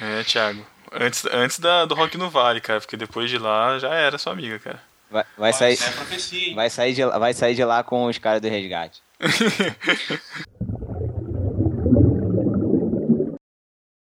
É, 0.00 0.22
Thiago. 0.24 0.64
Antes, 0.90 1.26
antes 1.26 1.58
da, 1.58 1.84
do 1.84 1.94
Rock 1.94 2.16
no 2.16 2.30
Vale, 2.30 2.62
cara, 2.62 2.80
porque 2.80 2.96
depois 2.96 3.28
de 3.28 3.36
lá 3.36 3.78
já 3.78 3.92
era 3.92 4.16
sua 4.16 4.32
amiga, 4.32 4.58
cara. 4.58 4.80
Vai, 5.10 5.24
vai 5.36 5.52
sair, 5.52 5.78
é 5.78 6.54
vai, 6.54 6.70
sair 6.70 6.94
de, 6.94 7.04
vai 7.04 7.34
sair 7.34 7.54
de 7.54 7.64
lá 7.64 7.82
com 7.82 8.06
os 8.06 8.16
caras 8.16 8.40
do 8.40 8.48
resgate. 8.48 9.02